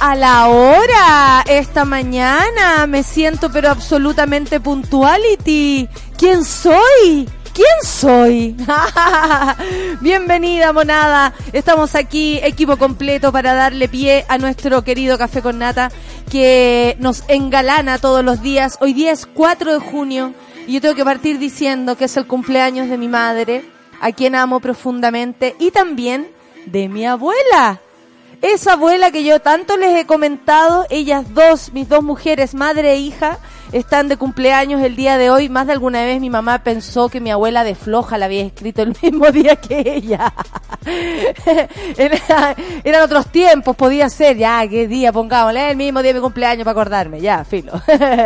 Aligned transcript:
a 0.00 0.16
la 0.16 0.48
hora 0.48 1.44
esta 1.46 1.84
mañana. 1.84 2.86
Me 2.88 3.02
siento 3.02 3.50
pero 3.52 3.68
absolutamente 3.68 4.58
puntuality. 4.58 5.88
¿Quién 6.16 6.44
soy? 6.44 7.28
¿Quién 7.52 7.84
soy? 7.84 8.56
Bienvenida, 10.00 10.72
monada. 10.72 11.34
Estamos 11.52 11.94
aquí, 11.94 12.40
equipo 12.42 12.78
completo, 12.78 13.30
para 13.30 13.52
darle 13.52 13.88
pie 13.88 14.24
a 14.28 14.38
nuestro 14.38 14.82
querido 14.82 15.18
Café 15.18 15.42
con 15.42 15.58
Nata, 15.58 15.90
que 16.30 16.96
nos 16.98 17.24
engalana 17.28 17.98
todos 17.98 18.24
los 18.24 18.40
días. 18.40 18.78
Hoy 18.80 18.94
día 18.94 19.12
es 19.12 19.26
4 19.26 19.74
de 19.74 19.80
junio 19.80 20.32
y 20.66 20.74
yo 20.74 20.80
tengo 20.80 20.94
que 20.94 21.04
partir 21.04 21.38
diciendo 21.38 21.96
que 21.96 22.06
es 22.06 22.16
el 22.16 22.26
cumpleaños 22.26 22.88
de 22.88 22.96
mi 22.96 23.08
madre, 23.08 23.64
a 24.00 24.12
quien 24.12 24.34
amo 24.34 24.60
profundamente, 24.60 25.56
y 25.58 25.70
también 25.72 26.28
de 26.66 26.88
mi 26.88 27.06
abuela 27.06 27.80
esa 28.42 28.72
abuela 28.72 29.10
que 29.10 29.24
yo 29.24 29.40
tanto 29.40 29.76
les 29.76 29.98
he 29.98 30.06
comentado, 30.06 30.86
ellas 30.90 31.34
dos, 31.34 31.72
mis 31.72 31.88
dos 31.88 32.02
mujeres, 32.02 32.54
madre 32.54 32.92
e 32.92 32.96
hija, 32.96 33.38
están 33.72 34.08
de 34.08 34.16
cumpleaños 34.16 34.82
el 34.82 34.96
día 34.96 35.18
de 35.18 35.30
hoy. 35.30 35.48
Más 35.48 35.66
de 35.66 35.74
alguna 35.74 36.02
vez 36.02 36.20
mi 36.20 36.30
mamá 36.30 36.62
pensó 36.62 37.08
que 37.08 37.20
mi 37.20 37.30
abuela 37.30 37.64
de 37.64 37.74
floja 37.74 38.18
la 38.18 38.26
había 38.26 38.42
escrito 38.42 38.82
el 38.82 38.96
mismo 39.02 39.30
día 39.30 39.56
que 39.56 39.82
ella. 39.84 40.32
eran 42.84 43.02
otros 43.02 43.26
tiempos, 43.26 43.76
podía 43.76 44.08
ser, 44.08 44.38
ya, 44.38 44.66
qué 44.68 44.88
día, 44.88 45.12
pongámosle, 45.12 45.70
el 45.70 45.76
mismo 45.76 46.02
día 46.02 46.12
de 46.12 46.20
mi 46.20 46.22
cumpleaños 46.22 46.64
para 46.64 46.72
acordarme, 46.72 47.20
ya, 47.20 47.44
filo. 47.44 47.72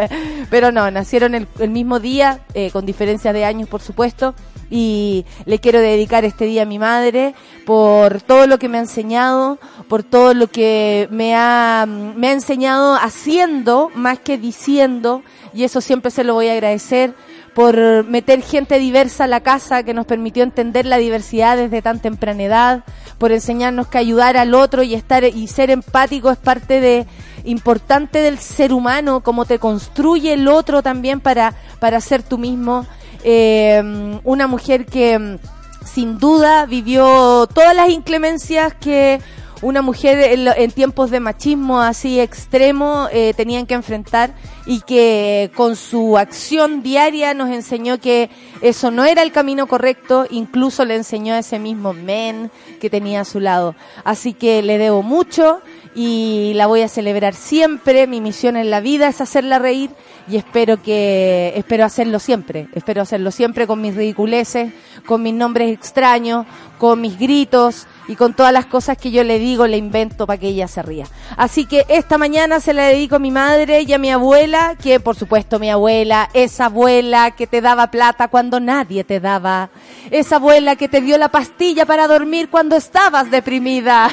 Pero 0.51 0.71
no, 0.71 0.91
nacieron 0.91 1.34
el, 1.34 1.71
mismo 1.71 1.99
día, 1.99 2.41
eh, 2.55 2.71
con 2.71 2.87
diferencia 2.87 3.33
de 3.33 3.45
años, 3.45 3.69
por 3.69 3.83
supuesto 3.83 4.34
y 4.70 5.25
le 5.45 5.59
quiero 5.59 5.81
dedicar 5.81 6.25
este 6.25 6.45
día 6.47 6.62
a 6.62 6.67
mi 6.67 6.79
madre 6.79 7.34
por 7.65 8.20
todo 8.23 8.47
lo 8.47 8.59
que 8.59 8.69
me 8.69 8.79
ha 8.79 8.83
enseñado, 8.83 9.59
por 9.89 10.03
todo 10.03 10.34
lo 10.34 10.48
que 10.48 11.09
me 11.11 11.34
ha, 11.34 11.87
me 11.87 12.29
ha 12.29 12.33
enseñado 12.33 12.95
haciendo 12.95 13.91
más 13.95 14.19
que 14.19 14.39
diciendo 14.39 15.23
y 15.53 15.65
eso 15.65 15.81
siempre 15.81 16.11
se 16.11 16.25
lo 16.25 16.34
voy 16.34 16.48
a 16.48 16.53
agradecer 16.53 17.15
por 17.55 18.05
meter 18.05 18.43
gente 18.43 18.79
diversa 18.79 19.25
a 19.25 19.29
la 19.29 19.41
casa 19.41 19.84
que 19.84 19.95
nos 19.95 20.06
permitió 20.06 20.43
entender 20.43 20.87
la 20.87 20.99
diversidad 20.99 21.56
desde 21.56 21.83
tan 21.83 22.01
temprana 22.01 22.43
edad, 22.43 22.84
por 23.19 23.31
enseñarnos 23.31 23.87
que 23.87 23.99
ayudar 23.99 24.37
al 24.37 24.55
otro 24.55 24.83
y 24.83 24.95
estar 24.95 25.23
y 25.23 25.47
ser 25.47 25.71
empático 25.71 26.31
es 26.31 26.37
parte 26.37 26.81
de 26.81 27.06
importante 27.44 28.19
del 28.19 28.38
ser 28.38 28.72
humano, 28.72 29.21
como 29.21 29.44
te 29.44 29.61
construye 29.61 30.33
el 30.33 30.49
otro 30.49 30.83
también 30.83 31.21
para 31.21 31.55
para 31.78 32.00
ser 32.00 32.22
tú 32.22 32.38
mismo 32.38 32.87
eh, 33.25 34.21
una 34.23 34.47
mujer 34.47 34.87
que 34.87 35.19
mm, 35.19 35.39
sin 35.85 36.19
duda 36.19 36.67
vivió 36.67 37.47
todas 37.53 37.75
las 37.75 37.91
inclemencias 37.91 38.75
que 38.75 39.21
una 39.65 39.81
mujer 39.81 40.19
en, 40.57 40.71
tiempos 40.73 41.11
de 41.11 41.21
machismo 41.21 41.81
así 41.81 42.21
extremo 42.21 43.09
eh, 43.11 43.33
tenían 43.35 43.65
que 43.65 43.73
enfrentar 43.73 44.35
y 44.67 44.81
que 44.83 45.51
con 45.55 45.75
su 45.75 46.19
acción 46.19 46.83
diaria 46.83 47.33
nos 47.33 47.49
enseñó 47.49 47.99
que 47.99 48.29
eso 48.61 48.91
no 48.91 49.07
era 49.07 49.23
el 49.23 49.33
camino 49.33 49.67
correcto, 49.67 50.27
incluso 50.31 50.85
le 50.85 50.97
enseñó 50.97 51.35
a 51.35 51.39
ese 51.39 51.59
mismo 51.59 51.95
men 51.95 52.51
que 52.79 52.91
tenía 52.91 53.23
a 53.23 53.25
su 53.25 53.41
lado. 53.41 53.75
Así 54.05 54.35
que 54.35 54.62
le 54.62 54.77
debo 54.77 55.03
mucho 55.03 55.62
y 55.94 56.53
la 56.55 56.66
voy 56.66 56.82
a 56.82 56.88
celebrar 56.88 57.34
siempre. 57.34 58.06
Mi 58.06 58.21
misión 58.21 58.56
en 58.56 58.71
la 58.71 58.81
vida 58.81 59.09
es 59.09 59.21
hacerla 59.21 59.59
reír 59.59 59.91
y 60.28 60.37
espero 60.37 60.82
que 60.82 61.53
espero 61.56 61.84
hacerlo 61.84 62.19
siempre. 62.19 62.69
Espero 62.75 63.03
hacerlo 63.03 63.31
siempre 63.31 63.66
con 63.66 63.81
mis 63.81 63.94
ridiculeces, 63.94 64.72
con 65.06 65.22
mis 65.22 65.34
nombres 65.34 65.72
extraños, 65.72 66.47
con 66.78 67.00
mis 67.00 67.19
gritos 67.19 67.87
y 68.09 68.16
con 68.16 68.34
todas 68.34 68.53
las 68.53 68.66
cosas 68.66 68.98
que 68.98 69.10
yo 69.10 69.25
le 69.25 69.38
digo, 69.38 69.66
le 69.66 69.76
invento 69.76 70.26
para 70.26 70.38
que 70.38 70.48
ella 70.48 70.69
se 70.69 70.82
ría. 70.82 71.06
Así 71.37 71.66
que 71.66 71.87
esta 71.88 72.19
mañana 72.19 72.60
se 72.60 72.75
la 72.75 72.84
dedico 72.84 73.16
a 73.16 73.19
mi 73.19 73.31
madre 73.31 73.82
y 73.82 73.92
a 73.92 73.98
mi 73.98 74.10
abuela, 74.10 74.76
que 74.81 75.00
por 75.00 75.16
supuesto 75.16 75.59
mi 75.59 75.70
abuela, 75.70 76.28
esa 76.34 76.66
abuela 76.66 77.31
que 77.32 77.47
te 77.47 77.60
daba 77.60 77.91
plata 77.91 78.28
cuando 78.28 78.60
nadie 78.60 79.04
te 79.04 79.20
daba, 79.20 79.70
esa 80.10 80.37
abuela 80.37 80.76
que 80.76 80.88
te 80.88 81.00
dio 81.00 81.19
la 81.19 81.28
pastilla 81.28 81.87
para 81.87 82.06
dormir 82.06 82.48
cuando 82.50 82.76
estabas 82.76 83.31
deprimida. 83.31 84.10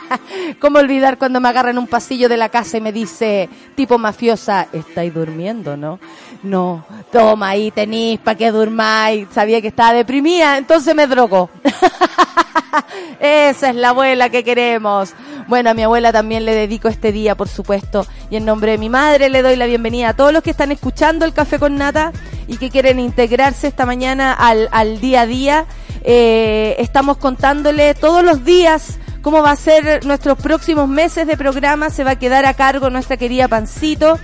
¿Cómo 0.60 0.78
olvidar 0.78 1.18
cuando 1.18 1.40
me 1.40 1.48
agarra 1.48 1.70
en 1.70 1.78
un 1.78 1.86
pasillo 1.86 2.28
de 2.28 2.36
la 2.36 2.48
casa 2.48 2.78
y 2.78 2.80
me 2.80 2.92
dice, 2.92 3.48
tipo 3.74 3.98
mafiosa, 3.98 4.68
estáis 4.72 5.14
durmiendo, 5.14 5.76
¿no? 5.76 5.98
No, 6.42 6.84
toma 7.12 7.50
ahí 7.50 7.70
tenéis 7.70 8.18
para 8.18 8.36
que 8.36 8.50
durmáis. 8.50 9.28
Sabía 9.30 9.60
que 9.60 9.68
estaba 9.68 9.92
deprimida, 9.92 10.56
entonces 10.56 10.94
me 10.94 11.06
drogó. 11.06 11.50
Esa 13.20 13.68
es 13.68 13.76
la 13.76 13.90
abuela 13.90 14.30
que 14.30 14.42
queremos. 14.42 15.12
Bueno, 15.46 15.70
a 15.70 15.74
mi 15.74 15.82
abuela 15.82 16.10
también 16.10 16.46
le 16.46 16.54
dedico 16.54 16.88
este 16.88 17.12
día, 17.12 17.34
por 17.34 17.48
supuesto. 17.48 18.06
Y 18.30 18.36
en 18.36 18.46
nombre 18.46 18.72
de 18.72 18.78
mi 18.78 18.88
madre 18.88 19.28
le 19.28 19.42
doy 19.42 19.56
la 19.56 19.66
bienvenida 19.66 20.08
a 20.08 20.14
todos 20.14 20.32
los 20.32 20.42
que 20.42 20.50
están 20.50 20.72
escuchando 20.72 21.26
el 21.26 21.34
Café 21.34 21.58
con 21.58 21.76
Nata 21.76 22.12
y 22.48 22.56
que 22.56 22.70
quieren 22.70 22.98
integrarse 22.98 23.68
esta 23.68 23.84
mañana 23.84 24.32
al, 24.32 24.68
al 24.72 25.00
día 25.00 25.22
a 25.22 25.26
día. 25.26 25.66
Eh, 26.02 26.76
estamos 26.78 27.18
contándole 27.18 27.92
todos 27.94 28.24
los 28.24 28.42
días 28.42 28.98
cómo 29.20 29.42
va 29.42 29.50
a 29.50 29.56
ser 29.56 30.06
nuestros 30.06 30.38
próximos 30.38 30.88
meses 30.88 31.26
de 31.26 31.36
programa. 31.36 31.90
Se 31.90 32.04
va 32.04 32.12
a 32.12 32.18
quedar 32.18 32.46
a 32.46 32.54
cargo 32.54 32.88
nuestra 32.88 33.18
querida 33.18 33.48
Pancito. 33.48 34.18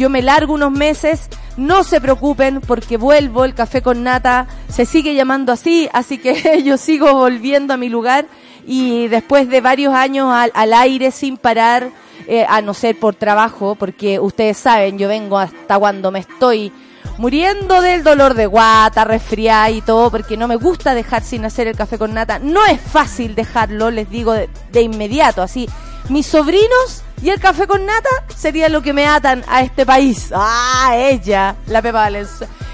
Yo 0.00 0.08
me 0.08 0.22
largo 0.22 0.54
unos 0.54 0.72
meses 0.72 1.28
no 1.58 1.84
se 1.84 2.00
preocupen 2.00 2.62
porque 2.62 2.96
vuelvo, 2.96 3.44
el 3.44 3.52
café 3.52 3.82
con 3.82 4.02
nata 4.02 4.46
se 4.70 4.86
sigue 4.86 5.14
llamando 5.14 5.52
así, 5.52 5.90
así 5.92 6.16
que 6.16 6.62
yo 6.64 6.78
sigo 6.78 7.12
volviendo 7.12 7.74
a 7.74 7.76
mi 7.76 7.90
lugar 7.90 8.24
y 8.66 9.08
después 9.08 9.50
de 9.50 9.60
varios 9.60 9.92
años 9.92 10.32
al, 10.32 10.72
aire 10.72 11.10
sin 11.10 11.36
parar, 11.36 11.90
eh, 12.26 12.46
a 12.48 12.62
no 12.62 12.72
ser 12.72 12.98
por 12.98 13.14
trabajo, 13.14 13.74
porque 13.74 14.18
ustedes 14.18 14.56
saben, 14.56 14.96
yo 14.96 15.06
vengo 15.06 15.38
hasta 15.38 15.78
cuando 15.78 16.10
me 16.10 16.20
estoy 16.20 16.72
muriendo 17.18 17.82
del 17.82 18.02
dolor 18.02 18.32
de 18.32 18.46
guata, 18.46 19.04
resfriada 19.04 19.68
y 19.68 19.82
todo, 19.82 20.10
porque 20.10 20.38
no 20.38 20.48
me 20.48 20.56
gusta 20.56 20.94
dejar 20.94 21.22
sin 21.22 21.44
hacer 21.44 21.66
el 21.66 21.76
café 21.76 21.98
con 21.98 22.14
nata. 22.14 22.38
No 22.38 22.64
es 22.64 22.80
fácil 22.80 23.34
dejarlo, 23.34 23.90
les 23.90 24.08
digo 24.08 24.32
de 24.32 24.80
inmediato, 24.80 25.42
así. 25.42 25.68
Mis 26.08 26.26
sobrinos 26.26 27.04
y 27.22 27.28
el 27.28 27.38
café 27.38 27.66
con 27.66 27.84
nata 27.84 28.08
sería 28.34 28.68
lo 28.68 28.80
que 28.80 28.92
me 28.92 29.06
atan 29.06 29.44
a 29.46 29.62
este 29.62 29.84
país. 29.84 30.30
Ah, 30.34 30.94
ella, 30.96 31.54
la 31.66 31.82
Pepa. 31.82 32.10
Eh, 32.10 32.26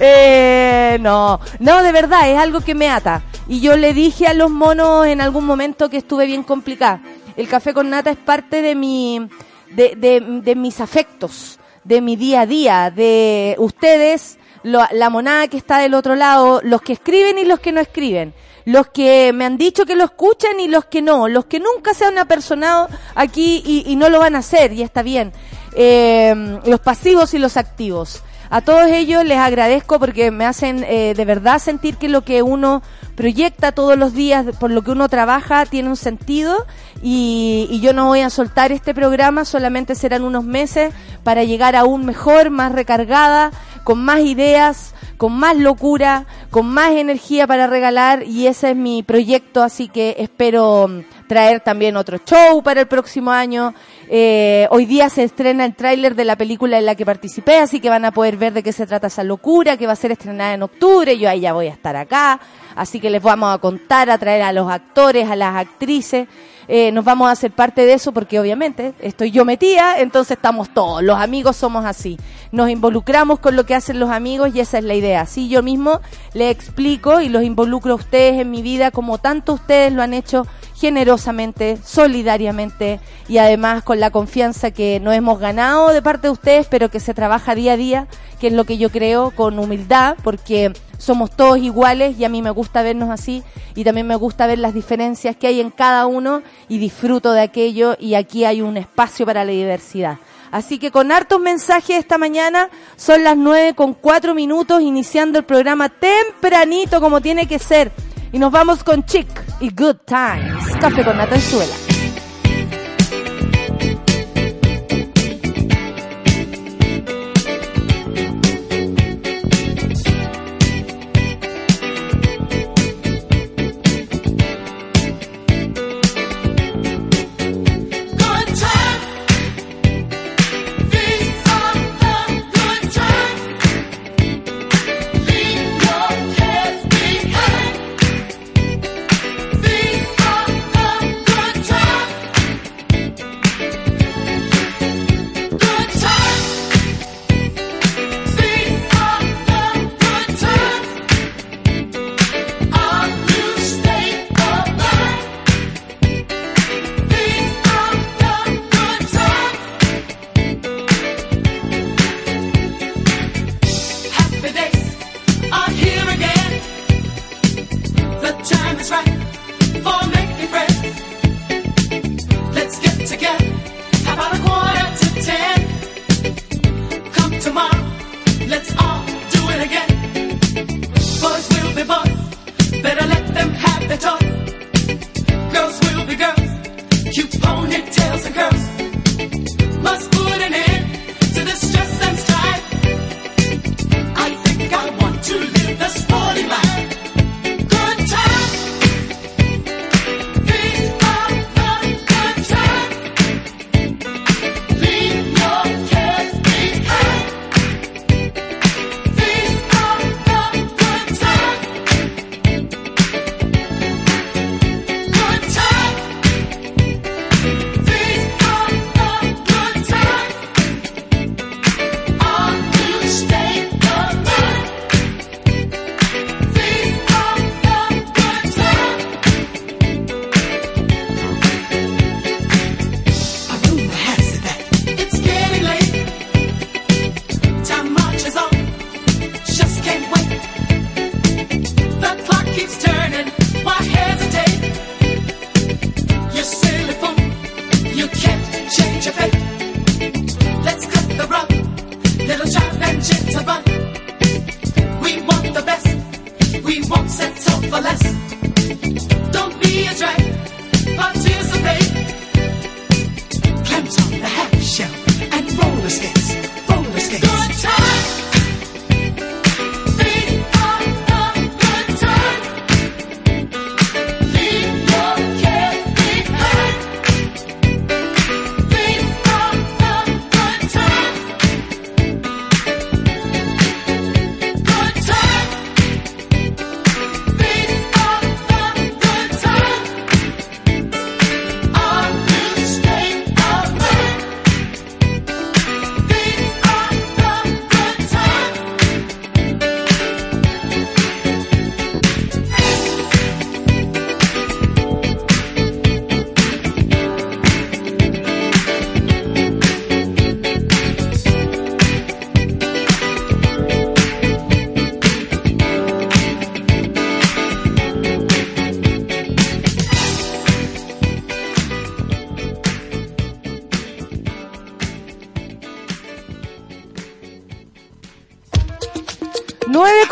eh, 0.00 0.98
no, 1.00 1.40
no, 1.58 1.82
de 1.82 1.92
verdad, 1.92 2.30
es 2.30 2.38
algo 2.38 2.60
que 2.60 2.76
me 2.76 2.88
ata. 2.88 3.22
Y 3.48 3.60
yo 3.60 3.76
le 3.76 3.92
dije 3.92 4.28
a 4.28 4.34
los 4.34 4.50
monos 4.50 5.06
en 5.06 5.20
algún 5.20 5.44
momento 5.44 5.90
que 5.90 5.96
estuve 5.96 6.26
bien 6.26 6.44
complicada. 6.44 7.00
El 7.36 7.48
café 7.48 7.74
con 7.74 7.90
nata 7.90 8.10
es 8.10 8.18
parte 8.18 8.62
de 8.62 8.76
mi, 8.76 9.28
de, 9.70 9.96
de, 9.96 10.20
de 10.20 10.54
mis 10.54 10.80
afectos, 10.80 11.58
de 11.82 12.00
mi 12.00 12.14
día 12.14 12.42
a 12.42 12.46
día, 12.46 12.92
de 12.92 13.56
ustedes, 13.58 14.38
la 14.62 15.10
monada 15.10 15.48
que 15.48 15.56
está 15.56 15.78
del 15.78 15.94
otro 15.94 16.14
lado, 16.14 16.60
los 16.62 16.80
que 16.82 16.92
escriben 16.92 17.36
y 17.38 17.44
los 17.44 17.58
que 17.58 17.72
no 17.72 17.80
escriben 17.80 18.32
los 18.64 18.88
que 18.88 19.32
me 19.32 19.44
han 19.44 19.58
dicho 19.58 19.84
que 19.86 19.96
lo 19.96 20.04
escuchan 20.04 20.60
y 20.60 20.68
los 20.68 20.86
que 20.86 21.02
no, 21.02 21.28
los 21.28 21.46
que 21.46 21.60
nunca 21.60 21.94
se 21.94 22.04
han 22.04 22.18
apersonado 22.18 22.88
aquí 23.14 23.62
y, 23.64 23.96
no 23.96 24.08
lo 24.08 24.18
van 24.18 24.34
a 24.36 24.38
hacer, 24.38 24.72
y 24.72 24.82
está 24.82 25.02
bien, 25.02 25.32
eh, 25.76 26.60
los 26.64 26.80
pasivos 26.80 27.34
y 27.34 27.38
los 27.38 27.56
activos. 27.56 28.22
A 28.50 28.60
todos 28.60 28.88
ellos 28.90 29.24
les 29.24 29.38
agradezco 29.38 29.98
porque 29.98 30.30
me 30.30 30.44
hacen 30.44 30.84
eh, 30.84 31.14
de 31.16 31.24
verdad 31.24 31.58
sentir 31.58 31.96
que 31.96 32.08
lo 32.08 32.24
que 32.24 32.42
uno 32.42 32.82
proyecta 33.16 33.72
todos 33.72 33.98
los 33.98 34.12
días, 34.12 34.46
por 34.60 34.70
lo 34.70 34.82
que 34.82 34.92
uno 34.92 35.08
trabaja, 35.08 35.66
tiene 35.66 35.88
un 35.88 35.96
sentido 35.96 36.66
y, 37.02 37.66
y, 37.70 37.80
yo 37.80 37.92
no 37.92 38.06
voy 38.06 38.20
a 38.20 38.30
soltar 38.30 38.70
este 38.70 38.94
programa, 38.94 39.44
solamente 39.44 39.94
serán 39.94 40.24
unos 40.24 40.44
meses 40.44 40.92
para 41.22 41.42
llegar 41.44 41.74
aún 41.74 42.04
mejor, 42.04 42.50
más 42.50 42.72
recargada, 42.72 43.50
con 43.82 44.04
más 44.04 44.20
ideas, 44.20 44.94
con 45.16 45.32
más 45.32 45.56
locura, 45.56 46.26
con 46.50 46.66
más 46.66 46.92
energía 46.92 47.46
para 47.46 47.66
regalar 47.66 48.22
y 48.24 48.46
ese 48.46 48.70
es 48.70 48.76
mi 48.76 49.02
proyecto, 49.02 49.62
así 49.62 49.88
que 49.88 50.16
espero 50.18 50.88
mm, 50.88 51.26
traer 51.26 51.60
también 51.60 51.96
otro 51.96 52.18
show 52.18 52.62
para 52.62 52.80
el 52.80 52.86
próximo 52.86 53.30
año. 53.30 53.74
Eh, 54.08 54.66
hoy 54.70 54.86
día 54.86 55.08
se 55.08 55.24
estrena 55.24 55.64
el 55.64 55.74
tráiler 55.74 56.14
de 56.14 56.24
la 56.24 56.36
película 56.36 56.78
en 56.78 56.86
la 56.86 56.94
que 56.94 57.06
participé, 57.06 57.58
así 57.58 57.80
que 57.80 57.88
van 57.88 58.04
a 58.04 58.12
poder 58.12 58.36
ver 58.36 58.52
de 58.52 58.62
qué 58.62 58.72
se 58.72 58.86
trata 58.86 59.06
esa 59.06 59.24
locura, 59.24 59.76
que 59.76 59.86
va 59.86 59.92
a 59.92 59.96
ser 59.96 60.12
estrenada 60.12 60.54
en 60.54 60.62
octubre. 60.62 61.16
Yo 61.18 61.28
ahí 61.28 61.40
ya 61.40 61.52
voy 61.52 61.68
a 61.68 61.72
estar 61.72 61.96
acá, 61.96 62.40
así 62.76 63.00
que 63.00 63.10
les 63.10 63.22
vamos 63.22 63.54
a 63.54 63.58
contar, 63.58 64.10
a 64.10 64.18
traer 64.18 64.42
a 64.42 64.52
los 64.52 64.70
actores, 64.70 65.30
a 65.30 65.36
las 65.36 65.56
actrices. 65.56 66.28
Eh, 66.68 66.92
nos 66.92 67.04
vamos 67.04 67.28
a 67.28 67.32
hacer 67.32 67.50
parte 67.50 67.86
de 67.86 67.94
eso 67.94 68.12
porque 68.12 68.40
obviamente 68.40 68.94
estoy 69.00 69.30
yo 69.30 69.44
metida, 69.44 69.98
entonces 70.00 70.36
estamos 70.36 70.72
todos, 70.72 71.02
los 71.02 71.18
amigos 71.18 71.56
somos 71.56 71.84
así. 71.84 72.18
Nos 72.52 72.70
involucramos 72.70 73.38
con 73.38 73.56
lo 73.56 73.66
que 73.66 73.74
hacen 73.74 73.98
los 73.98 74.10
amigos 74.10 74.54
y 74.54 74.60
esa 74.60 74.78
es 74.78 74.84
la 74.84 74.94
idea. 74.94 75.22
Así 75.22 75.48
yo 75.48 75.62
mismo 75.62 76.00
le 76.32 76.50
explico 76.50 77.20
y 77.20 77.28
los 77.28 77.42
involucro 77.42 77.92
a 77.92 77.96
ustedes 77.96 78.40
en 78.40 78.50
mi 78.50 78.62
vida 78.62 78.90
como 78.90 79.18
tanto 79.18 79.54
ustedes 79.54 79.92
lo 79.92 80.02
han 80.02 80.14
hecho 80.14 80.46
generosamente, 80.84 81.78
solidariamente 81.82 83.00
y 83.26 83.38
además 83.38 83.82
con 83.82 84.00
la 84.00 84.10
confianza 84.10 84.70
que 84.70 85.00
no 85.00 85.12
hemos 85.12 85.38
ganado 85.38 85.88
de 85.88 86.02
parte 86.02 86.26
de 86.26 86.32
ustedes, 86.32 86.66
pero 86.68 86.90
que 86.90 87.00
se 87.00 87.14
trabaja 87.14 87.54
día 87.54 87.72
a 87.72 87.76
día, 87.78 88.06
que 88.38 88.48
es 88.48 88.52
lo 88.52 88.64
que 88.64 88.76
yo 88.76 88.90
creo, 88.90 89.30
con 89.30 89.58
humildad, 89.58 90.18
porque 90.22 90.74
somos 90.98 91.30
todos 91.30 91.56
iguales 91.56 92.18
y 92.18 92.26
a 92.26 92.28
mí 92.28 92.42
me 92.42 92.50
gusta 92.50 92.82
vernos 92.82 93.08
así 93.08 93.42
y 93.74 93.84
también 93.84 94.06
me 94.06 94.16
gusta 94.16 94.46
ver 94.46 94.58
las 94.58 94.74
diferencias 94.74 95.36
que 95.36 95.46
hay 95.46 95.62
en 95.62 95.70
cada 95.70 96.04
uno 96.04 96.42
y 96.68 96.76
disfruto 96.76 97.32
de 97.32 97.40
aquello 97.40 97.96
y 97.98 98.12
aquí 98.12 98.44
hay 98.44 98.60
un 98.60 98.76
espacio 98.76 99.24
para 99.24 99.42
la 99.42 99.52
diversidad. 99.52 100.18
Así 100.50 100.78
que 100.78 100.90
con 100.90 101.10
hartos 101.12 101.40
mensajes 101.40 101.96
esta 101.96 102.18
mañana, 102.18 102.68
son 102.96 103.24
las 103.24 103.38
nueve 103.38 103.72
con 103.72 103.94
cuatro 103.94 104.34
minutos, 104.34 104.82
iniciando 104.82 105.38
el 105.38 105.46
programa 105.46 105.88
tempranito 105.88 107.00
como 107.00 107.22
tiene 107.22 107.48
que 107.48 107.58
ser. 107.58 107.90
Y 108.34 108.38
nos 108.40 108.50
vamos 108.50 108.82
con 108.82 109.04
Chick 109.04 109.28
y 109.60 109.70
Good 109.70 109.98
Times. 110.06 110.76
Café 110.80 111.04
con 111.04 111.16
Natanzuela. 111.16 111.93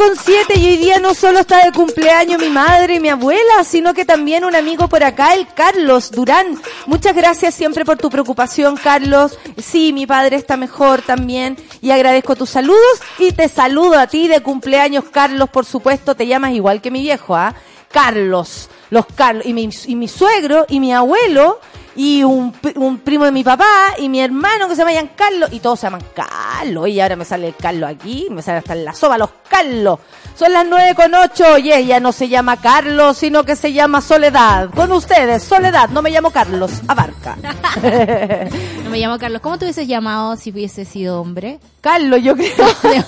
Con 0.02 0.16
7 0.16 0.58
y 0.58 0.66
hoy 0.66 0.76
día 0.78 0.98
no 0.98 1.14
solo 1.14 1.40
está 1.40 1.64
de 1.64 1.70
cumpleaños 1.70 2.40
mi 2.40 2.48
madre 2.48 2.96
y 2.96 3.00
mi 3.00 3.08
abuela, 3.08 3.62
sino 3.62 3.94
que 3.94 4.04
también 4.04 4.44
un 4.44 4.56
amigo 4.56 4.88
por 4.88 5.04
acá, 5.04 5.34
el 5.34 5.46
Carlos 5.54 6.10
Durán. 6.10 6.60
Muchas 6.86 7.14
gracias 7.14 7.54
siempre 7.54 7.84
por 7.84 7.98
tu 7.98 8.10
preocupación, 8.10 8.76
Carlos. 8.76 9.38
Sí, 9.58 9.92
mi 9.92 10.04
padre 10.04 10.36
está 10.36 10.56
mejor 10.56 11.02
también 11.02 11.56
y 11.80 11.92
agradezco 11.92 12.34
tus 12.34 12.50
saludos 12.50 13.00
y 13.18 13.30
te 13.30 13.48
saludo 13.48 13.96
a 13.96 14.08
ti 14.08 14.26
de 14.26 14.40
cumpleaños, 14.40 15.04
Carlos, 15.04 15.48
por 15.50 15.66
supuesto, 15.66 16.16
te 16.16 16.26
llamas 16.26 16.52
igual 16.52 16.80
que 16.80 16.90
mi 16.90 17.02
viejo, 17.02 17.36
¿ah? 17.36 17.54
Carlos. 17.92 18.70
Los 18.90 19.06
Carlos 19.06 19.46
y 19.46 19.54
mi, 19.54 20.08
suegro 20.08 20.66
y 20.68 20.80
mi 20.80 20.92
abuelo 20.92 21.60
y 21.94 22.24
un, 22.24 22.52
un, 22.74 22.98
primo 22.98 23.24
de 23.24 23.32
mi 23.32 23.44
papá 23.44 23.94
y 23.98 24.08
mi 24.08 24.20
hermano 24.20 24.68
que 24.68 24.74
se 24.74 24.84
llaman 24.84 25.10
Carlos 25.14 25.50
y 25.52 25.60
todos 25.60 25.78
se 25.78 25.86
llaman 25.86 26.02
Carlos 26.12 26.41
y 26.64 27.00
ahora 27.00 27.16
me 27.16 27.24
sale 27.24 27.48
el 27.48 27.56
Carlos 27.56 27.90
aquí, 27.90 28.28
me 28.30 28.40
sale 28.40 28.58
hasta 28.58 28.74
en 28.74 28.84
la 28.84 28.94
soba 28.94 29.18
los 29.18 29.30
Carlos. 29.48 29.98
Son 30.36 30.52
las 30.52 30.64
nueve 30.66 30.94
con 30.94 31.12
ocho 31.14 31.58
y 31.58 31.72
ella 31.72 31.98
no 31.98 32.12
se 32.12 32.28
llama 32.28 32.60
Carlos, 32.60 33.18
sino 33.18 33.44
que 33.44 33.56
se 33.56 33.72
llama 33.72 34.00
Soledad. 34.00 34.70
Con 34.70 34.92
ustedes, 34.92 35.42
Soledad, 35.42 35.88
no 35.90 36.02
me 36.02 36.10
llamo 36.10 36.30
Carlos, 36.30 36.70
Abarca. 36.86 37.36
no 38.84 38.90
me 38.90 38.98
llamo 38.98 39.18
Carlos. 39.18 39.42
¿Cómo 39.42 39.58
te 39.58 39.64
hubieses 39.64 39.88
llamado 39.88 40.36
si 40.36 40.50
hubiese 40.50 40.84
sido 40.84 41.20
hombre? 41.20 41.58
Carlos, 41.80 42.22
yo 42.22 42.34
creo. 42.36 43.04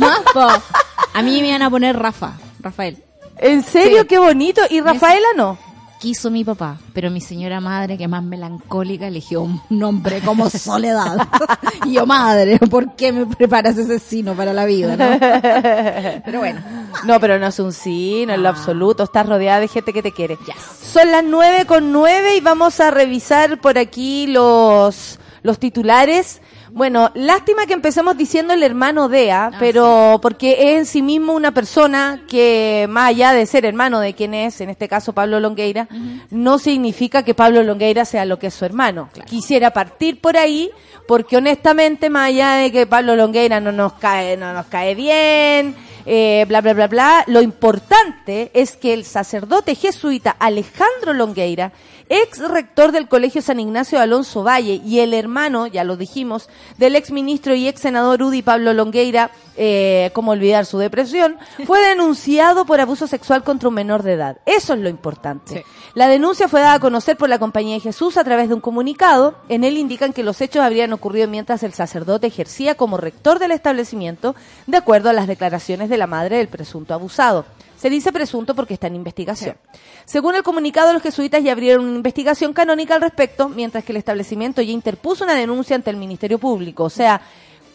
A 1.14 1.22
mí 1.22 1.40
me 1.40 1.48
iban 1.48 1.62
a 1.62 1.70
poner 1.70 1.96
Rafa, 1.96 2.32
Rafael. 2.60 2.98
¿En 3.38 3.62
serio? 3.62 4.06
Qué 4.06 4.18
bonito. 4.18 4.62
¿Y 4.68 4.80
Rafaela 4.80 5.28
no? 5.36 5.58
Quiso 6.04 6.30
mi 6.30 6.44
papá, 6.44 6.76
pero 6.92 7.10
mi 7.10 7.22
señora 7.22 7.62
madre, 7.62 7.96
que 7.96 8.06
más 8.08 8.22
melancólica, 8.22 9.06
eligió 9.06 9.40
un 9.40 9.58
nombre 9.70 10.20
como 10.20 10.50
Soledad. 10.50 11.16
y 11.86 11.94
yo, 11.94 12.04
madre, 12.04 12.58
¿por 12.58 12.94
qué 12.94 13.10
me 13.10 13.24
preparas 13.24 13.78
ese 13.78 13.98
sino 13.98 14.34
para 14.34 14.52
la 14.52 14.66
vida? 14.66 14.98
Pero 16.26 16.40
bueno. 16.40 16.60
No, 17.04 17.18
pero 17.18 17.38
no 17.38 17.46
es 17.46 17.58
un 17.58 17.72
sino 17.72 18.34
en 18.34 18.42
lo 18.42 18.48
ah. 18.48 18.52
absoluto. 18.52 19.02
Estás 19.04 19.26
rodeada 19.26 19.60
de 19.60 19.68
gente 19.68 19.92
que 19.94 20.02
te 20.02 20.12
quiere. 20.12 20.38
Son 20.82 21.10
las 21.10 21.24
nueve 21.24 21.64
con 21.64 21.90
nueve 21.90 22.36
y 22.36 22.40
vamos 22.40 22.80
a 22.80 22.90
revisar 22.90 23.58
por 23.60 23.78
aquí 23.78 24.26
los, 24.26 25.18
los 25.42 25.58
titulares. 25.58 26.40
Bueno, 26.74 27.12
lástima 27.14 27.66
que 27.66 27.72
empecemos 27.72 28.16
diciendo 28.16 28.52
el 28.52 28.64
hermano 28.64 29.08
Dea, 29.08 29.46
ah, 29.52 29.56
pero 29.60 30.18
porque 30.20 30.72
es 30.72 30.78
en 30.78 30.86
sí 30.86 31.02
mismo 31.02 31.32
una 31.32 31.52
persona 31.52 32.22
que, 32.28 32.86
más 32.90 33.10
allá 33.10 33.32
de 33.32 33.46
ser 33.46 33.64
hermano 33.64 34.00
de 34.00 34.12
quien 34.14 34.34
es, 34.34 34.60
en 34.60 34.70
este 34.70 34.88
caso 34.88 35.12
Pablo 35.12 35.38
Longueira, 35.38 35.86
no 36.30 36.58
significa 36.58 37.22
que 37.22 37.32
Pablo 37.32 37.62
Longueira 37.62 38.04
sea 38.04 38.24
lo 38.24 38.40
que 38.40 38.48
es 38.48 38.54
su 38.54 38.64
hermano. 38.64 39.08
Quisiera 39.24 39.70
partir 39.70 40.20
por 40.20 40.36
ahí, 40.36 40.68
porque 41.06 41.36
honestamente, 41.36 42.10
más 42.10 42.30
allá 42.30 42.54
de 42.54 42.72
que 42.72 42.88
Pablo 42.88 43.14
Longueira 43.14 43.60
no 43.60 43.70
nos 43.70 43.92
cae, 43.92 44.36
no 44.36 44.52
nos 44.52 44.66
cae 44.66 44.96
bien, 44.96 45.76
eh, 46.06 46.44
bla, 46.48 46.60
bla, 46.60 46.74
bla, 46.74 46.88
bla, 46.88 47.24
lo 47.26 47.40
importante 47.40 48.50
es 48.54 48.76
que 48.76 48.92
el 48.92 49.04
sacerdote 49.04 49.74
jesuita 49.74 50.30
Alejandro 50.38 51.12
Longueira 51.12 51.72
ex 52.08 52.38
rector 52.38 52.92
del 52.92 53.08
Colegio 53.08 53.40
San 53.40 53.60
Ignacio 53.60 53.98
de 53.98 54.04
Alonso 54.04 54.42
Valle 54.42 54.80
y 54.84 55.00
el 55.00 55.14
hermano, 55.14 55.66
ya 55.66 55.84
lo 55.84 55.96
dijimos, 55.96 56.48
del 56.76 56.96
ex 56.96 57.10
ministro 57.10 57.54
y 57.54 57.68
ex 57.68 57.80
senador 57.80 58.22
Udi 58.22 58.42
Pablo 58.42 58.72
Longueira, 58.72 59.30
eh, 59.56 60.10
como 60.12 60.32
olvidar 60.32 60.66
su 60.66 60.78
depresión, 60.78 61.36
fue 61.66 61.80
denunciado 61.80 62.64
por 62.64 62.80
abuso 62.80 63.06
sexual 63.06 63.44
contra 63.44 63.68
un 63.68 63.74
menor 63.74 64.02
de 64.02 64.14
edad. 64.14 64.38
Eso 64.46 64.74
es 64.74 64.80
lo 64.80 64.88
importante. 64.88 65.64
La 65.94 66.08
denuncia 66.08 66.48
fue 66.48 66.60
dada 66.60 66.74
a 66.74 66.80
conocer 66.80 67.16
por 67.16 67.28
la 67.28 67.38
Compañía 67.38 67.74
de 67.74 67.80
Jesús 67.80 68.16
a 68.16 68.24
través 68.24 68.48
de 68.48 68.54
un 68.54 68.60
comunicado. 68.60 69.36
En 69.48 69.64
él 69.64 69.78
indican 69.78 70.12
que 70.12 70.24
los 70.24 70.40
hechos 70.40 70.62
habrían 70.62 70.92
ocurrido 70.92 71.28
mientras 71.28 71.62
el 71.62 71.72
sacerdote 71.72 72.26
ejercía 72.26 72.74
como 72.74 72.96
rector 72.96 73.38
del 73.38 73.52
establecimiento, 73.52 74.34
de 74.66 74.76
acuerdo 74.76 75.10
a 75.10 75.12
las 75.12 75.26
declaraciones 75.26 75.88
de 75.88 75.98
la 75.98 76.06
madre 76.06 76.38
del 76.38 76.48
presunto 76.48 76.94
abusado. 76.94 77.44
Se 77.76 77.90
dice 77.90 78.12
presunto 78.12 78.54
porque 78.54 78.74
está 78.74 78.86
en 78.86 78.96
investigación. 78.96 79.56
Según 80.04 80.34
el 80.34 80.42
comunicado, 80.42 80.92
los 80.92 81.02
jesuitas 81.02 81.44
ya 81.44 81.52
abrieron 81.52 81.84
una 81.84 81.96
investigación 81.96 82.52
canónica 82.52 82.94
al 82.94 83.02
respecto, 83.02 83.48
mientras 83.48 83.84
que 83.84 83.92
el 83.92 83.98
establecimiento 83.98 84.62
ya 84.62 84.72
interpuso 84.72 85.24
una 85.24 85.34
denuncia 85.34 85.76
ante 85.76 85.90
el 85.90 85.96
Ministerio 85.96 86.38
Público. 86.38 86.84
O 86.84 86.90
sea, 86.90 87.20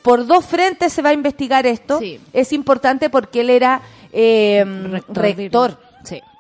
por 0.10 0.25
dos 0.25 0.44
frentes 0.44 0.92
se 0.92 1.04
va 1.04 1.10
a 1.10 1.13
investigar 1.13 1.68
esto. 1.68 2.00
Es 2.34 2.51
importante 2.51 3.12
porque 3.12 3.42
él 3.42 3.51
era 3.51 3.84
eh, 4.12 4.66
rector. 5.08 5.78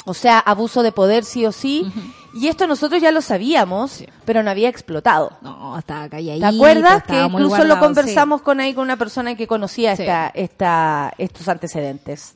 O 0.05 0.15
sea, 0.15 0.39
abuso 0.39 0.81
de 0.81 0.91
poder 0.91 1.23
sí 1.23 1.45
o 1.45 1.51
sí. 1.51 1.85
Y 2.33 2.47
esto 2.47 2.65
nosotros 2.65 2.99
ya 2.99 3.11
lo 3.11 3.21
sabíamos, 3.21 4.03
pero 4.25 4.41
no 4.41 4.49
había 4.49 4.69
explotado. 4.69 5.33
No, 5.41 5.77
estaba 5.77 6.09
calladito. 6.09 6.49
¿Te 6.49 6.55
acuerdas? 6.55 7.03
Que 7.03 7.21
incluso 7.21 7.63
lo 7.63 7.77
conversamos 7.77 8.41
con 8.41 8.59
ahí 8.59 8.73
con 8.73 8.85
una 8.85 8.97
persona 8.97 9.35
que 9.35 9.45
conocía 9.45 9.91
esta, 9.91 10.31
esta, 10.33 11.13
estos 11.19 11.47
antecedentes. 11.47 12.33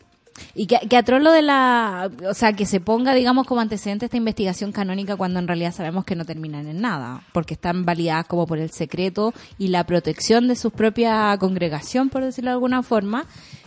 Y 0.55 0.67
que, 0.67 0.79
que 0.87 1.01
lo 1.19 1.31
de 1.31 1.41
la, 1.41 2.09
o 2.27 2.33
sea, 2.33 2.53
que 2.53 2.65
se 2.65 2.79
ponga, 2.79 3.13
digamos, 3.13 3.45
como 3.45 3.61
antecedente 3.61 4.05
esta 4.05 4.17
investigación 4.17 4.71
canónica 4.71 5.15
cuando 5.15 5.39
en 5.39 5.47
realidad 5.47 5.73
sabemos 5.73 6.05
que 6.05 6.15
no 6.15 6.25
terminan 6.25 6.67
en 6.67 6.81
nada, 6.81 7.23
porque 7.33 7.53
están 7.53 7.85
validadas 7.85 8.25
como 8.25 8.47
por 8.47 8.57
el 8.57 8.71
secreto 8.71 9.33
y 9.57 9.67
la 9.67 9.83
protección 9.85 10.47
de 10.47 10.55
su 10.55 10.71
propia 10.71 11.37
congregación, 11.39 12.09
por 12.09 12.23
decirlo 12.23 12.49
de 12.51 12.55
alguna 12.55 12.83
forma, 12.83 13.25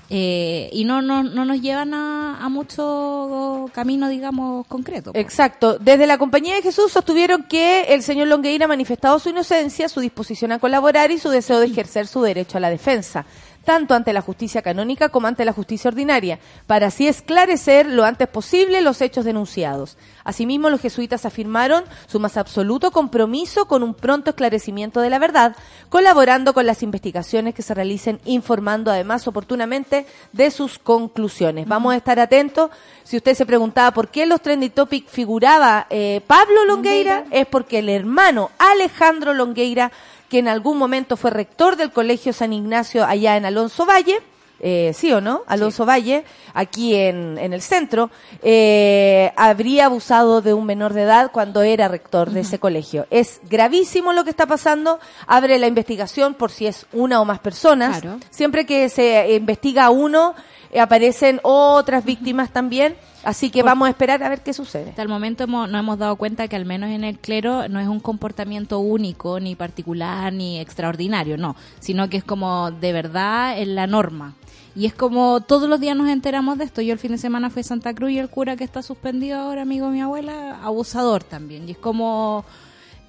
eh, 0.09 0.71
y 0.73 0.85
no, 0.85 1.03
no, 1.03 1.25
no 1.25 1.45
nos 1.45 1.61
llevan 1.61 1.93
a, 1.93 2.49
mucho 2.49 3.69
camino, 3.73 4.09
digamos, 4.09 4.67
concreto. 4.69 5.11
Exacto. 5.15 5.79
Desde 5.79 6.07
la 6.07 6.17
Compañía 6.17 6.55
de 6.55 6.63
Jesús 6.63 6.93
sostuvieron 6.93 7.43
que 7.43 7.83
el 7.89 8.03
señor 8.03 8.29
Longueira 8.29 8.67
ha 8.67 8.69
manifestado 8.69 9.19
su 9.19 9.31
inocencia, 9.31 9.89
su 9.89 10.01
disposición 10.01 10.53
a 10.53 10.61
colaborar 10.61 11.11
y 11.11 11.19
su 11.19 11.29
deseo 11.29 11.59
de 11.59 11.67
ejercer 11.67 12.07
su 12.07 12.23
derecho 12.23 12.59
a 12.59 12.61
la 12.61 12.71
defensa 12.71 13.27
tanto 13.67 13.95
ante 13.95 14.15
la 14.15 14.23
justicia 14.23 14.63
canónica 14.63 15.11
como 15.11 15.27
ante 15.27 15.45
la 15.45 15.53
justicia 15.53 15.89
ordinaria, 15.89 16.39
para 16.67 16.87
así 16.87 17.07
esclarecer 17.09 17.87
lo 17.87 18.05
antes 18.05 18.29
posible 18.29 18.81
los 18.81 19.03
hechos 19.03 19.27
denunciados. 19.27 19.99
Asimismo, 20.25 20.71
los 20.71 20.81
jesuitas 20.81 21.27
afirmaron 21.27 21.85
su 22.07 22.19
más 22.19 22.37
absoluto 22.37 22.91
compromiso 22.93 23.67
con 23.67 23.83
un 23.83 23.93
pronto 23.93 24.31
esclarecimiento 24.31 25.01
de 25.01 25.11
la 25.11 25.19
verdad, 25.19 25.55
colaborando 25.89 26.55
con 26.55 26.65
las 26.65 26.83
investigaciones 26.83 27.55
que 27.55 27.63
se 27.63 27.75
realicen, 27.75 28.21
informando 28.25 28.91
además 28.91 29.27
oportunamente 29.29 30.07
de 30.33 30.51
sus 30.51 30.79
conclusiones. 30.79 31.69
Vamos 31.69 31.93
a 31.93 31.97
estar 31.97 32.19
atentos. 32.21 32.71
Si 33.05 33.17
usted 33.17 33.35
se 33.35 33.47
preguntaba 33.47 33.91
por 33.91 34.09
qué 34.09 34.23
en 34.23 34.29
los 34.29 34.41
trending 34.41 34.71
topic 34.71 35.09
figuraba 35.09 35.87
eh, 35.91 36.21
Pablo 36.27 36.65
Longueira, 36.65 37.25
es 37.31 37.47
porque 37.47 37.81
el 37.81 37.89
hermano 37.89 38.51
Alejandro 38.59 39.35
Longueira 39.35 39.91
que 40.29 40.39
en 40.39 40.49
algún 40.49 40.79
momento 40.79 41.17
fue 41.17 41.31
rector 41.31 41.77
del 41.77 41.93
Colegio 41.93 42.33
San 42.33 42.53
Ignacio 42.53 43.05
allá 43.05 43.37
en 43.37 43.45
Alonso 43.45 43.87
Valle, 43.87 44.21
eh, 44.59 44.93
sí 44.95 45.13
o 45.13 45.21
no, 45.21 45.43
Alonso 45.47 45.85
Valle, 45.85 46.25
aquí 46.55 46.95
en, 46.95 47.37
en 47.39 47.53
el 47.53 47.61
centro, 47.61 48.11
eh, 48.43 49.31
habría 49.37 49.87
abusado 49.87 50.41
de 50.41 50.55
un 50.55 50.65
menor 50.65 50.95
de 50.95 51.03
edad 51.03 51.31
cuando 51.31 51.61
era 51.63 51.89
rector 51.89 52.31
de 52.31 52.41
ese 52.41 52.59
colegio. 52.59 53.07
Es 53.11 53.41
gravísimo 53.51 54.15
lo 54.15 54.25
que 54.25 54.31
está 54.31 54.47
pasando, 54.47 54.99
abre 55.27 55.59
la 55.59 55.67
investigación 55.67 56.35
por 56.35 56.51
si 56.51 56.67
es 56.67 56.87
una 56.93 57.21
o 57.21 57.27
más 57.27 57.39
personas. 57.41 58.01
Siempre 58.31 58.65
que 58.65 58.89
se 58.89 59.35
investiga 59.35 59.85
a 59.85 59.91
uno, 59.91 60.35
aparecen 60.81 61.41
otras 61.43 62.05
víctimas 62.05 62.51
también 62.51 62.97
Así 63.27 63.51
que 63.51 63.65
vamos 63.65 63.89
a 63.89 63.91
esperar 63.91 64.23
a 64.23 64.29
ver 64.29 64.45
qué 64.45 64.53
sucede. 64.53 64.91
Hasta 64.91 65.03
el 65.03 65.09
momento 65.09 65.43
hemos, 65.43 65.69
nos 65.69 65.81
hemos 65.81 65.99
dado 65.99 66.15
cuenta 66.15 66.47
que 66.47 66.55
al 66.55 66.65
menos 66.65 66.91
en 66.91 67.03
el 67.03 67.19
clero 67.19 67.69
no 67.69 67.81
es 67.81 67.89
un 67.89 67.99
comportamiento 67.99 68.79
único, 68.79 69.41
ni 69.41 69.57
particular, 69.57 70.33
ni 70.33 70.61
extraordinario, 70.61 71.37
no, 71.37 71.57
sino 71.81 72.09
que 72.09 72.19
es 72.19 72.23
como 72.23 72.71
de 72.71 72.93
verdad 72.93 73.59
en 73.59 73.75
la 73.75 73.89
norma. 73.89 74.37
Y 74.77 74.87
es 74.87 74.95
como 74.95 75.41
todos 75.41 75.69
los 75.69 75.81
días 75.81 75.97
nos 75.97 76.09
enteramos 76.09 76.57
de 76.57 76.65
esto. 76.67 76.83
Yo 76.83 76.93
el 76.93 77.01
fin 77.01 77.11
de 77.11 77.19
semana 77.19 77.51
fui 77.51 77.61
a 77.61 77.65
Santa 77.65 77.95
Cruz 77.95 78.13
y 78.13 78.21
el 78.21 78.31
cura 78.31 78.55
que 78.55 78.63
está 78.63 78.81
suspendido 78.81 79.41
ahora, 79.41 79.63
amigo 79.63 79.87
de 79.87 79.93
mi 79.95 80.03
abuela, 80.03 80.61
abusador 80.63 81.25
también. 81.25 81.69
Y 81.69 81.73
es 81.73 81.79
como 81.79 82.45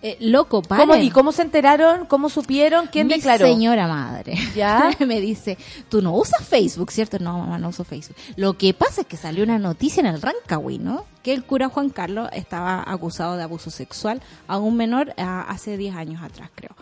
eh, 0.01 0.17
loco, 0.19 0.61
paren. 0.61 1.03
¿Y 1.03 1.09
cómo 1.09 1.31
se 1.31 1.41
enteraron? 1.41 2.05
¿Cómo 2.05 2.29
supieron? 2.29 2.87
¿Quién 2.87 3.07
Mi 3.07 3.15
declaró? 3.15 3.47
señora 3.47 3.87
madre. 3.87 4.37
¿Ya? 4.55 4.91
me 5.07 5.19
dice, 5.19 5.57
tú 5.89 6.01
no 6.01 6.13
usas 6.13 6.45
Facebook, 6.47 6.91
¿cierto? 6.91 7.17
No, 7.19 7.39
mamá, 7.39 7.57
no 7.57 7.69
uso 7.69 7.83
Facebook. 7.83 8.15
Lo 8.35 8.57
que 8.57 8.73
pasa 8.73 9.01
es 9.01 9.07
que 9.07 9.17
salió 9.17 9.43
una 9.43 9.57
noticia 9.57 9.99
en 10.01 10.05
el 10.07 10.21
Rancagüey, 10.21 10.77
¿no? 10.77 11.05
Que 11.23 11.33
el 11.33 11.43
cura 11.43 11.69
Juan 11.69 11.89
Carlos 11.89 12.29
estaba 12.33 12.83
acusado 12.85 13.37
de 13.37 13.43
abuso 13.43 13.71
sexual 13.71 14.21
a 14.47 14.57
un 14.57 14.77
menor 14.77 15.13
hace 15.17 15.77
10 15.77 15.95
años 15.95 16.21
atrás, 16.21 16.49
creo 16.53 16.75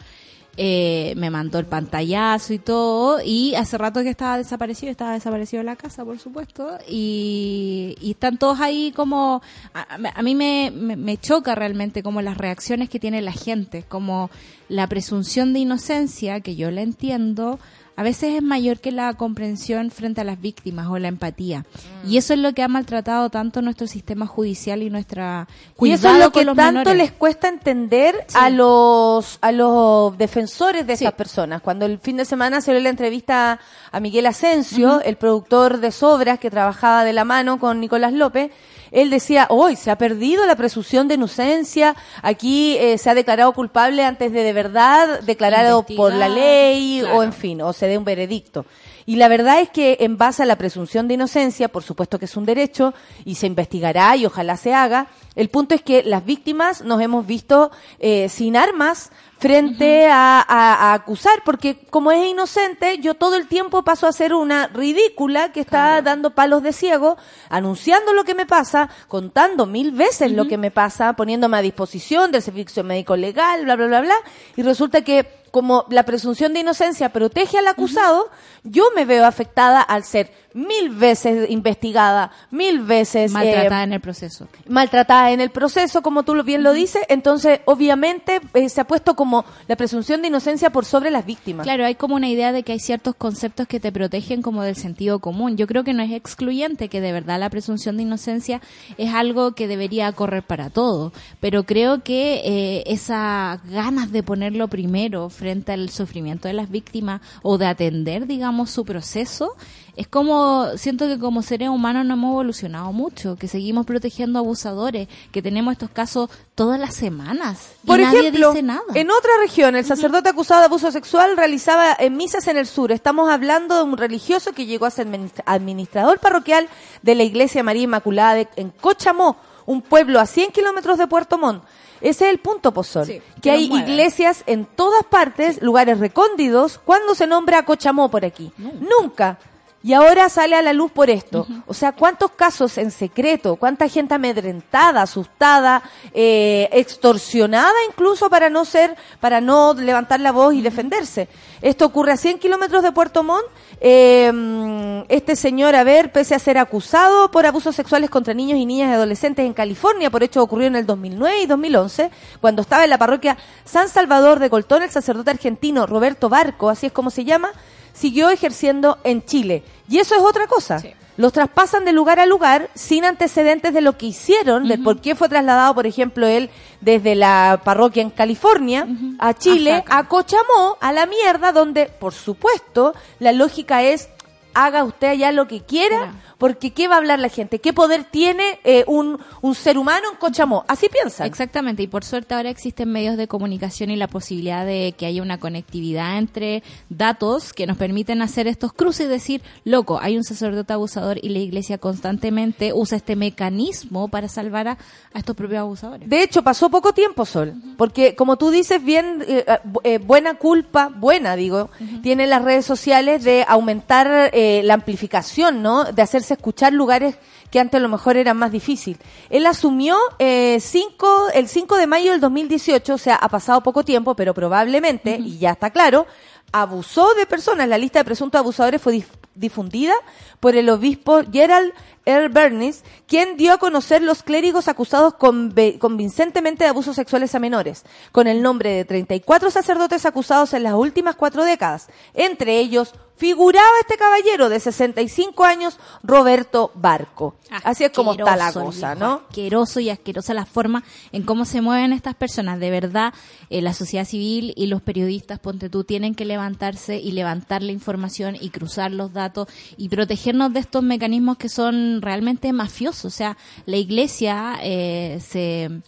eh, 0.58 1.14
me 1.18 1.30
mandó 1.30 1.60
el 1.60 1.66
pantallazo 1.66 2.54
y 2.54 2.60
todo, 2.60 3.20
y 3.24 3.56
hace 3.56 3.78
rato 3.78 4.02
que 4.04 4.10
estaba 4.10 4.38
desaparecido, 4.38 4.92
estaba 4.92 5.14
desaparecido 5.14 5.62
de 5.62 5.66
la 5.66 5.76
casa, 5.76 6.06
por 6.06 6.18
supuesto, 6.20 6.78
y, 6.88 7.98
están 8.02 8.38
todos 8.38 8.62
ahí 8.62 8.94
como, 8.96 9.42
a, 9.74 10.22
mí 10.24 10.36
me, 10.36 10.72
me, 10.72 11.18
choca 11.18 11.56
realmente 11.56 12.04
como 12.04 12.22
las 12.22 12.38
reacciones 12.38 12.90
que 12.90 13.00
tiene 13.00 13.22
la 13.22 13.34
gente, 13.34 13.84
como 13.84 14.30
la 14.70 14.88
presunción 14.88 15.54
de 15.54 15.60
inocencia, 15.60 16.40
que 16.40 16.56
yo 16.56 16.72
la 16.72 16.82
entiendo, 16.82 17.60
a 17.98 18.04
veces 18.04 18.36
es 18.36 18.44
mayor 18.44 18.80
que 18.80 18.92
la 18.92 19.14
comprensión 19.14 19.90
frente 19.90 20.22
a 20.22 20.24
las 20.24 20.40
víctimas 20.42 20.88
o 20.88 21.00
la 21.00 21.08
empatía. 21.08 21.66
Y 22.06 22.18
eso 22.18 22.34
es 22.34 22.40
lo 22.40 22.54
que 22.54 22.62
ha 22.62 22.68
maltratado 22.68 23.30
tanto 23.30 23.62
nuestro 23.62 23.88
sistema 23.88 24.28
judicial 24.28 24.84
y 24.84 24.90
nuestra 24.90 25.48
y 25.80 25.92
eso 25.92 26.10
es 26.10 26.20
lo 26.20 26.32
que 26.32 26.46
tanto 26.46 26.94
les 26.94 27.12
cuesta 27.12 27.48
entender 27.48 28.26
a 28.34 28.50
los 28.50 29.38
a 29.42 29.52
los 29.52 30.18
defensores 30.18 30.86
de 30.86 30.94
esas 30.94 31.14
personas. 31.14 31.62
Cuando 31.62 31.86
el 31.86 32.00
fin 32.00 32.18
de 32.18 32.26
semana 32.26 32.60
se 32.62 32.72
dio 32.72 32.82
la 32.82 32.90
entrevista 32.90 33.60
a 33.92 34.00
Miguel 34.00 34.26
Asensio, 34.26 35.02
el 35.02 35.16
productor 35.16 35.80
de 35.80 35.92
Sobras 35.92 36.40
que 36.40 36.52
trabajaba 36.52 37.06
de 37.06 37.14
la 37.14 37.24
mano 37.24 37.60
con 37.60 37.80
Nicolás 37.80 38.12
López, 38.12 38.52
él 38.92 39.10
decía, 39.10 39.48
hoy 39.50 39.76
se 39.76 39.92
ha 39.92 39.98
perdido 39.98 40.46
la 40.46 40.56
presunción 40.56 41.08
de 41.08 41.16
inocencia, 41.16 41.96
aquí 42.22 42.78
eh, 42.78 42.98
se 42.98 43.10
ha 43.10 43.16
declarado 43.16 43.52
culpable 43.54 44.04
antes 44.04 44.32
de 44.32 44.44
de 44.44 44.54
verdad 44.54 45.22
declarado 45.22 45.84
por 45.84 46.14
la 46.14 46.30
ley 46.30 47.02
o 47.02 47.24
en 47.24 47.34
fin, 47.34 47.62
o 47.62 47.74
se 47.74 47.88
dé 47.88 47.98
un 47.98 48.06
veredicto. 48.06 48.66
Y 49.08 49.18
la 49.18 49.28
verdad 49.28 49.62
es 49.62 49.70
que 49.70 49.98
en 50.00 50.18
base 50.18 50.42
a 50.42 50.46
la 50.48 50.58
presunción 50.58 51.08
de 51.08 51.14
inocencia, 51.14 51.68
por 51.68 51.84
supuesto 51.84 52.18
que 52.18 52.26
es 52.26 52.36
un 52.36 52.46
derecho 52.46 52.94
y 53.24 53.36
se 53.36 53.46
investigará 53.46 54.16
y 54.16 54.26
ojalá 54.26 54.58
se 54.58 54.74
haga, 54.74 55.08
el 55.36 55.50
punto 55.50 55.76
es 55.76 55.84
que 55.84 56.02
las 56.04 56.26
víctimas 56.26 56.82
nos 56.82 57.02
hemos 57.02 57.28
visto 57.28 57.72
eh, 58.00 58.30
sin 58.30 58.58
armas 58.58 59.12
frente 59.38 60.08
a, 60.10 60.94
acusar, 60.94 61.44
porque 61.44 61.78
como 61.90 62.12
es 62.12 62.26
inocente, 62.26 62.98
yo 63.00 63.14
todo 63.16 63.36
el 63.36 63.48
tiempo 63.48 63.84
paso 63.84 64.08
a 64.08 64.14
ser 64.14 64.34
una 64.34 64.68
ridícula 64.68 65.52
que 65.52 65.60
está 65.60 66.02
dando 66.02 66.34
palos 66.34 66.64
de 66.64 66.74
ciego, 66.74 67.18
anunciando 67.50 68.14
lo 68.14 68.24
que 68.24 68.34
me 68.34 68.46
pasa, 68.46 68.90
contando 69.08 69.66
mil 69.66 69.92
veces 69.92 70.32
lo 70.32 70.48
que 70.48 70.58
me 70.58 70.72
pasa, 70.72 71.14
poniéndome 71.14 71.58
a 71.58 71.62
disposición 71.62 72.32
del 72.32 72.42
servicio 72.42 72.84
médico 72.84 73.16
legal, 73.16 73.66
bla, 73.66 73.76
bla, 73.76 73.88
bla, 73.88 74.02
bla, 74.02 74.16
y 74.56 74.64
resulta 74.64 75.04
que 75.04 75.45
como 75.56 75.86
la 75.88 76.04
presunción 76.04 76.52
de 76.52 76.60
inocencia 76.60 77.14
protege 77.14 77.58
al 77.58 77.68
acusado, 77.70 78.30
yo 78.66 78.90
me 78.94 79.06
veo 79.06 79.26
afectada 79.26 79.80
al 79.80 80.04
ser 80.04 80.30
mil 80.56 80.90
veces 80.90 81.50
investigada, 81.50 82.32
mil 82.50 82.80
veces 82.80 83.34
maltratada 83.34 83.82
eh, 83.82 83.84
en 83.84 83.94
el 83.94 84.00
proceso. 84.00 84.48
Maltratada 84.70 85.32
en 85.32 85.42
el 85.42 85.50
proceso, 85.50 86.02
como 86.02 86.24
tú 86.24 86.42
bien 86.44 86.64
lo 86.64 86.72
dices, 86.72 87.04
entonces 87.10 87.60
obviamente 87.66 88.40
eh, 88.54 88.70
se 88.70 88.80
ha 88.80 88.88
puesto 88.88 89.18
como 89.18 89.44
la 89.68 89.76
presunción 89.76 90.22
de 90.22 90.30
inocencia 90.30 90.70
por 90.70 90.86
sobre 90.86 91.12
las 91.12 91.26
víctimas. 91.26 91.66
Claro, 91.66 91.86
hay 91.86 91.96
como 91.96 92.16
una 92.16 92.30
idea 92.30 92.54
de 92.54 92.64
que 92.64 92.72
hay 92.72 92.80
ciertos 92.80 93.16
conceptos 93.16 93.68
que 93.68 93.82
te 93.82 93.92
protegen 93.92 94.42
como 94.42 94.64
del 94.64 94.78
sentido 94.78 95.20
común. 95.20 95.58
Yo 95.58 95.68
creo 95.68 95.84
que 95.84 95.94
no 95.94 96.02
es 96.02 96.14
excluyente 96.14 96.88
que 96.88 97.02
de 97.02 97.12
verdad 97.12 97.38
la 97.38 97.50
presunción 97.50 97.98
de 97.98 98.04
inocencia 98.04 98.62
es 98.98 99.14
algo 99.14 99.56
que 99.56 99.68
debería 99.68 100.10
correr 100.14 100.44
para 100.44 100.70
todo, 100.70 101.12
pero 101.42 101.66
creo 101.66 102.02
que 102.02 102.42
eh, 102.46 102.84
esas 102.88 103.62
ganas 103.70 104.14
de 104.14 104.24
ponerlo 104.24 104.70
primero 104.70 105.30
frente 105.30 105.74
al 105.74 105.90
sufrimiento 105.90 106.48
de 106.48 106.54
las 106.54 106.70
víctimas 106.70 107.20
o 107.42 107.58
de 107.58 107.66
atender, 107.66 108.26
digamos, 108.26 108.70
su 108.70 108.86
proceso, 108.86 109.58
es 109.96 110.08
como, 110.08 110.45
siento 110.78 111.08
que 111.08 111.20
como 111.20 111.42
seres 111.42 111.70
humanos 111.70 112.06
no 112.06 112.14
hemos 112.16 112.32
evolucionado 112.32 112.92
mucho, 112.92 113.36
que 113.36 113.48
seguimos 113.48 113.86
protegiendo 113.86 114.40
abusadores, 114.40 115.08
que 115.32 115.42
tenemos 115.42 115.74
estos 115.74 115.90
casos 115.90 116.30
todas 116.56 116.80
las 116.80 116.96
semanas. 116.96 117.74
Por 117.86 118.00
y 118.00 118.04
ejemplo, 118.04 118.22
nadie 118.22 118.32
dice 118.32 118.64
nada. 118.64 118.84
en 118.94 119.12
otra 119.12 119.32
región, 119.42 119.76
el 119.76 119.86
sacerdote 119.86 120.30
acusado 120.30 120.62
de 120.62 120.66
abuso 120.66 120.92
sexual 120.92 121.38
realizaba 121.38 121.96
en 121.98 122.18
misas 122.18 122.48
en 122.48 122.58
el 122.58 122.68
sur. 122.68 122.92
Estamos 122.92 123.30
hablando 123.30 123.78
de 123.78 123.84
un 123.84 123.98
religioso 123.98 124.54
que 124.54 124.66
llegó 124.66 124.86
a 124.86 124.92
ser 124.92 125.08
administrador 125.46 126.20
parroquial 126.20 126.68
de 127.02 127.16
la 127.16 127.24
iglesia 127.24 127.64
María 127.64 127.84
Inmaculada 127.84 128.48
en 128.56 128.70
Cochamó, 128.70 129.38
un 129.66 129.82
pueblo 129.82 130.20
a 130.20 130.26
100 130.26 130.52
kilómetros 130.52 130.98
de 130.98 131.08
Puerto 131.08 131.38
Montt. 131.38 131.64
Ese 132.02 132.26
es 132.26 132.32
el 132.32 132.40
punto, 132.40 132.72
Pozol. 132.72 133.22
que 133.42 133.52
hay 133.52 133.66
iglesias 133.66 134.44
en 134.46 134.66
todas 134.66 135.04
partes, 135.06 135.62
lugares 135.62 136.00
recóndidos. 136.00 136.78
¿Cuándo 136.78 137.16
se 137.16 137.26
nombra 137.26 137.60
a 137.60 137.66
Cochamó 137.66 138.10
por 138.10 138.26
aquí? 138.26 138.52
Nunca. 138.58 139.40
Y 139.86 139.94
ahora 139.94 140.30
sale 140.30 140.56
a 140.56 140.64
la 140.64 140.74
luz 140.74 140.92
por 140.92 141.12
esto. 141.12 141.46
O 141.68 141.74
sea, 141.76 141.92
¿cuántos 141.92 142.32
casos 142.32 142.80
en 142.80 142.90
secreto? 142.90 143.56
¿Cuánta 143.56 143.88
gente 143.88 144.16
amedrentada, 144.16 145.04
asustada, 145.04 145.84
eh, 146.12 146.68
extorsionada 146.72 147.76
incluso 147.88 148.28
para 148.28 148.50
no 148.50 148.66
ser, 148.66 148.96
para 149.20 149.42
no 149.42 149.76
levantar 149.76 150.22
la 150.22 150.32
voz 150.32 150.56
y 150.56 150.64
defenderse? 150.64 151.28
Esto 151.62 151.86
ocurre 151.86 152.14
a 152.14 152.18
100 152.18 152.40
kilómetros 152.40 152.82
de 152.82 152.94
Puerto 152.94 153.22
Montt. 153.22 153.46
Eh, 153.80 155.06
este 155.08 155.36
señor, 155.36 155.76
a 155.76 155.84
ver, 155.84 156.12
pese 156.12 156.34
a 156.34 156.40
ser 156.40 156.58
acusado 156.58 157.30
por 157.30 157.46
abusos 157.46 157.76
sexuales 157.76 158.10
contra 158.10 158.34
niños 158.34 158.58
y 158.58 158.66
niñas 158.66 158.90
y 158.90 158.94
adolescentes 158.94 159.46
en 159.46 159.54
California, 159.54 160.10
por 160.10 160.24
hecho 160.24 160.42
ocurrió 160.42 160.66
en 160.66 160.78
el 160.78 160.88
2009 160.88 161.42
y 161.42 161.46
2011, 161.46 162.10
cuando 162.42 162.64
estaba 162.64 162.86
en 162.86 162.90
la 162.90 162.98
parroquia 162.98 163.38
San 163.66 163.88
Salvador 163.88 164.40
de 164.40 164.50
Coltón, 164.50 164.82
el 164.82 164.90
sacerdote 164.90 165.30
argentino 165.30 165.86
Roberto 165.86 166.28
Barco, 166.28 166.70
así 166.70 166.88
es 166.88 166.92
como 166.92 167.12
se 167.12 167.24
llama, 167.24 167.52
siguió 167.96 168.30
ejerciendo 168.30 169.00
en 169.04 169.26
Chile. 169.26 169.64
Y 169.90 170.00
eso 170.00 170.16
es 170.16 170.22
otra 170.22 170.48
cosa. 170.48 170.84
Los 171.18 171.32
traspasan 171.32 171.86
de 171.86 171.94
lugar 171.94 172.20
a 172.20 172.26
lugar 172.26 172.70
sin 172.76 173.06
antecedentes 173.06 173.74
de 173.74 173.80
lo 173.80 173.98
que 173.98 174.08
hicieron, 174.08 174.68
de 174.68 174.78
por 174.78 175.00
qué 175.00 175.16
fue 175.16 175.30
trasladado, 175.30 175.74
por 175.74 175.88
ejemplo, 175.88 176.28
él 176.28 176.50
desde 176.82 177.16
la 177.16 177.62
parroquia 177.64 178.02
en 178.02 178.10
California 178.10 178.86
a 179.18 179.34
Chile, 179.34 179.86
a 179.88 180.04
Cochamó, 180.10 180.78
a 180.82 180.92
la 180.92 181.06
mierda, 181.06 181.54
donde, 181.54 181.86
por 181.86 182.14
supuesto, 182.14 182.94
la 183.20 183.32
lógica 183.32 183.82
es 183.82 184.10
haga 184.56 184.86
usted 184.86 185.08
allá 185.10 185.32
lo 185.34 185.48
que 185.48 185.62
quiera, 185.62 186.14
porque 186.38 186.72
¿qué 186.72 186.88
va 186.88 186.96
a 186.96 186.98
hablar 186.98 187.20
la 187.20 187.30
gente? 187.30 187.60
¿Qué 187.60 187.74
poder 187.74 188.06
tiene 188.06 188.60
eh, 188.64 188.86
un, 188.88 189.20
un, 189.42 189.54
ser 189.54 189.78
humano 189.78 190.08
en 190.12 190.18
Cochamó? 190.18 190.64
Así 190.68 190.88
piensan. 190.90 191.28
Exactamente, 191.28 191.84
y 191.84 191.88
por 191.88 192.06
suerte 192.06 192.34
ahora 192.34 192.50
existen 192.50 192.90
medios 192.90 193.18
de 193.18 193.28
comunicación 193.28 193.92
y 193.92 193.98
la 193.98 194.08
posibilidad 194.08 194.66
de 194.66 194.96
que 194.98 195.06
haya 195.06 195.22
una 195.22 195.40
conectividad 195.40 196.18
entre 196.18 196.64
datos 196.90 197.52
que 197.52 197.68
nos 197.68 197.78
permiten 197.78 198.22
hacer 198.22 198.48
estos 198.48 198.72
cruces 198.72 199.08
y 199.08 199.10
decir, 199.10 199.42
loco, 199.66 200.00
hay 200.02 200.16
un 200.16 200.24
sacerdote 200.24 200.72
abusador 200.72 201.20
y 201.22 201.30
la 201.30 201.40
iglesia 201.40 201.78
constantemente 201.78 202.72
usa 202.74 202.98
este 202.98 203.18
mecanismo 203.18 204.08
para 204.08 204.30
salvar 204.30 204.70
a, 204.70 204.78
estos 205.14 205.36
propios 205.36 205.60
abusadores. 205.60 206.10
De 206.10 206.24
hecho, 206.24 206.44
pasó 206.44 206.70
poco 206.70 206.94
tiempo, 206.94 207.26
Sol, 207.26 207.54
porque 207.78 208.16
como 208.16 208.38
tú 208.38 208.52
dices, 208.52 208.84
bien, 208.84 209.24
eh, 209.28 209.46
eh, 209.84 209.98
buena 209.98 210.36
culpa, 210.36 210.90
buena 210.96 211.36
digo, 211.36 211.70
tienen 212.02 212.30
las 212.30 212.44
redes 212.44 212.66
sociales 212.66 213.24
de 213.24 213.46
aumentar 213.48 214.30
la 214.64 214.76
amplificación, 214.76 215.62
¿no? 215.62 215.86
De 215.86 216.02
hacer 216.02 216.24
escuchar 216.28 216.74
lugares 216.74 217.16
que 217.52 217.60
antes 217.60 217.78
a 217.78 217.82
lo 217.82 217.90
mejor 217.90 218.18
eran 218.18 218.38
más 218.38 218.52
difíciles. 218.52 219.00
Él 219.30 219.46
asumió 219.46 219.98
eh, 220.20 220.58
cinco, 220.60 221.30
el 221.34 221.48
5 221.48 221.78
de 221.78 221.88
mayo 221.88 222.12
del 222.12 222.22
2018, 222.22 222.94
o 222.94 222.98
sea, 222.98 223.16
ha 223.16 223.30
pasado 223.30 223.62
poco 223.62 223.84
tiempo, 223.84 224.16
pero 224.16 224.34
probablemente, 224.34 225.18
y 225.20 225.38
ya 225.38 225.52
está 225.52 225.70
claro, 225.70 226.06
abusó 226.52 227.14
de 227.16 227.26
personas. 227.26 227.68
La 227.68 227.78
lista 227.78 228.00
de 228.00 228.06
presuntos 228.06 228.40
abusadores 228.40 228.82
fue 228.82 229.04
difundida 229.36 229.94
por 230.40 230.56
el 230.56 230.70
obispo 230.70 231.22
Gerald 231.32 231.74
R. 232.06 232.30
Bernis, 232.30 232.84
quien 233.08 233.36
dio 233.36 233.54
a 233.54 233.58
conocer 233.58 234.02
los 234.02 234.24
clérigos 234.24 234.68
acusados 234.68 235.16
convincentemente 235.16 236.64
de 236.64 236.70
abusos 236.70 236.96
sexuales 236.96 237.34
a 237.36 237.40
menores, 237.40 237.84
con 238.12 238.28
el 238.28 238.42
nombre 238.42 238.70
de 238.70 238.86
34 238.86 239.50
sacerdotes 239.50 240.06
acusados 240.06 240.54
en 240.54 240.64
las 240.64 240.74
últimas 240.74 241.16
cuatro 241.16 241.44
décadas, 241.44 241.88
entre 242.14 242.60
ellos 242.60 242.94
figuraba 243.18 243.68
este 243.82 243.98
caballero 243.98 244.50
de 244.50 244.60
65 244.60 245.44
años, 245.44 245.78
Roberto 246.04 246.72
Barco. 246.76 247.36
Así 247.64 247.84
es 247.84 247.92
como 247.92 248.14
está 248.14 248.36
la 248.36 248.52
cosa, 248.52 248.96
¿no? 248.96 249.24
Asqueroso 249.30 249.80
y 249.80 249.90
asquerosa 249.90 250.34
la 250.34 250.46
forma 250.46 250.84
en 251.12 251.24
cómo 251.24 251.46
se 251.46 251.62
mueven 251.62 251.94
estas 251.94 252.16
personas. 252.16 252.60
De 252.60 252.70
verdad, 252.72 253.14
eh, 253.50 253.62
la 253.62 253.74
sociedad 253.74 254.06
civil 254.06 254.54
y 254.56 254.68
los 254.68 254.82
periodistas, 254.82 255.40
ponte 255.40 255.70
tú, 255.70 255.84
tienen 255.84 256.16
que 256.16 256.26
levantarse 256.26 256.98
y 256.98 257.12
levantar 257.12 257.62
la 257.64 257.72
información 257.72 258.36
y 258.40 258.50
cruzar 258.50 258.92
los 258.92 259.14
datos 259.14 259.48
y 259.78 259.90
protegernos 259.90 260.54
de 260.54 260.60
estos 260.60 260.84
mecanismos 260.84 261.38
que 261.38 261.50
son 261.50 262.02
realmente 262.02 262.52
mafiosos. 262.54 263.06
O 263.06 263.10
sea, 263.10 263.38
la 263.66 263.78
iglesia 263.78 264.60
eh, 264.62 265.20
se 265.26 265.82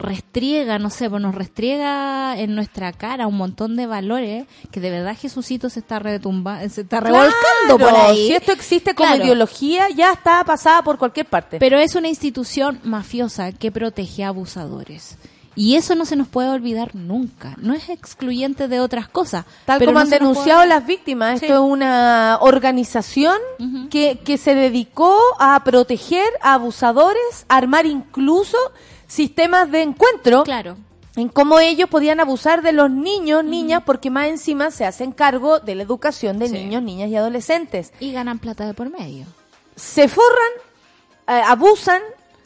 restriega, 0.00 0.78
no 0.78 0.90
sé, 0.90 1.08
pues 1.08 1.22
nos 1.22 1.34
restriega 1.34 2.38
en 2.38 2.54
nuestra 2.54 2.92
cara 2.92 3.26
un 3.26 3.36
montón 3.36 3.76
de 3.76 3.86
valores 3.86 4.46
que 4.70 4.80
de 4.80 4.90
verdad 4.90 5.16
Jesucito 5.16 5.70
se 5.70 5.80
está 5.80 5.98
retumba, 5.98 6.68
se 6.68 6.80
está 6.82 7.00
revolcando 7.00 7.78
por 7.78 7.94
ahí. 7.94 8.28
Si 8.28 8.32
esto 8.34 8.52
existe 8.52 8.94
como 8.94 9.14
ideología, 9.14 9.88
ya 9.90 10.12
está 10.12 10.42
pasada 10.44 10.82
por 10.82 10.98
cualquier 10.98 11.26
parte. 11.26 11.58
Pero 11.58 11.78
es 11.78 11.94
una 11.94 12.08
institución 12.08 12.80
mafiosa 12.82 13.52
que 13.52 13.70
protege 13.70 14.24
a 14.24 14.28
abusadores. 14.28 15.16
Y 15.56 15.74
eso 15.74 15.94
no 15.94 16.04
se 16.04 16.16
nos 16.16 16.28
puede 16.28 16.48
olvidar 16.48 16.94
nunca. 16.94 17.54
No 17.58 17.74
es 17.74 17.88
excluyente 17.88 18.68
de 18.68 18.80
otras 18.80 19.08
cosas. 19.08 19.44
Tal 19.64 19.84
como 19.84 19.98
han 19.98 20.08
denunciado 20.08 20.64
las 20.64 20.86
víctimas. 20.86 21.42
Esto 21.42 21.54
es 21.54 21.60
una 21.60 22.38
organización 22.40 23.36
que, 23.90 24.20
que 24.24 24.38
se 24.38 24.54
dedicó 24.54 25.18
a 25.38 25.62
proteger 25.64 26.28
a 26.40 26.54
abusadores, 26.54 27.44
a 27.48 27.56
armar 27.56 27.84
incluso 27.84 28.56
sistemas 29.10 29.70
de 29.70 29.82
encuentro. 29.82 30.44
Claro. 30.44 30.76
En 31.16 31.28
cómo 31.28 31.58
ellos 31.58 31.90
podían 31.90 32.20
abusar 32.20 32.62
de 32.62 32.72
los 32.72 32.90
niños, 32.90 33.44
niñas, 33.44 33.82
porque 33.84 34.10
más 34.10 34.28
encima 34.28 34.70
se 34.70 34.86
hacen 34.86 35.10
cargo 35.10 35.58
de 35.58 35.74
la 35.74 35.82
educación 35.82 36.38
de 36.38 36.48
niños, 36.48 36.82
niñas 36.82 37.10
y 37.10 37.16
adolescentes. 37.16 37.92
Y 37.98 38.12
ganan 38.12 38.38
plata 38.38 38.64
de 38.64 38.74
por 38.74 38.90
medio. 38.90 39.26
Se 39.74 40.06
forran, 40.06 40.52
eh, 41.26 41.42
abusan 41.44 42.00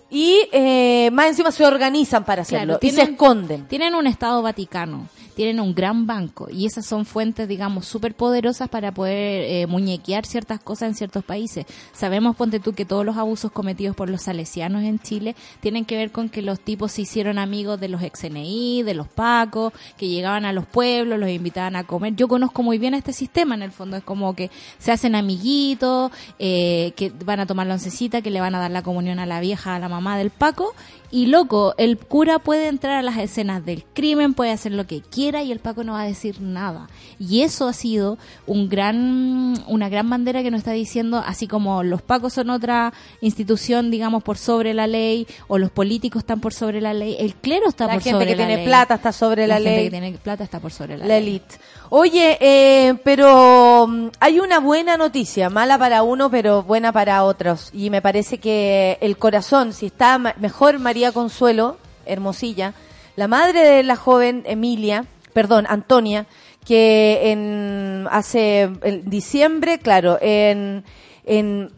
y 0.09 0.49
eh, 0.51 1.11
más 1.13 1.27
encima 1.27 1.53
se 1.53 1.67
organizan 1.67 2.25
para 2.25 2.43
hacerlo 2.43 2.79
y 2.81 2.91
se 2.91 3.03
esconden. 3.03 3.67
Tienen 3.69 3.95
un 3.95 4.07
Estado 4.07 4.41
Vaticano 4.41 5.09
tienen 5.35 5.61
un 5.61 5.75
gran 5.75 6.07
banco 6.07 6.49
y 6.51 6.67
esas 6.67 6.87
son 6.87 7.05
fuentes, 7.05 7.49
digamos, 7.49 7.87
súper 7.87 8.15
poderosas 8.15 8.69
para 8.69 8.93
poder 8.93 9.43
eh, 9.51 9.67
muñequear 9.67 10.27
ciertas 10.27 10.61
cosas 10.61 10.89
en 10.91 10.95
ciertos 10.95 11.25
países. 11.25 11.67
Sabemos, 11.93 12.37
ponte 12.37 12.61
tú, 12.61 12.73
que 12.73 12.85
todos 12.85 13.05
los 13.05 13.17
abusos 13.17 13.53
cometidos 13.53 13.97
por 13.97 14.11
los 14.11 14.23
salesianos 14.23 14.83
en 14.83 14.99
Chile 14.99 15.35
tienen 15.61 15.85
que 15.85 15.97
ver 15.97 16.11
con 16.11 16.29
que 16.29 16.43
los 16.43 16.61
tipos 16.61 16.93
se 16.93 17.03
hicieron 17.03 17.39
amigos 17.39 17.81
de 17.81 17.89
los 17.89 18.03
ex 18.03 18.25
NI, 18.31 18.83
de 18.83 18.95
los 18.95 19.09
pacos, 19.09 19.73
que 19.97 20.09
llegaban 20.09 20.45
a 20.45 20.53
los 20.53 20.67
pueblos, 20.67 21.19
los 21.19 21.29
invitaban 21.29 21.77
a 21.77 21.85
comer. 21.85 22.15
Yo 22.15 22.29
conozco 22.29 22.63
muy 22.63 22.79
bien 22.79 22.95
este 22.95 23.13
sistema, 23.13 23.55
en 23.55 23.63
el 23.63 23.73
fondo 23.73 23.97
es 23.97 24.05
como 24.05 24.35
que 24.35 24.51
se 24.79 24.93
hacen 24.93 25.15
amiguitos, 25.15 26.13
eh, 26.39 26.93
que 26.97 27.13
van 27.25 27.41
a 27.41 27.47
tomar 27.47 27.67
la 27.67 27.75
oncecita, 27.75 28.23
que 28.23 28.31
le 28.31 28.41
van 28.41 28.55
a 28.55 28.61
dar 28.61 28.71
la 28.71 28.83
comunión 28.83 29.19
a 29.19 29.27
la 29.27 29.41
vieja, 29.41 29.75
a 29.75 29.79
la 29.79 29.89
mamá 29.89 30.17
del 30.17 30.31
Paco, 30.31 30.75
y 31.15 31.27
loco, 31.27 31.77
el 31.79 31.97
cura 31.97 32.41
puede 32.41 32.67
entrar 32.67 32.97
a 32.97 33.03
las 33.03 33.19
escenas 33.19 33.65
del 33.65 33.85
crimen, 33.85 34.35
puede 34.35 34.51
hacer 34.51 34.73
lo 34.73 34.85
que 34.89 35.01
quiera 35.01 35.45
y 35.45 35.53
el 35.53 35.61
Paco 35.61 35.85
no 35.85 35.93
va 35.93 36.01
a 36.01 36.07
decir 36.07 36.41
nada. 36.41 36.89
Y 37.21 37.43
eso 37.43 37.69
ha 37.69 37.73
sido 37.73 38.19
un 38.49 38.69
gran, 38.69 39.55
una 39.69 39.89
gran 39.89 40.11
bandera 40.11 40.43
que 40.43 40.51
nos 40.51 40.59
está 40.59 40.73
diciendo, 40.73 41.23
así 41.25 41.47
como 41.47 41.85
los 41.85 42.03
Pacos 42.03 42.33
son 42.33 42.51
otra 42.51 42.93
institución, 43.21 43.93
digamos, 43.93 44.25
por 44.25 44.39
sobre 44.39 44.75
la 44.75 44.89
ley, 44.89 45.29
o 45.47 45.59
los 45.59 45.71
políticos 45.71 46.23
están 46.23 46.41
por 46.41 46.53
sobre 46.53 46.81
la 46.81 46.93
ley, 46.93 47.15
el 47.21 47.37
clero 47.37 47.69
está 47.69 47.89
por 47.89 48.03
sobre 48.03 48.13
la 48.13 48.19
ley. 48.19 48.25
La 48.25 48.35
gente 48.35 48.43
que 48.43 48.47
tiene 48.49 48.65
plata 48.67 48.95
está 48.97 49.13
sobre 49.13 49.47
la, 49.47 49.55
la 49.55 49.61
ley. 49.61 49.73
gente 49.75 49.85
que 49.85 49.91
tiene 49.91 50.19
plata 50.19 50.43
está 50.43 50.59
por 50.59 50.73
sobre 50.73 50.99
la, 50.99 51.07
La 51.07 51.21
ley. 51.21 51.29
elite. 51.29 51.55
Oye, 51.91 52.39
eh, 52.41 52.95
pero 53.05 53.87
mm, 53.87 54.09
hay 54.19 54.41
una 54.41 54.59
buena 54.59 54.97
noticia, 54.97 55.49
mala 55.49 55.79
para 55.79 56.03
uno, 56.03 56.29
pero 56.29 56.65
buena 56.65 56.91
para 56.91 57.23
otros. 57.23 57.71
Y 57.73 57.91
me 57.91 58.03
parece 58.03 58.39
que 58.39 58.99
el 59.01 59.17
corazón, 59.17 59.73
si 59.73 59.87
está 59.87 60.19
mejor 60.19 60.81
María 60.81 61.04
Consuelo, 61.13 61.79
Hermosilla, 62.07 62.75
la 63.17 63.29
madre 63.29 63.61
de 63.61 63.83
la 63.83 63.97
joven 63.97 64.43
Emilia, 64.47 65.05
perdón, 65.33 65.67
Antonia, 65.69 66.27
que 66.65 67.31
en 67.31 68.07
hace 68.11 68.63
en 68.83 69.09
diciembre, 69.09 69.79
claro, 69.79 70.19
en, 70.21 70.85
en 71.25 71.71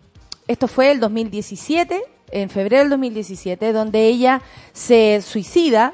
esto 0.47 0.69
fue 0.69 0.91
el 0.93 1.01
2017, 1.01 2.03
en 2.31 2.51
febrero 2.51 2.83
del 2.83 2.91
2017, 2.91 3.73
donde 3.73 4.07
ella 4.07 4.43
se 4.73 5.23
suicida 5.23 5.93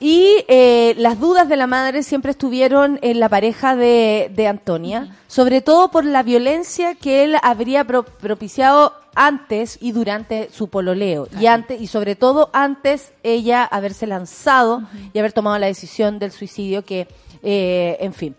y 0.00 0.44
eh, 0.48 0.94
las 0.98 1.20
dudas 1.20 1.48
de 1.48 1.56
la 1.56 1.66
madre 1.66 2.02
siempre 2.02 2.32
estuvieron 2.32 2.98
en 3.02 3.20
la 3.20 3.28
pareja 3.28 3.76
de, 3.76 4.30
de 4.34 4.46
Antonia, 4.48 5.16
sobre 5.28 5.60
todo 5.62 5.90
por 5.90 6.04
la 6.04 6.22
violencia 6.22 6.94
que 6.94 7.24
él 7.24 7.36
habría 7.42 7.84
pro- 7.84 8.04
propiciado 8.04 8.92
antes 9.14 9.78
y 9.80 9.92
durante 9.92 10.50
su 10.50 10.68
pololeo 10.68 11.28
y 11.38 11.46
antes 11.46 11.80
y 11.80 11.86
sobre 11.86 12.16
todo 12.16 12.50
antes 12.52 13.12
ella 13.22 13.64
haberse 13.64 14.06
lanzado 14.06 14.82
y 15.12 15.18
haber 15.18 15.32
tomado 15.32 15.58
la 15.58 15.66
decisión 15.66 16.18
del 16.18 16.32
suicidio 16.32 16.84
que 16.84 17.08
eh, 17.42 17.96
en 18.00 18.12
fin 18.12 18.36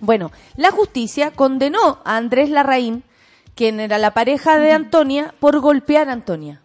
bueno 0.00 0.30
la 0.56 0.70
justicia 0.70 1.30
condenó 1.30 2.00
a 2.04 2.16
Andrés 2.16 2.50
Larraín 2.50 3.04
quien 3.54 3.80
era 3.80 3.98
la 3.98 4.12
pareja 4.12 4.58
de 4.58 4.72
Antonia 4.72 5.34
por 5.40 5.60
golpear 5.60 6.08
a 6.08 6.12
Antonia 6.12 6.60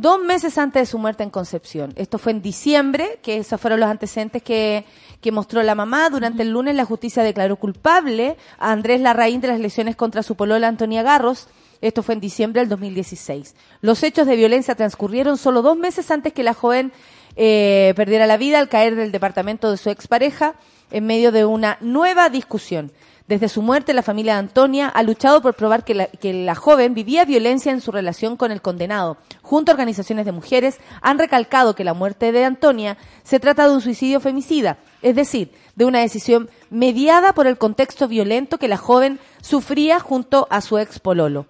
dos 0.00 0.18
meses 0.18 0.56
antes 0.56 0.82
de 0.82 0.86
su 0.86 0.98
muerte 0.98 1.22
en 1.22 1.30
Concepción. 1.30 1.92
Esto 1.94 2.16
fue 2.16 2.32
en 2.32 2.40
diciembre, 2.40 3.18
que 3.22 3.36
esos 3.36 3.60
fueron 3.60 3.80
los 3.80 3.90
antecedentes 3.90 4.42
que, 4.42 4.86
que 5.20 5.30
mostró 5.30 5.62
la 5.62 5.74
mamá. 5.74 6.08
Durante 6.08 6.42
el 6.42 6.50
lunes 6.52 6.74
la 6.74 6.86
justicia 6.86 7.22
declaró 7.22 7.56
culpable 7.56 8.38
a 8.58 8.72
Andrés 8.72 9.02
Larraín 9.02 9.42
de 9.42 9.48
las 9.48 9.60
lesiones 9.60 9.96
contra 9.96 10.22
su 10.22 10.36
polola 10.36 10.68
Antonia 10.68 11.02
Garros. 11.02 11.48
Esto 11.80 12.02
fue 12.02 12.14
en 12.14 12.20
diciembre 12.20 12.60
del 12.60 12.68
2016. 12.68 13.54
Los 13.80 14.02
hechos 14.02 14.26
de 14.26 14.36
violencia 14.36 14.74
transcurrieron 14.74 15.38
solo 15.38 15.62
dos 15.62 15.76
meses 15.76 16.10
antes 16.10 16.32
que 16.32 16.42
la 16.42 16.54
joven 16.54 16.92
eh, 17.36 17.94
perdiera 17.96 18.26
la 18.26 18.36
vida 18.36 18.58
al 18.58 18.68
caer 18.68 18.96
del 18.96 19.12
departamento 19.12 19.70
de 19.70 19.76
su 19.76 19.88
expareja 19.88 20.54
en 20.90 21.06
medio 21.06 21.32
de 21.32 21.44
una 21.44 21.78
nueva 21.80 22.28
discusión. 22.28 22.92
Desde 23.28 23.48
su 23.48 23.62
muerte, 23.62 23.94
la 23.94 24.02
familia 24.02 24.32
de 24.32 24.40
Antonia 24.40 24.88
ha 24.88 25.04
luchado 25.04 25.40
por 25.40 25.54
probar 25.54 25.84
que 25.84 25.94
la, 25.94 26.06
que 26.06 26.34
la 26.34 26.56
joven 26.56 26.94
vivía 26.94 27.24
violencia 27.24 27.70
en 27.70 27.80
su 27.80 27.92
relación 27.92 28.36
con 28.36 28.50
el 28.50 28.60
condenado. 28.60 29.18
Junto 29.40 29.70
a 29.70 29.74
organizaciones 29.74 30.26
de 30.26 30.32
mujeres, 30.32 30.80
han 31.00 31.16
recalcado 31.16 31.76
que 31.76 31.84
la 31.84 31.94
muerte 31.94 32.32
de 32.32 32.44
Antonia 32.44 32.98
se 33.22 33.38
trata 33.38 33.68
de 33.68 33.74
un 33.74 33.80
suicidio 33.80 34.18
femicida, 34.18 34.78
es 35.00 35.14
decir, 35.14 35.52
de 35.76 35.84
una 35.84 36.00
decisión 36.00 36.50
mediada 36.70 37.32
por 37.32 37.46
el 37.46 37.56
contexto 37.56 38.08
violento 38.08 38.58
que 38.58 38.66
la 38.66 38.76
joven 38.76 39.20
sufría 39.42 40.00
junto 40.00 40.48
a 40.50 40.60
su 40.60 40.78
ex 40.78 40.98
pololo. 40.98 41.46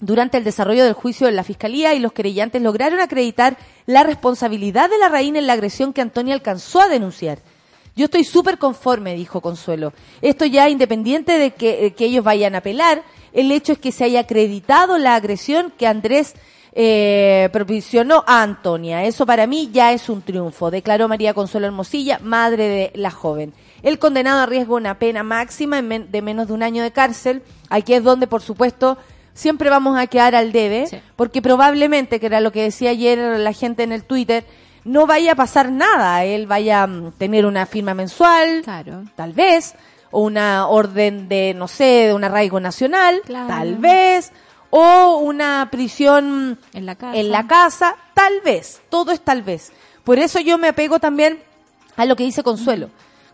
Durante 0.00 0.38
el 0.38 0.44
desarrollo 0.44 0.84
del 0.84 0.92
juicio, 0.92 1.28
la 1.30 1.42
Fiscalía 1.42 1.92
y 1.94 1.98
los 1.98 2.12
querellantes 2.12 2.62
lograron 2.62 3.00
acreditar 3.00 3.56
la 3.86 4.04
responsabilidad 4.04 4.88
de 4.88 4.98
la 4.98 5.08
reina 5.08 5.40
en 5.40 5.46
la 5.48 5.54
agresión 5.54 5.92
que 5.92 6.00
Antonia 6.00 6.34
alcanzó 6.34 6.80
a 6.80 6.88
denunciar. 6.88 7.38
Yo 7.96 8.04
estoy 8.04 8.22
súper 8.22 8.58
conforme, 8.58 9.16
dijo 9.16 9.40
Consuelo. 9.40 9.92
Esto 10.22 10.44
ya 10.44 10.68
independiente 10.68 11.36
de 11.36 11.50
que, 11.50 11.86
eh, 11.86 11.94
ellos 11.98 12.22
vayan 12.22 12.54
a 12.54 12.58
apelar, 12.58 13.02
el 13.32 13.50
hecho 13.50 13.72
es 13.72 13.78
que 13.78 13.90
se 13.90 14.04
haya 14.04 14.20
acreditado 14.20 14.98
la 14.98 15.16
agresión 15.16 15.72
que 15.76 15.88
Andrés 15.88 16.34
eh, 16.74 17.50
a 18.26 18.42
Antonia. 18.42 19.04
Eso 19.04 19.26
para 19.26 19.48
mí 19.48 19.70
ya 19.72 19.92
es 19.92 20.08
un 20.08 20.22
triunfo, 20.22 20.70
declaró 20.70 21.08
María 21.08 21.34
Consuelo 21.34 21.66
Hermosilla, 21.66 22.20
madre 22.22 22.68
de 22.68 22.92
la 22.94 23.10
joven. 23.10 23.52
El 23.82 23.98
condenado 23.98 24.42
arriesga 24.42 24.74
una 24.74 25.00
pena 25.00 25.24
máxima 25.24 25.82
de 25.82 26.22
menos 26.22 26.46
de 26.46 26.52
un 26.52 26.62
año 26.62 26.84
de 26.84 26.92
cárcel. 26.92 27.42
Aquí 27.68 27.94
es 27.94 28.04
donde, 28.04 28.28
por 28.28 28.42
supuesto, 28.42 28.96
siempre 29.38 29.70
vamos 29.70 29.96
a 29.98 30.06
quedar 30.08 30.34
al 30.34 30.50
debe, 30.52 30.86
Sí. 30.88 30.98
porque 31.16 31.40
probablemente, 31.40 32.18
que 32.18 32.26
era 32.26 32.40
lo 32.40 32.50
que 32.52 32.62
decía 32.62 32.90
ayer 32.90 33.18
la 33.38 33.52
gente 33.52 33.82
en 33.84 33.92
el 33.92 34.02
Twitter, 34.04 34.44
no 34.84 35.06
vaya 35.06 35.32
a 35.32 35.34
pasar 35.36 35.70
nada. 35.70 36.24
Él 36.24 36.46
vaya 36.46 36.82
a 36.82 36.86
mm, 36.86 37.12
tener 37.18 37.46
una 37.46 37.64
firma 37.66 37.94
mensual, 37.94 38.62
Claro. 38.64 39.04
tal 39.16 39.32
vez, 39.32 39.74
o 40.10 40.22
una 40.22 40.66
orden 40.66 41.28
de, 41.28 41.54
no 41.54 41.68
sé, 41.68 42.08
de 42.08 42.14
un 42.14 42.24
arraigo 42.24 42.58
nacional, 42.60 43.20
Claro. 43.24 43.46
tal 43.48 43.76
vez, 43.76 44.32
o 44.70 45.18
una 45.18 45.68
prisión 45.70 46.58
En 46.74 46.86
la 46.86 46.94
casa. 46.96 47.16
en 47.16 47.30
la 47.30 47.46
casa, 47.46 47.96
tal 48.14 48.40
vez, 48.44 48.80
todo 48.90 49.12
es 49.12 49.20
tal 49.20 49.42
vez. 49.42 49.72
Por 50.04 50.18
eso 50.18 50.40
yo 50.40 50.58
me 50.58 50.68
apego 50.68 50.98
también 50.98 51.38
a 51.96 52.04
lo 52.06 52.16
que 52.16 52.24
dice 52.24 52.42
Consuelo, 52.42 52.88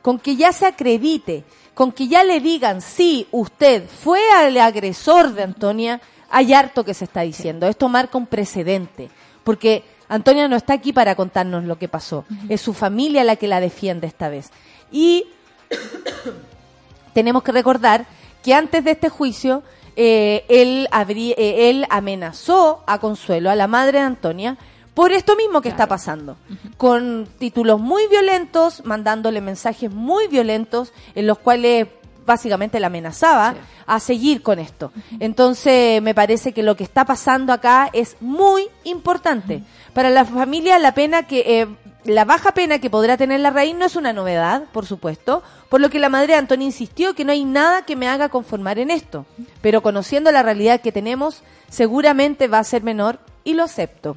con 0.04 0.18
que 0.18 0.36
ya 0.36 0.52
se 0.52 0.66
acredite, 0.66 1.44
con 1.72 1.90
que 1.90 2.08
ya 2.08 2.24
le 2.24 2.38
digan, 2.38 2.82
sí, 2.82 3.26
usted 3.30 3.88
fue 3.88 4.20
al 4.36 4.54
agresor 4.58 5.32
de 5.32 5.44
Antonia, 5.44 5.98
hay 6.28 6.52
harto 6.52 6.84
que 6.84 6.92
se 6.92 7.06
está 7.06 7.22
diciendo. 7.22 7.66
Esto 7.66 7.88
marca 7.88 8.18
un 8.18 8.26
precedente, 8.26 9.08
porque 9.44 9.82
Antonia 10.10 10.46
no 10.46 10.56
está 10.56 10.74
aquí 10.74 10.92
para 10.92 11.14
contarnos 11.14 11.64
lo 11.64 11.78
que 11.78 11.88
pasó, 11.88 12.26
es 12.50 12.60
su 12.60 12.74
familia 12.74 13.24
la 13.24 13.36
que 13.36 13.48
la 13.48 13.60
defiende 13.60 14.06
esta 14.06 14.28
vez. 14.28 14.50
Y 14.92 15.24
tenemos 17.14 17.42
que 17.42 17.52
recordar 17.52 18.04
que 18.42 18.52
antes 18.52 18.84
de 18.84 18.90
este 18.90 19.08
juicio, 19.08 19.62
eh, 19.96 20.44
él, 20.50 20.86
eh, 20.92 21.70
él 21.70 21.86
amenazó 21.88 22.84
a 22.86 22.98
Consuelo, 22.98 23.48
a 23.50 23.54
la 23.54 23.68
madre 23.68 24.00
de 24.00 24.04
Antonia, 24.04 24.58
por 24.94 25.12
esto 25.12 25.37
mismo 25.37 25.61
que 25.61 25.68
está 25.68 25.88
pasando, 25.88 26.37
con 26.76 27.28
títulos 27.38 27.80
muy 27.80 28.07
violentos, 28.07 28.85
mandándole 28.85 29.40
mensajes 29.40 29.90
muy 29.90 30.28
violentos, 30.28 30.92
en 31.14 31.26
los 31.26 31.38
cuales 31.38 31.88
básicamente 32.24 32.80
la 32.80 32.87
amenazaba 32.87 33.54
a 33.87 34.00
seguir 34.00 34.42
con 34.42 34.59
esto. 34.59 34.92
Entonces, 35.20 36.00
me 36.00 36.14
parece 36.14 36.52
que 36.52 36.62
lo 36.62 36.76
que 36.76 36.85
está 36.85 37.04
pasando 37.04 37.52
acá 37.52 37.90
es 37.92 38.16
muy 38.20 38.68
importante. 38.85 39.62
Para 39.92 40.11
la 40.11 40.24
familia, 40.24 40.78
la 40.78 40.94
pena 40.94 41.24
que 41.24 41.61
eh, 41.61 41.66
la 42.04 42.24
baja 42.24 42.52
pena 42.52 42.78
que 42.78 42.90
podrá 42.90 43.16
tener 43.16 43.40
la 43.40 43.50
raíz 43.50 43.74
no 43.74 43.87
es 43.87 43.96
una 43.96 44.12
novedad, 44.12 44.64
por 44.72 44.87
supuesto, 44.87 45.42
por 45.68 45.80
lo 45.80 45.90
que 45.90 45.98
la 45.98 46.09
madre 46.09 46.35
de 46.35 46.38
Antonio 46.38 46.66
insistió 46.66 47.14
que 47.14 47.24
no 47.24 47.33
hay 47.33 47.44
nada 47.44 47.85
que 47.85 47.96
me 47.96 48.09
haga 48.09 48.28
conformar 48.28 48.78
en 48.78 48.90
esto. 48.90 49.26
Pero 49.61 49.83
conociendo 49.83 50.30
la 50.30 50.42
realidad 50.42 50.80
que 50.80 50.92
tenemos, 50.92 51.42
seguramente 51.68 52.48
va 52.48 52.59
a 52.59 52.64
ser 52.64 52.83
menor 52.83 53.18
y 53.42 53.54
lo 53.54 53.64
acepto. 53.64 54.16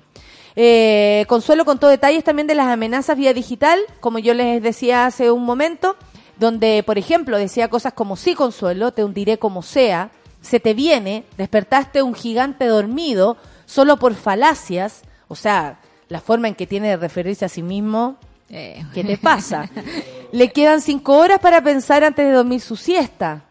Eh, 0.60 1.26
Consuelo 1.28 1.66
contó 1.66 1.88
detalles 1.88 2.24
también 2.24 2.48
de 2.48 2.56
las 2.56 2.66
amenazas 2.68 3.16
vía 3.16 3.32
digital, 3.32 3.80
como 4.00 4.18
yo 4.18 4.34
les 4.34 4.62
decía 4.64 5.06
hace 5.06 5.30
un 5.30 5.46
momento, 5.46 5.96
donde, 6.40 6.82
por 6.84 6.98
ejemplo, 6.98 7.38
decía 7.38 7.70
cosas 7.70 7.94
como, 7.94 8.16
sí, 8.16 8.34
Consuelo, 8.34 8.92
te 8.92 9.04
hundiré 9.04 9.38
como 9.38 9.62
sea, 9.62 10.10
se 10.42 10.60
te 10.60 10.74
viene, 10.74 11.26
despertaste 11.38 12.02
un 12.02 12.16
gigante 12.16 12.66
dormido 12.66 13.38
solo 13.68 13.98
por 13.98 14.16
falacias, 14.16 15.04
o 15.28 15.36
sea, 15.36 15.80
la 16.10 16.22
forma 16.22 16.48
en 16.48 16.56
que 16.56 16.66
tiene 16.66 16.88
de 16.88 16.98
referirse 16.98 17.46
a 17.46 17.50
sí 17.50 17.62
mismo, 17.62 18.18
Eh, 18.50 18.82
¿qué 18.94 19.04
te 19.04 19.18
pasa? 19.18 19.70
Le 20.32 20.52
quedan 20.54 20.82
cinco 20.82 21.18
horas 21.18 21.40
para 21.40 21.62
pensar 21.62 22.04
antes 22.04 22.26
de 22.26 22.32
dormir 22.32 22.62
su 22.62 22.78
siesta. 22.78 23.44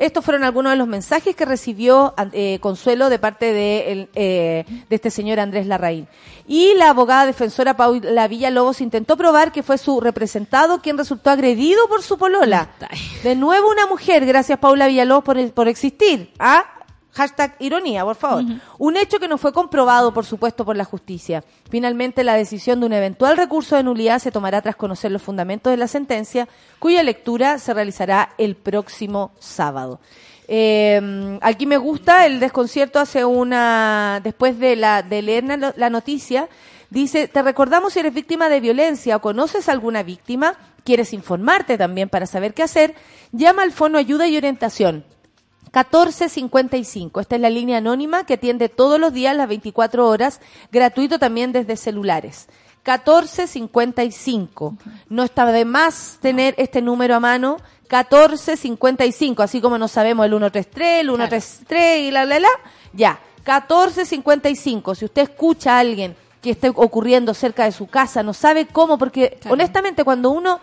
Estos 0.00 0.24
fueron 0.24 0.44
algunos 0.44 0.72
de 0.72 0.78
los 0.78 0.88
mensajes 0.88 1.36
que 1.36 1.44
recibió 1.44 2.14
eh, 2.32 2.58
Consuelo 2.60 3.10
de 3.10 3.18
parte 3.18 3.52
de, 3.52 3.92
el, 3.92 4.08
eh, 4.14 4.64
de 4.88 4.96
este 4.96 5.10
señor 5.10 5.38
Andrés 5.38 5.66
Larraín. 5.66 6.08
Y 6.48 6.72
la 6.74 6.88
abogada 6.88 7.26
defensora 7.26 7.76
Paula 7.76 8.26
Villalobos 8.26 8.80
intentó 8.80 9.18
probar 9.18 9.52
que 9.52 9.62
fue 9.62 9.76
su 9.76 10.00
representado 10.00 10.80
quien 10.80 10.96
resultó 10.96 11.28
agredido 11.28 11.86
por 11.86 12.02
su 12.02 12.16
polola. 12.16 12.70
De 13.22 13.36
nuevo 13.36 13.70
una 13.70 13.86
mujer, 13.86 14.24
gracias 14.24 14.58
Paula 14.58 14.86
Villalobos 14.86 15.22
por, 15.22 15.52
por 15.52 15.68
existir. 15.68 16.32
¿Ah? 16.38 16.79
Hashtag 17.12 17.56
ironía, 17.58 18.04
por 18.04 18.14
favor. 18.14 18.44
Un 18.78 18.96
hecho 18.96 19.18
que 19.18 19.26
no 19.26 19.36
fue 19.36 19.52
comprobado, 19.52 20.14
por 20.14 20.24
supuesto, 20.24 20.64
por 20.64 20.76
la 20.76 20.84
justicia. 20.84 21.42
Finalmente, 21.68 22.22
la 22.22 22.34
decisión 22.34 22.80
de 22.80 22.86
un 22.86 22.92
eventual 22.92 23.36
recurso 23.36 23.76
de 23.76 23.82
nulidad 23.82 24.20
se 24.20 24.30
tomará 24.30 24.62
tras 24.62 24.76
conocer 24.76 25.10
los 25.10 25.22
fundamentos 25.22 25.70
de 25.72 25.76
la 25.76 25.88
sentencia, 25.88 26.48
cuya 26.78 27.02
lectura 27.02 27.58
se 27.58 27.74
realizará 27.74 28.30
el 28.38 28.54
próximo 28.54 29.32
sábado. 29.40 29.98
Eh, 30.46 31.38
aquí 31.42 31.66
me 31.66 31.78
gusta 31.78 32.26
el 32.26 32.40
desconcierto 32.40 32.98
hace 32.98 33.24
una, 33.24 34.20
después 34.22 34.58
de, 34.58 34.76
la, 34.76 35.02
de 35.02 35.22
leer 35.22 35.44
la, 35.44 35.74
la 35.76 35.90
noticia, 35.90 36.48
dice, 36.90 37.28
te 37.28 37.42
recordamos 37.42 37.92
si 37.92 38.00
eres 38.00 38.12
víctima 38.12 38.48
de 38.48 38.60
violencia 38.60 39.16
o 39.16 39.20
conoces 39.20 39.68
alguna 39.68 40.02
víctima, 40.02 40.54
quieres 40.82 41.12
informarte 41.12 41.78
también 41.78 42.08
para 42.08 42.26
saber 42.26 42.52
qué 42.52 42.64
hacer, 42.64 42.96
llama 43.30 43.62
al 43.62 43.70
Fono 43.70 43.96
Ayuda 43.96 44.26
y 44.26 44.36
Orientación 44.36 45.04
1455. 45.72 47.20
Esta 47.20 47.36
es 47.36 47.40
la 47.40 47.50
línea 47.50 47.78
anónima 47.78 48.24
que 48.24 48.34
atiende 48.34 48.68
todos 48.68 48.98
los 48.98 49.12
días 49.12 49.36
las 49.36 49.48
24 49.48 50.06
horas, 50.08 50.40
gratuito 50.72 51.18
también 51.18 51.52
desde 51.52 51.76
celulares. 51.76 52.48
1455. 52.84 54.76
No 55.08 55.22
está 55.22 55.46
de 55.46 55.64
más 55.64 56.18
tener 56.20 56.54
este 56.58 56.82
número 56.82 57.14
a 57.16 57.20
mano. 57.20 57.58
1455, 57.90 59.42
así 59.42 59.60
como 59.60 59.76
no 59.78 59.88
sabemos 59.88 60.24
el 60.24 60.30
133, 60.32 61.00
el 61.00 61.06
133 61.08 62.00
y 62.00 62.10
la, 62.10 62.24
la, 62.24 62.38
la. 62.38 62.48
Ya, 62.92 63.18
1455. 63.38 64.94
Si 64.94 65.04
usted 65.04 65.22
escucha 65.22 65.76
a 65.76 65.80
alguien 65.80 66.14
que 66.40 66.50
esté 66.50 66.68
ocurriendo 66.68 67.34
cerca 67.34 67.64
de 67.64 67.72
su 67.72 67.86
casa, 67.88 68.22
no 68.22 68.32
sabe 68.32 68.66
cómo, 68.66 68.96
porque 68.96 69.36
Claro. 69.40 69.54
honestamente 69.54 70.04
cuando 70.04 70.30
uno 70.30 70.60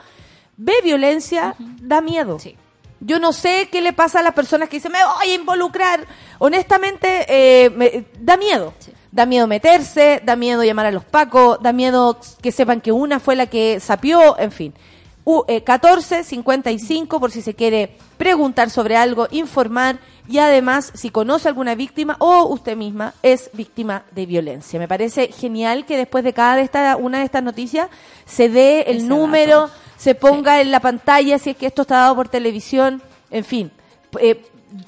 ve 0.55 0.73
violencia, 0.83 1.53
da 1.59 2.01
miedo. 2.01 2.39
Sí. 2.39 2.55
Yo 2.99 3.19
no 3.19 3.31
sé 3.33 3.69
qué 3.71 3.81
le 3.81 3.93
pasa 3.93 4.19
a 4.19 4.23
las 4.23 4.33
personas 4.33 4.69
que 4.69 4.77
dicen, 4.77 4.91
me 4.91 4.99
voy 5.03 5.29
a 5.29 5.35
involucrar. 5.35 6.05
Honestamente, 6.39 7.25
eh, 7.27 7.69
me- 7.69 8.05
da 8.19 8.37
miedo. 8.37 8.73
Sí. 8.79 8.91
Da 9.11 9.25
miedo 9.25 9.47
meterse, 9.47 10.21
da 10.23 10.35
miedo 10.35 10.63
llamar 10.63 10.85
a 10.87 10.91
los 10.91 11.03
pacos, 11.05 11.57
da 11.61 11.73
miedo 11.73 12.19
que 12.41 12.51
sepan 12.51 12.81
que 12.81 12.91
una 12.91 13.19
fue 13.19 13.35
la 13.35 13.47
que 13.47 13.79
sapió, 13.79 14.37
en 14.37 14.51
fin. 14.51 14.73
U, 15.23 15.43
eh, 15.47 15.63
14 15.63 16.23
55 16.23 17.19
por 17.19 17.31
si 17.31 17.41
se 17.41 17.53
quiere 17.53 17.97
preguntar 18.17 18.69
sobre 18.69 18.95
algo, 18.95 19.27
informar 19.31 19.99
y 20.27 20.37
además 20.39 20.91
si 20.93 21.09
conoce 21.09 21.47
alguna 21.47 21.75
víctima 21.75 22.15
o 22.19 22.45
usted 22.45 22.75
misma 22.77 23.13
es 23.23 23.49
víctima 23.53 24.03
de 24.11 24.25
violencia. 24.25 24.79
Me 24.79 24.87
parece 24.87 25.27
genial 25.31 25.85
que 25.85 25.97
después 25.97 26.23
de 26.23 26.33
cada 26.33 26.55
de 26.57 26.61
esta, 26.63 26.95
una 26.97 27.19
de 27.19 27.25
estas 27.25 27.43
noticias 27.43 27.89
se 28.25 28.49
dé 28.49 28.81
el 28.87 28.97
Ese 28.97 29.05
número, 29.07 29.61
dato. 29.67 29.73
Se 29.97 30.15
ponga 30.15 30.61
en 30.61 30.71
la 30.71 30.79
pantalla 30.79 31.39
si 31.39 31.51
es 31.51 31.57
que 31.57 31.65
esto 31.67 31.81
está 31.81 31.97
dado 31.97 32.15
por 32.15 32.29
televisión, 32.29 33.01
en 33.31 33.43
fin. 33.43 33.71
Eh, 34.19 34.41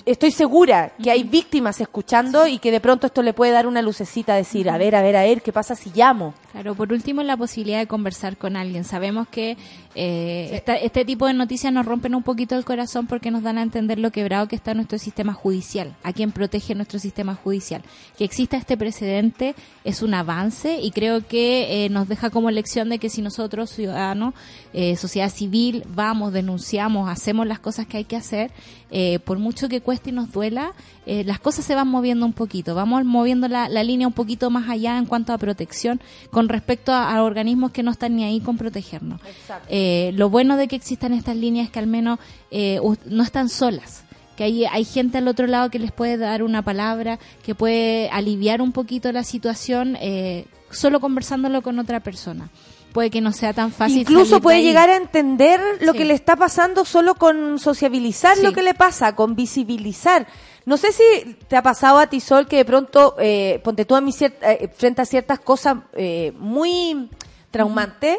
estoy 0.05 0.31
segura 0.31 0.91
que 1.01 1.09
hay 1.11 1.23
víctimas 1.23 1.79
escuchando 1.79 2.47
y 2.47 2.59
que 2.59 2.71
de 2.71 2.79
pronto 2.81 3.07
esto 3.07 3.21
le 3.21 3.33
puede 3.33 3.51
dar 3.53 3.65
una 3.67 3.81
lucecita, 3.81 4.35
decir, 4.35 4.69
a 4.69 4.77
ver, 4.77 4.95
a 4.95 5.01
ver, 5.01 5.15
a 5.15 5.23
ver, 5.23 5.41
¿qué 5.41 5.53
pasa 5.53 5.75
si 5.75 5.91
llamo? 5.95 6.33
Claro, 6.51 6.75
por 6.75 6.91
último, 6.91 7.21
la 7.23 7.37
posibilidad 7.37 7.77
de 7.79 7.87
conversar 7.87 8.35
con 8.35 8.55
alguien. 8.57 8.83
Sabemos 8.83 9.27
que 9.29 9.55
eh, 9.95 10.49
esta- 10.53 10.75
este 10.75 11.05
tipo 11.05 11.27
de 11.27 11.33
noticias 11.33 11.71
nos 11.71 11.85
rompen 11.85 12.15
un 12.15 12.23
poquito 12.23 12.55
el 12.55 12.65
corazón 12.65 13.05
porque 13.07 13.31
nos 13.31 13.43
dan 13.43 13.57
a 13.57 13.61
entender 13.61 13.99
lo 13.99 14.11
quebrado 14.11 14.47
que 14.47 14.55
está 14.55 14.73
nuestro 14.73 14.97
sistema 14.97 15.33
judicial, 15.33 15.95
a 16.03 16.11
quien 16.13 16.31
protege 16.31 16.73
nuestro 16.75 16.99
sistema 16.99 17.35
judicial. 17.35 17.81
Que 18.17 18.23
exista 18.25 18.57
este 18.57 18.77
precedente 18.77 19.55
es 19.83 20.01
un 20.01 20.13
avance 20.13 20.79
y 20.81 20.91
creo 20.91 21.25
que 21.27 21.85
eh, 21.85 21.89
nos 21.89 22.07
deja 22.07 22.29
como 22.29 22.49
lección 22.51 22.89
de 22.89 22.97
que 22.99 23.09
si 23.09 23.21
nosotros, 23.21 23.69
ciudadanos, 23.69 24.33
eh, 24.73 24.95
sociedad 24.95 25.29
civil, 25.29 25.83
vamos, 25.93 26.33
denunciamos, 26.33 27.09
hacemos 27.09 27.45
las 27.47 27.59
cosas 27.59 27.85
que 27.87 27.97
hay 27.97 28.05
que 28.05 28.15
hacer, 28.15 28.51
eh, 28.91 29.19
por 29.19 29.39
mucho 29.39 29.69
que 29.69 29.81
cueste 29.81 30.09
y 30.09 30.13
nos 30.13 30.31
duela, 30.31 30.73
eh, 31.05 31.23
las 31.23 31.39
cosas 31.39 31.65
se 31.65 31.75
van 31.75 31.87
moviendo 31.87 32.25
un 32.25 32.33
poquito, 32.33 32.75
vamos 32.75 33.05
moviendo 33.05 33.47
la, 33.47 33.69
la 33.69 33.83
línea 33.83 34.07
un 34.07 34.13
poquito 34.13 34.49
más 34.49 34.69
allá 34.69 34.97
en 34.97 35.05
cuanto 35.05 35.33
a 35.33 35.37
protección 35.37 36.01
con 36.31 36.49
respecto 36.49 36.91
a, 36.91 37.15
a 37.15 37.23
organismos 37.23 37.71
que 37.71 37.83
no 37.83 37.91
están 37.91 38.15
ni 38.15 38.23
ahí 38.23 38.39
con 38.39 38.57
protegernos. 38.57 39.21
Eh, 39.67 40.11
lo 40.15 40.29
bueno 40.29 40.57
de 40.57 40.67
que 40.67 40.75
existan 40.75 41.13
estas 41.13 41.35
líneas 41.35 41.67
es 41.67 41.71
que 41.71 41.79
al 41.79 41.87
menos 41.87 42.19
eh, 42.51 42.79
no 43.05 43.23
están 43.23 43.49
solas 43.49 44.03
que 44.39 44.45
hay, 44.45 44.63
hay 44.63 44.85
gente 44.85 45.17
al 45.17 45.27
otro 45.27 45.47
lado 45.47 45.69
que 45.69 45.79
les 45.79 45.91
puede 45.91 46.15
dar 46.15 46.43
una 46.43 46.61
palabra, 46.61 47.19
que 47.43 47.55
puede 47.55 48.09
aliviar 48.09 48.61
un 48.61 48.71
poquito 48.71 49.11
la 49.11 49.25
situación 49.25 49.97
eh, 49.99 50.45
solo 50.71 51.01
conversándolo 51.01 51.61
con 51.61 51.77
otra 51.77 51.99
persona. 51.99 52.49
Puede 52.91 53.09
que 53.11 53.21
no 53.21 53.31
sea 53.31 53.53
tan 53.53 53.71
fácil. 53.71 53.99
Incluso 53.99 54.41
puede 54.41 54.63
llegar 54.63 54.89
a 54.89 54.95
entender 54.95 55.59
lo 55.81 55.91
Sí. 55.93 55.97
que 55.99 56.05
le 56.05 56.13
está 56.15 56.35
pasando 56.35 56.85
solo 56.85 57.15
con 57.15 57.59
sociabilizar 57.59 58.37
Sí. 58.37 58.43
lo 58.43 58.51
que 58.51 58.63
le 58.63 58.73
pasa, 58.73 59.15
con 59.15 59.35
visibilizar. 59.35 60.25
No 60.65 60.75
sé 60.77 60.91
si 60.91 61.35
te 61.47 61.55
ha 61.55 61.61
pasado 61.63 61.99
a 61.99 62.07
ti, 62.07 62.19
Sol, 62.19 62.47
que 62.47 62.57
de 62.57 62.65
pronto, 62.65 63.15
eh, 63.19 63.61
ponte 63.63 63.85
tú 63.85 63.95
a 63.95 64.01
mí 64.01 64.11
eh, 64.19 64.69
frente 64.75 65.01
a 65.01 65.05
ciertas 65.05 65.39
cosas 65.39 65.77
eh, 65.93 66.33
muy 66.37 67.09
traumantes, 67.51 68.17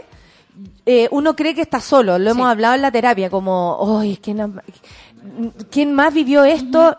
eh, 0.87 1.09
uno 1.11 1.35
cree 1.37 1.54
que 1.54 1.62
está 1.62 1.80
solo. 1.80 2.18
Lo 2.18 2.30
hemos 2.30 2.48
hablado 2.48 2.74
en 2.74 2.83
la 2.83 2.90
terapia, 2.92 3.30
como, 3.30 3.98
¡ay, 4.00 4.18
¿quién, 4.22 4.61
¿quién 5.70 5.92
más 5.94 6.12
vivió 6.14 6.44
esto? 6.44 6.96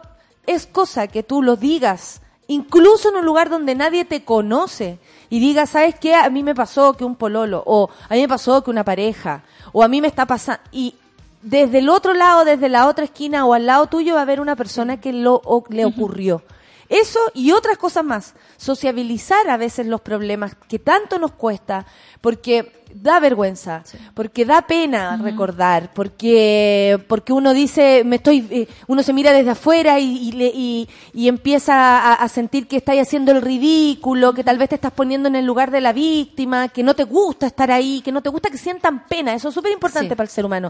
Es 0.48 0.66
cosa 0.68 1.08
que 1.08 1.24
tú 1.24 1.42
lo 1.42 1.56
digas, 1.56 2.22
incluso 2.48 3.10
en 3.10 3.16
un 3.18 3.26
lugar 3.26 3.50
donde 3.50 3.76
nadie 3.76 4.06
te 4.06 4.24
conoce, 4.24 5.00
y 5.32 5.40
digas, 5.40 5.72
¿sabes 5.72 5.96
qué? 6.00 6.14
A 6.14 6.30
mí 6.30 6.44
me 6.44 6.54
pasó 6.54 6.94
que 6.94 7.04
un 7.04 7.16
pololo, 7.16 7.64
o 7.66 7.90
a 8.08 8.14
mí 8.14 8.22
me 8.22 8.28
pasó 8.28 8.64
que 8.64 8.70
una 8.70 8.84
pareja, 8.84 9.42
o 9.72 9.82
a 9.82 9.88
mí 9.88 10.00
me 10.02 10.08
está 10.08 10.28
pasando. 10.28 10.62
Y 10.72 10.94
desde 11.42 11.80
el 11.80 11.90
otro 11.90 12.14
lado, 12.14 12.46
desde 12.46 12.70
la 12.70 12.86
otra 12.88 13.06
esquina 13.06 13.46
o 13.46 13.56
al 13.56 13.66
lado 13.66 13.88
tuyo, 13.88 14.14
va 14.14 14.20
a 14.20 14.24
haber 14.24 14.40
una 14.40 14.56
persona 14.56 15.02
que 15.02 15.12
lo, 15.12 15.42
o- 15.44 15.64
le 15.70 15.86
ocurrió. 15.86 16.44
Eso 16.92 17.20
y 17.34 17.52
otras 17.54 17.78
cosas 17.78 18.04
más. 18.04 18.34
Sociabilizar 18.58 19.50
a 19.50 19.56
veces 19.58 19.88
los 19.88 20.02
problemas 20.02 20.56
que 20.68 20.78
tanto 20.78 21.18
nos 21.20 21.32
cuesta, 21.32 21.86
porque 22.20 22.82
da 22.94 23.22
vergüenza, 23.22 23.84
porque 24.14 24.44
da 24.44 24.64
pena 24.68 25.16
recordar, 25.16 25.94
porque 25.94 27.02
porque 27.08 27.32
uno 27.32 27.54
dice, 27.54 28.04
me 28.04 28.18
estoy, 28.18 28.46
eh, 28.52 28.68
uno 28.88 29.02
se 29.04 29.14
mira 29.14 29.32
desde 29.32 29.52
afuera 29.52 30.00
y, 30.00 30.18
y, 30.28 30.32
le- 30.34 30.52
y- 30.54 30.90
y 31.14 31.30
empieza 31.30 31.74
a, 32.00 32.14
a 32.16 32.28
sentir 32.28 32.68
que 32.68 32.76
estáis 32.78 33.02
haciendo 33.02 33.32
el 33.32 33.42
ridículo, 33.42 34.34
que 34.34 34.44
tal 34.44 34.58
vez 34.58 34.68
te 34.70 34.76
estás 34.76 34.92
poniendo 34.92 35.30
en 35.30 35.36
el 35.38 35.46
lugar 35.46 35.72
de 35.72 35.80
la 35.80 35.94
víctima, 35.94 36.68
que 36.68 36.84
no 36.84 36.94
te 36.94 37.06
gusta 37.06 37.48
estar 37.48 37.72
ahí, 37.72 38.02
que 38.04 38.12
no 38.12 38.22
te 38.22 38.30
gusta 38.30 38.50
que 38.50 38.58
sientan 38.58 39.08
pena. 39.08 39.34
Eso 39.34 39.48
es 39.50 39.56
súper 39.56 39.72
importante 39.72 40.10
Sí. 40.10 40.16
para 40.16 40.26
el 40.26 40.30
ser 40.30 40.46
humano. 40.46 40.70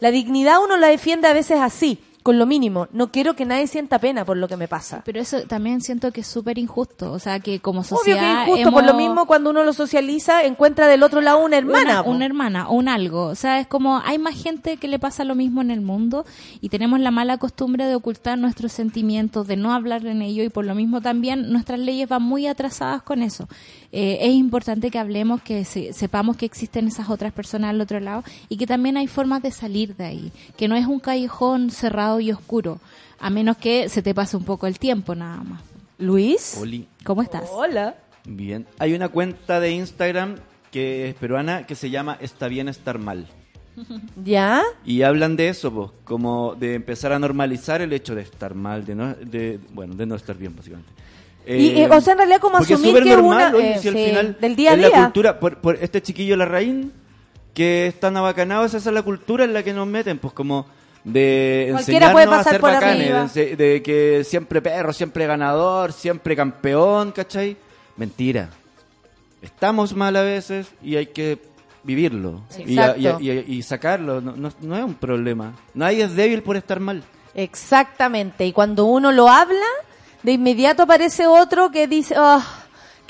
La 0.00 0.10
dignidad 0.10 0.62
uno 0.62 0.76
la 0.76 0.88
defiende 0.88 1.28
a 1.28 1.32
veces 1.32 1.58
así, 1.60 1.98
con 2.22 2.38
lo 2.38 2.46
mínimo. 2.46 2.88
No 2.92 3.10
quiero 3.10 3.34
que 3.34 3.44
nadie 3.44 3.66
sienta 3.66 3.98
pena 3.98 4.24
por 4.24 4.36
lo 4.36 4.48
que 4.48 4.56
me 4.56 4.68
pasa. 4.68 5.02
Pero 5.04 5.20
eso 5.20 5.42
también 5.42 5.80
siento 5.80 6.12
que 6.12 6.20
es 6.22 6.26
súper 6.26 6.58
injusto. 6.58 7.12
O 7.12 7.18
sea, 7.18 7.40
que 7.40 7.60
como 7.60 7.80
Obvio 7.80 7.96
sociedad. 7.96 8.44
que 8.44 8.52
es 8.52 8.58
injusto, 8.58 8.72
por 8.72 8.84
lo 8.84 8.90
hemos- 8.90 9.02
mismo 9.02 9.26
cuando 9.26 9.50
uno 9.50 9.64
lo 9.64 9.72
socializa, 9.72 10.44
encuentra 10.44 10.86
del 10.86 11.02
otro 11.02 11.20
lado 11.20 11.38
una 11.44 11.58
hermana. 11.58 12.02
Una, 12.02 12.10
una 12.16 12.24
hermana 12.26 12.68
o 12.68 12.74
un 12.74 12.88
algo. 12.88 13.24
O 13.26 13.34
sea, 13.34 13.58
es 13.60 13.66
como 13.66 13.98
hay 14.04 14.18
más 14.18 14.40
gente 14.40 14.76
que 14.76 14.88
le 14.88 14.98
pasa 14.98 15.24
lo 15.24 15.34
mismo 15.34 15.60
en 15.62 15.70
el 15.70 15.80
mundo 15.80 16.24
y 16.60 16.68
tenemos 16.68 17.00
la 17.00 17.10
mala 17.10 17.38
costumbre 17.38 17.86
de 17.86 17.94
ocultar 17.94 18.38
nuestros 18.38 18.72
sentimientos, 18.72 19.46
de 19.46 19.56
no 19.56 19.72
hablar 19.72 20.06
en 20.06 20.22
ello 20.22 20.42
y 20.44 20.48
por 20.48 20.64
lo 20.64 20.74
mismo 20.74 21.00
también 21.00 21.50
nuestras 21.52 21.80
leyes 21.80 22.08
van 22.08 22.22
muy 22.22 22.46
atrasadas 22.46 23.02
con 23.02 23.22
eso. 23.22 23.48
Eh, 23.90 24.18
es 24.22 24.32
importante 24.32 24.90
que 24.90 24.98
hablemos, 24.98 25.42
que 25.42 25.64
se- 25.64 25.92
sepamos 25.92 26.36
que 26.36 26.46
existen 26.46 26.86
esas 26.88 27.10
otras 27.10 27.32
personas 27.32 27.70
al 27.70 27.80
otro 27.80 28.00
lado 28.00 28.24
y 28.48 28.56
que 28.56 28.66
también 28.66 28.96
hay 28.96 29.06
formas 29.06 29.42
de 29.42 29.50
salir 29.50 29.96
de 29.96 30.04
ahí, 30.06 30.32
que 30.56 30.68
no 30.68 30.76
es 30.76 30.86
un 30.86 30.98
callejón 31.00 31.70
cerrado 31.70 32.11
y 32.20 32.32
oscuro, 32.32 32.80
a 33.18 33.30
menos 33.30 33.56
que 33.56 33.88
se 33.88 34.02
te 34.02 34.14
pase 34.14 34.36
un 34.36 34.44
poco 34.44 34.66
el 34.66 34.78
tiempo 34.78 35.14
nada 35.14 35.42
más. 35.42 35.62
Luis. 35.98 36.58
Oli. 36.60 36.88
¿Cómo 37.04 37.22
estás? 37.22 37.48
Hola. 37.52 37.96
Bien. 38.24 38.66
Hay 38.78 38.94
una 38.94 39.08
cuenta 39.08 39.60
de 39.60 39.70
Instagram 39.72 40.36
que 40.70 41.08
es 41.08 41.14
peruana 41.14 41.66
que 41.66 41.74
se 41.74 41.90
llama 41.90 42.16
Está 42.20 42.48
bien 42.48 42.68
estar 42.68 42.98
mal. 42.98 43.28
¿Ya? 44.24 44.62
Y 44.84 45.02
hablan 45.02 45.36
de 45.36 45.48
eso, 45.48 45.72
pues, 45.72 45.90
como 46.04 46.54
de 46.54 46.74
empezar 46.74 47.12
a 47.12 47.18
normalizar 47.18 47.80
el 47.82 47.92
hecho 47.92 48.14
de 48.14 48.22
estar 48.22 48.54
mal, 48.54 48.84
de 48.84 48.94
no, 48.94 49.14
de, 49.14 49.60
bueno, 49.72 49.94
de 49.94 50.06
no 50.06 50.14
estar 50.14 50.36
bien, 50.36 50.54
básicamente. 50.56 50.90
Y, 51.46 51.80
eh, 51.80 51.88
o 51.90 52.00
sea, 52.00 52.12
en 52.12 52.18
realidad 52.18 52.40
como 52.40 52.58
es 52.58 52.70
asumir 52.70 52.90
súper 52.90 53.02
que 53.02 53.10
normal, 53.10 53.54
una... 53.54 53.56
oye, 53.56 53.72
eh, 53.74 53.78
si 53.80 53.88
al 53.88 53.94
sí, 53.94 54.04
final 54.04 54.36
del 54.40 54.56
día 54.56 54.72
a 54.72 54.76
día. 54.76 54.88
la 54.90 55.04
cultura, 55.04 55.40
por, 55.40 55.58
por 55.58 55.76
este 55.76 56.00
chiquillo 56.00 56.36
Larraín, 56.36 56.92
que 57.52 57.86
es 57.86 57.98
tan 57.98 58.16
abacanado, 58.16 58.64
esa 58.64 58.78
es 58.78 58.86
la 58.86 59.02
cultura 59.02 59.44
en 59.44 59.52
la 59.52 59.62
que 59.62 59.72
nos 59.72 59.86
meten, 59.86 60.18
pues 60.18 60.32
como 60.32 60.66
de 61.04 61.68
Cualquiera 61.72 62.06
enseñarnos 62.06 62.12
puede 62.12 62.40
a 62.40 62.44
ser 62.44 62.60
por 62.60 62.72
bacanes, 62.72 63.34
de, 63.34 63.56
de 63.56 63.82
que 63.82 64.22
siempre 64.24 64.62
perro, 64.62 64.92
siempre 64.92 65.26
ganador, 65.26 65.92
siempre 65.92 66.36
campeón, 66.36 67.12
¿cachai? 67.12 67.56
Mentira. 67.96 68.48
Estamos 69.40 69.94
mal 69.96 70.14
a 70.16 70.22
veces 70.22 70.68
y 70.82 70.96
hay 70.96 71.06
que 71.06 71.38
vivirlo 71.82 72.42
y, 72.64 72.78
a- 72.78 72.96
y 72.96 73.06
a- 73.06 73.10
Exacto. 73.10 73.20
y 73.24 73.30
a- 73.30 73.34
y 73.34 73.62
sacarlo, 73.62 74.20
no, 74.20 74.36
no- 74.36 74.52
no 74.60 74.76
es 74.76 74.84
un 74.84 74.94
problema. 74.94 75.52
Nadie 75.74 76.04
es 76.04 76.14
débil 76.14 76.42
por 76.42 76.56
estar 76.56 76.78
mal. 76.78 77.02
Exactamente. 77.34 78.46
Y 78.46 78.52
cuando 78.52 78.84
uno 78.84 79.10
lo 79.10 79.28
habla, 79.28 79.66
de 80.22 80.32
inmediato 80.32 80.84
aparece 80.84 81.26
otro 81.26 81.70
que 81.72 81.88
dice, 81.88 82.14
"Ah, 82.16 82.44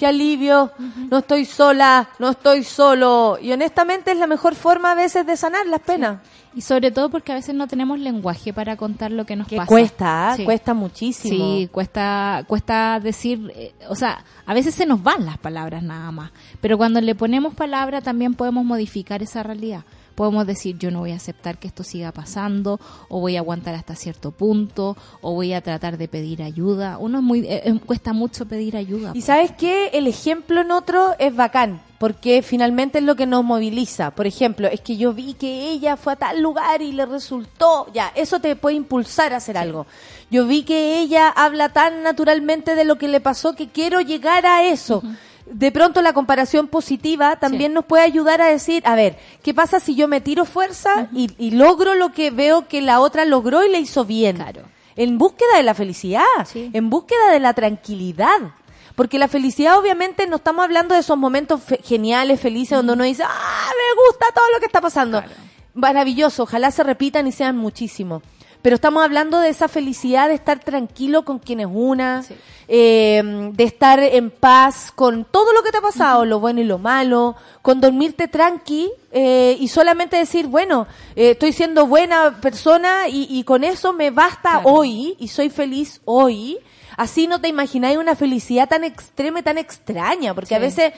qué 0.03 0.09
alivio, 0.09 0.73
no 1.13 1.19
estoy 1.19 1.45
sola, 1.45 2.09
no 2.19 2.31
estoy 2.31 2.65
solo. 2.65 3.39
Y 3.41 3.53
honestamente 3.53 4.11
es 4.11 4.17
la 4.19 4.27
mejor 4.27 4.57
forma 4.57 4.91
a 4.91 4.95
veces 4.97 5.25
de 5.25 5.37
sanar 5.37 5.65
las 5.69 5.79
penas. 5.79 6.19
Y 6.57 6.63
sobre 6.63 6.91
todo 6.91 7.09
porque 7.09 7.31
a 7.31 7.37
veces 7.37 7.55
no 7.55 7.69
tenemos 7.69 8.01
lenguaje 8.01 8.53
para 8.53 8.77
contar 8.77 9.13
lo 9.13 9.25
que 9.25 9.37
nos 9.37 9.47
Que 9.47 9.57
pasa. 9.59 9.69
cuesta, 9.69 10.33
¿ah? 10.33 10.37
Sí. 10.37 10.45
cuesta 10.45 10.75
muchísimo. 10.75 11.37
Sí, 11.57 11.69
cuesta, 11.71 12.43
cuesta 12.49 12.99
decir, 12.99 13.53
eh, 13.55 13.73
o 13.89 13.95
sea, 13.95 14.25
a 14.45 14.53
veces 14.55 14.75
se 14.75 14.87
nos 14.87 15.01
van 15.05 15.25
las 15.25 15.39
palabras 15.39 15.85
nada 15.85 16.11
más, 16.11 16.33
pero 16.61 16.77
cuando 16.77 17.01
le 17.01 17.15
ponemos 17.15 17.55
palabra 17.55 18.01
también 18.01 18.35
podemos 18.35 18.65
modificar 18.65 19.23
esa 19.23 19.45
realidad. 19.45 19.85
Podemos 20.15 20.47
decir, 20.47 20.79
yo 20.79 20.91
no 20.91 21.01
voy 21.01 21.13
a 21.13 21.17
aceptar 21.17 21.59
que 21.59 21.69
esto 21.69 21.85
siga 21.85 22.13
pasando, 22.13 22.81
o 23.09 23.21
voy 23.21 23.37
a 23.37 23.41
aguantar 23.41 23.75
hasta 23.75 23.97
cierto 23.97 24.31
punto, 24.31 24.97
o 25.21 25.35
voy 25.35 25.53
a 25.53 25.61
tratar 25.61 25.99
de 25.99 26.09
pedir 26.09 26.43
ayuda. 26.43 26.99
Uno 26.99 27.19
es 27.19 27.25
muy, 27.25 27.41
eh, 27.41 27.63
eh, 27.65 27.81
cuesta 27.85 28.13
mucho 28.13 28.47
pedir 28.47 28.77
ayuda. 28.77 29.13
Y 29.15 29.23
sabes 29.23 29.53
qué, 29.53 29.89
el 29.93 30.07
ejemplo 30.07 30.61
en 30.61 30.71
otro 30.71 31.15
es 31.19 31.35
bacán, 31.35 31.81
porque 31.99 32.43
finalmente 32.43 32.99
es 32.99 33.05
lo 33.05 33.17
que 33.17 33.27
nos 33.27 33.45
moviliza. 33.45 34.11
Por 34.11 34.27
ejemplo, 34.27 34.69
es 34.69 34.81
que 34.81 34.97
yo 34.97 35.13
vi 35.13 35.35
que 35.35 35.71
ella 35.71 35.97
fue 35.97 36.15
a 36.15 36.17
tal 36.17 36.43
lugar 36.43 36.83
y 36.83 36.93
le 36.93 37.07
resultó, 37.07 37.87
ya, 37.93 38.13
eso 38.15 38.41
te 38.41 38.57
puede 38.57 38.77
impulsar 38.77 39.33
a 39.33 39.37
hacer 39.37 39.57
algo. 39.57 39.87
Yo 40.31 40.47
vi 40.47 40.63
que 40.63 41.01
ella 41.01 41.29
habla 41.29 41.69
tan 41.71 42.03
naturalmente 42.03 42.75
de 42.75 42.85
lo 42.85 42.97
que 42.97 43.09
le 43.09 43.21
pasó 43.21 43.55
que 43.55 43.69
quiero 43.69 44.01
llegar 44.01 44.47
a 44.47 44.65
eso. 44.65 45.03
De 45.47 45.71
pronto 45.73 46.01
la 46.03 46.13
comparación 46.13 46.67
positiva 46.69 47.37
también 47.37 47.73
Sí. 47.73 47.75
nos 47.75 47.85
puede 47.85 48.03
ayudar 48.05 48.41
a 48.41 48.47
decir, 48.47 48.83
a 48.87 48.95
ver, 48.95 49.19
¿qué 49.43 49.53
pasa 49.53 49.81
si 49.81 49.95
yo 49.95 50.09
me 50.09 50.21
tiro 50.21 50.45
fuerza 50.45 51.09
y, 51.13 51.31
y 51.39 51.51
logro 51.53 51.95
lo 51.95 52.13
que 52.13 52.31
veo 52.31 52.69
que 52.69 52.81
la 52.81 53.01
otra 53.01 53.25
logró 53.25 53.65
y 53.65 53.71
le 53.71 53.79
hizo 53.81 54.05
bien? 54.05 54.37
Claro. 54.37 54.63
En 54.97 55.19
búsqueda 55.19 55.57
de 55.57 55.63
la 55.63 55.75
felicidad, 55.75 56.25
Sí. 56.47 56.71
en 56.73 56.91
búsqueda 56.91 57.31
de 57.33 57.41
la 57.41 57.55
tranquilidad. 57.55 58.39
Porque 58.95 59.19
la 59.19 59.27
felicidad, 59.29 59.79
obviamente, 59.79 60.27
no 60.27 60.37
estamos 60.37 60.65
hablando 60.65 60.95
de 60.95 61.01
esos 61.01 61.17
momentos 61.17 61.63
fe- 61.63 61.81
geniales, 61.83 62.39
felices, 62.41 62.77
donde 62.77 62.93
uno 62.93 63.05
dice, 63.05 63.23
¡ah, 63.25 63.71
me 63.71 64.03
gusta 64.07 64.27
todo 64.35 64.45
lo 64.53 64.61
que 64.61 64.67
está 64.67 64.81
pasando! 64.83 65.19
Claro. 65.23 65.35
Maravilloso, 65.75 66.43
ojalá 66.43 66.71
se 66.71 66.83
repitan 66.83 67.27
y 67.27 67.33
sean 67.33 67.57
muchísimos. 67.57 68.23
Pero 68.63 68.77
estamos 68.77 69.03
hablando 69.03 69.41
de 69.41 69.49
esa 69.49 69.67
felicidad 69.69 70.29
de 70.29 70.35
estar 70.35 70.61
tranquilo 70.61 71.25
con 71.25 71.39
quienes 71.41 71.67
una, 71.71 72.23
Sí. 72.23 72.35
eh, 72.69 73.21
de 73.53 73.65
estar 73.65 73.99
en 74.01 74.31
paz 74.31 74.93
con 74.95 75.25
todo 75.25 75.53
lo 75.53 75.63
que 75.63 75.73
te 75.73 75.79
ha 75.79 75.83
pasado, 75.83 76.25
lo 76.25 76.39
bueno 76.41 76.61
y 76.61 76.65
lo 76.65 76.79
malo, 76.79 77.35
con 77.61 77.81
dormirte 77.81 78.29
tranqui 78.29 78.89
eh, 79.11 79.57
y 79.59 79.67
solamente 79.69 80.17
decir, 80.17 80.47
bueno, 80.47 80.87
eh, 81.17 81.33
estoy 81.33 81.53
siendo 81.53 81.87
buena 81.87 82.39
persona 82.41 83.09
y, 83.09 83.27
y 83.29 83.43
con 83.45 83.65
eso 83.65 83.93
me 83.93 84.11
basta 84.11 84.61
Claro. 84.61 84.69
hoy 84.71 85.17
y 85.19 85.29
soy 85.29 85.51
feliz 85.51 86.01
hoy. 86.05 86.59
Así 86.97 87.27
no 87.27 87.41
te 87.41 87.49
imagináis 87.49 87.97
una 87.99 88.15
felicidad 88.15 88.69
tan 88.69 88.85
extrema 88.85 89.41
y 89.41 89.43
tan 89.43 89.59
extraña, 89.59 90.35
porque 90.35 90.55
a 90.55 90.59
veces, 90.61 90.93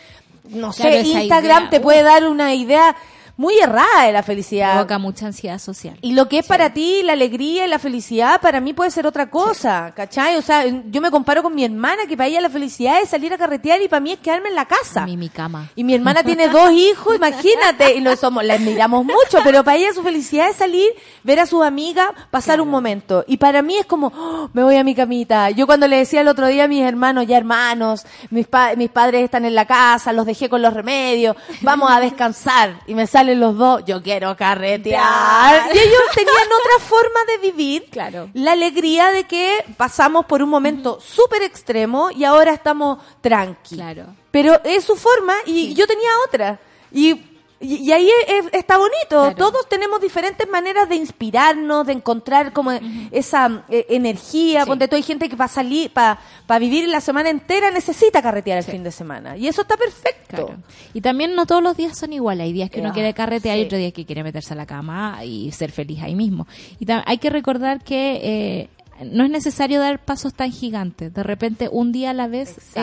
no 0.51 0.71
Claro, 0.73 0.97
sé, 0.97 1.01
Instagram 1.09 1.63
idea, 1.63 1.71
te 1.71 1.79
uh. 1.79 1.83
puede 1.83 2.03
dar 2.03 2.27
una 2.29 2.53
idea 2.55 2.95
muy 3.37 3.59
errada 3.59 4.05
de 4.07 4.13
la 4.13 4.23
felicidad. 4.23 4.75
Provoca 4.75 4.99
mucha 4.99 5.27
ansiedad 5.27 5.59
social. 5.59 5.97
Y 6.03 6.13
lo 6.13 6.29
que 6.29 6.39
es 6.39 6.47
para 6.47 6.73
ti 6.73 7.03
la 7.03 7.15
alegría 7.15 7.67
y 7.67 7.69
la 7.69 7.79
felicidad, 7.79 8.41
para 8.41 8.61
mí 8.61 8.73
puede 8.73 8.91
ser 8.91 9.07
otra 9.07 9.29
cosa, 9.31 9.93
¿cachai? 9.97 10.37
O 10.37 10.43
sea, 10.43 10.65
yo 10.67 11.01
me 11.01 11.11
comparo 11.11 11.43
con 11.43 11.55
mi 11.55 11.65
hermana, 11.65 12.03
que 12.09 12.17
para 12.17 12.29
ella 12.29 12.41
la 12.41 12.51
felicidad 12.51 13.01
es 13.03 13.09
salir 13.09 13.33
a 13.33 13.39
carretear 13.39 13.83
y 13.83 13.89
para 13.89 14.01
mí 14.01 14.13
es 14.13 14.19
quedarme 14.21 14.51
en 14.51 14.55
la 14.55 14.67
casa. 14.67 15.05
Mí 15.07 15.17
mi 15.17 15.29
cama. 15.29 15.69
Y 15.75 15.83
mi 15.85 15.95
hermana 15.95 16.23
tiene 16.23 16.49
dos 16.49 16.71
hijos, 16.73 17.17
imagínate, 17.17 17.95
y 17.97 18.01
lo 18.01 18.15
somos, 18.17 18.45
la 18.45 18.55
admiramos 18.55 19.05
mucho, 19.05 19.39
pero 19.43 19.65
para 19.65 19.77
ella 19.79 19.93
su 19.93 20.03
felicidad 20.03 20.49
es 20.51 20.57
salir, 20.57 20.89
ver 21.23 21.41
a 21.41 21.47
sus 21.47 21.65
amigas, 21.65 22.11
pasar 22.31 22.61
un 22.61 22.69
momento. 22.69 23.25
Y 23.27 23.37
para 23.39 23.63
mí 23.63 23.77
es 23.77 23.87
como, 23.87 24.13
"Oh, 24.15 24.49
me 24.53 24.63
voy 24.63 24.77
a 24.77 24.85
mi 24.85 24.95
camita. 24.95 25.51
Yo 25.51 25.67
cuando 25.67 25.89
le 25.89 25.97
decía 25.97 26.21
el 26.21 26.29
otro 26.29 26.47
día 26.47 26.65
a 26.65 26.69
mis 26.69 26.83
hermanos, 26.83 27.27
ya 27.27 27.37
hermanos, 27.37 28.07
mis, 28.31 28.47
pa- 28.47 28.75
mis 28.77 28.91
padres 28.91 29.25
están 29.25 29.45
en 29.45 29.55
la 29.55 29.67
casa, 29.67 30.13
los 30.13 30.25
dejé 30.27 30.49
con 30.49 30.63
los 30.63 30.73
remedios, 30.73 31.37
vamos 31.63 31.91
a 31.91 31.99
descansar. 32.01 32.81
Y 32.87 32.95
me 32.95 33.07
salen 33.25 33.41
los 33.41 33.57
dos, 33.57 33.85
yo 33.87 34.03
quiero 34.03 34.37
carretear. 34.37 35.71
Y 35.75 35.79
ellos 35.79 36.03
tenían 36.15 36.37
otra 36.37 36.87
forma 36.87 37.21
de 37.27 37.39
vivir. 37.39 37.87
Claro. 37.91 38.29
La 38.35 38.53
alegría 38.53 39.11
de 39.13 39.25
que 39.25 39.65
pasamos 39.77 40.27
por 40.27 40.43
un 40.43 40.51
momento 40.51 41.01
súper 41.01 41.43
extremo 41.43 42.11
y 42.11 42.25
ahora 42.25 42.53
estamos 42.53 42.99
tranqui. 43.21 43.77
Claro. 43.77 44.07
Pero 44.31 44.61
es 44.65 44.85
su 44.85 44.97
forma 44.97 45.35
y 45.47 45.75
yo 45.75 45.87
tenía 45.87 46.11
otra. 46.27 46.61
Y, 46.93 47.34
y, 47.65 47.77
y 47.77 47.93
ahí 47.93 48.09
es- 48.29 48.45
es- 48.47 48.53
está 48.55 48.77
bonito. 48.79 48.95
Claro. 49.09 49.35
Todos 49.37 49.69
tenemos 49.69 50.01
diferentes 50.01 50.49
maneras 50.49 50.89
de 50.89 50.97
inspirarnos, 50.97 51.87
de 51.87 51.93
encontrar 51.95 52.53
como 52.53 52.73
esa 53.11 53.65
eh, 53.69 53.87
energía. 53.89 54.63
Sí. 54.65 54.67
Ponte 54.69 54.89
tú, 54.89 54.97
hay 54.97 55.03
gente 55.03 55.29
que 55.29 55.37
para 55.37 55.49
salir, 55.49 55.91
para 55.93 56.19
vivir 56.59 56.89
la 56.89 57.01
semana 57.01 57.31
entera 57.31 57.71
necesita 57.71 58.23
carretear 58.23 58.59
el 58.59 58.65
fin 58.65 58.83
de 58.83 58.91
semana. 58.91 59.37
Y 59.37 59.49
eso 59.49 59.63
está 59.63 59.77
perfecto. 59.77 60.47
Claro. 60.47 60.57
Y 60.93 61.01
también 61.01 61.35
no 61.35 61.47
todos 61.47 61.63
los 61.63 61.77
días 61.77 61.97
son 61.99 62.13
iguales. 62.13 62.45
Hay 62.45 62.53
días 62.53 62.71
que 62.71 62.81
uno 62.81 62.91
Ah, 62.91 62.93
quiere 62.93 63.15
carretear 63.15 63.59
y 63.59 63.63
otros 63.65 63.79
días 63.79 63.93
que 63.93 64.05
quiere 64.05 64.23
meterse 64.23 64.53
a 64.55 64.57
la 64.57 64.67
cama 64.67 65.25
y 65.25 65.51
ser 65.53 65.71
feliz 65.73 66.03
ahí 66.03 66.15
mismo. 66.15 66.47
Y 66.79 66.87
hay 67.07 67.19
que 67.19 67.31
recordar 67.31 67.83
que 67.83 68.21
eh, 68.23 68.69
no 69.03 69.25
es 69.25 69.31
necesario 69.31 69.81
dar 69.81 69.99
pasos 69.99 70.35
tan 70.35 70.51
gigantes. 70.51 71.13
De 71.13 71.23
repente, 71.23 71.69
un 71.71 71.93
día 71.93 72.11
a 72.11 72.15
la 72.15 72.29
vez 72.29 72.57
eh, 72.75 72.81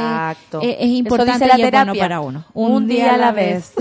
eh, 0.61 0.77
es 0.79 0.89
Eso 0.89 0.97
importante 0.97 1.33
dice 1.33 1.47
la 1.47 1.57
y 1.57 1.61
es 1.63 1.71
bueno 1.71 1.93
terapia. 1.93 2.03
para 2.03 2.19
uno. 2.21 2.45
Un, 2.53 2.87
día 2.87 3.13
a 3.13 3.17
la 3.17 3.31
vez. 3.31 3.73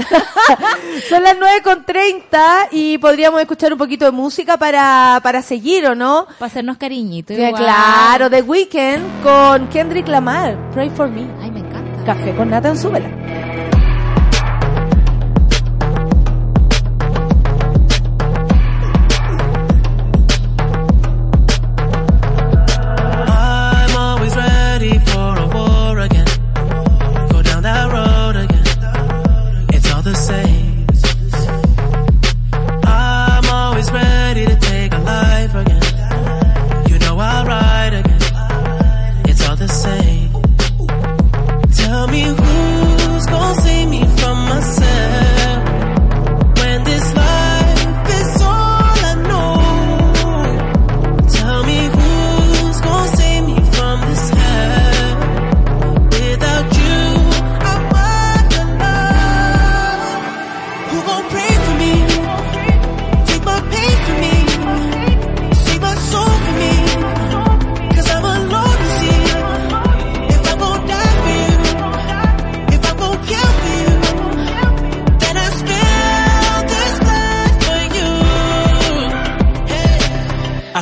Son 1.09 1.23
las 1.23 1.37
9.30 1.37 2.69
y 2.73 2.99
podríamos 2.99 3.41
escuchar 3.41 3.73
un 3.73 3.79
poquito 3.79 4.05
de 4.05 4.13
música 4.13 4.57
para, 4.57 5.21
para 5.23 5.43
seguir, 5.43 5.87
¿o 5.87 5.95
no? 5.95 6.27
Para 6.39 6.47
hacernos 6.47 6.77
cariñitos. 6.77 7.37
Sí, 7.37 7.43
claro, 7.57 8.31
The 8.31 8.43
Weeknd 8.43 9.23
con 9.23 9.69
Kendrick 9.69 10.09
Lamar, 10.09 10.71
Pray 10.73 10.91
for 10.91 11.09
Me. 11.09 11.27
Ay, 11.43 11.51
me 11.51 11.61
encanta. 11.61 12.05
Café 12.05 12.35
con 12.35 12.51
Nathan 12.51 12.79
Súbela. 12.79 13.40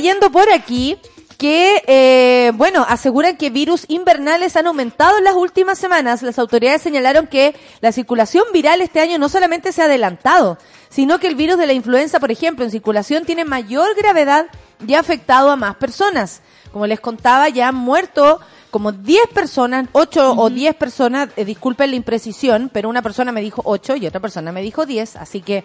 Leyendo 0.00 0.32
por 0.32 0.50
aquí 0.50 0.96
que, 1.36 1.82
eh, 1.86 2.52
bueno, 2.54 2.86
aseguran 2.88 3.36
que 3.36 3.50
virus 3.50 3.84
invernales 3.88 4.56
han 4.56 4.66
aumentado 4.66 5.18
en 5.18 5.24
las 5.24 5.34
últimas 5.34 5.78
semanas. 5.78 6.22
Las 6.22 6.38
autoridades 6.38 6.80
señalaron 6.80 7.26
que 7.26 7.54
la 7.82 7.92
circulación 7.92 8.44
viral 8.50 8.80
este 8.80 9.00
año 9.00 9.18
no 9.18 9.28
solamente 9.28 9.72
se 9.72 9.82
ha 9.82 9.84
adelantado, 9.84 10.56
sino 10.88 11.18
que 11.18 11.26
el 11.26 11.34
virus 11.34 11.58
de 11.58 11.66
la 11.66 11.74
influenza, 11.74 12.18
por 12.18 12.30
ejemplo, 12.30 12.64
en 12.64 12.70
circulación 12.70 13.26
tiene 13.26 13.44
mayor 13.44 13.94
gravedad 13.94 14.46
y 14.86 14.94
ha 14.94 15.00
afectado 15.00 15.50
a 15.50 15.56
más 15.56 15.76
personas. 15.76 16.40
Como 16.72 16.86
les 16.86 17.00
contaba, 17.00 17.50
ya 17.50 17.68
han 17.68 17.74
muerto 17.74 18.40
como 18.70 18.92
10 18.92 19.26
personas, 19.34 19.86
8 19.92 20.32
o 20.32 20.48
10 20.48 20.76
personas, 20.76 21.28
eh, 21.36 21.44
disculpen 21.44 21.90
la 21.90 21.96
imprecisión, 21.96 22.70
pero 22.72 22.88
una 22.88 23.02
persona 23.02 23.32
me 23.32 23.42
dijo 23.42 23.60
8 23.66 23.96
y 23.96 24.06
otra 24.06 24.20
persona 24.20 24.50
me 24.50 24.62
dijo 24.62 24.86
10, 24.86 25.16
así 25.16 25.42
que 25.42 25.64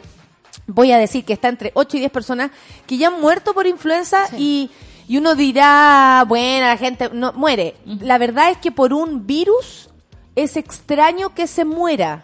voy 0.68 0.92
a 0.92 0.98
decir 0.98 1.26
que 1.26 1.34
está 1.34 1.48
entre 1.48 1.72
8 1.74 1.98
y 1.98 2.00
10 2.02 2.12
personas 2.12 2.52
que 2.88 2.98
ya 2.98 3.08
han 3.08 3.22
muerto 3.22 3.54
por 3.54 3.68
influenza 3.68 4.28
y, 4.38 4.70
y 5.08 5.18
uno 5.18 5.36
dirá, 5.36 6.24
bueno, 6.28 6.68
la 6.68 6.78
gente 6.78 7.10
no 7.14 7.34
muere. 7.34 7.76
La 7.86 8.18
verdad 8.18 8.52
es 8.52 8.58
que 8.58 8.72
por 8.72 8.94
un 8.94 9.26
virus 9.28 9.90
es 10.36 10.58
extraño 10.58 11.34
que 11.34 11.48
se 11.48 11.66
muera. 11.66 12.24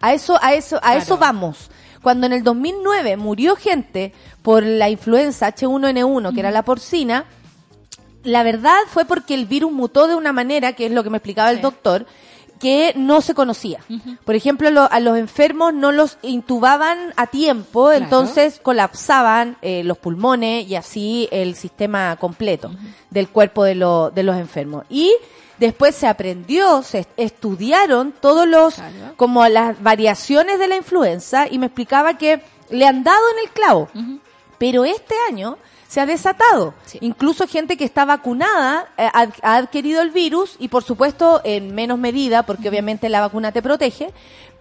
A 0.00 0.12
eso, 0.12 0.38
a 0.42 0.54
eso, 0.54 0.78
a 0.82 0.96
eso 0.96 1.18
vamos. 1.18 1.70
Cuando 2.02 2.26
en 2.26 2.32
el 2.32 2.44
2009 2.44 3.16
murió 3.16 3.56
gente 3.56 4.12
por 4.42 4.62
la 4.62 4.88
influenza 4.88 5.52
H1N1, 5.52 6.32
que 6.32 6.40
era 6.40 6.52
la 6.52 6.64
porcina, 6.64 7.24
la 8.22 8.42
verdad 8.42 8.76
fue 8.88 9.04
porque 9.04 9.34
el 9.34 9.46
virus 9.46 9.72
mutó 9.72 10.06
de 10.06 10.14
una 10.14 10.32
manera, 10.32 10.74
que 10.74 10.86
es 10.86 10.92
lo 10.92 11.02
que 11.02 11.10
me 11.10 11.18
explicaba 11.18 11.50
el 11.50 11.60
doctor, 11.60 12.06
que 12.58 12.92
no 12.96 13.20
se 13.20 13.34
conocía. 13.34 13.80
Por 14.24 14.34
ejemplo, 14.34 14.70
lo- 14.70 14.90
a 14.90 15.00
los 15.00 15.16
enfermos 15.18 15.72
no 15.74 15.92
los 15.92 16.18
intubaban 16.22 17.12
a 17.16 17.26
tiempo, 17.26 17.92
entonces 17.92 18.60
colapsaban 18.62 19.56
eh, 19.62 19.82
los 19.84 19.98
pulmones 19.98 20.66
y 20.68 20.74
así 20.74 21.28
el 21.30 21.54
sistema 21.54 22.16
completo 22.16 22.70
del 23.10 23.28
cuerpo 23.28 23.64
de, 23.64 23.74
lo- 23.74 24.10
de 24.10 24.22
los 24.22 24.36
enfermos. 24.36 24.84
Y 24.88 25.12
después 25.58 25.94
se 25.94 26.06
aprendió, 26.06 26.82
se 26.82 27.00
est- 27.00 27.10
estudiaron 27.16 28.12
todos 28.20 28.46
los, 28.46 28.74
Claro. 28.74 29.14
como 29.16 29.46
las 29.48 29.82
variaciones 29.82 30.58
de 30.58 30.68
la 30.68 30.76
influenza 30.76 31.46
y 31.50 31.58
me 31.58 31.66
explicaba 31.66 32.18
que 32.18 32.40
le 32.70 32.86
han 32.86 33.02
dado 33.04 33.22
en 33.32 33.44
el 33.46 33.50
clavo. 33.52 33.88
Pero 34.58 34.84
este 34.84 35.14
año 35.28 35.56
se 35.88 36.00
ha 36.00 36.06
desatado. 36.06 36.74
Sí. 36.84 36.98
Incluso 37.00 37.48
gente 37.48 37.76
que 37.76 37.84
está 37.84 38.04
vacunada 38.04 38.88
eh, 38.96 39.08
ha, 39.12 39.28
ha 39.42 39.56
adquirido 39.56 40.02
el 40.02 40.10
virus 40.10 40.54
y 40.60 40.68
por 40.68 40.84
supuesto 40.84 41.40
en 41.42 41.74
menos 41.74 41.98
medida, 41.98 42.44
porque 42.44 42.68
obviamente 42.68 43.08
la 43.08 43.20
vacuna 43.20 43.50
te 43.50 43.62
protege, 43.62 44.12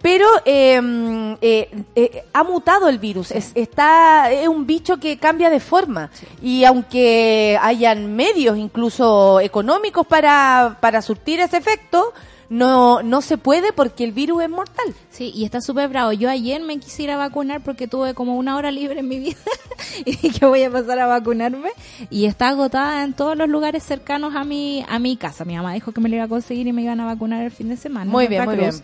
pero 0.02 0.28
eh, 0.46 0.80
mm, 0.80 1.34
eh, 1.42 1.84
eh, 1.96 2.24
ha 2.34 2.44
mutado 2.44 2.88
el 2.88 3.00
virus. 3.00 3.32
Es, 3.32 3.52
está, 3.56 4.32
es 4.32 4.48
un 4.48 4.66
bicho 4.68 4.98
que 4.98 5.18
cambia 5.18 5.50
de 5.50 5.60
forma. 5.60 6.12
Y 6.42 6.64
aunque 6.64 7.58
hayan 7.62 8.16
medios 8.16 8.58
incluso 8.58 9.40
económicos 9.40 10.06
para, 10.06 10.78
para 10.80 11.02
surtir 11.02 11.40
ese 11.40 11.58
efecto, 11.58 12.14
no, 12.50 13.04
no 13.04 13.22
se 13.22 13.38
puede 13.38 13.74
porque 13.74 14.04
el 14.04 14.12
virus 14.12 14.44
es 14.44 14.50
mortal. 14.50 14.94
Sí, 15.10 15.32
y 15.36 15.46
está 15.46 15.62
súper 15.62 15.90
bravo. 15.90 16.14
Yo 16.14 16.30
ayer 16.30 16.62
me 16.62 16.78
quisiera 16.80 17.18
vacunar 17.18 17.62
porque 17.62 17.88
tuve 17.88 18.14
como 18.14 18.38
una 18.38 18.56
hora 18.56 18.72
libre 18.72 19.00
en 19.00 19.08
mi 19.08 19.20
vida 19.20 19.38
y 20.06 20.16
dije 20.16 20.46
voy 20.46 20.64
a 20.64 20.72
pasar 20.72 21.00
a 21.00 21.08
vacunarme 21.08 21.70
y 22.10 22.26
está 22.26 22.50
agotada 22.50 23.04
en 23.04 23.14
todos 23.14 23.38
los 23.38 23.50
lugares 23.50 23.84
cercanos 23.84 24.36
a 24.36 24.44
mi 24.44 24.86
a 24.88 25.00
mi 25.00 25.18
casa. 25.18 25.46
Mi 25.46 25.56
mamá 25.56 25.74
dijo 25.74 25.92
que 25.92 26.02
me 26.02 26.10
lo 26.10 26.16
iba 26.16 26.26
a 26.26 26.30
conseguir 26.30 26.68
y 26.68 26.74
me 26.74 26.84
iban 26.84 27.00
a 27.00 27.06
vacunar 27.06 27.44
el 27.44 27.52
fin 27.52 27.70
de 27.70 27.78
semana. 27.78 28.10
Muy 28.10 28.26
en 28.26 28.30
bien, 28.30 28.46
muy 28.46 28.58
Cruz. 28.58 28.82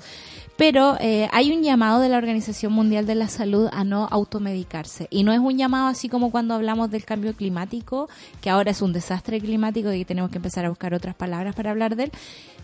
Pero 0.55 0.97
eh, 0.99 1.27
hay 1.31 1.51
un 1.51 1.63
llamado 1.63 1.99
de 1.99 2.09
la 2.09 2.17
Organización 2.17 2.73
Mundial 2.73 3.07
de 3.07 3.15
la 3.15 3.27
Salud 3.27 3.67
a 3.73 3.83
no 3.83 4.07
automedicarse. 4.11 5.07
Y 5.09 5.23
no 5.23 5.33
es 5.33 5.39
un 5.39 5.57
llamado 5.57 5.87
así 5.87 6.09
como 6.09 6.29
cuando 6.31 6.53
hablamos 6.53 6.91
del 6.91 7.05
cambio 7.05 7.33
climático, 7.33 8.07
que 8.39 8.49
ahora 8.51 8.71
es 8.71 8.81
un 8.81 8.93
desastre 8.93 9.39
climático 9.41 9.91
y 9.91 10.05
tenemos 10.05 10.29
que 10.29 10.37
empezar 10.37 10.65
a 10.65 10.69
buscar 10.69 10.93
otras 10.93 11.15
palabras 11.15 11.55
para 11.55 11.71
hablar 11.71 11.95
de 11.95 12.03
él. 12.05 12.11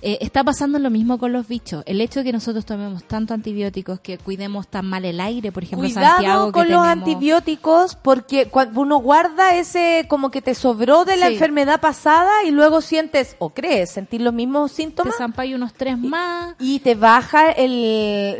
Eh, 0.01 0.19
está 0.21 0.43
pasando 0.45 0.79
lo 0.79 0.89
mismo 0.89 1.17
con 1.17 1.33
los 1.33 1.47
bichos. 1.47 1.83
El 1.85 1.99
hecho 1.99 2.19
de 2.19 2.25
que 2.25 2.31
nosotros 2.31 2.65
tomemos 2.65 3.03
tanto 3.03 3.33
antibióticos, 3.33 3.99
que 3.99 4.17
cuidemos 4.17 4.67
tan 4.69 4.85
mal 4.85 5.03
el 5.03 5.19
aire, 5.19 5.51
por 5.51 5.63
ejemplo, 5.63 5.87
Cuidado 5.87 6.05
Santiago. 6.15 6.45
que 6.47 6.51
con 6.53 6.69
los 6.69 6.81
tenemos- 6.83 6.87
antibióticos 6.87 7.95
porque 7.95 8.45
cuando 8.45 8.79
uno 8.81 8.97
guarda 8.99 9.55
ese 9.55 10.05
como 10.07 10.31
que 10.31 10.41
te 10.41 10.55
sobró 10.55 11.03
de 11.05 11.17
la 11.17 11.27
Sí. 11.27 11.33
enfermedad 11.33 11.81
pasada 11.81 12.31
y 12.45 12.51
luego 12.51 12.79
sientes 12.81 13.35
o 13.39 13.49
crees 13.49 13.91
sentir 13.91 14.21
los 14.21 14.33
mismos 14.33 14.71
Te 14.71 14.83
síntomas 14.83 15.15
zampáis 15.17 15.53
unos 15.55 15.73
tres 15.73 15.97
más. 15.97 16.55
y 16.59 16.79
te 16.79 16.95
baja 16.95 17.49
el 17.51 17.78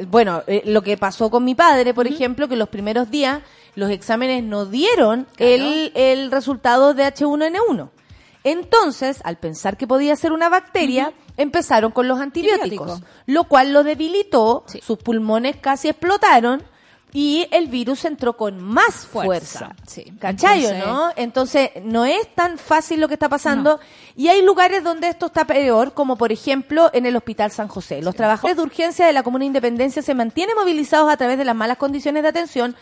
bueno 0.10 0.44
eh, 0.48 0.62
lo 0.66 0.82
que 0.82 0.98
pasó 0.98 1.30
con 1.30 1.44
mi 1.44 1.56
padre 1.56 1.94
por 1.94 2.08
ejemplo 2.08 2.48
que 2.48 2.56
los 2.56 2.70
primeros 2.70 3.10
días 3.10 3.42
los 3.76 3.90
exámenes 3.92 4.44
no 4.44 4.66
dieron 4.66 5.28
el, 5.38 5.92
el 5.96 6.32
resultado 6.32 6.94
de 6.94 7.04
H1N1 7.06 7.90
entonces 8.44 9.20
al 9.24 9.38
pensar 9.38 9.78
que 9.78 9.88
podía 9.88 10.16
ser 10.16 10.32
una 10.32 10.50
bacteria 10.50 11.14
empezaron 11.38 11.92
con 11.92 12.08
los 12.08 12.20
antibióticos 12.20 13.02
lo 13.26 13.44
cual 13.46 13.74
lo 13.74 13.84
debilitó 13.84 14.64
Sí. 14.68 14.80
sus 14.86 14.98
pulmones 14.98 15.58
casi 15.58 15.90
explotaron 15.90 16.64
y 17.12 17.48
el 17.52 17.68
virus 17.68 18.06
entró 18.06 18.38
con 18.38 18.62
más 18.64 19.08
fuerza. 19.08 19.60
Fuerza, 19.60 19.76
sí. 19.88 20.14
¿Cachai 20.20 20.66
o 20.66 20.70
Entonces- 20.70 20.88
no? 20.88 21.10
Entonces, 21.16 21.70
no 21.84 22.06
es 22.06 22.34
tan 22.36 22.58
fácil 22.60 23.00
lo 23.02 23.08
que 23.08 23.16
está 23.16 23.28
pasando. 23.30 23.80
Y 24.16 24.28
hay 24.28 24.44
lugares 24.44 24.84
donde 24.84 25.08
esto 25.10 25.26
está 25.28 25.46
peor, 25.46 25.94
como 25.94 26.18
por 26.18 26.32
ejemplo 26.32 26.90
en 26.94 27.06
el 27.08 27.16
Hospital 27.16 27.52
San 27.52 27.68
José. 27.68 28.02
Los 28.04 28.16
trabajadores 28.16 28.58
de 28.58 28.64
urgencia 28.64 29.06
de 29.08 29.14
la 29.14 29.24
Comuna 29.24 29.46
Independencia 29.46 30.02
se 30.02 30.14
mantienen 30.14 30.56
movilizados 30.56 31.10
a 31.12 31.18
través 31.18 31.38
de 31.38 31.46
las 31.46 31.56
malas 31.56 31.78
condiciones 31.78 32.22
de 32.24 32.30
atención 32.30 32.76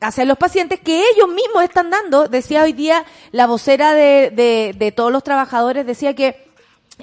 hacia 0.00 0.26
los 0.26 0.36
pacientes 0.36 0.78
que 0.80 1.00
ellos 1.14 1.28
mismos 1.28 1.62
están 1.64 1.88
dando. 1.88 2.28
Decía 2.28 2.62
hoy 2.62 2.74
día 2.74 3.04
la 3.32 3.46
vocera 3.46 3.94
de, 3.94 4.30
de, 4.34 4.74
de 4.76 4.92
todos 4.92 5.10
los 5.10 5.24
trabajadores, 5.24 5.86
decía 5.86 6.14
que 6.14 6.44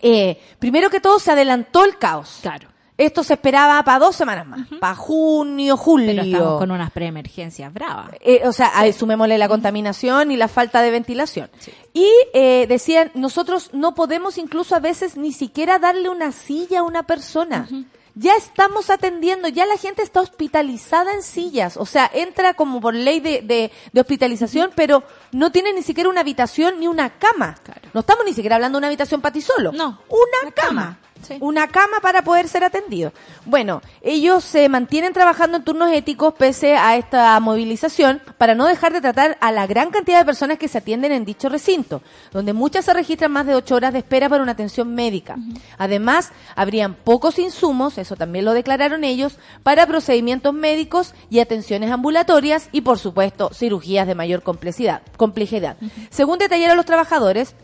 eh, 0.02 0.40
primero 0.60 0.90
que 0.92 1.00
todo 1.00 1.18
se 1.20 1.32
adelantó 1.32 1.84
el 1.86 1.98
caos. 1.98 2.40
Claro. 2.44 2.68
Esto 2.98 3.24
se 3.24 3.34
esperaba 3.34 3.82
para 3.84 4.00
dos 4.00 4.16
semanas 4.16 4.46
más, 4.46 4.68
para 4.80 4.96
junio, 4.96 5.78
julio. 5.78 6.08
Pero 6.08 6.22
estamos 6.24 6.60
con 6.60 6.72
unas 6.72 6.92
preemergencias 6.92 7.74
bravas. 7.74 8.12
Eh, 8.22 8.42
o 8.46 8.54
sea, 8.54 8.72
ahí 8.76 8.94
sumémosle 8.94 9.38
la 9.38 9.48
contaminación 9.48 10.32
y 10.32 10.38
la 10.38 10.48
falta 10.48 10.82
de 10.82 10.92
ventilación. 10.92 11.50
Y 11.94 12.08
eh, 12.34 12.66
decían, 12.68 13.12
nosotros 13.16 13.72
no 13.74 13.96
podemos 13.96 14.38
incluso 14.38 14.76
a 14.76 14.80
veces 14.80 15.18
ni 15.18 15.32
siquiera 15.32 15.80
darle 15.80 16.10
una 16.10 16.32
silla 16.32 16.80
a 16.80 16.84
una 16.84 17.04
persona. 17.04 17.68
Ya 18.16 18.36
estamos 18.36 18.92
atendiendo, 18.92 19.48
ya 19.48 19.66
la 19.66 19.76
gente 19.78 20.04
está 20.04 20.22
hospitalizada 20.22 21.14
en 21.14 21.24
sillas, 21.24 21.78
o 21.78 21.86
sea, 21.88 22.08
entra 22.14 22.54
como 22.54 22.80
por 22.80 22.94
ley 22.94 23.20
de, 23.20 23.42
de, 23.42 23.72
de 23.92 24.02
hospitalización, 24.02 24.70
pero 24.76 25.02
no 25.32 25.52
tiene 25.52 25.74
ni 25.74 25.82
siquiera 25.82 26.12
una 26.12 26.22
habitación 26.22 26.80
ni 26.80 26.88
una 26.88 27.10
cama. 27.18 27.56
Claro. 27.64 27.82
No 27.92 28.02
estamos 28.02 28.24
ni 28.24 28.34
siquiera 28.34 28.58
hablando 28.58 28.76
de 28.78 28.82
una 28.82 28.88
habitación 28.88 29.20
para 29.20 29.34
ti 29.34 29.42
solo. 29.42 29.72
No, 29.72 30.00
una 30.10 30.44
una 30.44 30.52
cama. 30.52 30.82
cama, 30.82 31.00
sí. 31.24 31.38
Una 31.40 31.68
cama 31.68 32.00
para 32.02 32.22
poder 32.24 32.48
ser 32.48 32.64
atendido. 32.64 33.14
Bueno, 33.46 33.82
ellos 34.02 34.44
se 34.44 34.68
mantienen 34.70 35.14
trabajando 35.14 35.58
en 35.58 35.64
turnos 35.64 35.92
éticos 35.92 36.34
pese 36.34 36.76
a 36.76 36.98
esta 36.98 37.40
movilización 37.40 38.22
para 38.38 38.56
no 38.56 38.66
dejar 38.66 38.94
de 38.94 39.02
tratar 39.02 39.38
a 39.42 39.52
la 39.52 39.68
gran 39.68 39.90
cantidad 39.90 40.20
de 40.20 40.26
personas 40.26 40.58
que 40.58 40.68
se 40.68 40.78
atienden 40.78 41.12
en 41.12 41.26
dicho 41.26 41.50
recinto, 41.50 42.02
donde 42.32 42.54
muchas 42.54 42.86
se 42.86 42.94
registran 42.94 43.32
más 43.32 43.46
de 43.46 43.56
ocho 43.56 43.76
horas 43.76 43.94
de 43.94 44.00
espera 44.00 44.30
para 44.30 44.44
una 44.44 44.52
atención 44.54 44.94
médica. 44.94 45.38
Además, 45.78 46.32
habrían 46.56 46.94
pocos 46.94 47.40
insumos, 47.40 47.98
eso 47.98 48.16
también 48.16 48.46
lo 48.46 48.54
declararon 48.54 49.04
ellos, 49.04 49.38
para 49.64 49.88
procedimientos 49.88 50.54
médicos 50.54 51.14
y 51.30 51.40
atenciones 51.40 51.92
ambulatorias 51.92 52.70
y, 52.72 52.82
por 52.82 53.00
supuesto, 53.00 53.52
cirugías 53.54 54.08
de 54.08 54.16
mayor 54.16 54.44
complejidad. 54.44 55.02
complejidad. 55.18 55.78
Según 56.10 56.40
detallaron 56.40 56.78
los 56.78 56.86
trabajadores, 56.86 57.56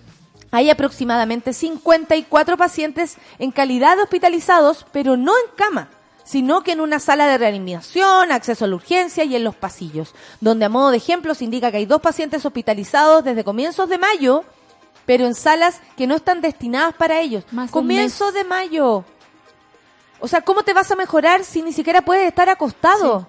hay 0.52 0.70
aproximadamente 0.70 1.54
54 1.54 2.58
pacientes 2.58 3.18
en 3.38 3.52
calidad 3.52 3.96
de 3.96 4.04
hospitalizados, 4.04 4.86
pero 4.92 5.18
no 5.18 5.34
en 5.34 5.56
cama, 5.56 5.90
sino 6.24 6.64
que 6.64 6.74
en 6.74 6.82
una 6.82 7.00
sala 7.00 7.28
de 7.28 7.38
reanimación, 7.38 8.32
acceso 8.32 8.66
a 8.66 8.68
la 8.68 8.76
urgencia 8.76 9.24
y 9.24 9.36
en 9.36 9.44
los 9.44 9.56
pasillos, 9.56 10.14
donde 10.42 10.66
a 10.66 10.70
modo 10.70 10.92
de 10.92 10.98
ejemplo 10.98 11.36
se 11.36 11.46
indica 11.46 11.72
que 11.72 11.78
hay 11.78 11.86
dos 11.86 12.02
pacientes 12.02 12.46
hospitalizados 12.46 13.24
desde 13.24 13.44
comienzos 13.44 13.90
de 13.90 13.98
mayo, 13.98 14.44
pero 15.06 15.26
en 15.26 15.36
salas 15.36 15.82
que 15.98 16.08
no 16.08 16.16
están 16.16 16.42
destinadas 16.42 16.94
para 16.94 17.20
ellos. 17.20 17.44
Más 17.52 17.72
de 17.72 17.78
un 17.78 17.84
Comienzo 17.84 18.32
de 18.32 18.44
mayo. 18.44 19.04
O 20.20 20.28
sea, 20.28 20.42
¿cómo 20.42 20.64
te 20.64 20.74
vas 20.74 20.92
a 20.92 20.96
mejorar 20.96 21.44
si 21.44 21.62
ni 21.62 21.74
siquiera 21.74 22.02
puedes 22.02 22.28
estar 22.28 22.50
acostado? 22.50 23.28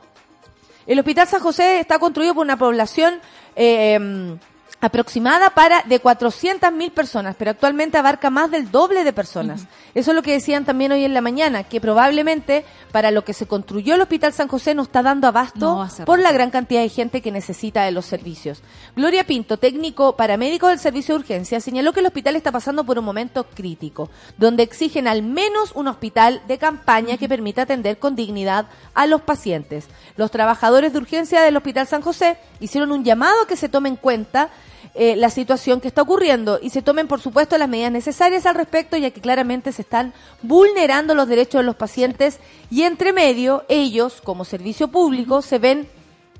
El 0.86 0.98
Hospital 0.98 1.28
San 1.28 1.40
José 1.40 1.80
está 1.80 1.98
construido 1.98 2.34
por 2.34 2.44
una 2.44 2.58
población 2.58 3.20
eh, 3.54 3.94
em, 3.94 4.38
aproximada 4.80 5.50
para 5.50 5.82
de 5.82 6.02
400.000 6.02 6.90
personas, 6.92 7.36
pero 7.38 7.50
actualmente 7.50 7.98
abarca 7.98 8.30
más 8.30 8.50
del 8.50 8.70
doble 8.70 9.04
de 9.04 9.12
personas. 9.12 9.66
Eso 9.94 10.10
es 10.10 10.14
lo 10.14 10.22
que 10.22 10.32
decían 10.32 10.64
también 10.64 10.92
hoy 10.92 11.04
en 11.04 11.12
la 11.12 11.20
mañana, 11.20 11.64
que 11.64 11.80
probablemente 11.80 12.64
para 12.90 13.10
lo 13.10 13.24
que 13.24 13.34
se 13.34 13.46
construyó 13.46 13.94
el 13.94 14.00
Hospital 14.00 14.32
San 14.32 14.48
José 14.48 14.74
no 14.74 14.82
está 14.82 15.02
dando 15.02 15.26
abasto 15.26 15.86
No, 15.86 16.04
por 16.06 16.18
la 16.18 16.32
gran 16.32 16.50
cantidad 16.50 16.80
de 16.80 16.88
gente 16.88 17.20
que 17.20 17.30
necesita 17.30 17.84
de 17.84 17.92
los 17.92 18.06
servicios. 18.06 18.62
Gloria 18.96 19.24
Pinto, 19.24 19.58
técnico 19.58 20.16
paramédico 20.16 20.68
del 20.68 20.78
servicio 20.78 21.14
de 21.14 21.20
urgencia, 21.20 21.60
señaló 21.60 21.92
que 21.92 22.00
el 22.00 22.06
hospital 22.06 22.36
está 22.36 22.50
pasando 22.50 22.84
por 22.84 22.98
un 22.98 23.04
momento 23.04 23.44
crítico, 23.44 24.08
donde 24.38 24.62
exigen 24.62 25.08
al 25.08 25.22
menos 25.22 25.72
un 25.74 25.88
hospital 25.88 26.40
de 26.48 26.58
campaña 26.58 27.18
que 27.18 27.28
permita 27.28 27.62
atender 27.62 27.98
con 27.98 28.16
dignidad 28.16 28.66
a 28.94 29.06
los 29.06 29.20
pacientes. 29.20 29.88
Los 30.16 30.30
trabajadores 30.30 30.92
de 30.92 30.98
urgencia 30.98 31.42
del 31.42 31.56
Hospital 31.56 31.86
San 31.86 32.02
José 32.02 32.38
hicieron 32.60 32.92
un 32.92 33.04
llamado 33.04 33.42
a 33.42 33.46
que 33.46 33.56
se 33.56 33.68
tome 33.68 33.88
en 33.88 33.96
cuenta 33.96 34.50
eh, 34.94 35.16
la 35.16 35.30
situación 35.30 35.80
que 35.80 35.88
está 35.88 36.02
ocurriendo. 36.02 36.58
Y 36.60 36.70
se 36.70 36.82
tomen, 36.82 37.06
por 37.06 37.20
supuesto, 37.20 37.56
las 37.58 37.68
medidas 37.68 37.92
necesarias 37.92 38.46
al 38.46 38.56
respecto, 38.56 38.96
ya 38.96 39.10
que 39.10 39.20
claramente 39.20 39.72
se 39.72 39.82
están 39.82 40.12
vulnerando 40.42 41.14
los 41.14 41.28
derechos 41.28 41.60
de 41.60 41.66
los 41.66 41.76
pacientes. 41.76 42.40
Y 42.70 42.82
entre 42.82 43.12
medio 43.12 43.64
ellos, 43.68 44.20
como 44.20 44.44
servicio 44.44 44.88
público, 44.88 45.42
se 45.42 45.58
ven 45.58 45.88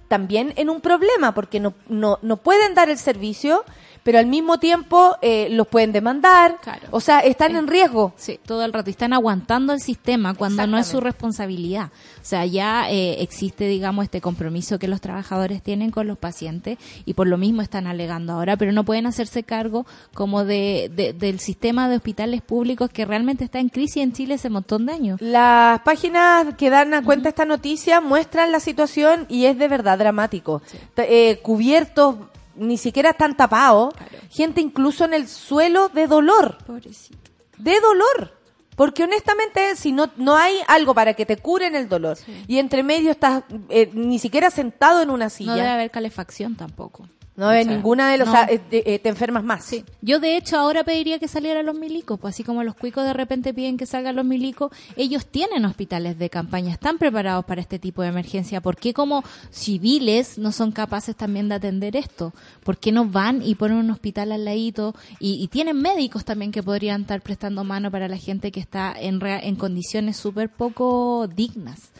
también 0.09 0.53
en 0.57 0.68
un 0.70 0.80
problema 0.80 1.34
porque 1.34 1.61
no, 1.61 1.74
no, 1.88 2.18
no 2.22 2.36
pueden 2.36 2.74
dar 2.74 2.90
el 2.90 2.98
servicio, 2.98 3.64
pero 4.03 4.18
al 4.18 4.26
mismo 4.26 4.59
tiempo 4.59 5.16
eh, 5.22 5.48
los 5.51 5.66
pueden 5.68 5.92
demandar, 5.92 6.59
Claro. 6.62 6.88
o 6.90 7.01
sea, 7.01 7.20
están 7.20 7.57
en 7.57 7.66
riesgo. 7.66 8.12
Sí, 8.16 8.38
todo 8.44 8.64
el 8.64 8.72
rato. 8.72 8.90
Están 8.90 9.12
aguantando 9.12 9.72
el 9.72 9.80
sistema 9.80 10.34
cuando 10.34 10.66
no 10.66 10.78
es 10.78 10.86
su 10.86 11.01
responsabilidad. 11.01 11.90
O 12.20 12.24
sea, 12.24 12.44
ya 12.46 12.90
eh, 12.90 13.22
existe, 13.22 13.66
digamos, 13.66 14.05
este 14.05 14.20
compromiso 14.20 14.78
que 14.78 14.88
los 14.88 15.01
trabajadores 15.01 15.62
tienen 15.62 15.90
con 15.90 16.07
los 16.07 16.18
pacientes 16.18 16.78
y 17.05 17.14
por 17.14 17.26
lo 17.26 17.38
mismo 17.38 17.62
están 17.62 17.86
alegando 17.86 18.32
ahora, 18.34 18.57
pero 18.57 18.72
no 18.72 18.84
pueden 18.84 19.07
hacerse 19.07 19.42
cargo 19.42 19.86
como 20.14 20.44
de, 20.44 20.90
de- 20.94 21.12
del 21.12 21.40
sistema 21.40 21.88
de 21.88 21.96
hospitales 21.96 22.42
públicos 22.42 22.90
que 22.90 23.05
realmente 23.05 23.44
está 23.44 23.59
en 23.59 23.68
crisis 23.68 24.03
en 24.03 24.12
Chile 24.12 24.34
hace 24.34 24.48
un 24.48 24.55
montón 24.55 24.86
de 24.86 24.92
años. 24.92 25.20
Las 25.20 25.80
páginas 25.80 26.55
que 26.57 26.70
dan 26.70 26.94
a 26.94 27.03
cuenta 27.03 27.28
esta 27.28 27.44
noticia 27.44 28.01
muestran 28.01 28.53
la 28.53 28.61
situación 28.61 29.26
y 29.28 29.46
es 29.46 29.59
de 29.59 29.68
verdad 29.68 29.98
dramático. 29.98 30.62
Eh, 30.96 31.38
cubiertos, 31.42 32.16
ni 32.55 32.78
siquiera 32.78 33.11
están 33.11 33.36
tapados, 33.36 33.94
gente 34.30 34.61
incluso 34.61 35.05
en 35.05 35.14
el 35.14 35.28
suelo 35.28 35.88
de 35.88 36.07
dolor. 36.07 36.59
Pobrecito. 36.66 37.30
de 37.59 37.80
dolor. 37.80 38.40
Porque 38.76 39.05
honestamente, 39.05 39.76
si 39.76 39.92
no, 39.92 40.11
no 40.16 40.36
hay 40.36 40.55
algo 40.66 40.94
para 40.94 41.12
que 41.12 41.26
te 41.26 41.36
curen 41.36 41.74
el 41.74 41.86
dolor 41.88 42.16
y 42.46 42.57
entre 42.59 42.82
medio 42.82 43.11
estás 43.11 43.42
eh, 43.68 43.90
ni 43.92 44.18
siquiera 44.18 44.51
sentado 44.51 45.03
en 45.03 45.11
una 45.11 45.26
No 45.26 45.30
silla, 45.30 45.55
debe 45.55 45.66
no, 45.66 45.74
haber 45.74 45.90
calefacción 45.90 46.57
tampoco. 46.57 47.07
Hay 47.49 47.62
O 47.62 47.64
sea, 47.64 47.74
ninguna 47.74 48.11
de 48.11 48.18
los... 48.18 48.28
no. 48.28 48.34
eh, 48.49 48.61
eh, 48.70 48.99
te 48.99 49.09
enfermas 49.09 49.45
más. 49.45 49.64
Sí. 49.64 49.84
Yo 50.03 50.20
de 50.20 50.36
hecho 50.36 50.59
ahora 50.59 50.84
pediría 50.84 51.18
que 51.18 51.28
salieran 51.28 51.66
los 51.66 51.78
milicos, 51.78 52.18
pues 52.18 52.34
así 52.34 52.45
como 52.45 52.62
los 52.64 52.74
cuicos 52.74 53.05
de 53.05 53.12
repente 53.12 53.55
piden 53.55 53.76
que 53.76 53.86
salgan 53.86 54.16
los 54.16 54.24
milicos, 54.24 54.72
ellos 54.97 55.26
tienen 55.26 55.64
hospitales 55.64 56.18
de 56.18 56.30
campaña, 56.30 56.72
están 56.72 56.99
preparados 56.99 57.45
para 57.45 57.61
este 57.61 57.78
tipo 57.78 58.03
de 58.03 58.09
emergencia. 58.09 58.61
¿Por 58.61 58.76
qué 58.76 58.93
como 58.93 59.22
civiles 59.51 60.38
no 60.38 60.53
son 60.53 60.72
capaces 60.72 61.16
también 61.16 61.49
de 61.49 61.57
atender 61.57 61.97
esto? 61.97 62.32
¿Por 62.64 62.78
qué 62.78 62.93
no 62.93 63.07
van 63.07 63.43
y 63.43 63.55
ponen 63.55 63.78
un 63.78 63.91
hospital 63.91 64.32
al 64.32 64.45
ladito? 64.45 64.95
Y, 65.18 65.43
y 65.43 65.49
tienen 65.49 65.80
médicos 65.80 66.24
también 66.24 66.53
que 66.53 66.62
podrían 66.62 67.03
estar 67.03 67.20
prestando 67.20 67.64
mano 67.64 67.91
para 67.91 68.09
la 68.09 68.16
gente 68.16 68.51
que 68.53 68.61
está 68.61 68.95
en, 68.99 69.20
en 69.24 69.57
condiciones 69.57 70.16
súper 70.16 70.49
poco 70.49 71.28
dignas. 71.28 71.91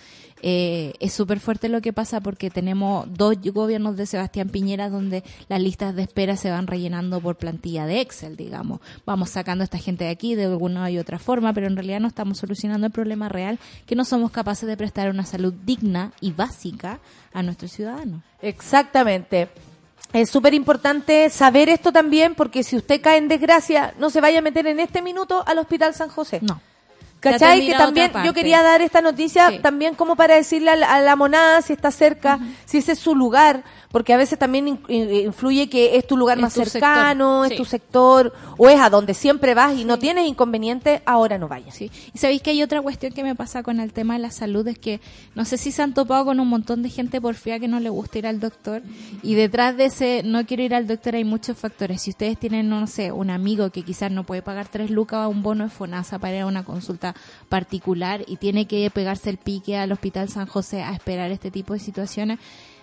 Eh, 0.43 0.95
es 1.01 1.13
súper 1.13 1.41
fuerte 1.41 1.69
lo 1.69 1.81
que 1.81 1.93
pasa 1.93 2.21
porque 2.21 2.51
tenemos 2.51 3.07
dos 3.13 3.37
gobiernos 3.53 3.97
de 3.97 4.07
Sebastián 4.07 4.49
Piñera 4.49 4.89
donde 4.89 5.23
las 5.49 5.61
listas 5.61 5.95
de 5.95 6.03
espera 6.03 6.37
se 6.37 6.51
van 6.51 6.67
rellenando 6.67 7.21
por 7.21 7.37
plantilla 7.37 7.87
de 7.87 8.01
Excel, 8.01 8.37
digamos. 8.37 8.81
Vamos 9.05 9.31
sacando 9.31 9.63
a 9.63 9.65
esta 9.65 9.79
gente 9.79 10.05
de 10.05 10.11
aquí 10.11 10.35
de 10.35 10.45
alguna 10.45 10.91
y 10.91 10.99
otra 10.99 11.19
forma, 11.19 11.53
pero 11.53 11.67
en 11.67 11.77
realidad 11.77 12.01
no 12.01 12.09
estamos 12.09 12.39
solucionando 12.39 12.87
el 12.87 12.93
problema 12.93 13.29
real 13.29 13.59
que 13.87 13.97
no 13.97 14.05
somos 14.05 14.31
capaces 14.31 14.69
de 14.69 14.77
prestar 14.77 15.11
una 15.11 15.27
salud 15.27 15.53
digna 15.65 16.13
y 16.21 16.33
básica 16.33 17.01
a 17.33 17.43
nuestros 17.43 17.73
ciudadanos. 17.73 18.23
Exactamente. 18.43 19.49
Es 20.13 20.31
súper 20.31 20.55
importante 20.55 21.31
saber 21.31 21.69
esto 21.69 21.93
también 21.93 22.35
porque 22.35 22.65
si 22.65 22.77
usted 22.77 23.01
cae 23.01 23.19
en 23.19 23.29
desgracia, 23.29 23.95
no 23.99 24.11
se 24.11 24.21
vaya 24.21 24.41
a 24.41 24.43
meter 24.43 24.67
en 24.67 24.81
este 24.81 25.03
minuto 25.03 25.45
al 25.47 25.59
Hospital 25.59 25.95
San 25.95 26.09
José. 26.09 26.41
No. 26.43 26.61
¿Cachai? 27.21 27.67
Que 27.67 27.75
también 27.75 28.11
yo 28.25 28.33
quería 28.33 28.63
dar 28.63 28.81
esta 28.83 29.01
noticia 29.01 29.51
Sí. 29.51 29.59
también 29.61 29.95
como 29.95 30.17
para 30.17 30.35
decirle 30.35 30.71
a 30.71 30.77
la, 30.77 30.93
a 30.95 31.01
la 31.01 31.17
monada 31.17 31.61
si 31.63 31.73
está 31.75 31.91
cerca, 31.91 32.39
si 32.65 32.79
ese 32.79 32.93
es 32.93 32.99
su 32.99 33.15
lugar, 33.15 33.63
porque 33.93 34.13
a 34.13 34.17
veces 34.17 34.39
también 34.39 34.69
in- 34.69 34.81
in- 34.89 35.13
influye 35.27 35.69
que 35.69 35.97
es 35.97 36.07
tu 36.07 36.17
lugar 36.17 36.39
Es 36.39 36.43
más 36.43 36.55
tu 36.55 36.65
cercano, 36.65 37.45
es 37.45 37.57
tu 37.57 37.65
sector, 37.65 38.33
o 38.57 38.69
es 38.69 38.79
a 38.81 38.89
donde 38.91 39.15
siempre 39.15 39.55
vas 39.55 39.77
y 39.77 39.85
no 39.85 39.99
tienes 39.99 40.29
inconveniente, 40.29 41.03
ahora 41.07 41.39
no 41.39 41.49
vayas. 41.49 41.75
Sí. 41.75 41.91
Y 42.15 42.19
sabéis 42.19 42.41
que 42.43 42.51
hay 42.51 42.63
otra 42.63 42.81
cuestión 42.83 43.13
que 43.13 43.25
me 43.25 43.35
pasa 43.35 43.63
con 43.63 43.81
el 43.81 43.93
tema 43.93 44.15
de 44.15 44.21
la 44.21 44.31
salud, 44.31 44.67
es 44.69 44.79
que 44.79 45.01
no 45.35 45.45
sé 45.45 45.57
si 45.57 45.73
se 45.73 45.83
han 45.83 45.93
topado 45.95 46.27
con 46.27 46.39
un 46.41 46.49
montón 46.49 46.83
de 46.83 46.89
gente 46.89 47.21
porfía 47.21 47.59
que 47.59 47.67
no 47.69 47.81
le 47.81 47.91
gusta 47.91 48.19
ir 48.19 48.27
al 48.27 48.39
doctor. 48.41 48.83
Y 49.23 49.35
detrás 49.35 49.77
de 49.77 49.87
ese 49.87 50.23
no 50.25 50.47
quiero 50.47 50.63
ir 50.63 50.75
al 50.75 50.87
doctor 50.87 51.17
hay 51.17 51.25
muchos 51.25 51.57
factores. 51.59 52.03
Si 52.03 52.11
ustedes 52.11 52.39
tienen, 52.39 52.69
no 52.69 52.87
sé, 52.87 53.11
un 53.13 53.31
amigo 53.31 53.71
que 53.71 53.83
quizás 53.83 54.13
no 54.13 54.25
puede 54.25 54.43
pagar 54.43 54.69
tres 54.69 54.91
lucas 54.91 55.19
a 55.21 55.29
un 55.29 55.43
bono 55.43 55.65
de 55.65 55.71
FONASA 55.71 56.19
para 56.19 56.37
ir 56.37 56.43
a 56.43 56.47
una 56.47 56.65
consulta 56.65 57.15
particular 57.49 58.23
y 58.27 58.37
tiene 58.37 58.67
que 58.67 58.89
pegarse 58.91 59.31
el 59.31 59.37
pique 59.37 59.77
al 59.77 59.93
Hospital 59.93 60.29
San 60.29 60.47
José 60.47 60.83
a 60.83 60.93
esperar 60.93 61.31
este 61.33 61.51
tipo 61.51 61.73
de 61.75 61.81
situaciones, 61.81 62.39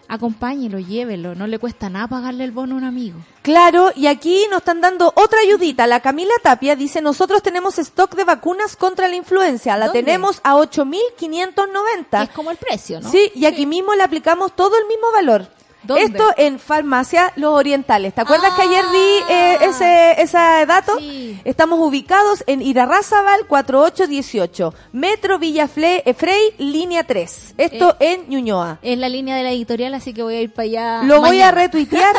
acompáñelo, 0.07 0.79
llévelo. 0.79 1.35
No 1.35 1.47
le 1.47 1.59
cuesta 1.59 1.89
nada 1.89 2.07
pagarle 2.07 2.43
el 2.43 2.51
bono 2.51 2.75
a 2.75 2.77
un 2.77 2.83
amigo. 2.83 3.19
Claro, 3.41 3.91
y 3.95 4.07
aquí 4.07 4.45
nos 4.49 4.59
están 4.59 4.81
dando 4.81 5.11
otra 5.15 5.39
ayudita. 5.39 5.87
La 5.87 5.99
Camila 6.01 6.33
Tapia 6.43 6.75
dice, 6.75 7.01
nosotros 7.01 7.41
tenemos 7.41 7.77
stock 7.79 8.15
de 8.15 8.23
vacunas 8.23 8.75
contra 8.75 9.07
la 9.07 9.15
influencia. 9.15 9.77
La 9.77 9.87
¿Dónde? 9.87 10.03
tenemos 10.03 10.39
a 10.43 10.55
8.590. 10.55 12.17
Que 12.17 12.23
es 12.23 12.29
como 12.29 12.51
el 12.51 12.57
precio, 12.57 12.99
¿no? 12.99 13.09
Sí, 13.09 13.31
y 13.35 13.45
aquí 13.45 13.65
mismo 13.65 13.95
le 13.95 14.03
aplicamos 14.03 14.55
todo 14.55 14.77
el 14.77 14.85
mismo 14.87 15.11
valor. 15.11 15.47
¿Dónde? 15.87 16.03
Esto 16.05 16.25
en 16.37 16.59
Farmacia 16.59 17.31
Los 17.35 17.53
Orientales. 17.53 18.13
¿Te 18.13 18.21
acuerdas 18.21 18.53
que 18.55 18.61
ayer 18.63 18.85
di 18.91 18.97
Ah. 18.97 19.25
eh, 19.29 19.57
ese, 19.63 20.21
ese 20.21 20.37
dato? 20.67 20.97
Sí. 20.99 21.39
Estamos 21.45 21.79
ubicados 21.79 22.43
en 22.47 22.61
Irarrázaval 22.61 23.47
4818, 23.47 24.73
Metro 24.91 25.39
Villa 25.39 25.67
Fle- 25.67 26.01
eh, 26.05 26.13
Frey, 26.13 26.53
línea 26.57 27.03
3. 27.03 27.55
Esto 27.57 27.95
en 27.99 28.29
Ñuñoa. 28.29 28.79
Es 28.81 28.97
la 28.97 29.09
línea 29.09 29.35
de 29.35 29.43
la 29.43 29.51
editorial, 29.51 29.93
así 29.93 30.13
que 30.13 30.23
voy 30.23 30.35
a 30.35 30.41
ir 30.41 30.53
para 30.53 30.65
allá. 30.65 31.03
Lo 31.03 31.21
voy 31.21 31.41
a 31.41 31.51
retuitear, 31.51 32.15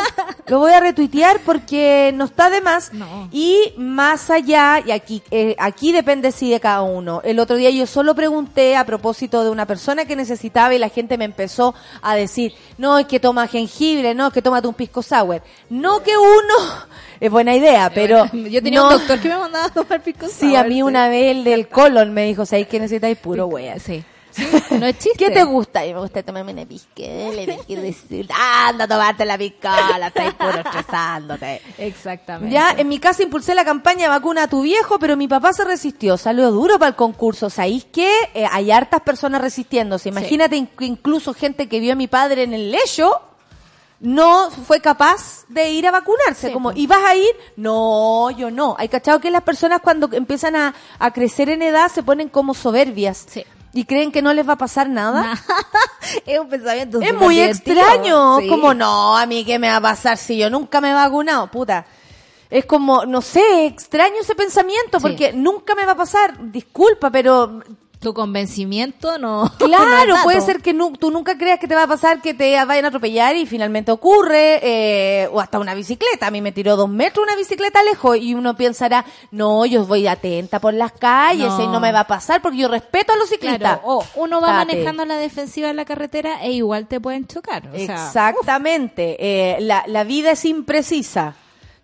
lo 0.47 0.59
voy 0.59 0.71
a 0.73 0.79
retuitear 0.79 1.39
porque 1.45 2.11
no 2.15 2.25
está 2.25 2.49
de 2.49 2.61
más. 2.61 2.91
No. 2.93 3.29
Y 3.31 3.73
más 3.77 4.29
allá, 4.29 4.81
y 4.85 4.91
aquí, 4.91 5.21
eh, 5.31 5.55
aquí 5.59 5.91
depende 5.91 6.31
sí 6.31 6.49
de 6.49 6.59
cada 6.59 6.81
uno. 6.81 7.21
El 7.23 7.39
otro 7.39 7.55
día 7.55 7.69
yo 7.69 7.85
solo 7.87 8.15
pregunté 8.15 8.75
a 8.75 8.85
propósito 8.85 9.43
de 9.43 9.49
una 9.49 9.65
persona 9.65 10.05
que 10.05 10.15
necesitaba 10.15 10.73
y 10.73 10.79
la 10.79 10.89
gente 10.89 11.17
me 11.17 11.25
empezó 11.25 11.75
a 12.01 12.15
decir, 12.15 12.53
no, 12.77 12.97
es 12.97 13.05
que 13.07 13.19
toma 13.19 13.47
jengibre, 13.59 14.13
no, 14.13 14.31
que 14.31 14.41
tómate 14.41 14.67
un 14.67 14.73
pisco 14.73 15.01
sour. 15.01 15.41
No 15.69 16.01
que 16.03 16.17
uno, 16.17 16.73
es 17.19 17.29
buena 17.31 17.55
idea, 17.55 17.91
pero... 17.93 18.25
Yo 18.33 18.61
tenía 18.63 18.79
no- 18.79 18.87
un 18.87 18.93
doctor 18.93 19.19
que 19.19 19.29
me 19.29 19.37
mandaba 19.37 19.65
a 19.65 19.69
tomar 19.69 20.01
pisco 20.01 20.27
Sí, 20.27 20.55
a 20.55 20.63
mí 20.63 20.81
una 20.81 21.07
vez 21.09 21.35
el 21.37 21.43
del 21.43 21.67
colon 21.67 22.13
me 22.13 22.25
dijo, 22.25 22.45
¿sabéis 22.45 22.67
que 22.67 22.79
necesitáis 22.79 23.17
puro 23.17 23.47
wea? 23.47 23.79
Sí. 23.79 24.03
No 24.71 24.85
es 24.85 24.97
chiste. 24.99 25.17
¿Qué 25.17 25.31
te 25.31 25.43
gusta? 25.43 25.85
Y 25.85 25.93
me 25.93 25.99
gusta 25.99 26.21
tomarme 26.21 26.53
una 26.53 26.63
pisque, 26.65 27.31
le 27.35 27.45
dije 27.47 27.81
decir, 27.81 28.29
anda 28.31 28.85
a 28.85 28.87
tomarte 28.87 29.25
la 29.25 29.37
piscola, 29.37 30.07
estáis 30.07 30.33
puro 30.35 30.59
estresándote. 30.59 31.61
Exactamente. 31.79 32.53
Ya, 32.53 32.71
en 32.77 32.87
mi 32.87 32.99
casa 32.99 33.23
impulsé 33.23 33.55
la 33.55 33.65
campaña 33.65 34.07
vacuna 34.07 34.43
a 34.43 34.47
tu 34.47 34.61
viejo, 34.61 34.99
pero 34.99 35.17
mi 35.17 35.27
papá 35.27 35.51
se 35.51 35.65
resistió, 35.65 36.15
salió 36.15 36.51
duro 36.51 36.77
para 36.77 36.89
el 36.89 36.95
concurso. 36.95 37.49
¿Sabéis 37.49 37.85
qué? 37.91 38.11
Eh, 38.35 38.45
hay 38.49 38.71
hartas 38.71 39.01
personas 39.01 39.41
resistiéndose. 39.41 40.09
Imagínate 40.09 40.55
incluso 40.79 41.33
gente 41.33 41.67
que 41.67 41.79
vio 41.79 41.93
a 41.93 41.95
mi 41.95 42.07
padre 42.07 42.43
en 42.43 42.53
el 42.53 42.71
lecho 42.71 43.19
no 44.01 44.49
fue 44.51 44.79
capaz 44.79 45.45
de 45.49 45.71
ir 45.71 45.87
a 45.87 45.91
vacunarse. 45.91 46.47
Sí, 46.47 46.53
como. 46.53 46.71
¿y 46.71 46.87
vas 46.87 47.03
a 47.05 47.15
ir? 47.15 47.29
No, 47.57 48.29
yo 48.31 48.49
no. 48.51 48.75
Hay 48.79 48.87
cachado 48.89 49.19
que 49.19 49.29
las 49.31 49.43
personas 49.43 49.81
cuando 49.81 50.09
empiezan 50.13 50.55
a, 50.55 50.73
a 50.99 51.11
crecer 51.11 51.49
en 51.49 51.61
edad 51.61 51.91
se 51.91 52.03
ponen 52.03 52.29
como 52.29 52.53
soberbias. 52.53 53.25
Sí. 53.29 53.43
Y 53.73 53.85
creen 53.85 54.11
que 54.11 54.21
no 54.23 54.33
les 54.33 54.47
va 54.47 54.53
a 54.53 54.57
pasar 54.57 54.89
nada. 54.89 55.33
es 56.25 56.39
un 56.39 56.49
pensamiento 56.49 56.99
Es 57.01 57.13
muy 57.13 57.35
divertido. 57.35 57.79
extraño. 57.81 58.39
Sí. 58.39 58.47
Como 58.47 58.73
no, 58.73 59.15
a 59.17 59.25
mí 59.25 59.45
qué 59.45 59.59
me 59.59 59.69
va 59.69 59.75
a 59.75 59.81
pasar 59.81 60.17
si 60.17 60.37
yo 60.37 60.49
nunca 60.49 60.81
me 60.81 60.89
he 60.89 60.93
vacunado, 60.93 61.47
puta. 61.51 61.85
Es 62.49 62.65
como, 62.65 63.05
no 63.05 63.21
sé, 63.21 63.67
extraño 63.67 64.15
ese 64.21 64.33
pensamiento 64.33 64.99
Sí. 64.99 65.03
porque 65.03 65.33
nunca 65.33 65.75
me 65.75 65.85
va 65.85 65.91
a 65.91 65.97
pasar. 65.97 66.51
Disculpa, 66.51 67.11
pero 67.11 67.61
Tu 67.99 68.13
convencimiento 68.13 69.17
no. 69.17 69.51
Claro, 69.57 70.15
puede 70.23 70.39
ser 70.41 70.61
que 70.61 70.73
nu- 70.73 70.93
tú 70.93 71.11
nunca 71.11 71.37
creas 71.37 71.59
que 71.59 71.67
te 71.67 71.75
va 71.75 71.83
a 71.83 71.87
pasar 71.87 72.21
que 72.21 72.33
te 72.33 72.55
vayan 72.65 72.85
a 72.85 72.87
atropellar 72.87 73.35
y 73.35 73.45
finalmente 73.45 73.91
ocurre, 73.91 74.59
eh, 74.63 75.27
o 75.33 75.41
hasta 75.41 75.59
una 75.59 75.73
bicicleta. 75.75 76.27
A 76.27 76.31
mí 76.31 76.41
me 76.41 76.51
tiró 76.53 76.77
dos 76.77 76.87
metros 76.89 77.25
una 77.25 77.35
bicicleta 77.35 77.83
lejos 77.83 78.15
y 78.17 78.33
uno 78.35 78.55
pensará, 78.55 79.05
no, 79.31 79.65
yo 79.65 79.85
voy 79.85 80.07
atenta 80.07 80.59
por 80.61 80.73
las 80.73 80.93
calles 80.93 81.49
No. 81.49 81.61
y 81.63 81.67
no 81.67 81.79
me 81.81 81.91
va 81.91 82.01
a 82.01 82.07
pasar 82.07 82.41
porque 82.41 82.59
yo 82.59 82.67
respeto 82.69 83.11
a 83.13 83.17
los 83.17 83.27
ciclistas. 83.29 83.59
Claro, 83.59 83.81
o 83.83 84.05
uno 84.15 84.39
va 84.39 84.47
Tate. 84.61 84.65
manejando 84.73 85.03
la 85.05 85.17
defensiva 85.17 85.69
en 85.69 85.75
la 85.75 85.83
carretera 85.85 86.41
e 86.43 86.51
igual 86.53 86.87
te 86.87 87.01
pueden 87.01 87.27
chocar. 87.27 87.67
O 87.67 87.75
sea, 87.77 87.83
Exactamente. 88.05 89.17
Eh, 89.19 89.57
la, 89.61 89.83
la 89.87 90.03
vida 90.05 90.31
es 90.31 90.45
imprecisa. 90.45 91.35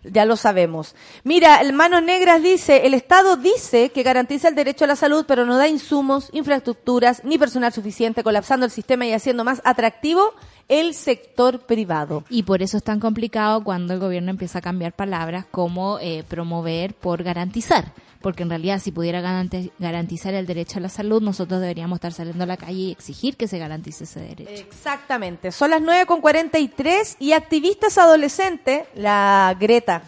Ya 0.02 0.24
lo 0.24 0.36
sabemos. 0.36 0.94
Mira, 1.24 1.60
el 1.60 1.72
Manos 1.72 2.02
Negras 2.02 2.42
dice, 2.42 2.86
el 2.86 2.94
Estado 2.94 3.36
dice 3.36 3.90
que 3.90 4.02
garantiza 4.02 4.48
el 4.48 4.54
derecho 4.54 4.84
a 4.84 4.88
la 4.88 4.96
salud, 4.96 5.24
pero 5.26 5.44
no 5.44 5.56
da 5.56 5.68
insumos, 5.68 6.30
infraestructuras 6.32 7.24
ni 7.24 7.38
personal 7.38 7.72
suficiente, 7.72 8.22
colapsando 8.22 8.66
el 8.66 8.72
sistema 8.72 9.06
y 9.06 9.12
haciendo 9.12 9.42
más 9.42 9.60
atractivo 9.64 10.34
el 10.68 10.94
sector 10.94 11.60
privado. 11.60 12.24
Y 12.28 12.42
por 12.42 12.62
eso 12.62 12.76
es 12.76 12.82
tan 12.82 12.98
complicado 13.00 13.62
cuando 13.62 13.94
el 13.94 14.00
gobierno 14.00 14.30
empieza 14.30 14.58
a 14.58 14.62
cambiar 14.62 14.92
palabras 14.92 15.44
como 15.50 15.98
eh, 16.00 16.24
promover 16.28 16.94
por 16.94 17.22
garantizar. 17.22 17.92
Porque 18.22 18.42
en 18.42 18.48
realidad 18.50 18.80
si 18.80 18.90
pudiera 18.90 19.20
garanti- 19.20 19.70
garantizar 19.78 20.34
el 20.34 20.46
derecho 20.46 20.78
a 20.78 20.82
la 20.82 20.88
salud, 20.88 21.22
nosotros 21.22 21.60
deberíamos 21.60 21.98
estar 21.98 22.12
saliendo 22.12 22.42
a 22.42 22.46
la 22.48 22.56
calle 22.56 22.72
y 22.78 22.90
exigir 22.92 23.36
que 23.36 23.46
se 23.46 23.58
garantice 23.58 24.04
ese 24.04 24.18
derecho. 24.20 24.50
Exactamente. 24.50 25.52
Son 25.52 25.70
las 25.70 25.80
9.43 25.82 27.16
y 27.20 27.32
activistas 27.32 27.98
adolescentes, 27.98 28.84
la 28.96 29.54
Greta, 29.60 30.02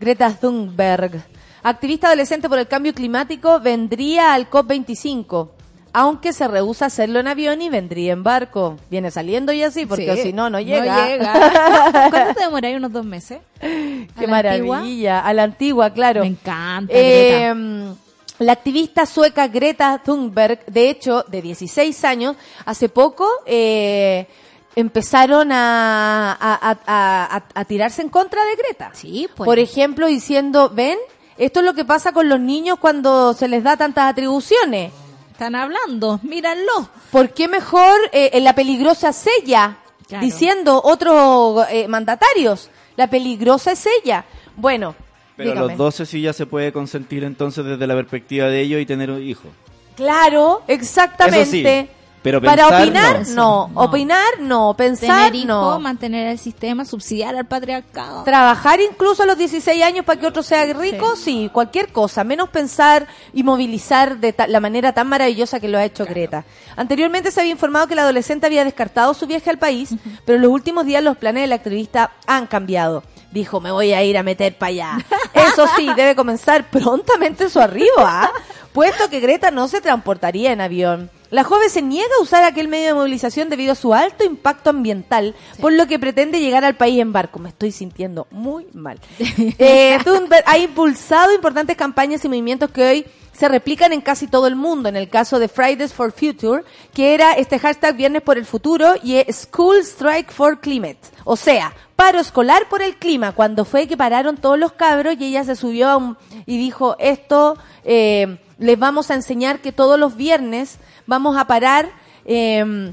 Greta 0.00 0.30
Thunberg, 0.34 1.22
activista 1.62 2.08
adolescente 2.08 2.48
por 2.48 2.58
el 2.58 2.66
cambio 2.66 2.92
climático, 2.94 3.60
vendría 3.60 4.34
al 4.34 4.50
COP25. 4.50 5.50
Aunque 5.98 6.34
se 6.34 6.46
rehúsa 6.46 6.84
a 6.84 6.88
hacerlo 6.88 7.20
en 7.20 7.26
avión 7.26 7.62
y 7.62 7.70
vendría 7.70 8.12
en 8.12 8.22
barco. 8.22 8.76
Viene 8.90 9.10
saliendo 9.10 9.50
y 9.54 9.62
así, 9.62 9.86
porque 9.86 10.14
Sí. 10.16 10.22
si 10.24 10.32
no, 10.34 10.50
no 10.50 10.60
llega. 10.60 11.06
llega. 11.08 11.32
¿Cuánto 12.10 12.34
te 12.34 12.40
demoráis? 12.44 12.76
¿Unos 12.76 12.92
dos 12.92 13.04
meses? 13.06 13.38
Qué 13.60 14.06
¿A 14.16 14.26
la 14.26 14.36
antigua? 14.50 14.76
maravilla. 14.76 15.20
A 15.20 15.32
la 15.32 15.42
antigua, 15.44 15.90
claro. 15.94 16.20
Me 16.20 16.26
encanta, 16.26 16.92
Eh, 16.94 17.50
Greta. 17.54 17.94
la 18.40 18.52
activista 18.52 19.06
sueca 19.06 19.48
Greta 19.48 20.02
Thunberg, 20.04 20.66
de 20.66 20.90
hecho, 20.90 21.24
de 21.28 21.40
16 21.40 22.04
años, 22.04 22.36
hace 22.66 22.90
poco 22.90 23.26
eh, 23.46 24.26
empezaron 24.74 25.50
a, 25.50 26.32
a- 26.32 26.54
a- 26.72 26.78
a- 26.86 27.36
a- 27.36 27.42
a 27.54 27.64
tirarse 27.64 28.02
en 28.02 28.10
contra 28.10 28.44
de 28.44 28.56
Greta. 28.56 28.90
Sí, 28.92 29.28
pues. 29.34 29.46
Por 29.46 29.58
ejemplo, 29.58 30.06
diciendo, 30.08 30.68
ven, 30.74 30.98
esto 31.38 31.60
es 31.60 31.64
lo 31.66 31.72
que 31.72 31.86
pasa 31.86 32.12
con 32.12 32.28
los 32.28 32.38
niños 32.38 32.78
cuando 32.78 33.32
se 33.32 33.48
les 33.48 33.62
da 33.64 33.78
tantas 33.78 34.10
atribuciones. 34.10 34.92
Están 35.36 35.54
hablando, 35.54 36.18
míranlo. 36.22 36.88
¿Por 37.12 37.34
qué 37.34 37.46
mejor 37.46 37.94
eh, 38.10 38.30
en 38.32 38.42
la 38.42 38.54
peligrosa 38.54 39.10
es 39.10 39.26
ella? 39.42 39.76
Claro. 40.08 40.24
Diciendo 40.24 40.80
otros 40.82 41.66
eh, 41.70 41.86
mandatarios, 41.88 42.70
la 42.96 43.10
peligrosa 43.10 43.72
es 43.72 43.86
ella. 44.02 44.24
Bueno, 44.56 44.94
Pero 45.36 45.52
a 45.52 45.54
los 45.56 45.76
12 45.76 46.06
sí 46.06 46.22
ya 46.22 46.32
se 46.32 46.46
puede 46.46 46.72
consentir 46.72 47.22
entonces 47.22 47.66
desde 47.66 47.86
la 47.86 47.94
perspectiva 47.94 48.46
de 48.46 48.62
ellos 48.62 48.80
y 48.80 48.86
tener 48.86 49.10
un 49.10 49.22
hijo. 49.22 49.50
Claro, 49.94 50.62
exactamente. 50.68 51.42
Eso 51.42 51.50
sí, 51.50 51.90
pero 52.30 52.40
Para 52.40 52.68
opinar, 52.80 53.26
no. 53.28 53.34
no. 53.34 53.68
No. 53.74 53.80
Opinar, 53.82 54.40
no. 54.40 54.74
Pensar, 54.76 55.30
Tener 55.32 55.46
no. 55.46 55.78
mantener 55.80 56.26
el 56.28 56.38
sistema, 56.38 56.84
subsidiar 56.84 57.36
al 57.36 57.46
patriarcado. 57.46 58.24
Trabajar 58.24 58.80
incluso 58.80 59.22
a 59.22 59.26
los 59.26 59.38
16 59.38 59.82
años 59.82 60.04
para 60.04 60.18
que 60.20 60.26
otro 60.26 60.42
sea 60.42 60.64
rico, 60.72 61.16
sí. 61.16 61.50
cualquier 61.52 61.88
cosa, 61.92 62.24
menos 62.24 62.48
pensar 62.48 63.06
y 63.32 63.42
movilizar 63.42 64.18
de 64.18 64.32
ta- 64.32 64.46
la 64.46 64.60
manera 64.60 64.92
tan 64.92 65.08
maravillosa 65.08 65.60
que 65.60 65.68
lo 65.68 65.78
ha 65.78 65.84
hecho 65.84 66.04
Greta. 66.04 66.44
Anteriormente 66.76 67.30
se 67.30 67.40
había 67.40 67.52
informado 67.52 67.86
que 67.86 67.94
la 67.94 68.02
adolescente 68.02 68.46
había 68.46 68.64
descartado 68.64 69.14
su 69.14 69.26
viaje 69.26 69.50
al 69.50 69.58
país, 69.58 69.94
pero 70.24 70.36
en 70.36 70.42
los 70.42 70.50
últimos 70.50 70.84
días 70.86 71.02
los 71.02 71.16
planes 71.16 71.42
del 71.42 71.52
activista 71.52 72.12
han 72.26 72.46
cambiado. 72.46 73.02
Dijo, 73.32 73.60
me 73.60 73.70
voy 73.70 73.92
a 73.92 74.02
ir 74.02 74.16
a 74.16 74.22
meter 74.22 74.56
para 74.56 74.68
allá. 74.70 74.98
Eso 75.34 75.66
sí, 75.76 75.88
debe 75.96 76.14
comenzar 76.14 76.70
prontamente 76.70 77.50
su 77.50 77.60
arribo, 77.60 77.98
¿ah? 77.98 78.30
Puesto 78.72 79.08
que 79.10 79.20
Greta 79.20 79.50
no 79.50 79.68
se 79.68 79.80
transportaría 79.80 80.52
en 80.52 80.60
avión. 80.60 81.10
La 81.30 81.44
joven 81.44 81.70
se 81.70 81.82
niega 81.82 82.08
a 82.18 82.22
usar 82.22 82.44
aquel 82.44 82.68
medio 82.68 82.88
de 82.88 82.94
movilización 82.94 83.48
debido 83.48 83.72
a 83.72 83.76
su 83.76 83.94
alto 83.94 84.24
impacto 84.24 84.70
ambiental, 84.70 85.34
por 85.60 85.72
lo 85.72 85.86
que 85.86 85.98
pretende 85.98 86.40
llegar 86.40 86.64
al 86.64 86.76
país 86.76 87.00
en 87.00 87.12
barco. 87.12 87.38
Me 87.38 87.48
estoy 87.48 87.72
sintiendo 87.72 88.26
muy 88.30 88.66
mal. 88.72 89.00
Eh, 89.58 89.98
Thunberg 90.04 90.44
ha 90.46 90.58
impulsado 90.58 91.34
importantes 91.34 91.76
campañas 91.76 92.24
y 92.24 92.28
movimientos 92.28 92.70
que 92.70 92.84
hoy 92.84 93.06
se 93.32 93.48
replican 93.48 93.92
en 93.92 94.00
casi 94.00 94.26
todo 94.26 94.46
el 94.46 94.56
mundo. 94.56 94.88
En 94.88 94.96
el 94.96 95.08
caso 95.08 95.38
de 95.38 95.48
Fridays 95.48 95.92
for 95.92 96.12
Future, 96.12 96.64
que 96.92 97.14
era 97.14 97.32
este 97.34 97.58
hashtag 97.58 97.96
Viernes 97.96 98.22
por 98.22 98.38
el 98.38 98.44
Futuro 98.44 98.94
y 99.02 99.20
School 99.32 99.78
Strike 99.78 100.30
for 100.30 100.60
Climate. 100.60 100.98
O 101.24 101.36
sea, 101.36 101.74
paro 101.96 102.18
escolar 102.18 102.68
por 102.68 102.82
el 102.82 102.96
clima, 102.96 103.32
cuando 103.32 103.64
fue 103.64 103.86
que 103.86 103.96
pararon 103.96 104.36
todos 104.36 104.58
los 104.58 104.72
cabros 104.72 105.16
y 105.18 105.26
ella 105.26 105.44
se 105.44 105.56
subió 105.56 105.88
a 105.88 105.96
un, 105.96 106.16
y 106.46 106.56
dijo, 106.56 106.96
esto 106.98 107.58
eh, 107.84 108.38
les 108.58 108.78
vamos 108.78 109.10
a 109.10 109.14
enseñar 109.14 109.60
que 109.60 109.72
todos 109.72 109.98
los 109.98 110.16
viernes 110.16 110.78
vamos 111.06 111.36
a 111.36 111.46
parar 111.46 111.90
eh, 112.24 112.92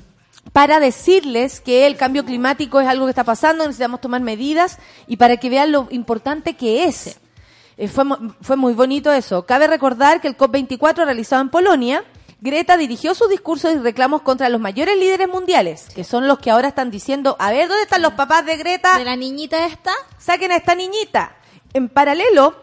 para 0.51 0.79
decirles 0.79 1.61
que 1.61 1.87
el 1.87 1.97
cambio 1.97 2.25
climático 2.25 2.79
es 2.79 2.87
algo 2.87 3.05
que 3.05 3.11
está 3.11 3.23
pasando, 3.23 3.65
necesitamos 3.65 4.01
tomar 4.01 4.21
medidas 4.21 4.77
y 5.07 5.17
para 5.17 5.37
que 5.37 5.49
vean 5.49 5.71
lo 5.71 5.87
importante 5.89 6.55
que 6.55 6.85
es. 6.85 7.19
Eh, 7.77 7.87
fue, 7.87 8.03
fue 8.41 8.55
muy 8.55 8.73
bonito 8.73 9.11
eso. 9.11 9.45
Cabe 9.45 9.67
recordar 9.67 10.21
que 10.21 10.27
el 10.27 10.37
COP24 10.37 11.05
realizado 11.05 11.41
en 11.41 11.49
Polonia, 11.49 12.03
Greta 12.39 12.75
dirigió 12.75 13.15
sus 13.15 13.29
discursos 13.29 13.73
y 13.73 13.77
reclamos 13.77 14.21
contra 14.21 14.49
los 14.49 14.59
mayores 14.59 14.99
líderes 14.99 15.29
mundiales, 15.29 15.87
que 15.95 16.03
son 16.03 16.27
los 16.27 16.39
que 16.39 16.51
ahora 16.51 16.67
están 16.67 16.91
diciendo, 16.91 17.37
a 17.39 17.51
ver, 17.51 17.69
¿dónde 17.69 17.83
están 17.83 18.01
los 18.01 18.13
papás 18.13 18.45
de 18.45 18.57
Greta? 18.57 18.97
¿De 18.97 19.05
la 19.05 19.15
niñita 19.15 19.65
esta? 19.65 19.93
saquen 20.17 20.51
a 20.51 20.57
esta 20.57 20.75
niñita. 20.75 21.37
En 21.73 21.87
paralelo, 21.87 22.62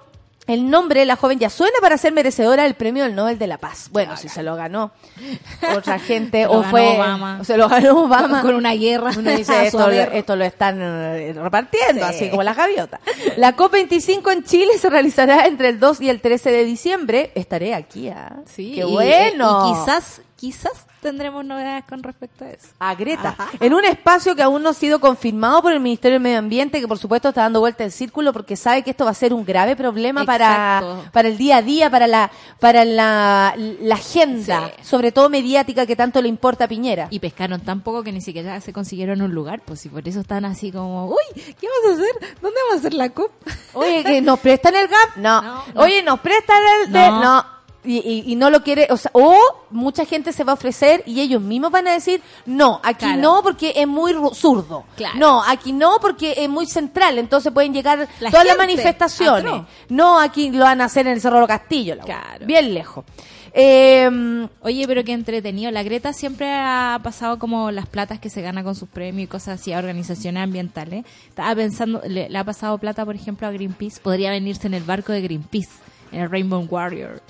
el 0.51 0.69
nombre 0.69 1.01
de 1.01 1.07
la 1.07 1.17
joven 1.17 1.39
ya 1.39 1.49
suena 1.51 1.77
para 1.81 1.97
ser 1.99 2.13
merecedora 2.13 2.65
del 2.65 2.75
premio 2.75 3.05
del 3.05 3.15
Nobel 3.15 3.39
de 3.39 3.47
la 3.47 3.59
Paz. 3.59 3.89
Bueno, 3.91 4.17
si 4.17 4.29
se 4.29 4.43
lo 4.43 4.57
ganó 4.57 4.91
otra 5.77 5.99
gente, 5.99 6.47
o 6.47 6.63
fue. 6.65 6.97
Obama. 6.97 7.39
o 7.41 7.45
se 7.45 7.57
lo 7.57 7.69
ganó 7.69 8.03
Obama. 8.05 8.43
Con 8.43 8.55
una 8.55 8.73
guerra. 8.75 9.11
Uno 9.17 9.31
dice, 9.31 9.67
esto, 9.67 9.79
lo- 9.79 9.85
haber. 9.85 10.11
esto 10.15 10.37
lo 10.37 10.45
están 10.45 10.79
eh, 10.81 11.33
repartiendo, 11.35 12.07
Sí. 12.09 12.15
así 12.15 12.31
como 12.31 12.43
las 12.43 12.57
gaviotas. 12.57 13.01
La 13.37 13.57
COP25 13.57 14.33
en 14.33 14.45
Chile 14.45 14.79
se 14.79 14.91
realizará 14.91 15.47
entre 15.47 15.69
el 15.69 15.81
2 15.81 16.01
y 16.01 16.09
el 16.11 16.21
13 16.21 16.51
de 16.51 16.65
diciembre. 16.65 17.33
Estaré 17.35 17.75
aquí, 17.75 18.09
¿ah? 18.09 18.37
Sí, 18.47 18.73
¡Qué 18.75 18.81
y- 18.81 18.85
bueno! 18.85 19.69
Y, 19.71 19.73
quizás, 19.81 20.21
quizás 20.41 20.87
tendremos 21.03 21.45
novedades 21.45 21.85
con 21.85 22.03
respecto 22.03 22.45
a 22.47 22.51
eso. 22.51 22.69
a 22.79 22.95
Greta, 22.95 23.37
en 23.61 23.75
un 23.75 23.85
espacio 23.85 24.35
que 24.35 24.43
aún 24.43 24.63
no 24.63 24.71
ha 24.71 24.75
sido 24.75 24.99
confirmado 24.99 25.61
por 25.61 25.73
el 25.73 25.81
Ministerio 25.81 26.15
del 26.15 26.23
Medio 26.23 26.39
Ambiente, 26.39 26.81
que 26.81 26.89
por 26.89 26.97
supuesto 26.99 27.29
está 27.29 27.43
dando 27.43 27.61
vuelta 27.61 27.85
en 27.85 27.91
círculo 27.91 28.33
porque 28.33 28.57
sabe 28.57 28.83
que 28.83 28.91
esto 28.91 29.05
va 29.05 29.11
a 29.11 29.15
ser 29.15 29.35
un 29.35 29.45
grave 29.45 29.77
problema 29.77 30.25
para, 30.25 30.79
Exacto. 30.79 31.11
para 31.13 31.29
el 31.29 31.37
día 31.37 31.59
a 31.59 31.63
día, 31.63 31.91
para 31.91 32.07
la, 32.07 32.31
para 32.59 32.85
la, 32.87 33.55
la 33.57 33.95
agenda, 33.95 34.71
Sí. 34.79 34.85
sobre 34.85 35.13
todo 35.13 35.29
mediática 35.29 35.85
que 35.87 35.95
tanto 35.97 36.21
le 36.23 36.29
importa 36.29 36.65
a 36.65 36.69
Piñera. 36.69 37.09
Y 37.11 37.19
pescaron 37.19 37.61
tan 37.61 37.83
poco 37.83 38.03
que 38.03 38.13
ni 38.13 38.23
siquiera 38.23 38.59
se 38.63 38.73
consiguieron 38.73 39.21
un 39.21 39.33
lugar, 39.35 39.61
pues 39.65 39.85
y 39.85 39.91
por 39.91 40.07
eso 40.09 40.21
están 40.21 40.47
así 40.47 40.73
como, 40.73 41.07
uy, 41.07 41.17
¿qué 41.35 41.67
vamos 41.85 41.99
a 41.99 42.03
hacer? 42.03 42.35
¿Dónde 42.41 42.57
vamos 42.63 42.75
a 42.77 42.79
hacer 42.79 42.95
la 42.95 43.11
COP? 43.11 43.31
Oye, 43.75 44.05
que 44.05 44.21
nos 44.23 44.39
prestan 44.41 44.75
el 44.75 44.89
GAP, 44.89 45.17
no. 45.17 45.43
No, 45.43 45.65
no. 45.75 45.81
Oye, 45.83 46.03
nos 46.03 46.19
prestan 46.21 46.63
el 46.87 46.93
de, 46.93 46.99
No. 47.09 47.21
no. 47.23 47.60
Y, 47.83 47.97
y- 47.97 48.33
y 48.33 48.37
no 48.37 48.51
lo 48.51 48.63
quiere, 48.63 48.89
o 48.91 48.97
sea, 48.99 49.11
o 49.15 49.35
mucha 49.71 50.05
gente 50.05 50.35
se 50.35 50.45
va 50.45 50.53
a 50.53 50.55
ofrecer 50.55 51.03
y 51.07 51.19
ellos 51.21 51.41
mismos 51.41 51.71
van 51.71 51.89
a 51.89 51.93
decir, 51.93 52.21
no, 52.45 52.79
aquí 52.83 53.07
Claro. 53.07 53.23
no 53.23 53.43
porque 53.43 53.73
es 53.75 53.89
muy 53.89 54.13
zurdo. 54.35 54.85
Claro. 54.97 55.19
No, 55.19 55.43
aquí 55.43 55.73
no 55.73 55.97
porque 55.99 56.35
es 56.37 56.49
muy 56.51 56.67
central, 56.67 57.17
entonces 57.17 57.51
pueden 57.53 57.73
llegar 57.73 58.07
La 58.21 58.31
todas 58.31 58.45
las 58.47 58.59
manifestaciones. 58.59 59.63
No, 59.89 60.21
aquí 60.21 60.51
lo 60.51 60.65
van 60.65 60.83
a 60.83 60.85
hacer 60.85 61.07
en 61.07 61.15
el 61.15 61.21
Cerro 61.23 61.37
de 61.37 61.41
los 61.41 61.49
Castillo, 61.49 61.95
la. 61.95 62.05
Claro. 62.05 62.45
bien 62.45 62.75
lejos. 62.75 63.05
Eh, 63.53 64.47
Oye, 64.63 64.85
pero 64.87 65.03
qué 65.03 65.13
entretenido. 65.13 65.71
La 65.71 65.83
Greta 65.83 66.13
siempre 66.13 66.53
ha 66.53 67.01
pasado 67.03 67.39
como 67.39 67.71
las 67.71 67.87
platas 67.87 68.19
que 68.21 68.31
se 68.31 68.43
gana 68.43 68.63
con 68.63 68.75
sus 68.75 68.89
premios 68.89 69.25
y 69.25 69.27
cosas 69.27 69.61
así 69.61 69.73
a 69.73 69.79
organizaciones 69.79 70.43
ambientales. 70.43 71.05
Estaba 71.29 71.55
pensando, 71.55 72.01
le, 72.07 72.29
le 72.29 72.39
ha 72.39 72.45
pasado 72.45 72.79
plata, 72.79 73.05
por 73.05 73.15
ejemplo, 73.15 73.47
a 73.47 73.51
Greenpeace. 73.51 74.01
Podría 74.01 74.31
venirse 74.31 74.67
en 74.67 74.75
el 74.75 74.83
barco 74.85 75.13
de 75.13 75.23
Greenpeace, 75.23 75.71
en 76.13 76.21
el 76.21 76.31
Rainbow 76.31 76.65
Warrior. 76.71 77.21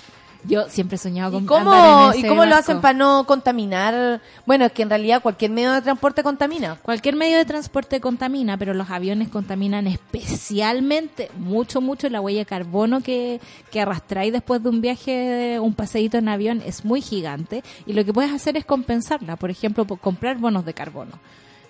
Yo 0.43 0.67
siempre 0.69 0.95
he 0.95 0.97
soñado 0.97 1.33
con 1.33 1.43
¿Y 1.43 1.45
cómo, 1.45 1.71
andar 1.71 2.15
en 2.15 2.19
¿y 2.19 2.27
cómo 2.27 2.45
lo 2.45 2.51
barco. 2.51 2.59
hacen 2.59 2.81
para 2.81 2.97
no 2.97 3.25
contaminar? 3.27 4.21
Bueno, 4.45 4.65
es 4.65 4.71
que 4.71 4.81
en 4.81 4.89
realidad 4.89 5.21
cualquier 5.21 5.51
medio 5.51 5.71
de 5.71 5.81
transporte 5.81 6.23
contamina. 6.23 6.77
Cualquier 6.81 7.15
medio 7.15 7.37
de 7.37 7.45
transporte 7.45 8.01
contamina, 8.01 8.57
pero 8.57 8.73
los 8.73 8.89
aviones 8.89 9.29
contaminan 9.29 9.85
especialmente 9.87 11.29
mucho, 11.37 11.79
mucho 11.79 12.09
la 12.09 12.21
huella 12.21 12.39
de 12.39 12.45
carbono 12.45 13.01
que, 13.01 13.39
que 13.69 13.81
arrastráis 13.81 14.33
después 14.33 14.63
de 14.63 14.69
un 14.69 14.81
viaje, 14.81 15.59
un 15.59 15.73
paseíto 15.75 16.17
en 16.17 16.27
avión 16.29 16.63
es 16.65 16.85
muy 16.85 17.01
gigante 17.01 17.63
y 17.85 17.93
lo 17.93 18.03
que 18.03 18.13
puedes 18.13 18.31
hacer 18.31 18.57
es 18.57 18.65
compensarla, 18.65 19.35
por 19.35 19.51
ejemplo, 19.51 19.85
por 19.85 19.99
comprar 19.99 20.37
bonos 20.37 20.65
de 20.65 20.73
carbono. 20.73 21.11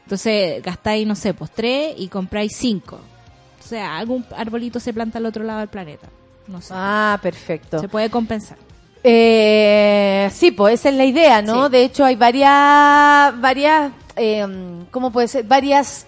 Entonces 0.05 0.61
gastáis, 0.63 1.05
no 1.05 1.15
sé, 1.15 1.34
pues 1.34 1.51
tres 1.51 1.93
y 1.97 2.07
compráis 2.07 2.53
cinco. 2.55 2.99
sé, 3.59 3.80
algún 3.82 4.26
arbolito 4.36 4.80
se 4.80 4.93
planta 4.93 5.17
al 5.19 5.26
otro 5.26 5.43
lado 5.43 5.59
del 5.59 5.69
planeta. 5.69 6.07
No 6.52 6.62
sé. 6.62 6.74
Ah, 6.76 7.18
perfecto. 7.22 7.80
Se 7.80 7.88
puede 7.88 8.10
compensar. 8.10 8.58
Eh, 9.04 10.30
sí, 10.34 10.52
pues 10.52 10.80
esa 10.80 10.89
es 10.89 10.95
la 10.95 11.06
idea, 11.06 11.41
¿no? 11.41 11.66
Sí. 11.66 11.72
De 11.72 11.84
hecho, 11.84 12.06
hay 12.06 12.16
varias, 12.16 13.39
varias, 13.39 13.91
eh, 14.16 14.45
¿cómo 14.91 15.12
puede 15.12 15.28
ser? 15.28 15.45
Varias 15.45 16.06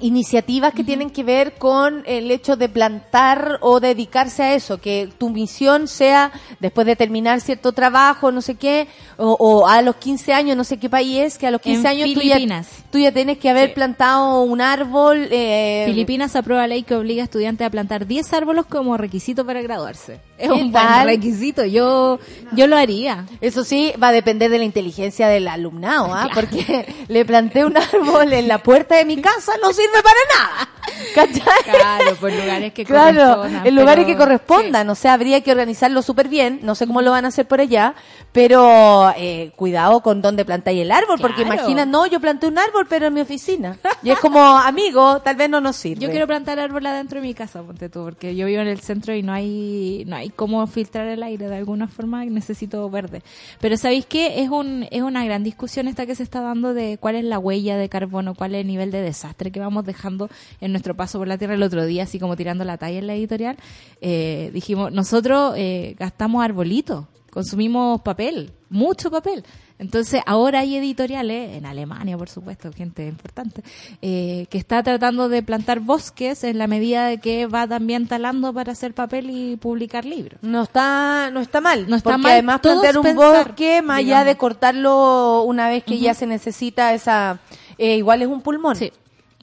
iniciativas 0.00 0.72
que 0.74 0.84
tienen 0.84 1.10
que 1.10 1.22
ver 1.22 1.54
con 1.54 2.02
el 2.06 2.30
hecho 2.30 2.56
de 2.56 2.68
plantar 2.68 3.58
o 3.60 3.78
dedicarse 3.78 4.42
a 4.42 4.54
eso, 4.54 4.78
que 4.80 5.08
tu 5.18 5.28
misión 5.30 5.86
sea, 5.86 6.32
después 6.60 6.86
de 6.86 6.96
terminar 6.96 7.40
cierto 7.40 7.72
trabajo, 7.72 8.32
no 8.32 8.40
sé 8.40 8.54
qué, 8.56 8.88
o, 9.18 9.32
o 9.38 9.68
a 9.68 9.82
los 9.82 9.96
15 9.96 10.32
años, 10.32 10.56
no 10.56 10.64
sé 10.64 10.78
qué 10.78 10.88
país 10.90 11.18
es, 11.18 11.38
que 11.38 11.46
a 11.46 11.50
los 11.50 11.60
15 11.60 11.80
En 11.80 11.86
años 11.86 12.14
tú 12.14 12.20
ya, 12.20 12.34
Filipinas. 12.36 12.68
tú 12.90 12.98
ya 12.98 13.12
tienes 13.12 13.38
que 13.38 13.50
haber 13.50 13.68
Sí. 13.68 13.74
plantado 13.74 14.42
un 14.42 14.60
árbol. 14.60 15.28
Eh, 15.30 15.84
Filipinas 15.86 16.34
aprueba 16.36 16.66
ley 16.66 16.82
que 16.82 16.94
obliga 16.94 17.22
a 17.22 17.24
estudiantes 17.24 17.66
a 17.66 17.70
plantar 17.70 18.06
10 18.06 18.32
árboles 18.32 18.64
como 18.68 18.96
requisito 18.96 19.44
para 19.46 19.62
graduarse. 19.62 20.20
Es 20.38 20.48
¿Qué 20.48 20.52
un 20.52 20.72
buen 20.72 21.04
requisito. 21.04 21.64
Yo, 21.64 22.18
yo 22.56 22.66
lo 22.66 22.76
haría. 22.76 23.26
Eso 23.40 23.62
sí, 23.62 23.92
va 24.02 24.08
a 24.08 24.12
depender 24.12 24.50
de 24.50 24.58
la 24.58 24.64
inteligencia 24.64 25.28
del 25.28 25.46
alumnado, 25.48 26.12
¿ah? 26.12 26.28
Porque 26.34 26.86
le 27.08 27.24
planté 27.24 27.64
un 27.64 27.76
árbol 27.76 28.32
en 28.32 28.48
la 28.48 28.58
puerta 28.58 28.96
de 28.96 29.04
mi 29.04 29.20
casa, 29.20 29.52
no 29.62 29.72
sirve 29.82 30.02
para 30.02 30.16
nada. 30.38 30.68
¿Cachai? 31.14 31.62
Claro, 31.64 32.16
por 32.16 32.32
lugares 32.32 32.72
que 32.72 32.84
Claro, 32.84 33.18
correspondan, 33.36 33.66
en 33.66 33.74
lugares 33.76 34.04
pero- 34.04 34.18
que 34.18 34.24
correspondan, 34.24 34.90
o 34.90 34.94
sea, 34.94 35.12
habría 35.14 35.40
que 35.42 35.50
organizarlo 35.50 36.02
súper 36.02 36.28
bien, 36.28 36.60
no 36.62 36.74
sé 36.74 36.86
cómo 36.86 37.02
lo 37.02 37.10
van 37.10 37.24
a 37.24 37.28
hacer 37.28 37.46
por 37.46 37.60
allá, 37.60 37.94
pero 38.32 39.12
eh, 39.16 39.52
cuidado 39.56 40.00
con 40.00 40.22
dónde 40.22 40.44
plantáis 40.44 40.80
el 40.80 40.90
árbol, 40.90 41.18
porque 41.20 41.42
imagina, 41.42 41.84
no, 41.86 42.06
yo 42.06 42.20
planté 42.20 42.46
un 42.46 42.58
árbol, 42.58 42.86
pero 42.88 43.06
en 43.06 43.14
mi 43.14 43.20
oficina. 43.20 43.76
Y 44.02 44.10
es 44.10 44.18
como, 44.18 44.40
amigo, 44.58 45.20
tal 45.20 45.36
vez 45.36 45.50
no 45.50 45.60
nos 45.60 45.76
sirve. 45.76 46.00
Yo 46.02 46.10
quiero 46.10 46.26
plantar 46.26 46.58
árbol 46.58 46.84
adentro 46.86 47.20
de 47.20 47.26
mi 47.26 47.34
casa, 47.34 47.62
ponte 47.62 47.88
tú, 47.88 48.04
porque 48.04 48.34
yo 48.34 48.46
vivo 48.46 48.62
en 48.62 48.68
el 48.68 48.80
centro 48.80 49.14
y 49.14 49.22
no 49.22 49.32
hay 49.32 50.04
no 50.06 50.16
hay 50.16 50.30
cómo 50.30 50.66
filtrar 50.66 51.06
el 51.08 51.22
aire 51.22 51.48
de 51.48 51.56
alguna 51.56 51.88
forma, 51.88 52.24
necesito 52.24 52.88
verde. 52.90 53.22
Pero 53.60 53.76
¿sabéis 53.76 54.06
qué? 54.06 54.42
Es 54.42 54.48
un 54.50 54.86
es 54.90 55.02
una 55.02 55.24
gran 55.24 55.42
discusión 55.44 55.88
esta 55.88 56.06
que 56.06 56.14
se 56.14 56.22
está 56.22 56.40
dando 56.40 56.74
de 56.74 56.98
cuál 56.98 57.16
es 57.16 57.24
la 57.24 57.38
huella 57.38 57.76
de 57.76 57.88
carbono, 57.88 58.34
cuál 58.34 58.54
es 58.54 58.62
el 58.62 58.66
nivel 58.66 58.90
de 58.90 59.00
desastre 59.02 59.50
que 59.50 59.60
vamos 59.60 59.71
dejando 59.80 60.28
en 60.60 60.72
nuestro 60.72 60.94
paso 60.94 61.18
por 61.18 61.28
la 61.28 61.38
Tierra 61.38 61.54
el 61.54 61.62
otro 61.62 61.84
día, 61.86 62.04
así 62.04 62.18
como 62.18 62.36
tirando 62.36 62.64
la 62.64 62.76
talla 62.76 62.98
en 62.98 63.06
la 63.06 63.14
editorial. 63.14 63.56
Eh, 64.00 64.50
dijimos, 64.52 64.92
nosotros 64.92 65.54
eh, 65.56 65.96
gastamos 65.98 66.44
arbolitos, 66.44 67.06
consumimos 67.30 68.02
papel, 68.02 68.52
mucho 68.68 69.10
papel. 69.10 69.44
Entonces, 69.82 70.22
ahora 70.26 70.60
hay 70.60 70.76
editoriales, 70.76 71.56
en 71.56 71.66
Alemania, 71.66 72.16
por 72.16 72.28
supuesto, 72.28 72.72
gente 72.72 73.04
importante, 73.08 73.64
eh, 74.00 74.46
que 74.48 74.56
está 74.56 74.80
tratando 74.84 75.28
de 75.28 75.42
plantar 75.42 75.80
bosques 75.80 76.44
en 76.44 76.58
la 76.58 76.68
medida 76.68 77.06
de 77.06 77.18
que 77.18 77.46
va 77.46 77.66
también 77.66 78.06
talando 78.06 78.54
para 78.54 78.72
hacer 78.72 78.94
papel 78.94 79.30
y 79.30 79.56
publicar 79.56 80.04
libros. 80.04 80.38
No 80.40 80.62
está, 80.62 81.30
no 81.32 81.40
está 81.40 81.60
mal. 81.60 81.88
No 81.88 81.96
está 81.96 82.10
porque 82.10 82.22
mal 82.22 82.32
además 82.32 82.60
plantear 82.60 82.96
un 82.96 83.02
pensar, 83.02 83.46
bosque, 83.46 83.82
más 83.82 83.98
allá 83.98 84.06
digamos. 84.06 84.26
de 84.26 84.36
cortarlo 84.36 85.42
una 85.42 85.68
vez 85.68 85.82
que 85.82 85.98
ya 85.98 86.14
se 86.14 86.28
necesita 86.28 86.94
esa, 86.94 87.40
eh, 87.76 87.96
igual 87.96 88.22
es 88.22 88.28
un 88.28 88.40
pulmón. 88.40 88.76
Sí, 88.76 88.92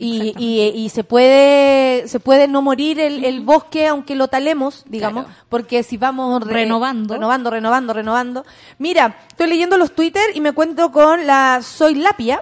Y, 0.01 0.33
y, 0.37 0.61
y 0.75 0.89
se 0.89 1.03
puede 1.03 2.07
se 2.07 2.19
puede 2.21 2.47
no 2.47 2.61
morir 2.61 2.99
el, 3.01 3.25
el 3.25 3.41
bosque 3.41 3.85
aunque 3.85 4.15
lo 4.15 4.29
talemos, 4.29 4.83
digamos, 4.87 5.25
Claro. 5.25 5.39
porque 5.49 5.83
si 5.83 5.97
vamos 5.97 6.41
re- 6.41 6.53
Renovando. 6.53 7.13
renovando, 7.15 7.49
renovando, 7.49 7.93
renovando. 7.93 8.45
Mira, 8.77 9.17
estoy 9.27 9.47
leyendo 9.49 9.77
los 9.77 9.93
Twitter 9.93 10.23
y 10.33 10.39
me 10.41 10.53
cuento 10.53 10.91
con 10.93 11.27
la 11.27 11.59
Soy 11.61 11.95
Lapia, 11.95 12.41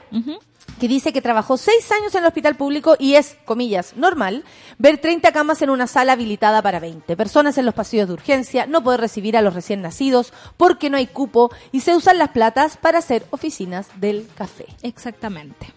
que 0.80 0.88
dice 0.88 1.12
que 1.12 1.24
trabajó 1.24 1.58
seis 1.58 1.92
años 1.92 2.14
en 2.14 2.22
el 2.22 2.28
hospital 2.28 2.54
público 2.56 2.96
y 3.00 3.16
es, 3.16 3.36
comillas, 3.46 3.96
normal 3.96 4.44
ver 4.78 5.00
30 5.00 5.32
camas 5.32 5.60
en 5.64 5.72
una 5.72 5.88
sala 5.88 6.14
habilitada 6.14 6.62
para 6.62 6.80
20 6.80 7.18
personas 7.18 7.58
en 7.58 7.66
los 7.66 7.74
pasillos 7.74 8.08
de 8.08 8.14
urgencia, 8.14 8.68
no 8.68 8.84
poder 8.84 9.00
recibir 9.02 9.36
a 9.36 9.42
los 9.42 9.56
recién 9.56 9.82
nacidos 9.82 10.32
porque 10.58 10.92
no 10.92 10.98
hay 10.98 11.08
cupo 11.08 11.50
y 11.72 11.80
se 11.80 11.96
usan 11.96 12.20
las 12.20 12.30
platas 12.30 12.78
para 12.78 13.00
hacer 13.00 13.26
oficinas 13.32 13.88
del 14.00 14.28
café. 14.38 14.68
Exactamente. 14.84 15.74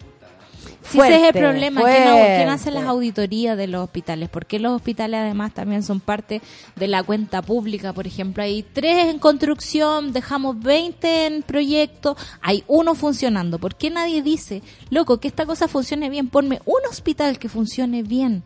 Si 0.83 0.99
ese 0.99 1.15
es 1.15 1.23
el 1.23 1.41
problema, 1.41 1.81
¿quién, 1.81 2.03
quién 2.03 2.49
hace 2.49 2.71
las 2.71 2.85
auditorías 2.85 3.55
de 3.57 3.67
los 3.67 3.83
hospitales? 3.83 4.29
Porque 4.29 4.59
los 4.59 4.73
hospitales 4.73 5.19
además 5.19 5.53
también 5.53 5.83
son 5.83 5.99
parte 5.99 6.41
de 6.75 6.87
la 6.87 7.03
cuenta 7.03 7.41
pública, 7.41 7.93
por 7.93 8.07
ejemplo, 8.07 8.43
hay 8.43 8.63
tres 8.63 9.07
en 9.07 9.19
construcción, 9.19 10.11
dejamos 10.11 10.59
20 10.59 11.25
en 11.27 11.43
proyecto, 11.43 12.17
hay 12.41 12.63
uno 12.67 12.95
funcionando. 12.95 13.59
¿Por 13.59 13.75
qué 13.75 13.89
nadie 13.89 14.21
dice, 14.21 14.61
loco, 14.89 15.19
que 15.19 15.27
esta 15.27 15.45
cosa 15.45 15.67
funcione 15.67 16.09
bien? 16.09 16.27
Ponme 16.27 16.61
un 16.65 16.81
hospital 16.89 17.39
que 17.39 17.49
funcione 17.49 18.03
bien. 18.03 18.43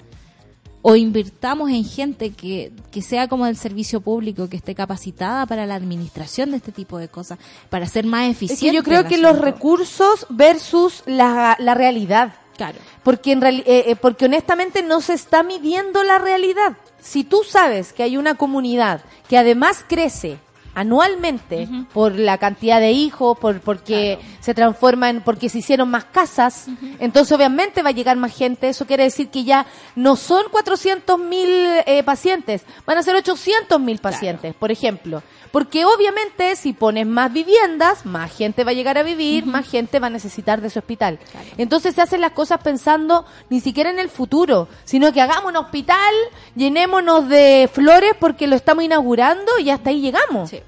O 0.88 0.96
invirtamos 0.96 1.72
en 1.72 1.84
gente 1.84 2.30
que, 2.30 2.72
que 2.92 3.02
sea 3.02 3.28
como 3.28 3.46
del 3.48 3.58
servicio 3.58 4.02
público, 4.02 4.48
que 4.48 4.58
esté 4.58 4.76
capacitada 4.76 5.48
para 5.48 5.66
la 5.66 5.74
administración 5.74 6.52
de 6.52 6.58
este 6.58 6.72
tipo 6.72 7.00
de 7.00 7.08
cosas, 7.08 7.40
para 7.72 7.88
ser 7.88 8.06
más 8.06 8.26
Es 8.30 8.36
eficiente. 8.36 8.68
que 8.70 8.76
yo 8.76 8.84
creo 8.84 9.06
que 9.08 9.18
los 9.18 9.40
recursos 9.40 10.28
versus 10.30 11.02
la, 11.08 11.56
la 11.60 11.74
realidad. 11.74 12.36
Claro. 12.56 12.78
Porque, 13.04 13.32
en 13.32 13.42
reali- 13.42 13.64
eh, 13.66 13.86
eh, 13.88 13.96
porque 13.96 14.26
honestamente 14.26 14.84
no 14.84 15.02
se 15.02 15.14
está 15.14 15.42
midiendo 15.42 16.04
la 16.04 16.20
realidad. 16.20 16.78
Si 17.02 17.24
tú 17.24 17.42
sabes 17.44 17.92
que 17.92 18.04
hay 18.04 18.16
una 18.18 18.36
comunidad 18.36 19.02
que 19.28 19.40
además 19.40 19.84
crece 19.88 20.38
anualmente 20.76 21.68
por 21.94 22.20
la 22.20 22.38
cantidad 22.38 22.80
de 22.80 22.92
hijos, 22.92 23.38
por 23.40 23.62
porque 23.62 24.20
se 24.42 24.54
transforma 24.54 25.10
en 25.10 25.22
porque 25.22 25.50
se 25.50 25.60
hicieron 25.60 25.90
más 25.90 26.06
casas, 26.06 26.68
entonces 27.00 27.32
obviamente 27.36 27.82
va 27.82 27.90
a 27.90 27.94
llegar 27.94 28.18
más 28.18 28.36
gente. 28.36 28.70
Eso 28.70 28.86
quiere 28.86 29.04
decir 29.04 29.30
que 29.30 29.44
ya 29.44 29.66
no 29.96 30.16
son 30.16 30.44
400 30.52 31.18
mil 31.18 31.50
eh, 31.86 32.04
pacientes, 32.04 32.64
van 32.86 32.98
a 32.98 33.04
ser 33.04 33.16
800 33.16 33.80
mil 33.80 33.98
pacientes, 34.00 34.54
por 34.54 34.72
ejemplo. 34.72 35.24
Porque 35.56 35.86
obviamente 35.86 36.54
si 36.58 36.74
pones 36.74 37.08
más 37.08 37.32
viviendas, 37.32 38.06
más 38.06 38.36
gente 38.36 38.66
va 38.66 38.72
a 38.72 38.74
llegar 38.74 38.98
a 38.98 39.04
vivir, 39.04 39.46
más 39.46 39.66
gente 39.66 40.00
va 40.00 40.08
a 40.08 40.10
necesitar 40.10 40.60
de 40.60 40.70
su 40.70 40.80
hospital. 40.80 41.18
Entonces 41.58 41.96
se 41.96 42.02
hacen 42.02 42.20
las 42.20 42.34
cosas 42.34 42.60
pensando 42.62 43.26
ni 43.50 43.62
siquiera 43.62 43.90
en 43.90 43.98
el 43.98 44.10
futuro, 44.10 44.68
sino 44.84 45.14
que 45.14 45.22
hagamos 45.22 45.52
un 45.52 45.56
hospital, 45.56 46.14
llenémonos 46.58 47.30
de 47.30 47.70
flores 47.72 48.16
porque 48.20 48.48
lo 48.48 48.58
estamos 48.58 48.84
inaugurando 48.84 49.58
y 49.58 49.70
hasta 49.70 49.92
ahí 49.92 50.02
llegamos. 50.02 50.50
Sí. 50.50 50.60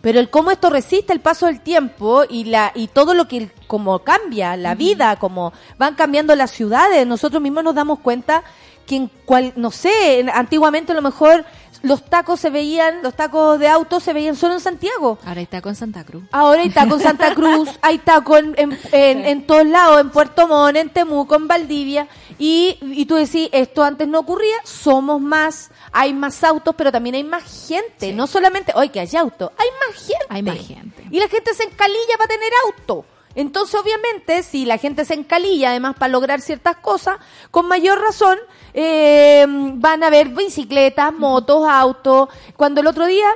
Pero 0.00 0.20
el 0.20 0.30
cómo 0.30 0.52
esto 0.52 0.70
resiste 0.70 1.12
el 1.12 1.18
paso 1.18 1.46
del 1.46 1.60
tiempo 1.60 2.22
y 2.28 2.44
la 2.44 2.70
y 2.76 2.86
todo 2.86 3.14
lo 3.14 3.26
que 3.26 3.50
como 3.66 3.98
cambia 3.98 4.56
la 4.56 4.76
vida, 4.76 5.16
como 5.16 5.52
van 5.76 5.96
cambiando 5.96 6.36
las 6.36 6.52
ciudades, 6.52 7.04
nosotros 7.04 7.42
mismos 7.42 7.64
nos 7.64 7.74
damos 7.74 7.98
cuenta 7.98 8.44
que 8.90 8.96
en 8.96 9.08
cual 9.24 9.52
no 9.54 9.70
sé, 9.70 10.18
en- 10.18 10.28
antiguamente 10.30 10.90
a 10.90 10.94
lo 10.96 11.02
mejor 11.02 11.44
los 11.82 12.04
tacos 12.04 12.40
se 12.40 12.50
veían, 12.50 13.02
los 13.02 13.14
tacos 13.14 13.58
de 13.58 13.66
autos 13.68 14.02
se 14.02 14.12
veían 14.12 14.36
solo 14.36 14.54
en 14.54 14.60
Santiago. 14.60 15.16
Ahora 15.24 15.40
está 15.40 15.62
con 15.62 15.74
Santa 15.74 16.04
Cruz. 16.04 16.24
Ahora 16.30 16.60
hay 16.62 16.68
taco 16.70 16.96
en 16.96 17.00
Santa 17.00 17.34
Cruz, 17.38 17.70
hay 17.80 17.98
taco 17.98 18.36
en, 18.36 18.54
en, 18.58 18.78
en- 18.92 19.24
en 19.24 19.46
todos 19.46 19.64
lados, 19.66 20.00
en 20.00 20.10
Puerto 20.10 20.46
Montt, 20.46 20.76
en 20.76 20.90
Temuco, 20.90 21.36
en 21.36 21.48
Valdivia. 21.48 22.06
Y, 22.38 22.76
y 22.82 23.06
tú 23.06 23.14
decís, 23.14 23.48
esto 23.52 23.82
antes 23.82 24.06
no 24.08 24.18
ocurría, 24.18 24.56
somos 24.64 25.20
más, 25.22 25.70
hay 25.92 26.12
más 26.12 26.42
autos, 26.44 26.74
pero 26.76 26.90
también 26.92 27.14
hay 27.14 27.24
más 27.24 27.44
gente. 27.68 28.12
No 28.12 28.26
solamente, 28.26 28.72
oye, 28.74 28.90
que 28.90 29.00
hay 29.00 29.16
auto, 29.16 29.52
hay 29.56 29.68
más 29.86 29.96
gente. 30.04 30.26
Hay 30.28 30.42
más 30.42 30.58
gente. 30.58 31.06
Y 31.10 31.18
la 31.20 31.28
gente 31.28 31.54
se 31.54 31.62
encalilla 31.64 32.16
para 32.18 32.28
tener 32.28 32.52
auto. 32.66 33.06
Entonces, 33.34 33.80
obviamente, 33.80 34.42
si 34.42 34.64
la 34.64 34.78
gente 34.78 35.04
se 35.04 35.14
encalilla 35.14 35.70
además 35.70 35.94
para 35.96 36.10
lograr 36.10 36.40
ciertas 36.40 36.76
cosas, 36.76 37.18
con 37.50 37.66
mayor 37.66 38.00
razón 38.00 38.38
eh, 38.74 39.46
van 39.48 40.02
a 40.02 40.08
haber 40.08 40.28
bicicletas, 40.28 41.12
motos, 41.12 41.66
autos. 41.68 42.28
Cuando 42.56 42.80
el 42.80 42.86
otro 42.86 43.06
día 43.06 43.28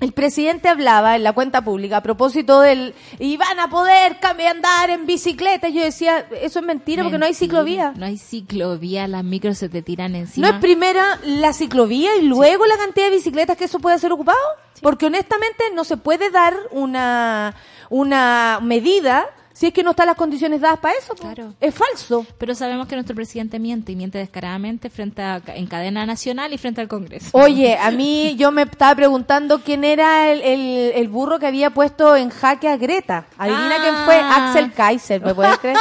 el 0.00 0.12
presidente 0.12 0.68
hablaba 0.68 1.16
en 1.16 1.22
la 1.22 1.32
cuenta 1.32 1.62
pública 1.62 1.98
a 1.98 2.02
propósito 2.02 2.60
del 2.60 2.94
y 3.18 3.38
van 3.38 3.58
a 3.58 3.70
poder 3.70 4.20
cambiar 4.20 4.56
andar 4.56 4.90
en 4.90 5.06
bicicleta, 5.06 5.68
yo 5.70 5.82
decía, 5.82 6.26
eso 6.40 6.58
es 6.60 6.64
mentira, 6.64 7.02
porque 7.02 7.18
no 7.18 7.24
hay 7.24 7.34
ciclovía. 7.34 7.94
No 7.96 8.04
hay 8.04 8.18
ciclovía, 8.18 9.08
las 9.08 9.24
micros 9.24 9.58
se 9.58 9.68
te 9.68 9.82
tiran 9.82 10.14
encima. 10.14 10.48
¿No 10.48 10.54
es 10.54 10.60
primera 10.60 11.18
la 11.24 11.52
ciclovía 11.52 12.14
y 12.16 12.22
luego 12.22 12.66
la 12.66 12.76
cantidad 12.76 13.06
de 13.06 13.16
bicicletas 13.16 13.56
que 13.56 13.64
eso 13.64 13.80
puede 13.80 13.98
ser 13.98 14.12
ocupado? 14.12 14.38
Porque 14.82 15.06
honestamente 15.06 15.64
no 15.74 15.84
se 15.84 15.96
puede 15.96 16.30
dar 16.30 16.54
una, 16.70 17.54
una 17.90 18.58
medida 18.62 19.26
si 19.52 19.68
es 19.68 19.72
que 19.72 19.82
no 19.82 19.92
están 19.92 20.06
las 20.08 20.16
condiciones 20.16 20.60
dadas 20.60 20.80
para 20.80 20.98
eso. 20.98 21.14
Claro. 21.14 21.54
Es 21.62 21.74
falso. 21.74 22.26
Pero 22.36 22.54
sabemos 22.54 22.86
que 22.88 22.94
nuestro 22.94 23.14
presidente 23.16 23.58
miente 23.58 23.90
y 23.90 23.96
miente 23.96 24.18
descaradamente 24.18 24.90
frente 24.90 25.22
a, 25.22 25.40
en 25.46 25.66
cadena 25.66 26.04
nacional 26.04 26.52
y 26.52 26.58
frente 26.58 26.82
al 26.82 26.88
Congreso. 26.88 27.30
Oye, 27.32 27.78
a 27.78 27.90
mí 27.90 28.36
yo 28.36 28.50
me 28.52 28.64
estaba 28.64 28.94
preguntando 28.94 29.62
quién 29.62 29.82
era 29.82 30.30
el, 30.30 30.42
el- 30.42 30.92
el 30.94 31.08
burro 31.08 31.38
que 31.38 31.46
había 31.46 31.70
puesto 31.70 32.14
en 32.16 32.28
jaque 32.28 32.68
a 32.68 32.76
Greta. 32.76 33.28
Adivina 33.38 33.76
Ah. 33.76 33.80
quién 33.80 33.94
fue, 34.04 34.16
Axel 34.18 34.72
Kaiser, 34.74 35.22
¿me 35.24 35.34
puedes 35.34 35.56
creer? 35.56 35.78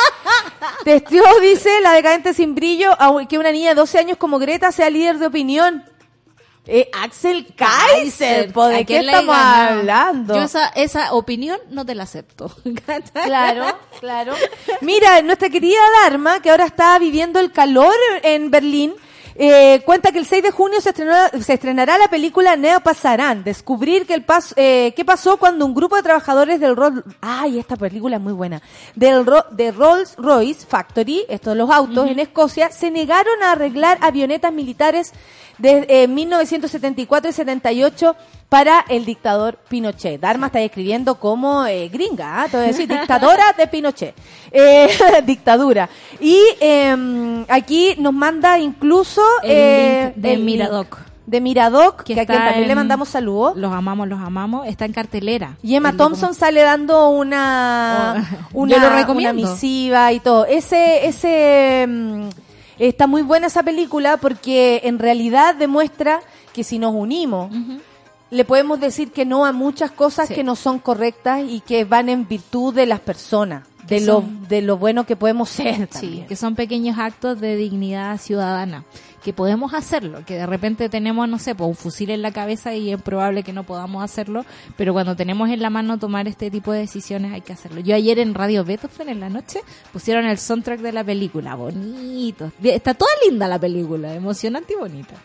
Testió, 0.86 1.24
dice, 1.42 1.70
la 1.82 1.92
decadente 1.92 2.34
sin 2.34 2.56
brillo, 2.56 2.92
que 3.28 3.38
una 3.38 3.52
niña 3.52 3.70
de 3.70 3.76
12 3.76 4.00
años 4.00 4.18
como 4.18 4.40
Greta 4.40 4.72
sea 4.72 4.90
líder 4.90 5.18
de 5.20 5.26
opinión. 5.28 5.84
Eh, 6.68 6.90
Axel 7.04 7.48
Kaiser, 7.56 8.52
po, 8.52 8.64
¿A 8.64 8.70
¿de 8.70 8.86
qué 8.86 8.98
estamos 9.00 9.36
hablando? 9.36 10.36
Yo 10.36 10.42
esa, 10.44 10.68
esa 10.70 11.14
opinión 11.14 11.60
no 11.70 11.86
te 11.86 11.94
la 11.96 12.04
acepto. 12.04 12.52
Claro, 13.14 13.66
claro. 14.00 14.34
Mira, 14.82 15.22
nuestra 15.22 15.50
querida 15.50 15.80
Dharma, 16.04 16.42
que 16.42 16.50
ahora 16.50 16.66
está 16.66 16.98
viviendo 17.00 17.40
el 17.40 17.52
calor 17.52 17.94
en 18.24 18.50
Berlín, 18.52 18.94
Eh, 19.38 19.82
cuenta 19.86 20.14
que 20.14 20.20
el 20.20 20.26
6 20.26 20.44
de 20.44 20.52
junio 20.52 20.80
se, 20.80 20.92
estrenó- 20.94 21.30
se 21.44 21.54
estrenará 21.56 21.98
la 21.98 22.08
película 22.08 22.56
Neo 22.56 22.80
Pasarán. 22.80 23.44
Descubrir 23.44 24.06
que 24.08 24.14
el 24.14 24.26
pas- 24.26 24.54
eh, 24.56 24.94
qué 24.96 25.04
pasó 25.04 25.36
cuando 25.36 25.66
un 25.66 25.74
grupo 25.76 25.98
de 25.98 26.04
trabajadores 26.04 26.62
del 26.62 26.74
Rolls... 26.78 27.04
Ay, 27.20 27.60
esta 27.60 27.76
película 27.76 28.16
es 28.16 28.22
muy 28.22 28.32
buena. 28.32 28.62
Del 28.96 29.26
Ro- 29.26 29.44
de 29.52 29.74
Rolls 29.74 30.16
Royce 30.16 30.66
Factory, 30.66 31.26
estos 31.28 31.52
de 31.52 31.58
los 31.60 31.70
autos, 31.70 32.08
en 32.10 32.20
Escocia, 32.20 32.72
se 32.72 32.90
negaron 32.92 33.44
a 33.44 33.52
arreglar 33.52 33.98
avionetas 34.00 34.54
militares 34.54 35.12
de 35.58 35.86
eh, 35.90 36.08
1974 36.08 37.30
y 37.30 37.34
78 37.34 38.16
para 38.50 38.86
el 38.90 39.06
dictador 39.06 39.58
Pinochet. 39.68 40.20
Darma 40.20 40.48
está 40.48 40.62
escribiendo 40.62 41.16
como 41.16 41.66
eh, 41.66 41.90
gringa, 41.90 42.42
¿ah? 42.44 42.48
te 42.50 42.58
voy 42.58 42.66
a 42.66 42.68
decir, 42.70 42.88
dictadora 42.88 43.44
de 43.58 43.68
Pinochet. 43.68 44.16
Eh, 44.58 44.88
dictadura. 45.26 45.90
Y 46.22 46.40
eh, 46.62 47.46
aquí 47.50 47.96
nos 47.98 48.14
manda 48.14 48.58
incluso 48.58 49.22
El 49.44 49.52
eh, 49.52 50.04
link 50.06 50.16
de 50.16 50.34
el 50.34 50.46
link 50.46 50.46
Miradoc. 50.46 50.98
De 51.26 51.42
Miradoc, 51.42 52.04
que, 52.04 52.14
Que 52.14 52.22
a 52.22 52.26
quien 52.26 52.40
también 52.40 52.68
le 52.68 52.76
mandamos 52.76 53.10
saludos. 53.10 53.58
Los 53.58 53.74
amamos, 53.74 54.08
los 54.08 54.20
amamos. 54.22 54.66
Está 54.68 54.86
en 54.86 54.94
cartelera. 54.94 55.58
Y 55.62 55.76
Emma 55.76 55.92
Thompson 55.94 56.36
sale 56.36 56.62
dando 56.62 57.10
una, 57.10 58.26
Oh, 58.54 58.60
una, 58.62 58.76
yo 58.76 58.80
lo 58.80 58.90
recomiendo. 58.92 59.42
una 59.42 59.52
misiva 59.52 60.14
y 60.14 60.20
todo. 60.22 60.46
Ese, 60.46 61.06
ese, 61.08 61.86
mm, 61.88 62.30
está 62.80 63.08
muy 63.08 63.22
buena 63.22 63.48
esa 63.48 63.64
película 63.64 64.18
porque 64.18 64.82
en 64.84 65.00
realidad 65.00 65.56
demuestra 65.56 66.22
que 66.54 66.64
si 66.64 66.80
nos 66.80 66.94
unimos, 66.94 67.52
le 68.32 68.46
podemos 68.46 68.80
decir 68.80 69.12
que 69.12 69.26
no 69.26 69.46
a 69.46 69.52
muchas 69.52 69.92
cosas 69.92 70.28
Sí. 70.28 70.34
que 70.36 70.44
no 70.44 70.56
son 70.56 70.80
correctas 70.80 71.44
y 71.48 71.62
que 71.62 71.86
van 71.86 72.10
en 72.10 72.28
virtud 72.28 72.74
de 72.74 72.86
las 72.86 73.00
personas, 73.00 73.68
de 73.88 74.02
lo, 74.02 74.24
de 74.50 74.62
lo 74.62 74.78
bueno 74.78 75.06
que 75.06 75.16
podemos 75.16 75.50
ser 75.50 75.76
Sí, 75.92 76.00
también. 76.00 76.28
que 76.28 76.36
son 76.36 76.56
pequeños 76.56 76.98
actos 76.98 77.40
de 77.40 77.56
dignidad 77.56 78.18
ciudadana, 78.20 78.84
que 79.26 79.34
podemos 79.34 79.74
hacerlo, 79.74 80.20
que 80.24 80.36
de 80.36 80.46
repente 80.46 80.88
tenemos, 80.88 81.28
no 81.28 81.40
sé, 81.40 81.56
pues 81.56 81.68
un 81.68 81.76
fusil 81.76 82.12
en 82.12 82.22
la 82.22 82.32
cabeza 82.32 82.76
y 82.76 82.94
es 82.94 83.02
probable 83.02 83.42
que 83.42 83.54
no 83.54 83.64
podamos 83.64 84.04
hacerlo, 84.04 84.46
pero 84.78 84.94
cuando 84.94 85.16
tenemos 85.16 85.50
en 85.50 85.64
la 85.64 85.72
mano 85.72 85.98
tomar 85.98 86.28
este 86.28 86.52
tipo 86.52 86.72
de 86.72 86.82
decisiones 86.82 87.34
hay 87.34 87.42
que 87.42 87.52
hacerlo. 87.52 87.82
Yo 87.82 87.96
ayer 87.96 88.20
en 88.20 88.36
Radio 88.36 88.64
Beethoven 88.64 89.10
en 89.10 89.20
la 89.20 89.30
noche 89.30 89.62
pusieron 89.92 90.26
el 90.26 90.38
soundtrack 90.38 90.80
de 90.80 90.92
la 90.92 91.04
película, 91.04 91.56
bonito. 91.56 92.52
Está 92.62 92.94
toda 92.94 93.10
linda 93.28 93.48
la 93.48 93.58
película, 93.58 94.14
emocionante 94.14 94.74
y 94.74 94.76
bonita. 94.76 95.16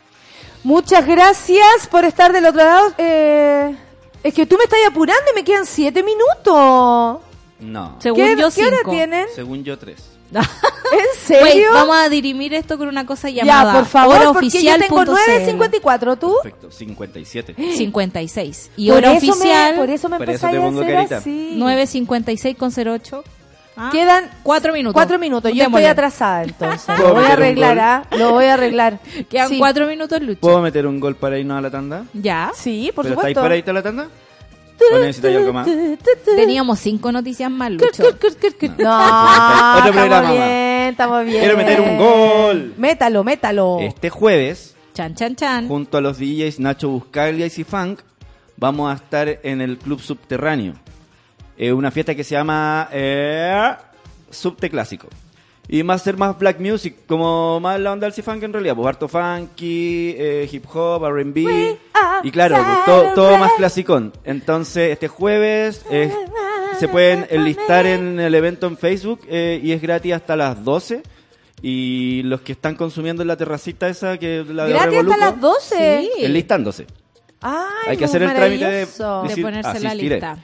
Muchas 0.65 1.07
gracias 1.07 1.87
por 1.91 2.07
estar 2.07 2.33
del 2.33 2.47
otro 2.47 2.65
lado. 2.65 2.95
Eh, 2.97 3.77
es 4.23 4.33
que 4.33 4.47
tú 4.47 4.57
me 4.57 4.65
estás 4.65 4.79
apurando 4.89 5.25
y 5.31 5.35
me 5.35 5.45
quedan 5.45 5.67
siete 5.67 6.03
minutos. 6.03 7.21
No. 7.61 7.97
Según 7.99 8.25
¿Qué, 8.25 8.31
yo, 8.31 8.51
qué 8.51 8.65
hora 8.67 8.77
cinco. 8.79 8.91
tienen? 8.93 9.27
Según 9.35 9.63
yo, 9.63 9.79
tres. 9.79 10.10
¿En 10.93 10.99
Wait, 10.99 11.15
serio? 11.45 11.69
vamos 11.73 11.97
a 11.97 12.09
dirimir 12.09 12.53
esto 12.55 12.77
con 12.77 12.89
una 12.89 13.07
cosa 13.07 13.31
llamada 13.31 13.73
ya, 13.73 13.79
por 13.79 13.87
favor, 13.87 14.17
hora 14.17 14.33
porque 14.33 14.49
yo 14.49 14.59
oficial 14.59 14.81
tengo 14.81 14.97
punto 14.97 15.15
CL. 15.15 15.57
9.54, 15.59 16.19
¿tú? 16.19 16.35
Perfecto, 16.43 16.71
57. 16.71 17.55
56. 17.77 18.71
Y 18.77 18.89
Por 18.89 18.97
hora 18.99 19.13
eso 19.13 19.27
me- 19.27 19.33
oficial 19.33 19.75
por 19.77 19.91
eso 19.91 20.09
me 20.09 20.17
Por 20.19 20.31
eso 20.31 20.47
empezáis 20.49 20.73
te 20.73 20.79
a 20.81 20.83
hacer 20.83 20.95
carita. 20.97 21.17
así. 21.19 21.55
9.56 21.59 22.57
con 22.57 22.71
08. 22.77 23.25
Ah, 23.77 23.89
Quedan 23.93 24.29
cuatro 24.43 24.73
minutos. 24.73 24.95
Cuatro 24.95 25.19
minutos. 25.19 25.53
Yo 25.55 25.65
estoy 25.65 25.85
atrasada 25.85 26.43
entonces. 26.43 26.83
¿Puedo 26.85 26.99
Lo 27.09 27.15
voy 27.15 27.25
a 27.25 27.29
meter 27.29 27.39
un 27.39 27.43
arreglar, 27.45 27.75
gol? 27.77 27.85
¿ah? 27.85 28.03
Lo 28.19 28.31
voy 28.33 28.45
a 28.47 28.55
arreglar. 28.55 28.99
Quedan 29.31 29.49
Sí. 29.49 29.59
cuatro 29.59 29.87
minutos, 29.87 30.21
Lucho. 30.21 30.41
¿Puedo 30.41 30.61
meter 30.61 30.87
un 30.87 30.99
gol 31.01 31.15
para 31.17 31.39
irnos 31.39 31.57
a 31.59 31.61
la 31.61 31.71
tanda? 31.71 32.05
Ya. 32.13 32.51
Sí, 32.55 32.91
por 32.95 33.05
¿Pero 33.05 33.15
estáis 33.15 33.33
supuesto. 33.35 33.41
para 33.41 33.57
irte 33.57 33.71
a 33.71 33.75
la 33.75 33.83
tanda? 33.83 34.09
Teníamos 36.25 36.79
cinco 36.79 37.13
noticias 37.13 37.51
más, 37.51 37.71
Lucho. 37.71 38.03
No, 38.03 38.09
Otro 38.09 38.29
estamos 38.29 39.93
programa 39.93 40.31
bien, 40.33 40.83
más. 40.85 40.91
estamos 40.91 41.25
bien. 41.25 41.41
Quiero 41.41 41.57
meter 41.57 41.81
un 41.81 41.99
gol. 41.99 42.75
Métalo, 42.77 43.25
métalo. 43.25 43.79
Este 43.81 44.11
jueves, 44.11 44.77
Chan, 44.95 45.15
chan, 45.15 45.37
chan. 45.37 45.69
junto 45.69 45.99
a 45.99 46.01
los 46.01 46.19
DJs 46.19 46.61
Nacho 46.61 46.89
Buscaglia 46.89 47.47
y 47.47 47.65
Funk, 47.65 48.01
vamos 48.57 48.91
a 48.93 48.97
estar 48.97 49.29
en 49.43 49.61
el 49.61 49.79
Club 49.79 50.01
Subterráneo. 50.01 50.75
Eh, 51.57 51.73
una 51.73 51.91
fiesta 51.91 52.15
que 52.15 52.25
se 52.25 52.35
llama 52.35 52.89
eh, 52.93 53.73
Subte 54.31 54.71
Clásico. 54.71 55.09
Y 55.69 55.89
a 55.89 55.99
ser 55.99 56.17
más 56.17 56.37
black 56.37 56.59
music, 56.59 56.97
como 57.07 57.61
más 57.61 57.79
la 57.79 57.93
onda 57.93 58.09
del 58.11 58.25
funk 58.25 58.43
en 58.43 58.53
realidad. 58.53 58.75
Pues 58.75 58.89
harto 58.89 59.09
funky, 59.09 60.15
eh, 60.19 60.49
hip 60.51 60.65
hop, 60.73 61.05
R&B. 61.05 61.79
Y 62.25 62.31
claro, 62.31 62.57
pues, 62.57 62.85
todo, 62.85 63.15
todo 63.15 63.39
más 63.39 63.53
clasicón. 63.57 64.13
Entonces, 64.25 64.91
este 64.91 65.07
jueves 65.07 65.85
eh, 65.91 66.13
se 66.79 66.89
pueden 66.89 67.27
enlistar 67.31 67.87
en 67.87 68.19
el 68.19 68.35
evento 68.35 68.67
en 68.67 68.77
Facebook 68.77 69.21
eh, 69.29 69.61
y 69.63 69.73
es 69.73 69.81
gratis 69.81 70.15
hasta 70.15 70.35
las 70.35 70.65
12. 70.65 71.03
Y 71.63 72.23
los 72.25 72.41
que 72.41 72.53
están 72.53 72.75
consumiendo 72.75 73.23
en 73.23 73.29
la 73.29 73.37
terracita 73.37 73.89
esa, 73.89 74.19
que 74.19 74.45
la 74.49 74.65
de 74.65 74.73
Gratis 74.73 74.99
hasta 74.99 75.17
las 75.17 75.41
12. 75.41 76.09
Sí. 76.17 76.25
enlistándose. 76.25 76.87
Ay, 77.43 77.63
Hay 77.89 77.97
que 77.97 78.05
muy 78.07 78.09
hacer 78.09 78.23
el 78.23 78.35
trámite 78.35 78.65
de. 78.65 78.87
De 78.87 79.43
ponerse 79.43 79.77
en 79.77 79.83
la 79.85 79.95
lista. 79.95 80.39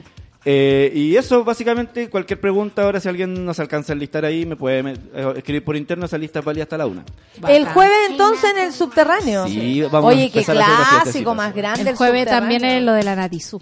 Eh, 0.49 0.93
y 0.95 1.17
eso, 1.17 1.43
básicamente, 1.43 2.09
cualquier 2.09 2.39
pregunta, 2.39 2.83
ahora 2.83 3.01
si 3.01 3.09
alguien 3.09 3.43
nos 3.45 3.59
alcanza 3.59 3.91
a 3.91 3.95
enlistar 3.95 4.23
ahí, 4.23 4.45
me 4.45 4.55
puede 4.55 4.81
me- 4.81 4.93
eh, 4.93 5.33
escribir 5.35 5.65
por 5.65 5.75
interno, 5.75 6.05
esa 6.05 6.17
lista 6.17 6.39
es 6.39 6.45
válida 6.45 6.63
hasta 6.63 6.77
la 6.77 6.85
una. 6.85 7.03
El 7.49 7.65
jueves 7.67 7.97
entonces 8.09 8.51
en 8.51 8.59
el 8.63 8.71
subterráneo. 8.71 9.45
Sí, 9.45 9.81
vamos 9.81 10.05
a 10.05 10.15
Oye, 10.15 10.31
qué 10.31 10.45
a 10.47 10.51
una 10.53 11.01
clásico 11.03 11.35
más 11.35 11.53
grande. 11.53 11.81
El 11.81 11.87
el 11.89 11.95
jueves 11.97 12.27
también 12.27 12.63
es 12.63 12.81
lo 12.81 12.93
de 12.93 13.03
la 13.03 13.17
Natizú. 13.17 13.61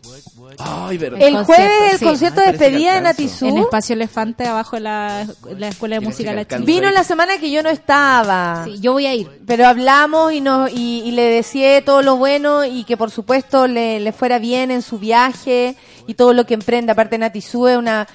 Ay, 0.59 0.99
verdad. 0.99 1.19
El 1.23 1.43
jueves 1.43 1.93
el 1.93 1.97
sí. 1.97 2.05
concierto 2.05 2.41
de 2.41 2.47
despedida 2.51 2.93
de. 2.93 3.01
Natizú. 3.01 3.47
En 3.47 3.57
Espacio 3.57 3.93
Elefante, 3.95 4.45
abajo 4.45 4.75
de 4.75 4.81
la, 4.83 5.25
la 5.57 5.67
Escuela 5.69 5.95
de 5.95 6.01
Sí, 6.01 6.05
Música 6.05 6.33
La 6.33 6.43
Chica. 6.43 6.57
Vino 6.59 6.91
la 6.91 7.03
semana 7.03 7.39
que 7.39 7.49
yo 7.49 7.63
no 7.63 7.69
estaba. 7.69 8.63
Sí, 8.65 8.79
yo 8.79 8.93
voy 8.93 9.07
a 9.07 9.15
ir. 9.15 9.27
Pero 9.47 9.65
hablamos 9.65 10.33
y, 10.33 10.39
nos, 10.41 10.71
y, 10.71 11.01
y 11.03 11.11
le 11.13 11.23
deseé 11.23 11.81
todo 11.81 12.03
lo 12.03 12.15
bueno 12.17 12.63
y 12.63 12.83
que 12.83 12.95
por 12.95 13.09
supuesto 13.09 13.65
le, 13.65 13.99
le 13.99 14.11
fuera 14.11 14.37
bien 14.37 14.69
en 14.69 14.83
su 14.83 14.99
viaje 14.99 15.75
y 16.07 16.13
todo 16.13 16.33
lo 16.33 16.45
que 16.45 16.53
emprende. 16.53 16.91
Aparte 16.91 17.17
Nati 17.17 17.41
Sue 17.41 17.73
es 17.73 17.77
una, 17.77 18.07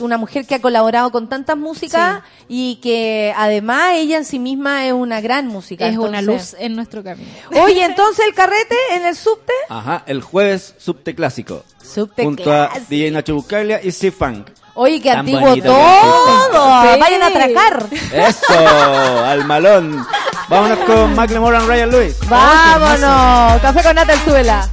una 0.00 0.16
mujer 0.18 0.46
que 0.46 0.54
ha 0.54 0.60
colaborado 0.60 1.10
con 1.10 1.28
tantas 1.28 1.56
músicas 1.56 2.22
y 2.48 2.76
que 2.76 3.32
además 3.36 3.92
ella 3.94 4.18
en 4.18 4.24
sí 4.24 4.38
misma 4.38 4.86
es 4.86 4.92
una 4.92 5.20
gran 5.20 5.46
música. 5.46 5.86
Es 5.86 5.96
una 5.98 6.22
luz 6.22 6.54
en 6.58 6.76
nuestro 6.76 7.02
camino. 7.02 7.30
Oye, 7.62 7.84
entonces 7.84 8.24
el 8.26 8.34
carrete 8.34 8.76
en 8.92 9.06
el 9.06 9.16
subte. 9.16 9.52
Ajá, 9.68 10.02
el 10.06 10.22
jueves 10.22 10.74
subte 10.78 11.14
clásico. 11.14 11.64
Subte 11.82 12.24
junto 12.24 12.52
a 12.52 12.68
clásico. 12.68 12.86
DJ 12.88 13.10
Nacho 13.10 13.34
Buscaglia 13.34 13.80
y 13.82 13.92
C-Funk. 13.92 14.48
Oye, 14.74 15.00
qué 15.02 15.10
Tan 15.10 15.20
antiguo 15.20 15.54
todo. 15.56 16.82
Sí. 16.82 17.00
Vayan 17.00 17.22
a 17.22 17.26
atracar. 17.26 17.86
Eso, 18.12 19.24
al 19.26 19.44
malón. 19.44 20.04
Vámonos 20.48 20.78
con 20.80 21.14
Macklemore 21.14 21.56
and 21.58 21.68
Ryan 21.68 21.90
Lewis. 21.90 22.18
Vámonos. 22.28 23.60
Café 23.60 23.82
con 23.82 23.96
Nata 23.96 24.16
suela. 24.24 24.68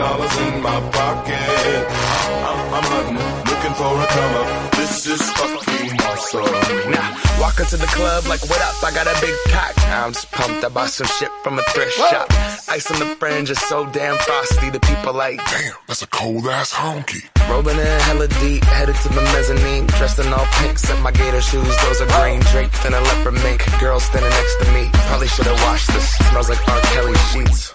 Dollars 0.00 0.36
in 0.48 0.62
my 0.62 0.80
pocket. 0.96 1.80
I'm, 2.48 2.60
I'm 2.72 2.86
hunting, 2.88 3.20
looking 3.52 3.74
for 3.76 3.92
a 4.00 4.06
come 4.16 4.34
up. 4.40 4.48
This 4.80 5.06
is 5.06 5.20
fucking 5.36 5.92
awesome. 6.08 6.90
Now, 6.90 7.08
walk 7.38 7.60
into 7.60 7.76
the 7.76 7.90
club 7.92 8.24
like, 8.24 8.40
what 8.48 8.60
up? 8.62 8.82
I 8.82 8.90
got 8.96 9.06
a 9.06 9.16
big 9.20 9.36
cock. 9.52 9.76
I'm 9.92 10.12
just 10.12 10.30
pumped. 10.32 10.64
I 10.64 10.70
bought 10.70 10.88
some 10.88 11.06
shit 11.18 11.30
from 11.44 11.58
a 11.58 11.62
thrift 11.72 11.92
shop. 11.92 12.26
Ice 12.72 12.90
on 12.90 12.98
the 12.98 13.14
fringe 13.20 13.50
is 13.50 13.60
so 13.68 13.84
damn 13.92 14.16
frosty. 14.16 14.70
The 14.70 14.80
people 14.80 15.12
like, 15.12 15.36
Damn, 15.50 15.74
that's 15.86 16.00
a 16.00 16.06
cold 16.06 16.46
ass 16.46 16.72
honky. 16.72 17.22
rolling 17.50 17.78
in 17.78 18.00
hella 18.08 18.28
deep, 18.40 18.64
headed 18.64 18.96
to 19.04 19.08
the 19.10 19.20
mezzanine. 19.36 19.86
Dressed 19.98 20.18
in 20.18 20.32
all 20.32 20.46
pink, 20.62 20.78
set 20.78 20.98
my 21.02 21.12
gator 21.12 21.42
shoes. 21.42 21.76
Those 21.84 22.00
are 22.00 22.10
green 22.16 22.40
draped 22.52 22.82
in 22.86 22.94
a 22.94 23.00
leopard 23.00 23.34
mink. 23.44 23.60
Girl 23.78 24.00
standing 24.00 24.30
next 24.30 24.56
to 24.64 24.66
me. 24.72 24.88
Probably 25.10 25.28
should 25.28 25.46
have 25.46 25.60
washed 25.68 25.88
this. 25.92 26.08
Smells 26.30 26.48
like 26.48 26.62
R. 26.66 26.80
Kelly 26.94 27.18
sheets. 27.32 27.74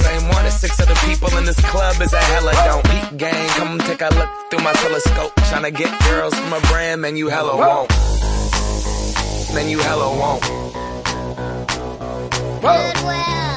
same 0.03 0.27
one 0.29 0.45
as 0.45 0.59
six 0.59 0.79
other 0.79 0.95
people 1.07 1.29
in 1.37 1.45
this 1.45 1.59
club 1.71 2.01
is 2.01 2.13
a 2.13 2.21
hella 2.31 2.53
don't. 2.65 2.83
Peep 2.85 3.17
gang, 3.17 3.49
come 3.57 3.77
take 3.79 4.01
a 4.01 4.09
look 4.19 4.29
through 4.49 4.63
my 4.63 4.73
telescope. 4.73 5.33
Tryna 5.49 5.73
get 5.75 5.91
girls 6.09 6.33
from 6.33 6.53
a 6.53 6.61
brand, 6.69 7.01
man, 7.01 7.17
you 7.17 7.29
hella 7.29 7.55
won't. 7.57 7.89
Man, 9.53 9.69
you 9.69 9.79
hella 9.79 10.07
won't. 10.17 10.41
Goodwill. 12.61 13.55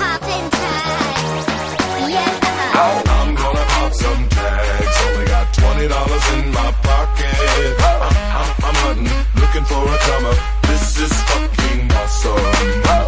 Poppin' 0.00 0.48
tags. 0.50 1.46
Yes. 2.08 2.34
I'm 2.74 3.34
gonna 3.34 3.64
pop 3.74 3.92
some 3.92 4.28
tags. 4.28 4.96
Only 5.06 5.26
got 5.26 5.46
twenty 5.52 5.88
dollars 5.88 6.26
in 6.36 6.44
my 6.52 6.72
pocket. 6.88 7.36
I'm, 7.80 8.02
I'm, 8.40 8.50
I'm 8.66 8.76
hunting, 8.84 9.12
looking 9.40 9.64
for 9.70 9.82
a 9.84 9.98
come 10.08 10.24
up. 10.24 10.38
This 10.68 11.00
is 11.00 11.12
fucking 11.28 11.92
awesome. 11.92 13.05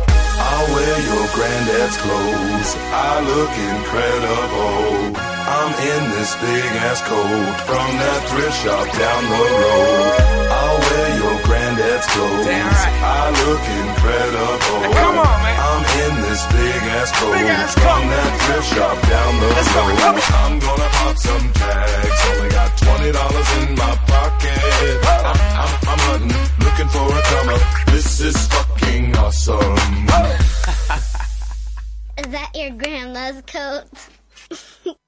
Wear 0.89 1.01
your 1.03 1.29
granddad's 1.35 1.99
clothes. 1.99 2.75
I 2.91 3.21
look 3.21 3.53
incredible. 3.77 5.38
I'm 5.49 5.73
in 5.73 6.03
this 6.13 6.33
big 6.45 6.65
ass 6.85 7.01
coat 7.09 7.57
from 7.65 7.89
that 8.03 8.21
thrift 8.29 8.57
shop 8.63 8.85
down 8.85 9.23
the 9.33 9.45
road. 9.49 10.13
I'll 10.53 10.79
wear 10.85 11.09
your 11.25 11.37
granddad's 11.49 12.07
clothes. 12.13 12.45
Damn 12.45 12.69
right. 12.69 12.97
I 13.01 13.25
look 13.49 13.65
incredible. 13.81 14.93
come 14.93 15.17
on, 15.25 15.39
man. 15.41 15.57
I'm 15.57 15.85
in 16.05 16.15
this 16.29 16.43
big 16.53 16.81
ass 17.01 17.11
coat 17.17 17.33
Big 17.33 17.49
ass 17.49 17.73
from 17.81 18.01
coat. 18.05 18.13
that 18.13 18.31
thrift 18.45 18.69
shop 18.77 18.97
down 19.09 19.33
the 19.41 19.49
Let's 19.57 19.71
go, 19.73 19.81
road. 19.89 19.99
come 20.05 20.17
on. 20.21 20.33
I'm 20.37 20.55
gonna 20.61 20.89
pop 21.01 21.17
some 21.17 21.47
tags. 21.57 22.19
Only 22.29 22.51
got 22.53 22.71
twenty 22.85 23.11
dollars 23.17 23.49
in 23.63 23.69
my 23.73 23.95
pocket. 24.05 24.97
I'm, 25.01 25.37
I'm, 25.65 25.73
I'm 25.89 26.01
hunting, 26.13 26.45
looking 26.61 26.89
for 26.93 27.07
a 27.09 27.21
come 27.33 27.49
up. 27.57 27.63
This 27.89 28.21
is 28.21 28.37
fucking 28.53 29.17
awesome. 29.17 29.81
Is 32.21 32.29
that 32.37 32.51
your 32.55 32.71
grandma's 32.77 33.41
coat? 33.49 33.89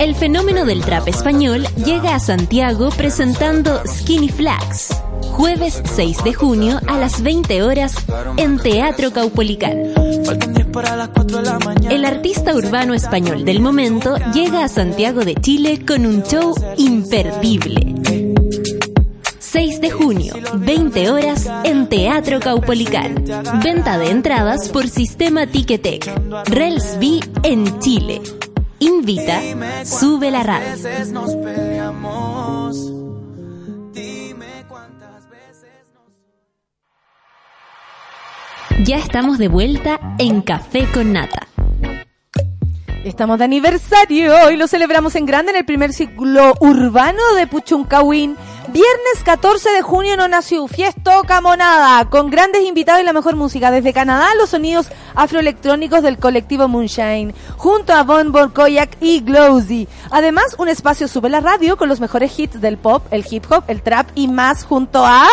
El 0.00 0.14
fenómeno 0.14 0.64
del 0.64 0.80
trap 0.80 1.08
español 1.08 1.66
llega 1.84 2.14
a 2.14 2.20
Santiago 2.20 2.88
presentando 2.88 3.82
Skinny 3.86 4.30
Flags. 4.30 4.88
Jueves 5.32 5.82
6 5.94 6.24
de 6.24 6.32
junio 6.32 6.80
a 6.86 6.96
las 6.96 7.22
20 7.22 7.62
horas 7.62 7.92
en 8.38 8.58
Teatro 8.58 9.12
Caupolicán. 9.12 9.92
El 11.90 12.06
artista 12.06 12.54
urbano 12.54 12.94
español 12.94 13.44
del 13.44 13.60
momento 13.60 14.16
llega 14.32 14.64
a 14.64 14.68
Santiago 14.68 15.22
de 15.22 15.34
Chile 15.34 15.84
con 15.86 16.06
un 16.06 16.22
show 16.22 16.54
imperdible. 16.78 17.94
6 19.38 19.82
de 19.82 19.90
junio, 19.90 20.32
20 20.56 21.10
horas 21.10 21.46
en 21.64 21.90
Teatro 21.90 22.40
Caupolicán. 22.40 23.22
Venta 23.62 23.98
de 23.98 24.08
entradas 24.08 24.70
por 24.70 24.88
sistema 24.88 25.46
Ticketek. 25.46 26.10
Rels 26.46 26.98
B 26.98 27.20
en 27.42 27.78
Chile. 27.80 28.22
Invita, 28.80 29.42
sube 29.84 30.30
la 30.30 30.42
radio. 30.42 30.68
Ya 38.84 38.96
estamos 38.96 39.36
de 39.36 39.48
vuelta 39.48 40.00
en 40.18 40.40
Café 40.40 40.90
con 40.92 41.12
Nata. 41.12 41.46
Estamos 43.04 43.38
de 43.38 43.44
aniversario 43.44 44.50
y 44.50 44.56
lo 44.56 44.66
celebramos 44.66 45.14
en 45.14 45.26
grande 45.26 45.52
en 45.52 45.58
el 45.58 45.66
primer 45.66 45.92
ciclo 45.92 46.54
urbano 46.60 47.22
de 47.36 47.46
Puchuncahuín. 47.46 48.36
Viernes 48.68 49.24
14 49.24 49.70
de 49.70 49.82
junio 49.82 50.16
no 50.16 50.28
nació 50.28 50.68
Fiesto 50.68 51.22
Camonada, 51.26 52.04
con 52.08 52.30
grandes 52.30 52.62
invitados 52.62 53.00
y 53.00 53.04
la 53.04 53.12
mejor 53.12 53.34
música. 53.34 53.70
Desde 53.70 53.92
Canadá, 53.92 54.28
los 54.36 54.50
sonidos 54.50 54.88
afroelectrónicos 55.14 56.02
del 56.02 56.18
colectivo 56.18 56.68
Moonshine, 56.68 57.34
junto 57.56 57.92
a 57.92 58.04
Von 58.04 58.32
Borkoyak 58.32 58.98
y 59.00 59.20
Glowsy. 59.20 59.88
Además, 60.10 60.54
un 60.58 60.68
espacio 60.68 61.08
sube 61.08 61.30
la 61.30 61.40
radio 61.40 61.76
con 61.76 61.88
los 61.88 62.00
mejores 62.00 62.38
hits 62.38 62.60
del 62.60 62.76
pop, 62.76 63.02
el 63.10 63.24
hip 63.28 63.44
hop, 63.50 63.64
el 63.66 63.82
trap 63.82 64.08
y 64.14 64.28
más 64.28 64.64
junto 64.64 65.04
a... 65.04 65.26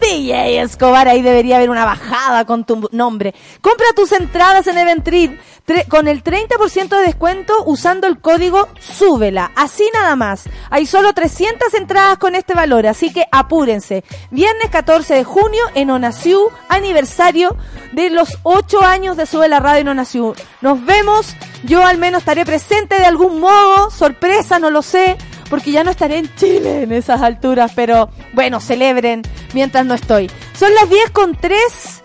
DJ 0.00 0.60
Escobar, 0.60 1.08
ahí 1.08 1.22
debería 1.22 1.56
haber 1.56 1.70
una 1.70 1.84
bajada 1.84 2.44
con 2.44 2.64
tu 2.64 2.88
nombre. 2.92 3.34
Compra 3.60 3.86
tus 3.94 4.12
entradas 4.12 4.66
en 4.66 4.78
Eventrid 4.78 5.30
tre- 5.66 5.86
con 5.88 6.08
el 6.08 6.22
30% 6.22 6.88
de 6.96 7.02
descuento 7.06 7.52
usando 7.66 8.06
el 8.06 8.20
código 8.20 8.68
SÚBELA. 8.80 9.52
Así 9.56 9.84
nada 9.92 10.16
más. 10.16 10.44
Hay 10.70 10.86
solo 10.86 11.12
300 11.12 11.72
entradas 11.74 12.18
con 12.18 12.34
este 12.34 12.54
valor, 12.54 12.86
así 12.86 13.12
que 13.12 13.26
apúrense. 13.32 14.04
Viernes 14.30 14.70
14 14.70 15.14
de 15.14 15.24
junio 15.24 15.62
en 15.74 15.90
Onaciú, 15.90 16.48
aniversario 16.68 17.56
de 17.92 18.10
los 18.10 18.38
8 18.42 18.82
años 18.82 19.16
de 19.16 19.26
Sube 19.26 19.48
la 19.48 19.60
Radio 19.60 19.80
en 19.80 19.88
Onaciú. 19.88 20.34
Nos 20.60 20.84
vemos. 20.84 21.34
Yo 21.64 21.84
al 21.84 21.98
menos 21.98 22.20
estaré 22.20 22.44
presente 22.44 22.96
de 22.98 23.04
algún 23.04 23.40
modo. 23.40 23.90
Sorpresa, 23.90 24.58
no 24.60 24.70
lo 24.70 24.80
sé 24.82 25.16
porque 25.48 25.72
ya 25.72 25.84
no 25.84 25.90
estaré 25.90 26.18
en 26.18 26.34
Chile 26.36 26.82
en 26.82 26.92
esas 26.92 27.22
alturas, 27.22 27.72
pero 27.74 28.10
bueno, 28.32 28.60
celebren 28.60 29.22
mientras 29.54 29.84
no 29.86 29.94
estoy. 29.94 30.30
Son 30.58 30.74
las 30.74 30.88
10 30.88 31.10
con 31.10 31.34
3 31.34 31.58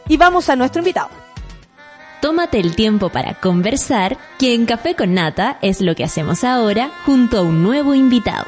y 0.08 0.18
vamos 0.18 0.50
a 0.50 0.56
nuestro 0.56 0.80
invitado. 0.82 1.10
Tómate 2.22 2.58
el 2.60 2.76
tiempo 2.76 3.10
para 3.10 3.34
conversar, 3.34 4.18
que 4.39 4.54
en 4.54 4.66
Café 4.66 4.96
con 4.96 5.14
Nata 5.14 5.58
es 5.62 5.82
lo 5.82 5.94
que 5.94 6.06
hacemos 6.06 6.46
ahora 6.46 6.89
junto 7.06 7.39
a 7.39 7.41
un 7.41 7.64
nuevo 7.64 7.96
invitado. 7.96 8.46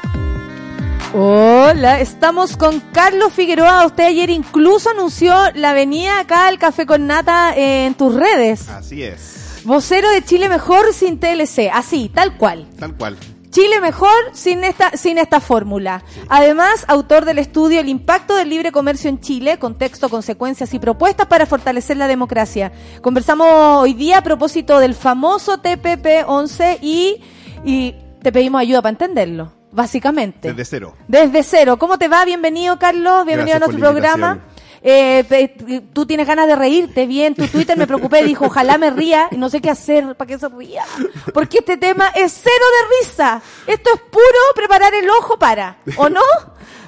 Hola, 1.12 2.00
estamos 2.00 2.56
con 2.56 2.80
Carlos 2.92 3.32
Figueroa. 3.32 3.84
Usted 3.86 4.04
ayer 4.04 4.30
incluso 4.30 4.90
anunció 4.90 5.34
la 5.54 5.72
venida 5.72 6.20
acá 6.20 6.46
al 6.46 6.58
Café 6.58 6.86
con 6.86 7.06
Nata 7.06 7.54
en 7.54 7.94
tus 7.94 8.14
redes. 8.14 8.68
Así 8.70 9.02
es, 9.02 9.60
Vocero 9.64 10.08
de 10.10 10.22
Chile 10.22 10.48
Mejor 10.48 10.92
sin 10.94 11.18
TLC, 11.18 11.70
así, 11.72 12.10
tal 12.12 12.36
cual. 12.36 12.66
tal 12.78 12.94
cual. 12.94 13.16
Chile 13.50 13.80
mejor 13.80 14.10
sin 14.32 14.64
esta, 14.64 14.90
sin 14.96 15.18
esta 15.18 15.40
fórmula. 15.40 16.02
Además, 16.28 16.84
autor 16.88 17.24
del 17.24 17.38
estudio 17.38 17.80
El 17.80 17.88
impacto 17.88 18.34
del 18.34 18.50
libre 18.50 18.72
comercio 18.72 19.08
en 19.08 19.20
Chile, 19.20 19.58
contexto, 19.58 20.08
consecuencias 20.08 20.74
y 20.74 20.78
propuestas 20.78 21.26
para 21.26 21.46
fortalecer 21.46 21.96
la 21.96 22.08
democracia. 22.08 22.72
Conversamos 23.02 23.46
hoy 23.50 23.94
día 23.94 24.18
a 24.18 24.22
propósito 24.22 24.78
del 24.78 24.94
famoso 24.94 25.62
TPP-11 25.62 26.78
y, 26.82 27.22
y 27.64 27.94
te 28.22 28.32
pedimos 28.32 28.60
ayuda 28.60 28.82
para 28.82 28.90
entenderlo, 28.90 29.52
básicamente. 29.72 30.48
Desde 30.48 30.64
cero. 30.64 30.94
Desde 31.08 31.42
cero. 31.42 31.78
¿Cómo 31.78 31.98
te 31.98 32.08
va? 32.08 32.24
Bienvenido, 32.24 32.78
Carlos. 32.78 33.24
Bienvenido 33.24 33.58
Gracias 33.58 33.62
a 33.62 33.66
nuestro 33.66 33.90
programa. 33.90 34.40
Eh, 34.88 35.84
tú 35.92 36.06
tienes 36.06 36.28
ganas 36.28 36.46
de 36.46 36.54
reírte 36.54 37.06
bien. 37.06 37.34
Tu 37.34 37.48
Twitter 37.48 37.76
me 37.76 37.88
preocupé, 37.88 38.22
dijo, 38.22 38.46
ojalá 38.46 38.78
me 38.78 38.90
ría 38.90 39.26
y 39.32 39.36
no 39.36 39.48
sé 39.50 39.60
qué 39.60 39.68
hacer 39.70 40.14
para 40.16 40.28
que 40.28 40.38
se 40.38 40.48
ría. 40.48 40.84
Porque 41.34 41.58
este 41.58 41.76
tema 41.76 42.08
es 42.14 42.32
cero 42.40 42.54
de 42.54 42.96
risa. 43.00 43.42
Esto 43.66 43.90
es 43.94 44.00
puro 44.02 44.24
preparar 44.54 44.94
el 44.94 45.10
ojo 45.10 45.38
para, 45.40 45.78
¿o 45.96 46.08
no? 46.08 46.20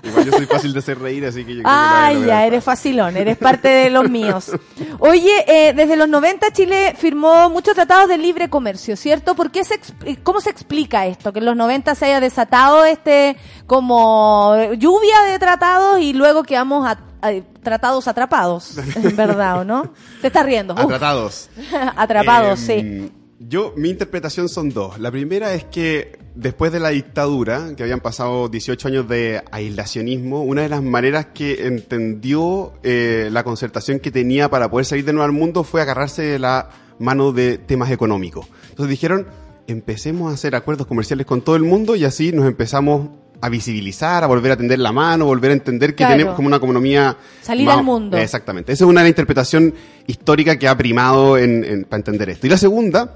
Igual 0.04 0.26
yo 0.26 0.32
soy 0.32 0.46
fácil 0.46 0.72
de 0.72 0.78
hacer 0.78 0.96
reír, 1.00 1.26
así 1.26 1.44
que 1.44 1.56
yo 1.56 1.62
creo 1.62 1.64
que 1.64 1.78
lo 1.80 1.88
voy 1.88 1.96
a 1.96 2.06
Ay, 2.06 2.14
lograr. 2.14 2.28
ya, 2.28 2.46
eres 2.46 2.62
facilón, 2.64 3.16
eres 3.16 3.36
parte 3.36 3.66
de 3.68 3.90
los 3.90 4.08
míos. 4.08 4.52
Oye, 5.00 5.44
eh, 5.48 5.72
desde 5.74 5.96
los 5.96 6.08
90 6.08 6.52
Chile 6.52 6.94
firmó 6.96 7.50
muchos 7.50 7.74
tratados 7.74 8.08
de 8.08 8.16
libre 8.16 8.48
comercio, 8.48 8.96
¿cierto? 8.96 9.34
¿Por 9.34 9.50
qué 9.50 9.64
se 9.64 9.74
expl- 9.80 10.22
¿Cómo 10.22 10.40
se 10.40 10.50
explica 10.50 11.04
esto? 11.06 11.32
Que 11.32 11.40
en 11.40 11.46
los 11.46 11.56
90 11.56 11.96
se 11.96 12.04
haya 12.06 12.20
desatado 12.20 12.84
este 12.84 13.36
como 13.66 14.56
lluvia 14.78 15.22
de 15.30 15.38
tratados 15.40 15.98
y 16.00 16.12
luego 16.12 16.44
quedamos 16.44 16.86
a- 16.86 17.00
a- 17.20 17.32
tratados 17.68 18.08
atrapados, 18.08 18.78
en 18.96 19.14
verdad, 19.14 19.60
¿o 19.60 19.64
no? 19.64 19.92
Se 20.22 20.28
está 20.28 20.42
riendo. 20.42 20.72
Uf. 20.72 20.80
Atratados. 20.80 21.50
atrapados, 21.96 22.58
sí. 22.66 22.72
Em, 22.72 23.10
Yo, 23.38 23.74
mi 23.76 23.90
interpretación 23.90 24.48
son 24.48 24.70
dos. 24.70 24.98
La 24.98 25.10
primera 25.10 25.52
es 25.52 25.64
que 25.64 26.18
después 26.34 26.72
de 26.72 26.80
la 26.80 26.88
dictadura, 26.88 27.74
que 27.76 27.82
habían 27.82 28.00
pasado 28.00 28.48
18 28.48 28.88
años 28.88 29.08
de 29.08 29.42
aislacionismo, 29.50 30.42
una 30.44 30.62
de 30.62 30.70
las 30.70 30.82
maneras 30.82 31.26
que 31.34 31.66
entendió 31.66 32.72
eh, 32.82 33.28
la 33.30 33.44
concertación 33.44 34.00
que 34.00 34.10
tenía 34.10 34.48
para 34.48 34.70
poder 34.70 34.86
salir 34.86 35.04
de 35.04 35.12
nuevo 35.12 35.26
al 35.26 35.32
mundo 35.32 35.62
fue 35.62 35.82
agarrarse 35.82 36.22
de 36.22 36.38
la 36.38 36.70
mano 36.98 37.32
de 37.32 37.58
temas 37.58 37.90
económicos. 37.90 38.46
Entonces 38.70 38.88
dijeron, 38.88 39.26
empecemos 39.66 40.30
a 40.30 40.34
hacer 40.34 40.54
acuerdos 40.54 40.86
comerciales 40.86 41.26
con 41.26 41.42
todo 41.42 41.54
el 41.54 41.62
mundo 41.62 41.94
y 41.96 42.04
así 42.06 42.32
nos 42.32 42.46
empezamos 42.46 43.10
a 43.40 43.48
visibilizar, 43.48 44.24
a 44.24 44.26
volver 44.26 44.52
a 44.52 44.56
tender 44.56 44.78
la 44.80 44.90
mano, 44.92 45.24
volver 45.26 45.50
a 45.52 45.54
entender 45.54 45.90
que 45.90 45.98
Claro. 45.98 46.12
tenemos 46.14 46.34
como 46.34 46.48
una 46.48 46.56
economía... 46.56 47.16
Salir 47.42 47.66
más- 47.66 47.78
al 47.78 47.84
mundo. 47.84 48.16
Exactamente. 48.16 48.72
Esa 48.72 48.84
es 48.84 48.88
una 48.90 49.06
interpretación 49.06 49.72
histórica 50.06 50.58
que 50.58 50.66
ha 50.66 50.76
primado 50.76 51.38
en, 51.38 51.62
en- 51.64 51.84
para 51.84 51.98
entender 52.00 52.30
esto. 52.30 52.46
Y 52.46 52.50
la 52.50 52.56
segunda 52.58 53.14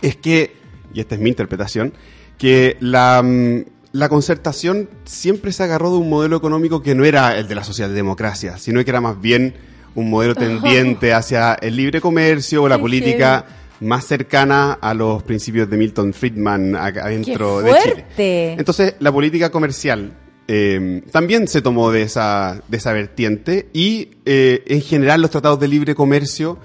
es 0.00 0.16
que, 0.16 0.54
y 0.94 1.00
esta 1.00 1.14
es 1.16 1.20
mi 1.20 1.28
interpretación, 1.28 1.92
que 2.38 2.76
la, 2.80 3.22
mm, 3.22 3.64
la 3.92 4.08
concertación 4.08 4.88
siempre 5.04 5.52
se 5.52 5.62
agarró 5.64 5.90
de 5.90 5.98
un 5.98 6.08
modelo 6.08 6.36
económico 6.36 6.82
que 6.82 6.94
no 6.94 7.04
era 7.04 7.36
el 7.36 7.46
de 7.46 7.54
la 7.54 7.62
socialdemocracia, 7.64 8.56
sino 8.58 8.82
que 8.82 8.90
era 8.90 9.00
más 9.02 9.20
bien 9.20 9.54
un 9.94 10.08
modelo 10.08 10.34
tendiente 10.36 11.12
hacia 11.12 11.52
el 11.54 11.76
libre 11.76 12.00
comercio 12.00 12.62
o 12.62 12.68
la 12.68 12.76
Qué 12.76 12.80
política 12.82 13.44
más 13.82 14.06
cercana 14.06 14.72
a 14.72 14.94
los 14.94 15.22
principios 15.22 15.68
de 15.68 15.76
Milton 15.76 16.12
Friedman 16.12 16.76
acá 16.76 17.04
adentro 17.04 17.58
¡Qué 17.58 17.64
de 17.64 17.78
Chile. 17.80 17.94
fuerte! 17.94 18.52
Entonces, 18.52 18.94
la 19.00 19.12
política 19.12 19.50
comercial 19.50 20.12
eh, 20.48 21.02
también 21.10 21.48
se 21.48 21.62
tomó 21.62 21.90
de 21.92 22.02
esa, 22.02 22.62
de 22.68 22.76
esa 22.76 22.92
vertiente 22.92 23.68
y 23.72 24.10
eh, 24.24 24.62
en 24.66 24.80
general 24.80 25.22
los 25.22 25.30
tratados 25.30 25.60
de 25.60 25.68
libre 25.68 25.94
comercio 25.94 26.58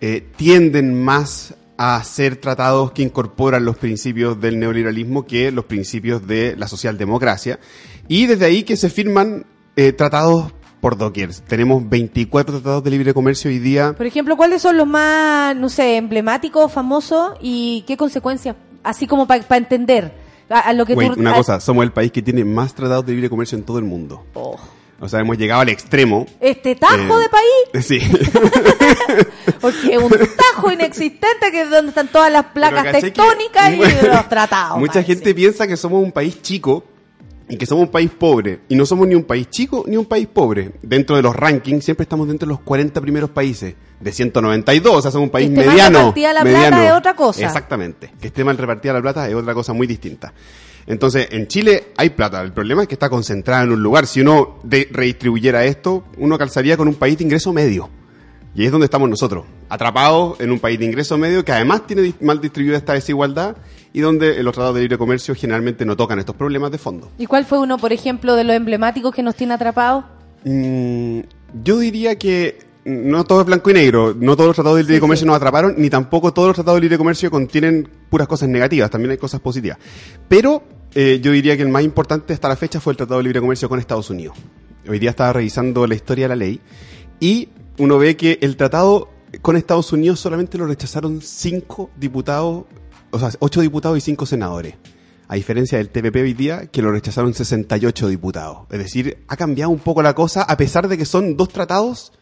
eh, 0.00 0.26
tienden 0.36 1.02
más 1.02 1.54
a 1.76 2.02
ser 2.04 2.36
tratados 2.36 2.92
que 2.92 3.02
incorporan 3.02 3.64
los 3.64 3.76
principios 3.76 4.40
del 4.40 4.58
neoliberalismo 4.58 5.26
que 5.26 5.50
los 5.50 5.64
principios 5.64 6.26
de 6.26 6.54
la 6.56 6.68
socialdemocracia. 6.68 7.58
Y 8.08 8.26
desde 8.26 8.44
ahí 8.44 8.62
que 8.62 8.76
se 8.76 8.90
firman 8.90 9.46
eh, 9.76 9.92
tratados 9.92 10.52
por 10.84 10.98
doquier. 10.98 11.30
Tenemos 11.48 11.88
24 11.88 12.56
tratados 12.60 12.84
de 12.84 12.90
libre 12.90 13.14
comercio 13.14 13.50
hoy 13.50 13.58
día. 13.58 13.94
Por 13.96 14.04
ejemplo, 14.04 14.36
¿cuáles 14.36 14.60
son 14.60 14.76
los 14.76 14.86
más, 14.86 15.56
no 15.56 15.70
sé, 15.70 15.96
emblemáticos, 15.96 16.70
famosos 16.70 17.32
y 17.40 17.84
qué 17.86 17.96
consecuencias? 17.96 18.54
Así 18.82 19.06
como 19.06 19.26
para 19.26 19.42
entender 19.56 20.12
a, 20.50 20.58
a 20.60 20.72
lo 20.74 20.84
que 20.84 20.92
Wait, 20.92 21.14
tú... 21.14 21.20
una 21.20 21.32
a- 21.32 21.36
cosa, 21.36 21.58
somos 21.58 21.84
el 21.84 21.92
país 21.92 22.12
que 22.12 22.20
tiene 22.20 22.44
más 22.44 22.74
tratados 22.74 23.06
de 23.06 23.12
libre 23.12 23.30
comercio 23.30 23.56
en 23.56 23.64
todo 23.64 23.78
el 23.78 23.84
mundo. 23.86 24.26
Oh. 24.34 24.58
O 25.00 25.08
sea, 25.08 25.20
hemos 25.20 25.38
llegado 25.38 25.62
al 25.62 25.70
extremo. 25.70 26.26
Este 26.38 26.74
tajo 26.74 27.18
Eh, 27.18 27.22
de 27.22 27.28
país, 27.30 27.86
Sí. 27.86 27.98
porque 29.62 29.94
es 29.94 29.98
un 30.02 30.10
tajo 30.36 30.70
inexistente 30.70 31.50
que 31.50 31.62
es 31.62 31.70
donde 31.70 31.88
están 31.88 32.08
todas 32.08 32.30
las 32.30 32.44
placas 32.46 32.84
¿cachai 32.84 33.00
que- 33.00 33.10
tectónicas 33.10 33.72
y 33.72 33.76
los 34.06 34.28
tratados. 34.28 34.78
Mucha 34.78 35.02
gente 35.02 35.34
piensa 35.34 35.66
que 35.66 35.78
somos 35.78 36.02
un 36.02 36.12
país 36.12 36.42
chico 36.42 36.84
y 37.48 37.56
que 37.56 37.66
somos 37.66 37.86
un 37.86 37.90
país 37.90 38.10
pobre. 38.10 38.60
Y 38.68 38.74
no 38.76 38.86
somos 38.86 39.06
ni 39.06 39.14
un 39.14 39.24
país 39.24 39.48
chico 39.50 39.84
ni 39.86 39.96
un 39.96 40.06
país 40.06 40.26
pobre. 40.26 40.72
Dentro 40.82 41.14
de 41.16 41.22
los 41.22 41.34
rankings 41.36 41.84
siempre 41.84 42.04
estamos 42.04 42.26
dentro 42.28 42.46
de 42.46 42.52
los 42.54 42.60
40 42.60 43.00
primeros 43.00 43.30
países. 43.30 43.74
De 44.00 44.12
192, 44.12 44.94
o 44.96 45.02
sea, 45.02 45.10
somos 45.10 45.26
un 45.26 45.30
país 45.30 45.48
esté 45.48 45.60
mal 45.60 45.68
mediano. 45.68 45.98
repartida 45.98 46.32
la 46.32 46.40
plata 46.42 46.58
mediano. 46.58 46.82
es 46.82 46.92
otra 46.92 47.14
cosa. 47.16 47.44
Exactamente. 47.44 48.10
Que 48.20 48.26
esté 48.28 48.44
mal 48.44 48.56
repartida 48.58 48.92
la 48.94 49.02
plata 49.02 49.28
es 49.28 49.34
otra 49.34 49.54
cosa 49.54 49.72
muy 49.72 49.86
distinta. 49.86 50.32
Entonces, 50.86 51.28
en 51.30 51.46
Chile 51.46 51.92
hay 51.96 52.10
plata. 52.10 52.42
El 52.42 52.52
problema 52.52 52.82
es 52.82 52.88
que 52.88 52.94
está 52.94 53.08
concentrada 53.08 53.62
en 53.62 53.72
un 53.72 53.82
lugar. 53.82 54.06
Si 54.06 54.20
uno 54.20 54.58
de- 54.62 54.88
redistribuyera 54.90 55.64
esto, 55.64 56.04
uno 56.18 56.36
calzaría 56.36 56.76
con 56.76 56.88
un 56.88 56.94
país 56.94 57.16
de 57.16 57.24
ingreso 57.24 57.52
medio. 57.52 57.88
Y 58.54 58.60
ahí 58.60 58.66
es 58.66 58.72
donde 58.72 58.84
estamos 58.84 59.08
nosotros, 59.08 59.44
atrapados 59.68 60.38
en 60.40 60.50
un 60.52 60.60
país 60.60 60.78
de 60.78 60.84
ingreso 60.84 61.18
medio 61.18 61.44
que 61.44 61.52
además 61.52 61.86
tiene 61.86 62.12
mal 62.20 62.40
distribuida 62.40 62.76
esta 62.76 62.92
desigualdad 62.92 63.56
y 63.94 64.00
donde 64.00 64.42
los 64.42 64.52
tratados 64.52 64.74
de 64.74 64.82
libre 64.82 64.98
comercio 64.98 65.34
generalmente 65.34 65.84
no 65.86 65.96
tocan 65.96 66.18
estos 66.18 66.34
problemas 66.34 66.70
de 66.72 66.78
fondo. 66.78 67.10
¿Y 67.16 67.26
cuál 67.26 67.44
fue 67.46 67.60
uno, 67.60 67.78
por 67.78 67.92
ejemplo, 67.92 68.34
de 68.34 68.42
los 68.44 68.54
emblemáticos 68.56 69.14
que 69.14 69.22
nos 69.22 69.36
tiene 69.36 69.54
atrapados? 69.54 70.04
Mm, 70.44 71.20
yo 71.62 71.78
diría 71.78 72.18
que 72.18 72.58
no 72.84 73.24
todo 73.24 73.40
es 73.40 73.46
blanco 73.46 73.70
y 73.70 73.74
negro, 73.74 74.14
no 74.18 74.34
todos 74.36 74.48
los 74.48 74.56
tratados 74.56 74.76
de 74.78 74.82
libre 74.82 74.96
Sí, 74.96 75.00
comercio 75.00 75.24
sí. 75.24 75.26
nos 75.28 75.36
atraparon, 75.36 75.74
ni 75.78 75.88
tampoco 75.88 76.34
todos 76.34 76.48
los 76.48 76.54
tratados 76.56 76.78
de 76.78 76.82
libre 76.82 76.98
comercio 76.98 77.30
contienen 77.30 77.88
puras 78.10 78.26
cosas 78.28 78.48
negativas, 78.48 78.90
también 78.90 79.12
hay 79.12 79.16
cosas 79.16 79.40
positivas. 79.40 79.78
Pero 80.28 80.64
eh, 80.94 81.20
yo 81.22 81.30
diría 81.30 81.56
que 81.56 81.62
el 81.62 81.68
más 81.68 81.84
importante 81.84 82.32
hasta 82.34 82.48
la 82.48 82.56
fecha 82.56 82.80
fue 82.80 82.92
el 82.92 82.96
tratado 82.96 83.18
de 83.18 83.24
libre 83.24 83.40
comercio 83.40 83.68
con 83.68 83.78
Estados 83.78 84.10
Unidos. 84.10 84.36
Hoy 84.88 84.98
día 84.98 85.10
estaba 85.10 85.32
revisando 85.32 85.86
la 85.86 85.94
historia 85.94 86.24
de 86.24 86.28
la 86.30 86.36
ley 86.36 86.60
y 87.20 87.48
uno 87.78 87.96
ve 87.98 88.16
que 88.16 88.38
el 88.42 88.56
tratado 88.56 89.08
con 89.40 89.56
Estados 89.56 89.92
Unidos 89.92 90.20
solamente 90.20 90.58
lo 90.58 90.66
rechazaron 90.66 91.20
cinco 91.22 91.90
diputados, 91.96 92.64
o 93.14 93.18
sea, 93.18 93.30
ocho 93.38 93.60
diputados 93.60 93.96
y 93.96 94.00
cinco 94.00 94.26
senadores. 94.26 94.74
A 95.28 95.36
diferencia 95.36 95.78
del 95.78 95.88
TPP 95.88 96.16
hoy 96.16 96.34
día, 96.34 96.66
que 96.66 96.82
lo 96.82 96.90
rechazaron 96.92 97.32
68 97.32 98.08
diputados. 98.08 98.58
Es 98.70 98.78
decir, 98.78 99.24
ha 99.28 99.36
cambiado 99.36 99.70
un 99.70 99.78
poco 99.78 100.02
la 100.02 100.14
cosa, 100.14 100.42
a 100.42 100.56
pesar 100.56 100.88
de 100.88 100.98
que 100.98 101.06
son 101.06 101.36
dos 101.36 101.48
tratados 101.48 102.12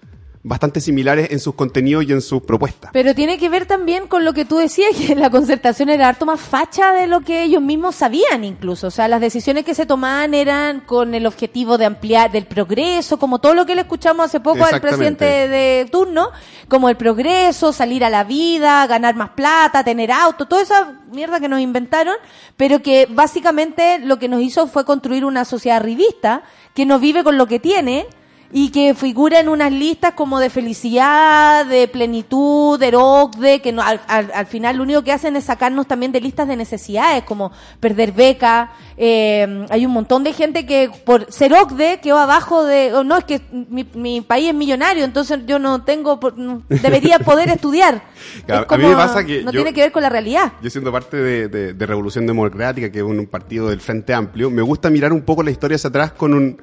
bastante 0.45 0.81
similares 0.81 1.31
en 1.31 1.39
sus 1.39 1.55
contenidos 1.55 2.05
y 2.05 2.13
en 2.13 2.21
sus 2.21 2.43
propuestas. 2.43 2.91
Pero 2.93 3.15
tiene 3.15 3.39
que 3.39 3.49
ver 3.49 3.67
también 3.67 4.09
con 4.09 4.25
lo 4.25 4.33
que 4.33 4.45
tú 4.45 4.57
decías, 4.57 4.91
que 4.97 5.15
la 5.15 5.31
concertación 5.31 5.89
era 5.89 6.09
harto 6.09 6.27
más 6.27 6.41
facha 6.41 6.93
de 6.93 7.07
lo 7.07 7.21
que 7.21 7.45
ellos 7.45 7.63
mismos 7.63 7.95
sabían 7.95 8.45
incluso. 8.45 8.89
O 8.89 8.91
sea, 8.91 9.09
las 9.09 9.21
decisiones 9.21 9.65
que 9.65 9.75
se 9.75 9.87
tomaban 9.87 10.35
eran 10.35 10.81
con 10.81 11.15
el 11.15 11.27
objetivo 11.27 11.79
de 11.79 11.87
ampliar 11.87 12.33
del 12.33 12.47
progreso, 12.47 13.19
como 13.19 13.39
todo 13.39 13.55
lo 13.55 13.67
que 13.67 13.75
le 13.75 13.83
escuchamos 13.83 14.27
hace 14.27 14.41
poco 14.41 14.65
al 14.65 14.81
presidente 14.81 15.25
de 15.25 15.89
turno, 15.91 16.31
como 16.69 16.89
el 16.89 16.97
progreso, 16.97 17.73
salir 17.73 18.05
a 18.05 18.11
la 18.11 18.25
vida, 18.25 18.87
ganar 18.87 19.15
más 19.15 19.31
plata, 19.31 19.85
tener 19.85 20.11
auto, 20.11 20.47
toda 20.47 20.63
esa 20.63 21.01
mierda 21.13 21.39
que 21.39 21.49
nos 21.49 21.61
inventaron, 21.61 22.15
pero 22.57 22.83
que 22.83 23.07
básicamente 23.09 24.01
lo 24.01 24.19
que 24.19 24.29
nos 24.29 24.41
hizo 24.41 24.67
fue 24.67 24.85
construir 24.85 25.25
una 25.25 25.45
sociedad 25.45 25.81
revista 25.81 26.43
que 26.75 26.87
no 26.87 26.99
vive 26.99 27.23
con 27.23 27.37
lo 27.37 27.47
que 27.47 27.61
tiene 27.61 28.07
y 28.55 28.71
que 28.71 28.95
figura 28.95 29.41
en 29.41 29.49
unas 29.49 29.73
listas 29.73 30.13
como 30.13 30.39
de 30.39 30.51
felicidad, 30.51 31.65
de 31.67 31.89
plenitud, 31.89 32.79
de 32.79 32.93
OCDE, 32.95 33.61
que 33.61 33.73
no- 33.73 33.83
al, 33.83 34.01
al- 34.09 34.31
al 34.35 34.47
final 34.47 34.77
lo 34.77 34.83
único 34.83 35.03
que 35.03 35.13
hacen 35.13 35.37
es 35.37 35.45
sacarnos 35.45 35.87
también 35.87 36.13
de 36.13 36.21
listas 36.21 36.47
de 36.49 36.57
necesidades, 36.57 37.25
como 37.25 37.51
perder 37.81 38.13
beca. 38.13 38.73
eh, 38.97 39.67
hay 39.71 39.87
un 39.87 39.93
montón 39.93 40.23
de 40.23 40.33
gente 40.33 40.67
que 40.67 40.91
por 41.05 41.33
ser 41.33 41.53
OCDE 41.55 42.01
quedó 42.01 42.19
abajo 42.19 42.65
de, 42.65 42.93
oh, 42.95 43.05
no, 43.05 43.17
es 43.17 43.25
que 43.25 43.41
mi, 43.51 43.87
mi 43.95 44.21
país 44.21 44.49
es 44.51 44.55
millonario, 44.55 45.05
entonces 45.05 45.41
yo 45.47 45.59
no 45.59 45.83
tengo, 45.83 46.21
no- 46.37 46.63
debería 46.69 47.19
poder 47.21 47.49
estudiar. 47.57 48.03
Claro, 48.47 48.67
Es 48.69 48.73
a 48.73 48.77
mí 48.77 48.85
me 48.87 48.95
pasa 48.95 49.25
que 49.25 49.43
no 49.43 49.51
yo- 49.51 49.61
tiene 49.63 49.73
que 49.73 49.81
ver 49.81 49.93
con 49.93 50.03
la 50.03 50.11
realidad. 50.11 50.53
Yo 50.63 50.69
siendo 50.71 50.93
parte 50.93 51.17
de, 51.17 51.49
de- 51.49 51.73
de 51.73 51.87
Revolución 51.87 52.27
Democrática, 52.27 52.91
que 52.93 52.99
es 52.99 53.05
un, 53.05 53.19
un 53.19 53.27
partido 53.27 53.71
del 53.71 53.81
Frente 53.81 54.13
Amplio, 54.15 54.51
me 54.51 54.63
gusta 54.63 54.91
mirar 54.91 55.13
un 55.13 55.23
poco 55.23 55.43
la 55.43 55.51
historia 55.51 55.77
hacia 55.77 55.89
atrás 55.89 56.13
con 56.13 56.35
un... 56.35 56.61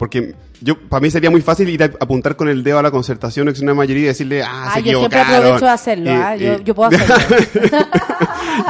Porque 0.00 0.34
yo 0.62 0.80
para 0.88 1.02
mí 1.02 1.10
sería 1.10 1.30
muy 1.30 1.42
fácil 1.42 1.68
ir 1.68 1.82
a 1.82 1.90
apuntar 2.00 2.34
con 2.34 2.48
el 2.48 2.64
dedo 2.64 2.78
a 2.78 2.82
la 2.82 2.90
concertación 2.90 3.48
o 3.48 3.52
una 3.60 3.74
mayoría 3.74 4.04
y 4.04 4.06
decirle, 4.06 4.42
ah, 4.42 4.68
Ah, 4.70 4.74
se 4.76 4.82
yo 4.82 4.98
siempre 5.00 5.20
aprovecho 5.20 5.64
de 5.66 5.70
hacerlo, 5.70 6.10
yo, 6.38 6.54
y- 6.54 6.64
yo 6.64 6.74
puedo 6.74 6.88
hacerlo. 6.96 7.14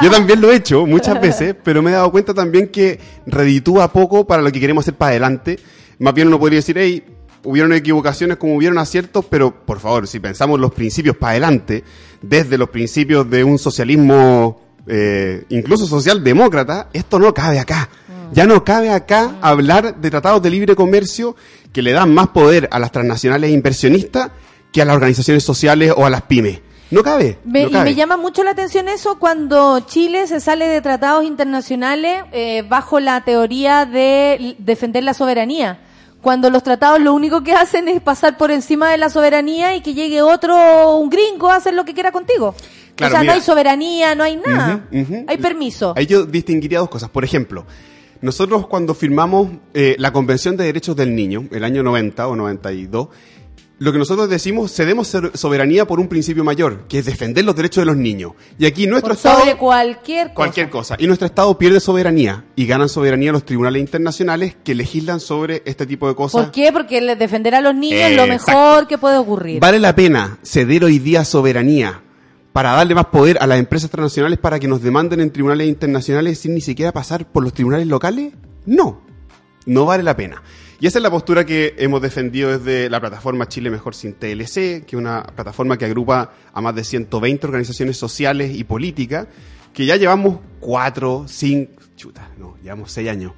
Yo 0.03 0.11
también 0.11 0.41
lo 0.41 0.51
he 0.51 0.55
hecho 0.57 0.85
muchas 0.85 1.21
veces, 1.21 1.55
pero 1.63 1.81
me 1.81 1.91
he 1.91 1.93
dado 1.93 2.11
cuenta 2.11 2.33
también 2.33 2.67
que 2.67 2.99
reditúa 3.25 3.93
poco 3.93 4.27
para 4.27 4.41
lo 4.41 4.51
que 4.51 4.59
queremos 4.59 4.83
hacer 4.83 4.95
para 4.95 5.11
adelante. 5.11 5.57
Más 5.99 6.13
bien 6.13 6.27
uno 6.27 6.37
podría 6.37 6.57
decir, 6.57 6.77
hey, 6.77 7.01
hubieron 7.45 7.71
equivocaciones 7.71 8.35
como 8.35 8.57
hubieron 8.57 8.77
aciertos, 8.77 9.23
pero 9.29 9.51
por 9.65 9.79
favor, 9.79 10.07
si 10.07 10.19
pensamos 10.19 10.59
los 10.59 10.73
principios 10.73 11.15
para 11.15 11.31
adelante, 11.31 11.85
desde 12.21 12.57
los 12.57 12.69
principios 12.69 13.29
de 13.29 13.45
un 13.45 13.57
socialismo, 13.57 14.61
eh, 14.85 15.45
incluso 15.47 15.85
socialdemócrata, 15.87 16.89
esto 16.91 17.19
no 17.19 17.33
cabe 17.33 17.57
acá. 17.59 17.87
Ya 18.31 18.45
no 18.45 18.63
cabe 18.63 18.89
acá 18.91 19.35
hablar 19.41 19.95
de 19.97 20.09
tratados 20.09 20.41
de 20.41 20.49
libre 20.49 20.75
comercio 20.75 21.35
que 21.73 21.81
le 21.81 21.91
dan 21.91 22.13
más 22.13 22.29
poder 22.29 22.67
a 22.71 22.79
las 22.79 22.91
transnacionales 22.91 23.51
inversionistas 23.51 24.31
que 24.71 24.81
a 24.81 24.85
las 24.85 24.95
organizaciones 24.95 25.43
sociales 25.43 25.93
o 25.95 26.05
a 26.05 26.09
las 26.09 26.21
pymes. 26.23 26.61
No 26.91 27.03
cabe. 27.03 27.37
Me- 27.45 27.63
no 27.69 27.79
y 27.81 27.83
me 27.83 27.95
llama 27.95 28.17
mucho 28.17 28.43
la 28.43 28.51
atención 28.51 28.89
eso 28.89 29.17
cuando 29.19 29.79
Chile 29.81 30.27
se 30.27 30.39
sale 30.41 30.67
de 30.67 30.81
tratados 30.81 31.23
internacionales 31.23 32.23
eh, 32.33 32.63
bajo 32.67 32.99
la 32.99 33.21
teoría 33.23 33.85
de 33.85 34.55
defender 34.59 35.03
la 35.03 35.13
soberanía. 35.13 35.79
Cuando 36.21 36.49
los 36.49 36.63
tratados 36.63 36.99
lo 37.01 37.13
único 37.13 37.43
que 37.43 37.53
hacen 37.53 37.87
es 37.87 37.99
pasar 38.01 38.37
por 38.37 38.51
encima 38.51 38.89
de 38.91 38.97
la 38.97 39.09
soberanía 39.09 39.75
y 39.75 39.81
que 39.81 39.93
llegue 39.93 40.21
otro, 40.21 40.97
un 40.97 41.09
gringo, 41.09 41.49
a 41.49 41.55
hacer 41.55 41.73
lo 41.73 41.83
que 41.85 41.93
quiera 41.93 42.11
contigo. 42.11 42.53
Claro, 42.95 43.11
o 43.11 43.15
sea, 43.15 43.21
mira. 43.21 43.33
no 43.33 43.39
hay 43.39 43.43
soberanía, 43.45 44.15
no 44.15 44.23
hay 44.23 44.35
nada. 44.37 44.81
Hay 45.27 45.37
permiso. 45.37 45.93
Ahí 45.97 46.05
yo 46.05 46.25
distinguiría 46.25 46.79
dos 46.79 46.89
cosas. 46.89 47.09
Por 47.09 47.23
ejemplo, 47.23 47.65
nosotros 48.21 48.67
cuando 48.67 48.93
firmamos 48.93 49.49
eh, 49.73 49.95
la 49.97 50.13
Convención 50.13 50.55
de 50.57 50.65
Derechos 50.65 50.95
del 50.95 51.15
Niño, 51.15 51.47
el 51.51 51.63
año 51.63 51.83
90 51.83 52.27
o 52.27 52.35
92, 52.35 53.07
lo 53.79 53.91
que 53.91 53.97
nosotros 53.97 54.29
decimos, 54.29 54.71
cedemos 54.71 55.11
soberanía 55.33 55.87
por 55.87 55.99
un 55.99 56.07
principio 56.07 56.43
mayor, 56.43 56.85
que 56.87 56.99
es 56.99 57.05
defender 57.05 57.43
los 57.43 57.55
derechos 57.55 57.81
de 57.81 57.87
los 57.87 57.97
niños. 57.97 58.33
Y 58.59 58.67
aquí 58.67 58.85
nuestro 58.85 59.07
Por 59.07 59.17
Estado... 59.17 59.39
sobre 59.39 59.57
cualquier 59.57 60.27
cosa. 60.27 60.35
Cualquier 60.35 60.69
cosa. 60.69 60.95
Y 60.99 61.07
nuestro 61.07 61.25
Estado 61.25 61.57
pierde 61.57 61.79
soberanía 61.79 62.45
y 62.55 62.67
ganan 62.67 62.89
soberanía 62.89 63.31
los 63.31 63.43
tribunales 63.43 63.79
internacionales 63.79 64.55
que 64.63 64.75
legislan 64.75 65.19
sobre 65.19 65.63
este 65.65 65.87
tipo 65.87 66.07
de 66.07 66.13
cosas. 66.13 66.43
¿Por 66.43 66.51
qué? 66.51 66.71
Porque 66.71 67.01
defender 67.15 67.55
a 67.55 67.61
los 67.61 67.73
niños 67.73 68.01
es 68.01 68.15
lo 68.15 68.25
Exacto. 68.25 68.51
mejor 68.51 68.87
que 68.87 68.99
puede 68.99 69.17
ocurrir. 69.17 69.59
¿Vale 69.59 69.79
la 69.79 69.95
pena 69.95 70.37
ceder 70.43 70.83
hoy 70.83 70.99
día 70.99 71.25
soberanía 71.25 72.03
para 72.53 72.71
darle 72.71 72.95
más 72.95 73.05
poder 73.05 73.37
a 73.41 73.47
las 73.47 73.59
empresas 73.59 73.89
transnacionales 73.89 74.39
para 74.39 74.59
que 74.59 74.67
nos 74.67 74.81
demanden 74.81 75.21
en 75.21 75.31
tribunales 75.31 75.67
internacionales 75.67 76.39
sin 76.39 76.53
ni 76.53 76.61
siquiera 76.61 76.91
pasar 76.91 77.25
por 77.25 77.43
los 77.43 77.53
tribunales 77.53 77.87
locales? 77.87 78.33
No, 78.65 79.01
no 79.65 79.85
vale 79.85 80.03
la 80.03 80.15
pena. 80.15 80.41
Y 80.79 80.87
esa 80.87 80.97
es 80.97 81.03
la 81.03 81.11
postura 81.11 81.45
que 81.45 81.75
hemos 81.77 82.01
defendido 82.01 82.57
desde 82.57 82.89
la 82.89 82.99
plataforma 82.99 83.47
Chile 83.47 83.69
Mejor 83.69 83.93
Sin 83.93 84.13
TLC, 84.13 84.83
que 84.83 84.87
es 84.87 84.93
una 84.93 85.23
plataforma 85.23 85.77
que 85.77 85.85
agrupa 85.85 86.33
a 86.51 86.59
más 86.61 86.73
de 86.73 86.83
120 86.83 87.45
organizaciones 87.45 87.97
sociales 87.97 88.55
y 88.55 88.63
políticas, 88.63 89.27
que 89.73 89.85
ya 89.85 89.95
llevamos 89.95 90.39
cuatro, 90.59 91.25
cinco, 91.27 91.83
chuta, 91.95 92.29
no, 92.39 92.57
llevamos 92.63 92.91
seis 92.91 93.09
años. 93.09 93.33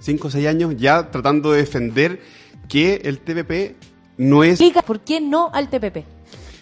Cinco 0.00 0.26
o 0.26 0.30
seis 0.30 0.48
años 0.48 0.74
ya 0.76 1.10
tratando 1.12 1.52
de 1.52 1.58
defender 1.58 2.20
que 2.68 3.02
el 3.04 3.20
TPP 3.20 3.76
no 4.18 4.42
es 4.42 4.60
por 4.84 5.00
qué 5.00 5.20
no 5.20 5.50
al 5.52 5.68
TPP. 5.68 6.15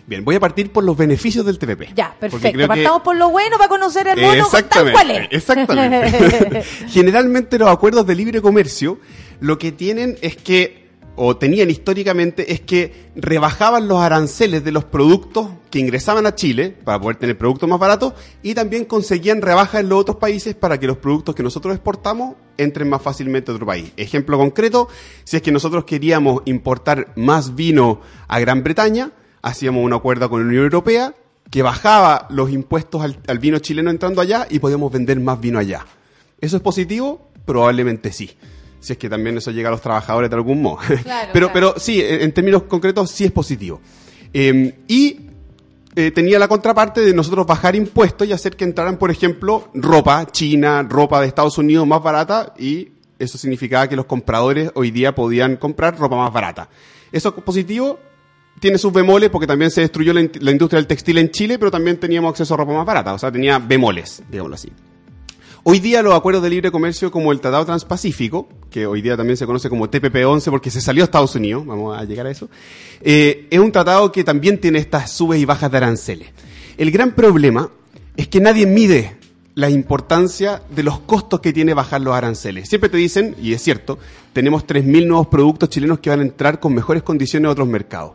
Bien, 0.06 0.22
voy 0.24 0.34
a 0.36 0.40
partir 0.40 0.70
por 0.70 0.84
los 0.84 0.96
beneficios 0.96 1.46
del 1.46 1.58
TPP. 1.58 1.94
Ya, 1.94 2.14
perfecto. 2.20 2.58
que- 2.58 2.66
Partamos 2.68 3.02
por 3.02 3.16
lo 3.16 3.30
bueno 3.30 3.56
para 3.56 3.68
conocer 3.68 4.06
el 4.08 4.16
mono 4.20 4.28
tal 4.32 4.38
Exactamente, 4.60 4.92
cual 4.92 5.10
es. 5.10 5.28
exactamente. 5.30 6.62
Generalmente 6.88 7.58
los 7.58 7.68
acuerdos 7.68 8.06
de 8.06 8.14
libre 8.14 8.42
comercio 8.42 8.98
lo 9.40 9.58
que 9.58 9.72
tienen 9.72 10.16
es 10.20 10.36
que, 10.36 10.84
o 11.16 11.36
tenían 11.36 11.70
históricamente, 11.70 12.52
es 12.52 12.60
que 12.60 13.08
rebajaban 13.16 13.88
los 13.88 13.98
aranceles 14.00 14.62
de 14.62 14.72
los 14.72 14.84
productos 14.84 15.48
que 15.70 15.78
ingresaban 15.78 16.26
a 16.26 16.34
Chile 16.34 16.76
para 16.84 17.00
poder 17.00 17.16
tener 17.16 17.38
productos 17.38 17.68
más 17.68 17.78
baratos 17.78 18.12
y 18.42 18.52
también 18.54 18.84
conseguían 18.84 19.40
rebajas 19.40 19.80
en 19.80 19.88
los 19.88 20.00
otros 20.00 20.18
países 20.18 20.54
para 20.54 20.78
que 20.78 20.86
los 20.86 20.98
productos 20.98 21.34
que 21.34 21.42
nosotros 21.42 21.74
exportamos 21.74 22.34
entren 22.58 22.88
más 22.90 23.00
fácilmente 23.00 23.50
a 23.50 23.54
otro 23.54 23.64
país. 23.66 23.90
Ejemplo 23.96 24.36
concreto, 24.36 24.88
si 25.24 25.36
es 25.36 25.42
que 25.42 25.50
nosotros 25.52 25.84
queríamos 25.84 26.42
importar 26.44 27.08
más 27.16 27.54
vino 27.54 28.00
a 28.28 28.38
Gran 28.40 28.62
Bretaña, 28.62 29.10
hacíamos 29.44 29.84
un 29.84 29.92
acuerdo 29.92 30.28
con 30.28 30.40
la 30.40 30.46
Unión 30.48 30.64
Europea 30.64 31.14
que 31.50 31.62
bajaba 31.62 32.26
los 32.30 32.50
impuestos 32.50 33.02
al, 33.02 33.18
al 33.28 33.38
vino 33.38 33.58
chileno 33.58 33.90
entrando 33.90 34.20
allá 34.20 34.46
y 34.50 34.58
podíamos 34.58 34.90
vender 34.90 35.20
más 35.20 35.40
vino 35.40 35.58
allá. 35.58 35.84
¿Eso 36.40 36.56
es 36.56 36.62
positivo? 36.62 37.28
Probablemente 37.44 38.12
sí. 38.12 38.36
Si 38.80 38.92
es 38.92 38.98
que 38.98 39.08
también 39.08 39.36
eso 39.36 39.50
llega 39.50 39.68
a 39.68 39.72
los 39.72 39.80
trabajadores 39.80 40.30
de 40.30 40.36
algún 40.36 40.60
modo. 40.60 40.78
Claro, 40.78 41.30
pero, 41.32 41.32
claro. 41.32 41.50
pero 41.52 41.74
sí, 41.76 42.02
en, 42.02 42.32
términos 42.32 42.64
concretos 42.64 43.10
sí 43.10 43.24
es 43.24 43.32
positivo. 43.32 43.80
Eh, 44.32 44.80
y 44.88 45.20
eh, 45.96 46.10
tenía 46.10 46.38
la 46.38 46.48
contraparte 46.48 47.02
de 47.02 47.14
nosotros 47.14 47.46
bajar 47.46 47.76
impuestos 47.76 48.26
y 48.26 48.32
hacer 48.32 48.56
que 48.56 48.64
entraran, 48.64 48.96
por 48.96 49.10
ejemplo, 49.10 49.68
ropa 49.74 50.26
china, 50.26 50.82
ropa 50.82 51.20
de 51.20 51.28
Estados 51.28 51.56
Unidos 51.56 51.86
más 51.86 52.02
barata 52.02 52.52
y 52.58 52.88
eso 53.18 53.38
significaba 53.38 53.88
que 53.88 53.94
los 53.94 54.06
compradores 54.06 54.70
hoy 54.74 54.90
día 54.90 55.14
podían 55.14 55.56
comprar 55.56 55.98
ropa 55.98 56.16
más 56.16 56.32
barata. 56.32 56.68
Eso 57.12 57.32
es 57.36 57.44
positivo, 57.44 58.00
tiene 58.60 58.78
sus 58.78 58.92
bemoles 58.92 59.30
porque 59.30 59.46
también 59.46 59.70
se 59.70 59.80
destruyó 59.82 60.12
la, 60.12 60.20
in- 60.22 60.30
la 60.40 60.50
industria 60.50 60.78
del 60.78 60.86
textil 60.86 61.18
en 61.18 61.30
Chile, 61.30 61.58
pero 61.58 61.70
también 61.70 61.98
teníamos 61.98 62.30
acceso 62.30 62.54
a 62.54 62.56
ropa 62.58 62.72
más 62.72 62.86
barata, 62.86 63.12
o 63.14 63.18
sea, 63.18 63.30
tenía 63.30 63.58
bemoles, 63.58 64.22
digámoslo 64.30 64.54
así. 64.54 64.70
Hoy 65.66 65.78
día 65.80 66.02
los 66.02 66.14
acuerdos 66.14 66.42
de 66.42 66.50
libre 66.50 66.70
comercio 66.70 67.10
como 67.10 67.32
el 67.32 67.40
Tratado 67.40 67.64
Transpacífico, 67.64 68.48
que 68.70 68.86
hoy 68.86 69.00
día 69.00 69.16
también 69.16 69.36
se 69.38 69.46
conoce 69.46 69.70
como 69.70 69.90
TPP-11 69.90 70.50
porque 70.50 70.70
se 70.70 70.80
salió 70.82 71.02
a 71.02 71.06
Estados 71.06 71.34
Unidos, 71.36 71.64
vamos 71.64 71.98
a 71.98 72.04
llegar 72.04 72.26
a 72.26 72.30
eso, 72.30 72.50
eh, 73.00 73.46
es 73.50 73.58
un 73.58 73.72
tratado 73.72 74.12
que 74.12 74.24
también 74.24 74.58
tiene 74.60 74.78
estas 74.78 75.10
subes 75.10 75.40
y 75.40 75.46
bajas 75.46 75.70
de 75.70 75.76
aranceles. 75.78 76.28
El 76.76 76.90
gran 76.90 77.12
problema 77.12 77.70
es 78.16 78.28
que 78.28 78.40
nadie 78.40 78.66
mide 78.66 79.16
la 79.54 79.70
importancia 79.70 80.60
de 80.74 80.82
los 80.82 80.98
costos 81.00 81.40
que 81.40 81.52
tiene 81.52 81.72
bajar 81.74 82.00
los 82.02 82.14
aranceles. 82.14 82.68
Siempre 82.68 82.90
te 82.90 82.96
dicen, 82.98 83.34
y 83.40 83.54
es 83.54 83.62
cierto, 83.62 83.98
tenemos 84.34 84.66
3.000 84.66 85.06
nuevos 85.06 85.28
productos 85.28 85.70
chilenos 85.70 86.00
que 86.00 86.10
van 86.10 86.18
a 86.20 86.24
entrar 86.24 86.60
con 86.60 86.74
mejores 86.74 87.02
condiciones 87.04 87.48
a 87.48 87.52
otros 87.52 87.68
mercados. 87.68 88.12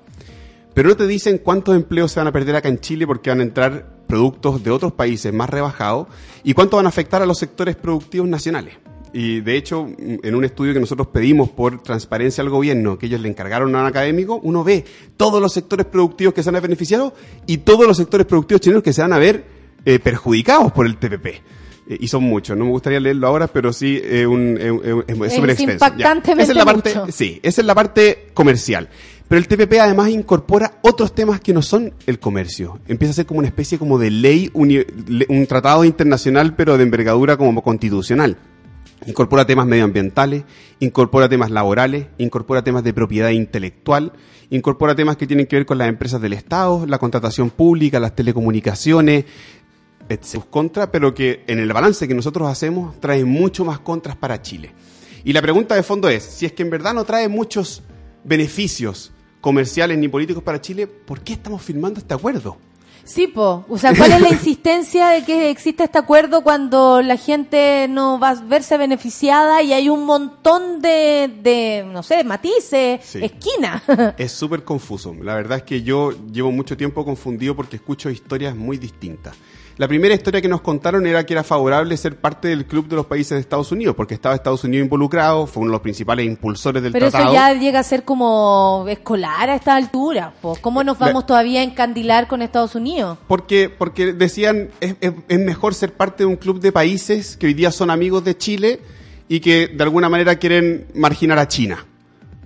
Pero 0.79 0.87
no 0.87 0.95
te 0.95 1.07
dicen 1.07 1.39
cuántos 1.39 1.75
empleos 1.75 2.13
se 2.13 2.21
van 2.21 2.27
a 2.27 2.31
perder 2.31 2.55
acá 2.55 2.69
en 2.69 2.79
Chile 2.79 3.05
porque 3.05 3.29
van 3.29 3.41
a 3.41 3.43
entrar 3.43 4.05
productos 4.07 4.63
de 4.63 4.71
otros 4.71 4.93
países 4.93 5.33
más 5.33 5.49
rebajados 5.49 6.07
y 6.41 6.53
cuánto 6.53 6.77
van 6.77 6.85
a 6.85 6.87
afectar 6.87 7.21
a 7.21 7.25
los 7.25 7.37
sectores 7.37 7.75
productivos 7.75 8.29
nacionales. 8.29 8.75
Y 9.11 9.41
de 9.41 9.57
hecho, 9.57 9.89
en 9.97 10.35
un 10.35 10.45
estudio 10.45 10.73
que 10.73 10.79
nosotros 10.79 11.07
pedimos 11.07 11.49
por 11.49 11.83
transparencia 11.83 12.41
al 12.41 12.49
gobierno, 12.49 12.97
que 12.97 13.07
ellos 13.07 13.19
le 13.19 13.27
encargaron 13.27 13.75
a 13.75 13.81
un 13.81 13.87
académico, 13.87 14.39
uno 14.41 14.63
ve 14.63 14.85
todos 15.17 15.41
los 15.41 15.51
sectores 15.51 15.85
productivos 15.85 16.33
que 16.33 16.43
se 16.43 16.49
van 16.49 16.55
a 16.55 16.61
beneficiar 16.61 17.13
y 17.45 17.57
todos 17.57 17.85
los 17.85 17.97
sectores 17.97 18.25
productivos 18.25 18.61
chilenos 18.61 18.81
que 18.81 18.93
se 18.93 19.01
van 19.01 19.11
a 19.11 19.19
ver 19.19 19.43
eh, 19.83 19.99
perjudicados 19.99 20.71
por 20.71 20.85
el 20.85 20.95
TPP. 20.95 21.27
Eh, 21.89 21.97
y 22.01 22.07
son 22.07 22.23
muchos, 22.23 22.55
no 22.55 22.65
me 22.65 22.71
gustaría 22.71 22.99
leerlo 22.99 23.25
ahora, 23.25 23.47
pero 23.47 23.73
sí 23.73 23.99
eh, 24.03 24.27
un, 24.27 24.57
eh, 24.59 25.03
es 25.25 25.33
súper 25.33 25.49
extenso. 25.49 25.65
Ya. 25.65 25.73
impactantemente 25.73 26.43
Esa 26.43 26.51
es 26.51 26.57
la 26.57 26.65
parte, 26.65 26.95
mucho. 26.95 27.11
Sí, 27.11 27.39
esa 27.41 27.61
es 27.61 27.65
la 27.65 27.73
parte 27.73 28.27
comercial. 28.35 28.89
Pero 29.29 29.39
el 29.39 29.47
TPP 29.47 29.73
además 29.79 30.09
incorpora 30.09 30.79
otros 30.81 31.13
temas 31.13 31.39
que 31.39 31.53
no 31.53 31.61
son 31.61 31.93
el 32.07 32.19
comercio. 32.19 32.79
Empieza 32.87 33.11
a 33.11 33.15
ser 33.15 33.25
como 33.27 33.37
una 33.39 33.47
especie 33.47 33.77
como 33.77 33.97
de 33.99 34.09
ley, 34.09 34.51
le- 35.07 35.27
un 35.29 35.45
tratado 35.45 35.85
internacional, 35.85 36.55
pero 36.55 36.77
de 36.77 36.83
envergadura 36.83 37.37
como 37.37 37.61
constitucional. 37.61 38.37
Incorpora 39.05 39.45
temas 39.45 39.67
medioambientales, 39.67 40.43
incorpora 40.79 41.29
temas 41.29 41.51
laborales, 41.51 42.07
incorpora 42.17 42.63
temas 42.63 42.83
de 42.83 42.91
propiedad 42.93 43.29
intelectual, 43.29 44.11
incorpora 44.49 44.95
temas 44.95 45.15
que 45.15 45.27
tienen 45.27 45.45
que 45.45 45.57
ver 45.57 45.65
con 45.65 45.77
las 45.77 45.87
empresas 45.89 46.19
del 46.19 46.33
Estado, 46.33 46.85
la 46.87 46.97
contratación 46.97 47.51
pública, 47.51 47.99
las 47.99 48.15
telecomunicaciones, 48.15 49.25
etc. 50.09 50.23
Sus 50.23 50.45
contras, 50.45 50.89
pero 50.91 51.13
que 51.13 51.43
en 51.47 51.59
el 51.59 51.71
balance 51.71 52.07
que 52.07 52.15
nosotros 52.15 52.49
hacemos 52.49 52.99
trae 52.99 53.23
mucho 53.25 53.63
más 53.63 53.79
contras 53.79 54.15
para 54.15 54.41
Chile. 54.41 54.73
Y 55.23 55.33
la 55.33 55.41
pregunta 55.43 55.75
de 55.75 55.83
fondo 55.83 56.09
es, 56.09 56.23
si 56.23 56.47
es 56.47 56.51
que 56.53 56.63
en 56.63 56.71
verdad 56.71 56.95
no 56.95 57.03
trae 57.05 57.29
muchos 57.29 57.83
beneficios 58.23 59.11
comerciales 59.41 59.97
ni 59.97 60.07
políticos 60.07 60.43
para 60.43 60.61
Chile, 60.61 60.87
¿por 60.87 61.21
qué 61.21 61.33
estamos 61.33 61.61
firmando 61.61 61.99
este 61.99 62.13
acuerdo? 62.13 62.57
Sí, 63.05 63.25
po. 63.25 63.65
O 63.69 63.77
sea, 63.79 63.95
¿cuál 63.95 64.11
es 64.11 64.21
la 64.21 64.29
insistencia 64.29 65.07
de 65.09 65.23
que 65.23 65.49
existe 65.49 65.83
este 65.85 65.97
acuerdo 65.97 66.41
cuando 66.43 67.01
la 67.01 67.17
gente 67.17 67.87
no 67.89 68.19
va 68.19 68.29
a 68.31 68.35
verse 68.35 68.77
beneficiada 68.77 69.63
y 69.63 69.73
hay 69.73 69.89
un 69.89 70.05
montón 70.05 70.79
de, 70.79 71.31
de 71.41 71.85
no 71.91 72.03
sé, 72.03 72.23
matices, 72.23 73.01
Sí. 73.03 73.19
esquina? 73.23 73.81
Es 74.17 74.31
súper 74.33 74.63
confuso. 74.63 75.15
La 75.23 75.33
verdad 75.33 75.57
es 75.59 75.63
que 75.63 75.81
yo 75.81 76.11
llevo 76.31 76.51
mucho 76.51 76.77
tiempo 76.77 77.03
confundido 77.03 77.55
porque 77.55 77.77
escucho 77.77 78.11
historias 78.11 78.55
muy 78.55 78.77
distintas. 78.77 79.35
La 79.79 79.87
primera 79.87 80.13
historia 80.13 80.41
que 80.41 80.49
nos 80.49 80.59
contaron 80.59 81.07
era 81.07 81.25
que 81.25 81.33
era 81.33 81.41
favorable 81.41 81.95
ser 81.95 82.17
parte 82.17 82.49
del 82.49 82.65
club 82.65 82.89
de 82.89 82.97
los 82.97 83.05
países 83.05 83.29
de 83.31 83.39
Estados 83.39 83.71
Unidos, 83.71 83.95
porque 83.95 84.13
estaba 84.13 84.35
Estados 84.35 84.65
Unidos 84.65 84.83
involucrado, 84.83 85.47
fue 85.47 85.61
uno 85.61 85.69
de 85.71 85.75
los 85.75 85.81
principales 85.81 86.25
impulsores 86.25 86.83
del 86.83 86.91
Pero 86.91 87.05
eso 87.07 87.15
tratado. 87.15 87.33
ya 87.33 87.53
llega 87.53 87.79
a 87.79 87.83
ser 87.83 88.03
como 88.03 88.83
escolar 88.89 89.49
a 89.49 89.55
esta 89.55 89.77
altura. 89.77 90.33
¿Cómo 90.59 90.83
nos 90.83 90.99
La- 90.99 91.05
vamos 91.07 91.25
todavía 91.25 91.61
a 91.61 91.63
encandilar 91.63 92.27
con 92.27 92.41
Estados 92.41 92.75
Unidos? 92.75 93.17
Porque, 93.25 93.69
porque 93.69 94.11
decían, 94.11 94.67
es, 94.81 94.95
es- 94.99 95.13
es 95.29 95.39
mejor 95.39 95.73
ser 95.73 95.93
parte 95.93 96.23
de 96.23 96.25
un 96.27 96.35
club 96.35 96.59
de 96.59 96.73
países 96.73 97.37
que 97.37 97.47
hoy 97.47 97.53
día 97.53 97.71
son 97.71 97.89
amigos 97.89 98.25
de 98.25 98.37
Chile 98.37 98.81
y 99.29 99.39
que 99.39 99.69
de 99.69 99.81
alguna 99.81 100.09
manera 100.09 100.35
quieren 100.35 100.87
marginar 100.93 101.39
a 101.39 101.47
China 101.47 101.85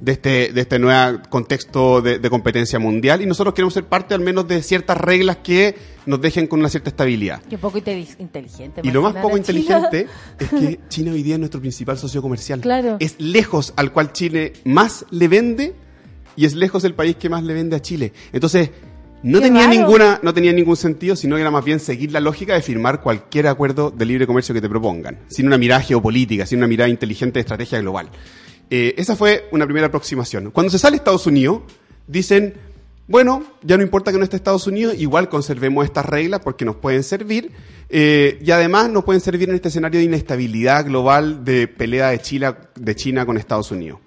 de 0.04 0.12
este, 0.12 0.52
de 0.52 0.62
este 0.62 0.80
nuevo 0.80 1.20
contexto 1.30 2.02
de, 2.02 2.20
de 2.20 2.30
competencia 2.30 2.78
mundial 2.78 3.22
y 3.22 3.26
nosotros 3.26 3.54
queremos 3.54 3.74
ser 3.74 3.86
parte 3.86 4.14
al 4.14 4.20
menos 4.20 4.46
de 4.50 4.62
ciertas 4.62 4.98
reglas 4.98 5.38
que 5.38 5.76
nos 6.06 6.20
dejen 6.20 6.48
con 6.48 6.60
una 6.60 6.68
cierta 6.68 6.90
estabilidad. 6.90 7.42
Qué 7.50 7.58
poco 7.58 7.78
inte- 7.78 8.06
inteligente. 8.20 8.82
Y 8.84 8.92
lo 8.92 9.02
más 9.02 9.16
poco 9.16 9.38
inteligente 9.38 10.08
es 10.40 10.50
que 10.50 10.80
China 10.90 11.14
hoy 11.14 11.24
día 11.24 11.36
es 11.36 11.40
nuestro 11.40 11.62
principal 11.62 11.98
socio 11.98 12.22
comercial. 12.22 12.60
Claro. 12.60 12.98
Es 13.00 13.16
lejos 13.18 13.74
al 13.78 13.94
cual 13.94 14.12
Chile 14.12 14.52
más 14.66 15.06
le 15.10 15.30
vende 15.30 15.74
y 16.36 16.46
es 16.46 16.54
lejos 16.54 16.84
el 16.84 16.96
país 16.96 17.16
que 17.16 17.30
más 17.30 17.42
le 17.44 17.54
vende 17.54 17.78
a 17.78 17.82
Chile. 17.82 18.12
Entonces, 18.34 18.72
no 19.24 19.40
Qué 19.40 19.46
tenía 19.46 19.68
raro. 19.68 19.74
ninguna, 19.80 20.20
no 20.22 20.34
tenía 20.34 20.52
ningún 20.52 20.76
sentido, 20.76 21.16
sino 21.16 21.36
que 21.38 21.42
era 21.44 21.52
más 21.52 21.64
bien 21.64 21.80
seguir 21.80 22.12
la 22.12 22.20
lógica 22.20 22.56
de 22.56 22.62
firmar 22.62 23.00
cualquier 23.00 23.48
acuerdo 23.48 23.90
de 23.90 24.04
libre 24.06 24.28
comercio 24.28 24.54
que 24.54 24.60
te 24.60 24.68
propongan, 24.68 25.20
sin 25.30 25.48
una 25.48 25.58
mirada 25.58 25.80
geopolítica, 25.80 26.46
sin 26.46 26.58
una 26.58 26.68
mirada 26.68 26.90
inteligente 26.90 27.36
de 27.36 27.42
estrategia 27.42 27.80
global. 27.80 28.10
Eh, 28.76 28.96
esa 28.98 29.16
fue 29.16 29.48
una 29.52 29.66
primera 29.66 29.86
aproximación. 29.86 30.50
Cuando 30.50 30.72
se 30.72 30.80
sale 30.80 30.96
Estados 30.96 31.28
Unidos, 31.28 31.62
dicen, 32.08 32.56
bueno, 33.08 33.44
ya 33.62 33.78
no 33.78 33.84
importa 33.84 34.12
que 34.12 34.18
no 34.18 34.24
esté 34.24 34.36
Estados 34.36 34.66
Unidos, 34.66 34.96
igual 34.98 35.30
conservemos 35.30 35.86
estas 35.86 36.08
reglas 36.08 36.42
porque 36.44 36.66
nos 36.66 36.78
pueden 36.78 37.04
servir 37.04 37.52
eh, 37.90 38.40
y 38.44 38.50
además 38.50 38.90
nos 38.90 39.04
pueden 39.04 39.22
servir 39.22 39.48
en 39.48 39.54
este 39.54 39.68
escenario 39.68 40.00
de 40.00 40.06
inestabilidad 40.06 40.86
global 40.86 41.46
de 41.46 41.68
pelea 41.68 42.10
de 42.10 42.20
China, 42.20 42.58
de 42.74 42.96
China 42.96 43.28
con 43.28 43.38
Estados 43.38 43.70
Unidos. 43.70 44.00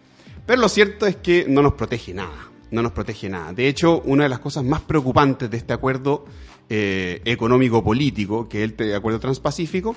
Pero 0.44 0.60
lo 0.60 0.68
cierto 0.68 1.06
es 1.06 1.14
que 1.14 1.46
no 1.48 1.62
nos 1.62 1.74
protege 1.74 2.12
nada, 2.12 2.50
no 2.72 2.82
nos 2.82 2.90
protege 2.90 3.28
nada. 3.28 3.52
De 3.52 3.68
hecho, 3.68 4.00
una 4.00 4.24
de 4.24 4.30
las 4.30 4.40
cosas 4.40 4.64
más 4.64 4.80
preocupantes 4.80 5.48
de 5.48 5.58
este 5.58 5.74
acuerdo 5.74 6.24
eh, 6.68 7.22
económico-político, 7.24 8.48
que 8.48 8.64
es 8.64 8.72
el 8.76 8.94
acuerdo 8.96 9.20
transpacífico, 9.20 9.94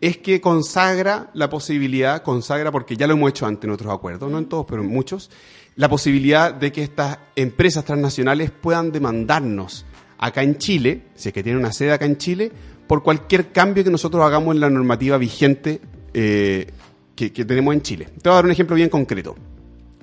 es 0.00 0.16
que 0.18 0.40
consagra 0.40 1.30
la 1.34 1.50
posibilidad, 1.50 2.22
consagra 2.22 2.70
porque 2.72 2.96
ya 2.96 3.06
lo 3.06 3.14
hemos 3.14 3.30
hecho 3.30 3.46
antes 3.46 3.64
en 3.64 3.70
otros 3.70 3.92
acuerdos, 3.92 4.30
no 4.30 4.38
en 4.38 4.46
todos, 4.46 4.66
pero 4.68 4.82
en 4.82 4.88
muchos, 4.88 5.30
la 5.76 5.88
posibilidad 5.88 6.54
de 6.54 6.72
que 6.72 6.82
estas 6.82 7.18
empresas 7.36 7.84
transnacionales 7.84 8.50
puedan 8.50 8.92
demandarnos 8.92 9.84
acá 10.18 10.42
en 10.42 10.56
Chile, 10.58 11.02
si 11.14 11.28
es 11.28 11.34
que 11.34 11.42
tienen 11.42 11.60
una 11.60 11.72
sede 11.72 11.92
acá 11.92 12.04
en 12.06 12.16
Chile, 12.18 12.50
por 12.86 13.02
cualquier 13.02 13.52
cambio 13.52 13.84
que 13.84 13.90
nosotros 13.90 14.24
hagamos 14.24 14.54
en 14.54 14.60
la 14.60 14.68
normativa 14.70 15.16
vigente 15.18 15.80
eh, 16.12 16.66
que, 17.14 17.30
tenemos 17.30 17.74
en 17.74 17.82
Chile. 17.82 18.06
Te 18.22 18.28
voy 18.28 18.32
a 18.32 18.36
dar 18.36 18.44
un 18.46 18.50
ejemplo 18.50 18.74
bien 18.76 18.88
concreto. 18.88 19.36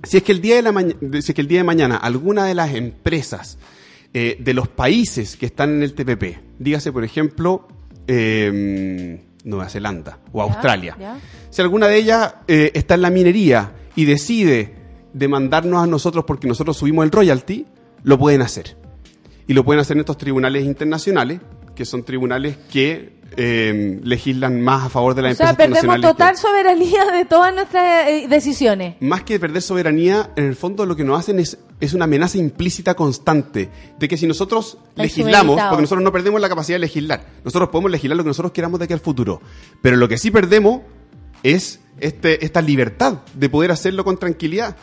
Si 0.04 0.18
es 0.18 0.24
que 0.24 0.32
el 0.32 0.40
día 0.42 0.56
de, 0.56 0.62
la 0.62 0.72
maña- 0.72 0.96
de- 1.02 1.22
si 1.24 1.32
es 1.32 1.36
que 1.36 1.42
el 1.42 1.48
día 1.48 1.58
de 1.60 1.64
mañana 1.64 1.98
alguna 1.98 2.46
de 2.46 2.54
las 2.54 2.74
empresas 2.76 3.58
eh, 4.14 4.38
de 4.40 4.54
los 4.54 4.68
países 4.68 5.36
que 5.36 5.48
están 5.48 5.72
en 5.72 5.84
el 5.84 5.94
TPP, 5.96 6.38
dígase 6.60 6.92
por 6.92 7.04
ejemplo 7.04 7.68
eh, 8.08 9.22
Nueva 9.48 9.70
Zelanda 9.70 10.20
o 10.32 10.42
Australia, 10.42 10.96
ya. 11.00 11.18
si 11.50 11.62
alguna 11.62 11.88
de 11.88 11.98
ellas 11.98 12.36
eh, 12.48 12.72
está 12.74 12.96
en 12.96 13.02
la 13.02 13.10
minería 13.10 13.72
y 13.96 14.06
decide 14.06 14.76
demandarnos 15.14 15.82
a 15.82 15.88
nosotros 15.88 16.26
porque 16.26 16.48
nosotros 16.48 16.78
subimos 16.78 17.06
el 17.06 17.12
royalty, 17.12 17.66
lo 18.04 18.20
pueden 18.20 18.42
hacer. 18.42 18.78
Y 19.48 19.54
lo 19.54 19.64
pueden 19.64 19.80
hacer 19.80 19.96
en 19.96 20.02
estos 20.02 20.18
tribunales 20.18 20.66
internacionales, 20.66 21.40
que 21.76 21.86
son 21.86 22.04
tribunales 22.04 22.58
que 22.72 23.17
eh, 23.36 24.00
legislan 24.04 24.62
más 24.62 24.86
a 24.86 24.90
favor 24.90 25.14
de 25.14 25.22
las 25.22 25.34
O 25.34 25.36
sea, 25.36 25.54
perdemos 25.54 26.02
total 26.02 26.38
soberanía 26.38 27.06
de 27.12 27.26
todas 27.26 27.54
nuestras 27.54 28.08
eh, 28.10 28.28
decisiones. 28.30 28.96
más 29.00 29.24
que 29.24 29.40
perder 29.40 29.62
soberanía, 29.62 30.32
en 30.36 30.46
el 30.46 30.56
fondo 30.56 30.86
lo 30.86 30.96
que 30.96 31.04
nos 31.04 31.20
hacen 31.20 31.40
es, 31.40 31.58
es 31.80 31.94
una 31.94 32.06
amenaza 32.06 32.38
implícita 32.38 32.94
constante 32.94 33.70
de 34.00 34.08
que 34.08 34.18
si 34.18 34.28
nosotros 34.28 34.78
legislamos, 34.96 35.60
porque 35.70 35.82
nosotros 35.82 36.04
no 36.04 36.12
perdemos 36.12 36.40
la 36.42 36.50
capacidad 36.50 36.76
de 36.76 36.82
legislar, 36.82 37.26
nosotros 37.44 37.70
podemos 37.70 37.92
legislar 37.92 38.18
lo 38.18 38.24
que 38.24 38.30
nosotros 38.30 38.52
queramos 38.52 38.80
de 38.80 38.86
aquí 38.86 38.94
al 38.94 39.00
futuro, 39.00 39.42
pero 39.82 39.98
lo 39.98 40.08
que 40.08 40.18
sí 40.18 40.32
perdemos 40.32 40.82
es 41.44 41.80
este, 42.00 42.46
esta 42.46 42.62
libertad 42.62 43.20
de 43.34 43.50
poder 43.50 43.72
hacerlo 43.72 44.04
con 44.04 44.18
tranquilidad. 44.18 44.76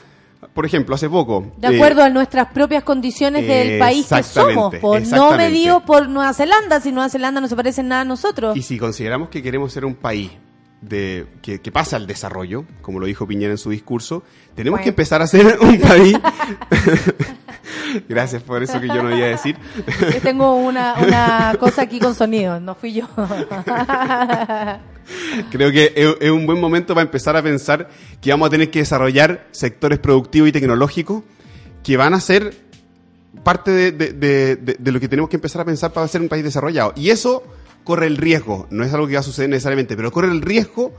Por 0.53 0.67
ejemplo, 0.67 0.95
hace 0.95 1.09
poco... 1.09 1.53
De 1.57 1.69
eh, 1.69 1.77
acuerdo 1.77 2.03
a 2.03 2.11
nuestras 2.11 2.49
propias 2.49 2.85
condiciones 2.85 3.47
del 3.47 3.79
país 3.79 4.07
que 4.09 4.23
somos, 4.23 4.75
por 4.77 5.07
no 5.09 5.37
medido 5.37 5.85
por 5.85 6.09
Nueva 6.09 6.33
Zelanda, 6.33 6.81
si 6.81 6.93
Nueva 6.93 7.09
Zelanda 7.09 7.41
no 7.41 7.49
se 7.49 7.57
parece 7.57 7.81
en 7.81 7.89
nada 7.89 8.03
a 8.03 8.05
nosotros. 8.05 8.57
Y 8.57 8.63
si 8.63 8.79
consideramos 8.79 9.29
que 9.29 9.43
queremos 9.43 9.73
ser 9.73 9.85
un 9.85 9.95
país 9.95 10.31
de, 10.89 11.27
que, 11.43 11.61
que 11.61 11.73
pasa 11.73 11.97
al 11.97 12.07
desarrollo, 12.07 12.65
como 12.83 13.01
lo 13.01 13.07
dijo 13.07 13.27
Piñera 13.27 13.53
en 13.53 13.59
su 13.59 13.71
discurso, 13.71 14.23
tenemos 14.55 14.79
Bueno. 14.79 14.85
que 14.85 14.89
empezar 14.91 15.23
a 15.23 15.27
ser 15.27 15.59
un 15.61 15.79
país. 15.81 16.17
Gracias 18.09 18.43
por 18.43 18.63
eso 18.63 18.81
que 18.81 18.89
yo 18.89 19.03
no 19.03 19.17
iba 19.17 19.27
a 19.27 19.31
decir. 19.31 19.57
Yo 20.13 20.21
tengo 20.21 20.57
una, 20.57 20.95
una 20.95 21.57
cosa 21.59 21.83
aquí 21.83 21.99
con 22.01 22.15
sonido, 22.15 22.59
no 22.61 22.75
fui 22.75 22.93
yo. 22.93 23.07
Creo 25.51 25.71
que 25.71 25.93
es, 25.95 26.17
es 26.21 26.31
un 26.31 26.47
buen 26.47 26.61
momento 26.61 26.95
para 26.95 27.05
empezar 27.05 27.37
a 27.37 27.43
pensar 27.43 27.89
que 28.21 28.31
vamos 28.31 28.47
a 28.49 28.51
tener 28.51 28.71
que 28.71 28.81
desarrollar 28.81 29.47
sectores 29.53 29.99
productivos 29.99 30.49
y 30.49 30.53
tecnológicos 30.53 31.23
que 31.83 31.97
van 31.97 32.15
a 32.15 32.21
ser 32.21 32.55
parte 33.43 33.71
de, 33.71 33.93
de- 33.93 34.13
de- 34.13 34.57
de- 34.57 34.77
de 34.79 34.93
lo 34.93 34.99
que 35.01 35.09
tenemos 35.09 35.29
que 35.29 35.37
empezar 35.37 35.61
a 35.61 35.65
pensar 35.65 35.93
para 35.93 36.09
ser 36.09 36.21
un 36.21 36.29
país 36.29 36.43
desarrollado. 36.45 36.93
Y 36.97 37.11
eso 37.11 37.43
corre 37.85 38.07
el 38.07 38.17
riesgo, 38.17 38.67
no 38.71 38.83
es 38.85 38.93
algo 38.93 39.07
que 39.07 39.15
va 39.15 39.21
a 39.21 39.23
suceder 39.23 39.51
necesariamente, 39.51 39.95
pero 39.97 40.11
corre 40.11 40.29
el 40.33 40.41
riesgo 40.43 40.93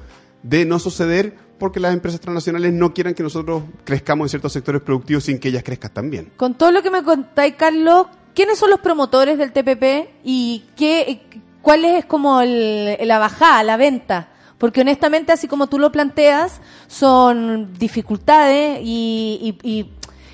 de 0.44 0.66
no 0.66 0.80
suceder 0.80 1.36
porque 1.58 1.80
las 1.80 1.94
empresas 1.94 2.20
transnacionales 2.20 2.72
no 2.74 2.94
quieran 2.94 3.14
que 3.14 3.24
nosotros 3.24 3.64
crezcamos 3.84 4.26
en 4.26 4.30
ciertos 4.30 4.54
sectores 4.54 4.82
productivos 4.82 5.24
sin 5.24 5.40
que 5.40 5.48
ellas 5.50 5.64
crezcan 5.64 5.94
también. 5.94 6.32
Con 6.38 6.54
todo 6.56 6.72
lo 6.72 6.84
que 6.84 6.92
me 6.92 7.02
contáis, 7.04 7.56
Carlos, 7.56 8.08
¿quiénes 8.36 8.60
son 8.60 8.70
los 8.70 8.80
promotores 8.82 9.38
del 9.38 9.52
TPP 9.54 10.10
y 10.24 10.66
qué, 10.76 11.22
cuál 11.62 11.86
es 11.86 12.06
como 12.06 12.42
el- 12.42 12.98
la 13.08 13.18
bajada, 13.20 13.64
la 13.64 13.78
venta? 13.78 14.30
Porque 14.58 14.82
honestamente, 14.82 15.32
así 15.32 15.48
como 15.48 15.68
tú 15.68 15.80
lo 15.80 15.92
planteas, 15.92 16.62
son 16.88 17.74
dificultades 17.78 18.80
y, 18.84 19.58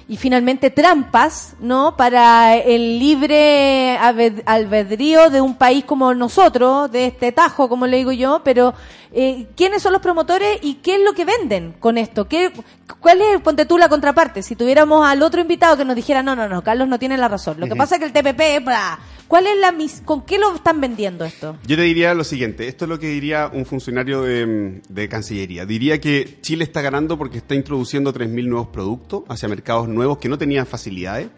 y 0.07 0.17
finalmente 0.17 0.69
trampas, 0.69 1.53
¿no? 1.59 1.95
Para 1.95 2.55
el 2.57 2.99
libre 2.99 3.97
albedrío 4.45 5.29
de 5.29 5.41
un 5.41 5.55
país 5.55 5.85
como 5.85 6.13
nosotros, 6.13 6.91
de 6.91 7.07
este 7.07 7.31
tajo, 7.31 7.69
como 7.69 7.87
le 7.87 7.97
digo 7.97 8.11
yo, 8.11 8.41
pero 8.43 8.73
eh, 9.13 9.47
¿quiénes 9.55 9.81
son 9.81 9.91
los 9.93 10.01
promotores 10.01 10.59
y 10.61 10.75
qué 10.75 10.95
es 10.95 11.01
lo 11.01 11.13
que 11.13 11.25
venden 11.25 11.73
con 11.73 11.97
esto? 11.97 12.27
¿Qué, 12.27 12.51
¿Cuál 12.99 13.21
es, 13.21 13.41
ponte 13.41 13.65
tú, 13.65 13.77
la 13.77 13.89
contraparte? 13.89 14.41
Si 14.41 14.55
tuviéramos 14.55 15.05
al 15.05 15.21
otro 15.21 15.41
invitado 15.41 15.75
que 15.75 15.83
nos 15.83 15.95
dijera, 15.95 16.23
no, 16.23 16.35
no, 16.35 16.47
no, 16.47 16.63
Carlos 16.63 16.87
no 16.87 16.97
tiene 16.97 17.17
la 17.17 17.27
razón. 17.27 17.59
Lo 17.59 17.67
que 17.67 17.75
pasa 17.75 17.95
es 17.95 17.99
que 17.99 18.05
el 18.05 18.13
TPP, 18.13 18.63
bla, 18.63 18.99
¿cuál 19.27 19.47
es 19.47 19.57
la 19.57 19.71
mis 19.71 20.01
¿con 20.01 20.23
qué 20.25 20.37
lo 20.37 20.55
están 20.55 20.79
vendiendo 20.79 21.25
esto? 21.25 21.57
Yo 21.65 21.75
te 21.75 21.83
diría 21.83 22.13
lo 22.13 22.23
siguiente, 22.23 22.67
esto 22.67 22.85
es 22.85 22.89
lo 22.89 22.99
que 22.99 23.07
diría 23.07 23.49
un 23.53 23.65
funcionario 23.65 24.21
de, 24.21 24.81
de 24.87 25.09
Cancillería. 25.09 25.65
Diría 25.65 25.99
que 25.99 26.39
Chile 26.41 26.63
está 26.63 26.81
ganando 26.81 27.17
porque 27.17 27.39
está 27.39 27.55
introduciendo 27.55 28.13
3.000 28.13 28.47
nuevos 28.47 28.67
productos 28.67 29.23
hacia 29.27 29.49
mercados 29.49 29.89
nuevos 29.89 30.19
que 30.19 30.29
no 30.29 30.37
tenían 30.37 30.65
facilidades. 30.65 31.29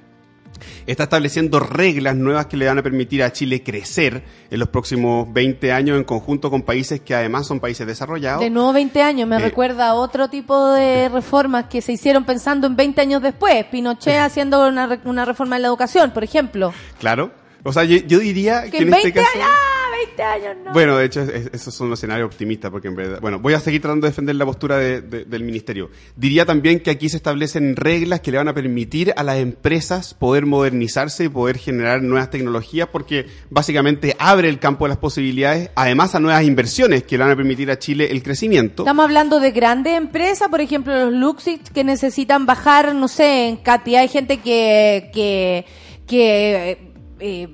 Está 0.88 1.04
estableciendo 1.04 1.60
reglas 1.60 2.16
nuevas 2.16 2.46
que 2.48 2.58
le 2.58 2.66
van 2.68 2.78
a 2.78 2.84
permitir 2.84 3.24
a 3.24 3.32
Chile 3.32 3.64
crecer 3.64 4.24
en 4.50 4.60
los 4.60 4.70
próximos 4.70 5.32
20 5.34 5.72
años 5.72 5.98
en 5.98 6.04
conjunto 6.04 6.50
con 6.50 6.62
países 6.64 7.02
que 7.02 7.16
además 7.16 7.48
son 7.48 7.60
países 7.60 7.86
desarrollados. 7.88 8.42
De 8.42 8.50
nuevo 8.50 8.74
20 8.74 9.02
años, 9.02 9.28
me 9.28 9.38
Eh. 9.38 9.40
recuerda 9.40 9.88
a 9.90 9.94
otro 9.96 10.28
tipo 10.30 10.72
de 10.74 11.10
reformas 11.10 11.66
que 11.66 11.82
se 11.82 11.94
hicieron 11.94 12.24
pensando 12.26 12.68
en 12.68 12.76
20 12.76 13.02
años 13.02 13.22
después. 13.22 13.66
Pinochet 13.66 14.18
haciendo 14.20 14.68
una, 14.68 15.00
una 15.06 15.26
reforma 15.26 15.56
en 15.56 15.62
la 15.64 15.68
educación, 15.70 16.12
por 16.12 16.24
ejemplo. 16.24 16.74
Claro. 17.00 17.32
O 17.64 17.72
sea, 17.72 17.84
yo, 17.86 17.98
yo 17.98 18.20
diría 18.20 18.64
que, 18.64 18.72
Que 18.72 18.78
en 18.80 18.84
en 18.84 18.92
20 18.92 19.08
este 19.08 19.20
caso... 19.22 19.32
años, 19.36 19.48
¡ah! 19.50 19.83
20 20.06 20.24
años 20.24 20.56
no. 20.66 20.74
Bueno, 20.74 20.98
de 20.98 21.06
hecho, 21.06 21.22
es- 21.22 21.30
es- 21.30 21.50
esos 21.54 21.74
son 21.74 21.90
los 21.90 22.00
escenarios 22.00 22.26
optimistas, 22.28 22.72
porque 22.72 22.88
en 22.88 22.96
verdad. 22.96 23.20
Bueno, 23.22 23.40
voy 23.40 23.54
a 23.54 23.60
seguir 23.60 23.82
tratando 23.82 24.06
de 24.06 24.12
defender 24.12 24.36
la 24.36 24.46
postura 24.46 24.78
de- 24.78 25.02
de- 25.02 25.26
del 25.26 25.44
ministerio. 25.44 25.90
Diría 26.16 26.46
también 26.46 26.80
que 26.80 26.92
aquí 26.92 27.10
se 27.10 27.18
establecen 27.18 27.76
reglas 27.76 28.22
que 28.22 28.32
le 28.32 28.38
van 28.38 28.48
a 28.48 28.54
permitir 28.54 29.14
a 29.16 29.24
las 29.24 29.38
empresas 29.38 30.14
poder 30.14 30.46
modernizarse 30.46 31.26
y 31.26 31.30
poder 31.30 31.58
generar 31.58 32.02
nuevas 32.02 32.30
tecnologías, 32.30 32.88
porque 32.92 33.26
básicamente 33.50 34.16
abre 34.20 34.50
el 34.50 34.60
campo 34.60 34.86
de 34.86 34.90
las 34.90 34.98
posibilidades, 34.98 35.70
además 35.76 36.16
a 36.16 36.20
nuevas 36.20 36.44
inversiones 36.44 37.04
que 37.04 37.18
le 37.18 37.24
van 37.24 37.34
a 37.34 37.36
permitir 37.36 37.70
a 37.72 37.80
Chile 37.80 38.10
el 38.12 38.22
crecimiento. 38.24 38.84
Estamos 38.84 39.04
hablando 39.06 39.40
de 39.40 39.52
grandes 39.52 39.94
empresas, 39.98 40.50
por 40.50 40.62
ejemplo, 40.62 40.94
los 40.94 41.14
Luxix, 41.14 41.70
que 41.70 41.84
necesitan 41.84 42.46
bajar, 42.46 42.94
no 42.96 43.08
sé, 43.08 43.48
en 43.50 43.58
cantidad 43.58 44.02
de 44.02 44.08
gente 44.08 44.38
que, 44.38 45.10
que, 45.14 45.66
que 46.08 46.93
eh, 47.26 47.48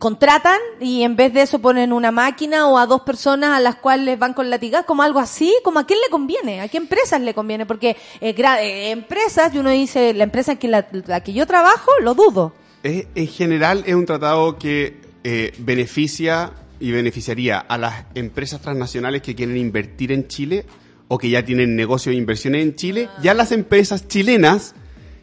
contratan 0.00 0.58
y 0.80 1.04
en 1.04 1.14
vez 1.14 1.32
de 1.32 1.42
eso 1.42 1.60
ponen 1.60 1.92
una 1.92 2.10
máquina 2.10 2.66
o 2.66 2.76
a 2.76 2.86
dos 2.86 3.02
personas 3.02 3.56
a 3.56 3.60
las 3.60 3.76
cuales 3.76 4.18
van 4.18 4.34
con 4.34 4.50
latigas, 4.50 4.84
como 4.84 5.04
algo 5.04 5.20
así, 5.20 5.54
como 5.62 5.78
a 5.78 5.86
quién 5.86 6.00
le 6.00 6.10
conviene, 6.10 6.60
a 6.60 6.66
qué 6.66 6.78
empresas 6.78 7.20
le 7.20 7.32
conviene, 7.32 7.64
porque 7.64 7.96
eh, 8.20 8.34
eh, 8.36 8.90
empresas, 8.90 9.54
y 9.54 9.58
uno 9.58 9.70
dice, 9.70 10.12
la 10.12 10.24
empresa 10.24 10.52
en 10.52 10.58
que 10.58 10.66
la, 10.66 10.82
que 11.22 11.32
yo 11.32 11.46
trabajo, 11.46 11.92
lo 12.02 12.14
dudo. 12.14 12.52
En 12.82 13.28
general 13.28 13.84
es 13.86 13.94
un 13.94 14.06
tratado 14.06 14.58
que 14.58 15.00
eh, 15.22 15.54
beneficia 15.58 16.50
y 16.80 16.90
beneficiaría 16.90 17.60
a 17.60 17.78
las 17.78 18.06
empresas 18.16 18.60
transnacionales 18.60 19.22
que 19.22 19.36
quieren 19.36 19.56
invertir 19.56 20.10
en 20.10 20.26
Chile 20.26 20.66
o 21.06 21.16
que 21.16 21.30
ya 21.30 21.44
tienen 21.44 21.76
negocios 21.76 22.12
e 22.12 22.18
inversiones 22.18 22.62
en 22.62 22.74
Chile, 22.74 23.08
y 23.22 23.28
a 23.28 23.34
las 23.34 23.52
empresas 23.52 24.08
chilenas 24.08 24.74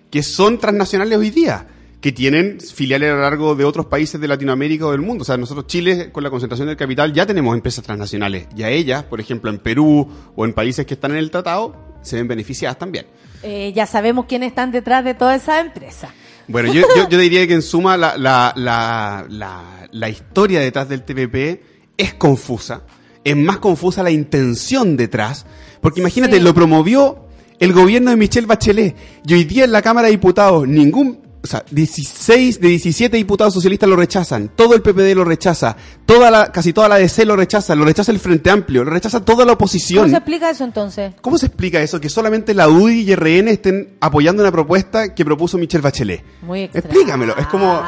que 0.10 0.24
son 0.24 0.58
transnacionales 0.58 1.18
hoy 1.18 1.32
día, 1.32 1.68
que 2.02 2.12
tienen 2.12 2.60
filiales 2.62 3.12
a 3.12 3.16
lo 3.16 3.22
largo 3.22 3.56
de 3.56 3.66
otros 3.66 3.86
países 3.88 4.20
de 4.22 4.28
Latinoamérica 4.28 4.86
o 4.86 4.92
del 4.92 5.02
mundo. 5.02 5.24
O 5.24 5.26
sea, 5.26 5.36
nosotros 5.38 5.68
Chile, 5.68 6.12
con 6.12 6.24
la 6.24 6.30
concentración 6.30 6.68
del 6.68 6.78
capital, 6.78 7.12
ya 7.14 7.26
tenemos 7.26 7.54
empresas 7.56 7.84
transnacionales, 7.84 8.48
y 8.56 8.64
a 8.64 8.70
ellas, 8.70 9.04
por 9.04 9.20
ejemplo, 9.20 9.50
en 9.50 9.58
Perú 9.60 10.08
o 10.36 10.46
en 10.46 10.54
países 10.54 10.86
que 10.86 10.94
están 10.94 11.12
en 11.12 11.18
el 11.18 11.30
tratado, 11.32 11.76
se 12.02 12.16
ven 12.16 12.28
beneficiadas 12.28 12.78
también. 12.80 13.06
Eh, 13.44 13.74
ya 13.76 13.86
sabemos 13.86 14.26
quiénes 14.26 14.50
están 14.50 14.72
detrás 14.72 15.04
de 15.04 15.14
todas 15.14 15.42
esas 15.44 15.66
empresas. 15.66 16.10
Bueno, 16.48 16.74
yo, 16.74 16.82
yo, 16.96 17.08
yo 17.10 17.18
diría 17.20 17.46
que 17.48 17.54
en 17.54 17.62
suma 17.62 17.96
la, 17.96 18.18
la, 18.18 18.54
la, 18.56 19.26
la, 19.30 19.88
la 19.92 20.10
historia 20.10 20.60
detrás 20.62 20.90
del 20.90 21.04
TPP 21.04 21.62
es 21.98 22.14
confusa. 22.16 22.84
Es 23.24 23.36
más 23.36 23.60
confusa 23.60 24.02
la 24.04 24.10
intención 24.12 24.98
detrás. 24.98 25.46
Porque 25.82 26.00
imagínate, 26.00 26.38
Sí. 26.38 26.42
lo 26.42 26.54
promovió 26.54 27.28
el 27.60 27.72
gobierno 27.74 28.10
de 28.10 28.18
Michelle 28.18 28.48
Bachelet. 28.48 28.96
Y 29.28 29.34
hoy 29.34 29.44
día 29.44 29.66
en 29.66 29.72
la 29.72 29.82
Cámara 29.82 30.08
de 30.08 30.14
Diputados, 30.14 30.68
ningún, 30.68 31.20
o 31.41 31.48
sea, 31.48 31.64
16 31.72 32.60
de 32.60 32.68
17 32.68 33.16
diputados 33.16 33.53
socialistas 33.53 33.88
lo 33.88 33.95
rechazan. 33.95 34.49
Todo 34.56 34.76
el 34.76 34.82
PPD 34.82 35.16
lo 35.16 35.24
rechaza. 35.24 35.76
Toda 36.06 36.30
la, 36.30 36.52
casi 36.52 36.74
toda 36.74 36.90
la 36.90 36.98
DC 36.98 37.26
lo 37.26 37.36
rechaza. 37.36 37.76
Lo 37.76 37.86
rechaza 37.86 38.11
el 38.11 38.20
Frente 38.20 38.49
Amplio. 38.49 38.84
Lo 38.84 38.91
rechaza 38.91 39.24
toda 39.24 39.45
la 39.45 39.53
oposición. 39.53 40.03
¿Cómo 40.03 40.11
se 40.11 40.18
explica 40.18 40.49
eso 40.49 40.64
entonces? 40.66 41.14
¿Cómo 41.22 41.38
se 41.38 41.45
explica 41.45 41.82
eso? 41.82 42.02
Que 42.02 42.10
solamente 42.10 42.53
la 42.53 42.68
UDI 42.68 43.11
y 43.11 43.16
RN 43.16 43.48
estén 43.48 43.95
apoyando 44.02 44.44
una 44.44 44.52
propuesta 44.52 45.16
que 45.16 45.24
propuso 45.24 45.57
Michelle 45.57 45.82
Bachelet. 45.82 46.24
Muy 46.41 46.64
extraño. 46.64 46.86
Explícamelo. 46.86 47.38
Es 47.38 47.48
como. 47.48 47.82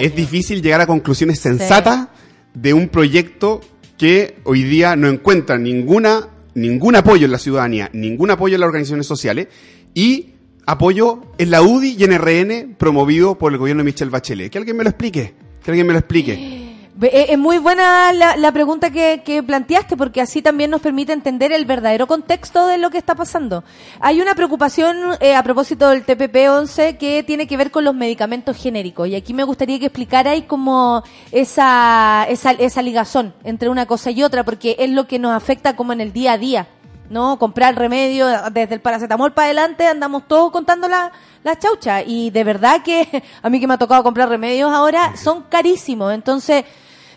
Es 0.00 0.14
difícil 0.14 0.60
llegar 0.60 0.80
a 0.80 0.86
conclusiones 0.86 1.38
sensatas 1.38 2.08
de 2.54 2.74
un 2.74 2.88
proyecto 2.88 3.60
que 3.96 4.38
hoy 4.44 4.62
día 4.64 4.96
no 4.96 5.08
encuentra 5.08 5.58
ninguna, 5.58 6.28
ningún 6.54 6.96
apoyo 6.96 7.26
en 7.26 7.32
la 7.32 7.38
ciudadanía, 7.38 7.90
ningún 7.92 8.30
apoyo 8.30 8.54
en 8.54 8.60
las 8.60 8.68
organizaciones 8.68 9.06
sociales 9.06 9.48
y 9.94 10.34
apoyo 10.68 11.22
en 11.38 11.50
la 11.50 11.62
UDI 11.62 11.96
y 11.98 12.04
en 12.04 12.18
RN 12.18 12.74
promovido 12.76 13.38
por 13.38 13.52
el 13.52 13.58
gobierno 13.58 13.80
de 13.82 13.84
Michelle 13.86 14.10
Bachelet. 14.10 14.52
Que 14.52 14.58
alguien 14.58 14.76
me 14.76 14.84
lo 14.84 14.90
explique. 14.90 15.34
Que 15.64 15.70
alguien 15.70 15.86
me 15.86 15.94
lo 15.94 15.98
explique. 15.98 16.56
Eh, 17.00 17.26
Es 17.30 17.38
muy 17.38 17.58
buena 17.58 18.12
la, 18.12 18.36
la 18.36 18.50
pregunta 18.50 18.90
que, 18.90 19.22
que 19.24 19.40
planteaste 19.40 19.96
porque 19.96 20.20
así 20.20 20.42
también 20.42 20.68
nos 20.68 20.80
permite 20.80 21.12
entender 21.12 21.52
el 21.52 21.64
verdadero 21.64 22.08
contexto 22.08 22.66
de 22.66 22.76
lo 22.76 22.90
que 22.90 22.98
está 22.98 23.14
pasando. 23.14 23.62
Hay 24.00 24.20
una 24.20 24.34
preocupación 24.34 24.96
eh, 25.20 25.36
a 25.36 25.44
propósito 25.44 25.90
del 25.90 26.04
TPP-11 26.04 26.98
que 26.98 27.22
tiene 27.22 27.46
que 27.46 27.56
ver 27.56 27.70
con 27.70 27.84
los 27.84 27.94
medicamentos 27.94 28.56
genéricos 28.56 29.06
y 29.06 29.14
aquí 29.14 29.32
me 29.32 29.44
gustaría 29.44 29.78
que 29.78 29.86
explicarais 29.86 30.42
como 30.46 31.04
esa, 31.30 32.26
esa, 32.28 32.50
esa 32.50 32.82
ligazón 32.82 33.32
entre 33.44 33.68
una 33.68 33.86
cosa 33.86 34.10
y 34.10 34.24
otra 34.24 34.44
porque 34.44 34.74
es 34.80 34.90
lo 34.90 35.06
que 35.06 35.20
nos 35.20 35.36
afecta 35.36 35.76
como 35.76 35.92
en 35.92 36.00
el 36.00 36.12
día 36.12 36.32
a 36.32 36.38
día. 36.38 36.66
¿No? 37.10 37.38
Comprar 37.38 37.76
remedio, 37.76 38.26
desde 38.52 38.74
el 38.74 38.80
paracetamol 38.80 39.32
para 39.32 39.46
adelante, 39.46 39.86
andamos 39.86 40.28
todos 40.28 40.50
contando 40.52 40.88
la, 40.88 41.12
la 41.44 41.58
chaucha. 41.58 42.02
Y 42.02 42.30
de 42.30 42.44
verdad 42.44 42.82
que 42.82 43.22
a 43.42 43.50
mí 43.50 43.60
que 43.60 43.66
me 43.66 43.74
ha 43.74 43.78
tocado 43.78 44.02
comprar 44.02 44.28
remedios 44.28 44.70
ahora, 44.70 45.16
son 45.16 45.44
carísimos. 45.44 46.12
Entonces, 46.12 46.64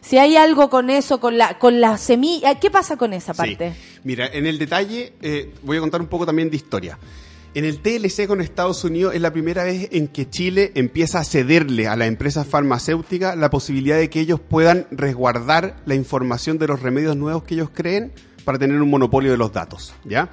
si 0.01 0.17
hay 0.17 0.35
algo 0.35 0.69
con 0.69 0.89
eso, 0.89 1.19
con 1.19 1.37
la, 1.37 1.59
con 1.59 1.79
la 1.79 1.97
semilla, 1.97 2.59
¿qué 2.59 2.71
pasa 2.71 2.97
con 2.97 3.13
esa 3.13 3.33
parte? 3.33 3.73
Sí. 3.73 3.99
Mira, 4.03 4.27
en 4.27 4.47
el 4.47 4.57
detalle 4.57 5.13
eh, 5.21 5.53
voy 5.63 5.77
a 5.77 5.79
contar 5.79 6.01
un 6.01 6.07
poco 6.07 6.25
también 6.25 6.49
de 6.49 6.55
historia. 6.55 6.97
En 7.53 7.65
el 7.65 7.81
TLC 7.81 8.27
con 8.27 8.39
Estados 8.39 8.85
Unidos 8.85 9.13
es 9.13 9.19
la 9.19 9.33
primera 9.33 9.65
vez 9.65 9.89
en 9.91 10.07
que 10.07 10.29
Chile 10.29 10.71
empieza 10.73 11.19
a 11.19 11.25
cederle 11.25 11.85
a 11.89 11.97
las 11.97 12.07
empresas 12.07 12.47
farmacéuticas 12.47 13.35
la 13.35 13.49
posibilidad 13.49 13.97
de 13.97 14.09
que 14.09 14.21
ellos 14.21 14.39
puedan 14.39 14.87
resguardar 14.89 15.75
la 15.85 15.95
información 15.95 16.57
de 16.57 16.67
los 16.67 16.81
remedios 16.81 17.17
nuevos 17.17 17.43
que 17.43 17.55
ellos 17.55 17.69
creen 17.73 18.13
para 18.43 18.57
tener 18.57 18.81
un 18.81 18.89
monopolio 18.89 19.31
de 19.31 19.37
los 19.37 19.51
datos, 19.51 19.93
¿ya? 20.03 20.29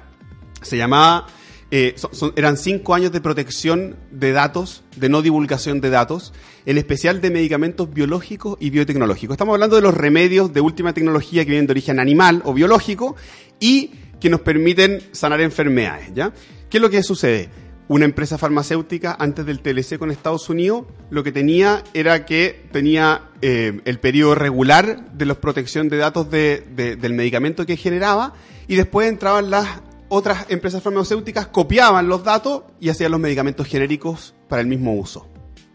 Se 0.61 0.77
llamaba, 0.77 1.27
eh, 1.71 1.95
eran 2.35 2.57
cinco 2.57 2.93
años 2.93 3.11
de 3.11 3.21
protección 3.21 3.95
de 4.11 4.31
datos, 4.31 4.83
de 4.95 5.09
no 5.09 5.21
divulgación 5.21 5.81
de 5.81 5.89
datos, 5.89 6.33
en 6.65 6.77
especial 6.77 7.21
de 7.21 7.31
medicamentos 7.31 7.93
biológicos 7.93 8.57
y 8.59 8.69
biotecnológicos. 8.69 9.35
Estamos 9.35 9.53
hablando 9.53 9.75
de 9.75 9.81
los 9.81 9.93
remedios 9.93 10.53
de 10.53 10.61
última 10.61 10.93
tecnología 10.93 11.43
que 11.45 11.51
vienen 11.51 11.67
de 11.67 11.71
origen 11.71 11.99
animal 11.99 12.41
o 12.45 12.53
biológico 12.53 13.15
y 13.59 13.91
que 14.19 14.29
nos 14.29 14.41
permiten 14.41 15.01
sanar 15.11 15.41
enfermedades, 15.41 16.11
¿ya? 16.13 16.33
¿Qué 16.69 16.77
es 16.77 16.81
lo 16.81 16.89
que 16.89 17.03
sucede? 17.03 17.49
Una 17.89 18.05
empresa 18.05 18.37
farmacéutica 18.37 19.17
antes 19.19 19.45
del 19.45 19.59
TLC 19.61 19.97
con 19.97 20.11
Estados 20.11 20.47
Unidos 20.49 20.85
lo 21.09 21.23
que 21.23 21.31
tenía 21.31 21.83
era 21.93 22.23
que 22.25 22.67
tenía 22.71 23.23
eh, 23.41 23.81
el 23.83 23.99
periodo 23.99 24.35
regular 24.35 25.11
de 25.11 25.25
la 25.25 25.33
protección 25.33 25.89
de 25.89 25.97
datos 25.97 26.29
de- 26.29 26.65
de- 26.75 26.95
del 26.95 27.13
medicamento 27.13 27.65
que 27.65 27.75
generaba 27.77 28.33
y 28.67 28.75
después 28.75 29.09
entraban 29.09 29.49
las 29.49 29.67
otras 30.07 30.45
empresas 30.49 30.81
farmacéuticas, 30.83 31.47
copiaban 31.47 32.07
los 32.07 32.23
datos 32.23 32.61
y 32.79 32.89
hacían 32.89 33.11
los 33.11 33.19
medicamentos 33.19 33.67
genéricos 33.67 34.33
para 34.47 34.61
el 34.61 34.67
mismo 34.67 34.93
uso. 34.93 35.27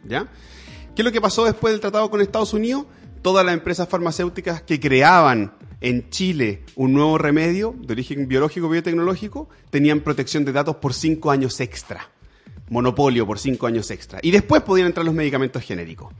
¿Ya? 0.05 0.28
¿Qué 0.95 1.03
es 1.03 1.05
lo 1.05 1.11
que 1.12 1.20
pasó 1.20 1.45
después 1.45 1.74
del 1.74 1.81
tratado 1.81 2.09
con 2.11 2.20
Estados 2.20 2.53
Unidos? 2.55 2.85
Todas 3.23 3.45
las 3.45 3.55
empresas 3.55 3.89
farmacéuticas 3.89 4.62
que 4.62 4.78
creaban 4.78 5.53
en 5.85 6.09
Chile 6.09 6.62
un 6.77 6.94
nuevo 6.94 7.19
remedio 7.19 7.74
de 7.78 7.93
origen 7.93 8.27
biológico 8.27 8.70
biotecnológico 8.70 9.51
tenían 9.69 10.01
protección 10.01 10.43
de 10.47 10.52
datos 10.52 10.77
por 10.77 10.94
cinco 10.94 11.31
años 11.31 11.61
extra. 11.61 12.09
Monopolio 12.70 13.27
por 13.27 13.39
cinco 13.39 13.66
años 13.66 13.90
extra. 13.90 14.19
Y 14.23 14.31
después 14.31 14.62
podían 14.62 14.86
entrar 14.86 15.05
los 15.05 15.15
medicamentos 15.15 15.62
genéricos. 15.62 16.11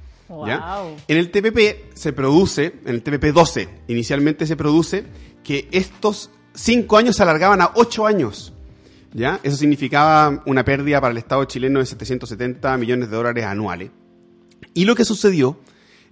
¿ya? 0.47 0.83
Wow. 0.83 0.97
En 1.09 1.17
el 1.17 1.31
TPP 1.31 1.95
se 1.95 2.13
produce, 2.13 2.75
en 2.85 2.95
el 2.95 3.03
TPP 3.03 3.33
12, 3.33 3.69
inicialmente 3.89 4.47
se 4.47 4.55
produce 4.55 5.05
que 5.43 5.67
estos 5.73 6.31
cinco 6.53 6.99
años 6.99 7.17
se 7.17 7.23
alargaban 7.23 7.63
a 7.63 7.71
ocho 7.75 8.07
años. 8.07 8.53
¿Ya? 9.15 9.41
Eso 9.43 9.57
significaba 9.57 10.43
una 10.45 10.63
pérdida 10.63 11.01
para 11.01 11.13
el 11.13 11.19
Estado 11.19 11.43
chileno 11.47 11.79
de 11.79 11.87
770 11.87 12.77
millones 12.77 13.09
de 13.09 13.17
dólares 13.17 13.45
anuales. 13.47 13.91
Y 14.75 14.85
lo 14.85 14.95
que 14.95 15.07
sucedió 15.07 15.59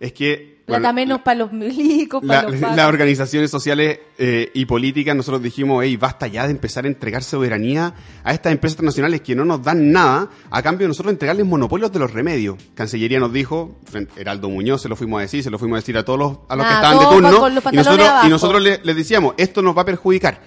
es 0.00 0.14
que 0.14 0.51
Plata 0.64 0.80
bueno, 0.80 0.92
menos 0.94 1.20
para 1.22 1.38
los 1.40 1.52
milicos, 1.52 2.22
la- 2.22 2.42
para 2.46 2.50
los 2.50 2.60
las 2.76 2.86
organizaciones 2.88 3.50
sociales 3.50 3.98
eh, 4.16 4.50
y 4.54 4.64
políticas, 4.64 5.16
nosotros 5.16 5.42
dijimos, 5.42 5.82
hey, 5.84 5.96
basta 5.96 6.28
ya 6.28 6.44
de 6.46 6.52
empezar 6.52 6.84
a 6.84 6.88
entregar 6.88 7.24
soberanía 7.24 7.94
a 8.22 8.32
estas 8.32 8.52
empresas 8.52 8.76
transnacionales 8.76 9.22
que 9.22 9.34
no 9.34 9.44
nos 9.44 9.62
dan 9.62 9.90
nada, 9.90 10.30
a 10.50 10.62
cambio 10.62 10.84
de 10.84 10.88
nosotros 10.88 11.12
entregarles 11.12 11.44
monopolios 11.46 11.90
de 11.92 11.98
los 11.98 12.12
remedios. 12.12 12.58
Cancillería 12.74 13.18
nos 13.18 13.32
dijo, 13.32 13.76
Heraldo 14.16 14.48
Muñoz 14.50 14.82
se 14.82 14.88
lo 14.88 14.94
fuimos 14.94 15.18
a 15.18 15.22
decir, 15.22 15.42
se 15.42 15.50
lo 15.50 15.58
fuimos 15.58 15.76
a 15.76 15.80
decir 15.80 15.98
a 15.98 16.04
todos 16.04 16.18
los, 16.18 16.38
a 16.48 16.54
los 16.54 16.64
que 16.66 16.72
Ah, 16.72 16.76
estaban 16.76 16.98
de 16.98 17.04
turno, 17.06 17.40
con 17.40 17.52
y 17.74 17.76
nosotros, 17.76 18.08
abajo. 18.08 18.26
y 18.26 18.30
nosotros 18.30 18.62
le- 18.62 18.80
les 18.84 18.96
decíamos, 18.96 19.34
esto 19.38 19.62
nos 19.62 19.76
va 19.76 19.82
a 19.82 19.86
perjudicar. 19.86 20.40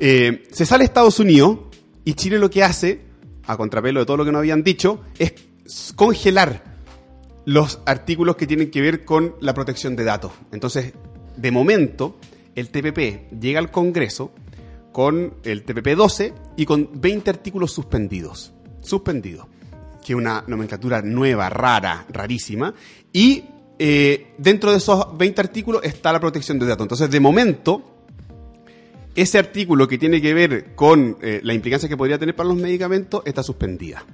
Eh, 0.00 0.44
se 0.50 0.64
sale 0.64 0.84
Estados 0.84 1.18
Unidos 1.20 1.58
y 2.04 2.14
Chile 2.14 2.38
lo 2.38 2.48
que 2.48 2.64
hace, 2.64 3.02
a 3.46 3.56
contrapelo 3.58 4.00
de 4.00 4.06
todo 4.06 4.16
lo 4.16 4.24
que 4.24 4.32
nos 4.32 4.38
habían 4.38 4.62
dicho, 4.62 5.02
es 5.18 5.34
congelar 5.94 6.77
los 7.48 7.80
artículos 7.86 8.36
que 8.36 8.46
tienen 8.46 8.70
que 8.70 8.82
ver 8.82 9.06
con 9.06 9.34
la 9.40 9.54
protección 9.54 9.96
de 9.96 10.04
datos. 10.04 10.32
Entonces, 10.52 10.92
de 11.34 11.50
momento, 11.50 12.18
el 12.54 12.68
TPP 12.68 13.40
llega 13.40 13.58
al 13.58 13.70
Congreso 13.70 14.32
con 14.92 15.32
el 15.44 15.62
TPP 15.62 15.96
12 15.96 16.34
y 16.58 16.66
con 16.66 16.90
20 17.00 17.30
artículos 17.30 17.72
suspendidos. 17.72 18.52
Suspendidos. 18.82 19.46
Que 20.04 20.12
es 20.12 20.18
una 20.18 20.44
nomenclatura 20.46 21.00
nueva, 21.00 21.48
rara, 21.48 22.04
rarísima. 22.10 22.74
Y 23.14 23.44
eh, 23.78 24.34
dentro 24.36 24.70
de 24.70 24.76
esos 24.76 25.16
20 25.16 25.40
artículos 25.40 25.82
está 25.84 26.12
la 26.12 26.20
protección 26.20 26.58
de 26.58 26.66
datos. 26.66 26.84
Entonces, 26.84 27.10
de 27.10 27.18
momento, 27.18 28.04
ese 29.14 29.38
artículo 29.38 29.88
que 29.88 29.96
tiene 29.96 30.20
que 30.20 30.34
ver 30.34 30.74
con 30.74 31.16
eh, 31.22 31.40
la 31.42 31.54
implicancia 31.54 31.88
que 31.88 31.96
podría 31.96 32.18
tener 32.18 32.36
para 32.36 32.50
los 32.50 32.58
medicamentos 32.58 33.22
está 33.24 33.42
suspendida. 33.42 34.04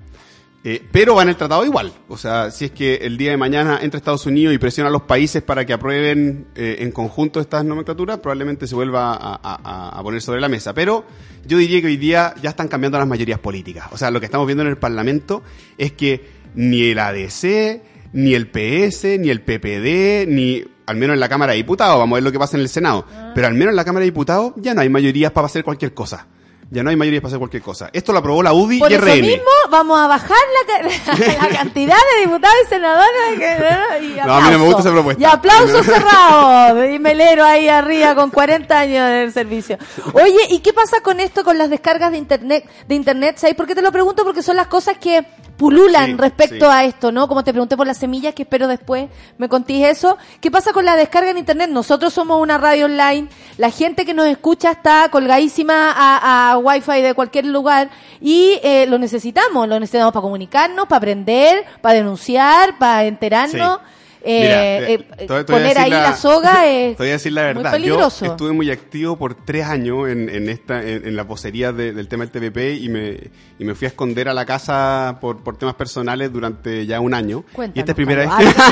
Eh, 0.67 0.83
pero 0.91 1.15
va 1.15 1.23
en 1.23 1.29
el 1.29 1.37
tratado 1.37 1.63
igual. 1.67 1.93
O 2.09 2.17
sea, 2.17 2.51
si 2.51 2.65
es 2.65 2.71
que 2.71 2.95
el 2.97 3.19
día 3.19 3.33
de 3.33 3.37
mañana 3.37 3.81
entra 3.83 3.99
Estados 3.99 4.25
Unidos 4.25 4.55
y 4.55 4.59
presiona 4.59 4.89
a 4.89 4.91
los 4.93 5.03
países 5.03 5.43
para 5.43 5.67
que 5.67 5.75
aprueben 5.75 6.47
eh, 6.55 6.77
en 6.79 6.91
conjunto 6.91 7.39
estas 7.39 7.67
nomenclaturas, 7.67 8.19
probablemente 8.21 8.67
se 8.67 8.75
vuelva 8.75 9.13
a, 9.13 9.39
a- 9.43 9.99
a 9.99 10.03
poner 10.03 10.23
sobre 10.23 10.41
la 10.41 10.49
mesa. 10.49 10.73
Pero 10.73 11.05
yo 11.47 11.59
diría 11.59 11.83
que 11.83 11.89
hoy 11.89 11.99
día 11.99 12.35
ya 12.43 12.49
están 12.49 12.69
cambiando 12.69 12.99
las 12.99 13.07
mayorías 13.07 13.39
políticas. 13.41 13.89
O 13.93 13.99
sea, 13.99 14.11
lo 14.11 14.21
que 14.21 14.27
estamos 14.27 14.47
viendo 14.47 14.63
en 14.63 14.71
el 14.71 14.79
Parlamento 14.79 15.43
es 15.77 15.93
que 15.93 16.25
ni 16.55 16.85
el 16.85 16.99
ADC, 16.99 17.83
ni 18.15 18.33
el 18.35 18.47
PS, 18.49 19.19
ni 19.19 19.29
el 19.29 19.43
PPD, 19.43 20.27
ni 20.29 20.65
al 20.87 20.97
menos 20.97 21.13
en 21.15 21.21
la 21.21 21.29
Cámara 21.29 21.53
de 21.53 21.59
Diputados, 21.59 21.99
vamos 21.99 22.15
a 22.15 22.17
ver 22.17 22.25
lo 22.25 22.33
que 22.33 22.39
pasa 22.39 22.57
en 22.57 22.63
el 22.63 22.69
Senado, 22.71 23.07
pero 23.35 23.47
al 23.49 23.55
menos 23.55 23.73
en 23.73 23.77
la 23.77 23.85
Cámara 23.85 24.01
de 24.05 24.11
Diputados 24.11 24.53
ya 24.57 24.73
no 24.75 24.81
hay 24.81 24.89
mayorías 24.89 25.33
para 25.33 25.47
hacer 25.47 25.63
cualquier 25.65 25.93
cosa. 25.95 26.27
Ya 26.75 26.83
no 26.83 26.91
hay 26.91 26.97
mayorías 26.97 27.23
para 27.23 27.29
hacer 27.31 27.39
cualquier 27.39 27.63
cosa. 27.63 27.89
Esto 27.93 28.13
lo 28.13 28.19
aprobó 28.19 28.43
la 28.43 28.53
UDI 28.53 28.81
Por 28.81 28.91
y 28.91 28.95
eso 28.97 29.05
RN. 29.05 29.21
mismo 29.23 29.51
vamos 29.71 29.99
a 30.01 30.07
bajar 30.09 30.37
la, 30.57 30.67
ca- 31.15 31.17
la 31.49 31.49
cantidad 31.57 31.97
de 32.17 32.21
diputados 32.27 32.57
y 32.65 32.69
senadores. 32.69 33.39
que- 33.39 34.05
y 34.07 34.17
No, 34.27 34.35
a 34.35 34.41
mí 34.41 34.51
no 34.51 34.51
me 34.51 34.55
aplauso. 34.57 34.65
gusta 34.65 34.81
esa 34.81 34.91
propuesta. 34.93 35.23
Y 35.23 35.25
aplauso 35.25 35.83
cerrado. 35.85 36.85
Y 36.93 36.99
melero 36.99 37.45
ahí 37.45 37.69
arriba 37.69 38.15
con 38.15 38.31
40 38.31 38.79
años 38.79 39.09
de 39.09 39.31
servicio. 39.33 39.79
Oye, 40.13 40.47
¿y 40.51 40.59
qué 40.59 40.73
pasa 40.73 41.01
con 41.01 41.21
esto, 41.21 41.45
con 41.45 41.57
las 41.59 41.71
descargas 41.71 42.11
de 42.11 42.19
internet? 42.19 42.69
De 42.89 42.95
internet 42.95 43.37
¿Sabes 43.39 43.55
por 43.55 43.67
qué 43.67 43.75
te 43.75 43.83
lo 43.83 43.93
pregunto? 43.93 44.25
Porque 44.25 44.43
son 44.43 44.57
las 44.57 44.67
cosas 44.67 44.99
que 44.99 45.25
pululan 45.57 46.07
Sí, 46.07 46.17
respecto 46.17 46.67
sí. 46.67 46.71
a 46.71 46.85
esto, 46.85 47.13
¿no? 47.13 47.29
Como 47.29 47.45
te 47.45 47.53
pregunté 47.53 47.77
por 47.77 47.87
las 47.87 47.99
semillas, 47.99 48.35
que 48.35 48.43
espero 48.43 48.69
después 48.69 49.09
me 49.39 49.49
contéis 49.49 49.87
eso. 49.87 50.19
¿Qué 50.41 50.51
pasa 50.51 50.73
con 50.73 50.85
la 50.85 50.97
descarga 50.97 51.31
en 51.31 51.39
internet? 51.39 51.71
Nosotros 51.71 52.13
somos 52.13 52.41
una 52.41 52.59
radio 52.59 52.87
online, 52.87 53.29
la 53.59 53.71
gente 53.71 54.05
que 54.05 54.15
nos 54.15 54.27
escucha 54.27 54.71
está 54.73 55.09
colgadísima 55.11 55.93
a, 55.97 56.53
a 56.53 56.59
wifi 56.59 57.03
de 57.03 57.15
cualquier 57.15 57.47
lugar 57.47 57.91
y 58.21 58.59
eh, 58.63 58.87
lo 58.87 58.99
necesitamos, 58.99 59.69
lo 59.69 59.79
necesitamos 59.81 60.13
para 60.13 60.23
comunicarnos, 60.23 60.87
para 60.87 60.99
aprender, 60.99 61.65
para 61.81 61.95
denunciar, 61.97 62.79
para 62.79 63.05
enterarnos. 63.05 63.79
Sí. 63.79 63.85
Eh, 64.27 64.41
Mira, 64.41 64.79
eh, 64.89 65.07
eh, 65.19 65.27
a 65.29 65.45
poner 65.45 65.77
ahí 65.79 65.91
la, 65.91 66.17
soga 66.17 66.67
es 66.71 66.97
Te 66.97 67.03
voy 67.03 67.11
a 67.11 67.13
decir 67.13 67.33
la 67.35 67.43
muy 67.43 67.55
verdad. 67.55 67.73
peligroso. 67.73 68.25
Yo 68.25 68.31
estuve 68.33 68.53
muy 68.53 68.71
activo 68.71 69.17
por 69.19 69.35
tres 69.35 69.67
años 69.67 70.09
en, 70.09 70.31
en 70.31 70.49
esta, 70.49 70.83
en, 70.83 71.07
en 71.07 71.15
la 71.15 71.25
vocería 71.25 71.73
de- 71.73 71.93
del 71.93 72.09
tema 72.09 72.25
del 72.27 72.31
TPP 72.51 72.83
y 72.83 72.89
me, 72.89 73.19
y 73.59 73.65
me 73.65 73.75
fui 73.75 73.85
a 73.85 73.89
esconder 73.89 74.31
a 74.31 74.35
la 74.35 74.47
casa 74.47 75.19
por, 75.21 75.43
por 75.45 75.59
temas 75.59 75.75
personales 75.75 76.33
durante 76.33 76.87
ya 76.87 77.01
un 77.01 77.13
año. 77.13 77.45
Cuéntanos, 77.53 77.77
y 77.77 77.81
esta 77.81 77.93
es 77.93 77.97
primera 77.97 78.25
Carlos. 78.29 78.47
vez 78.47 78.55
que... 78.55 78.63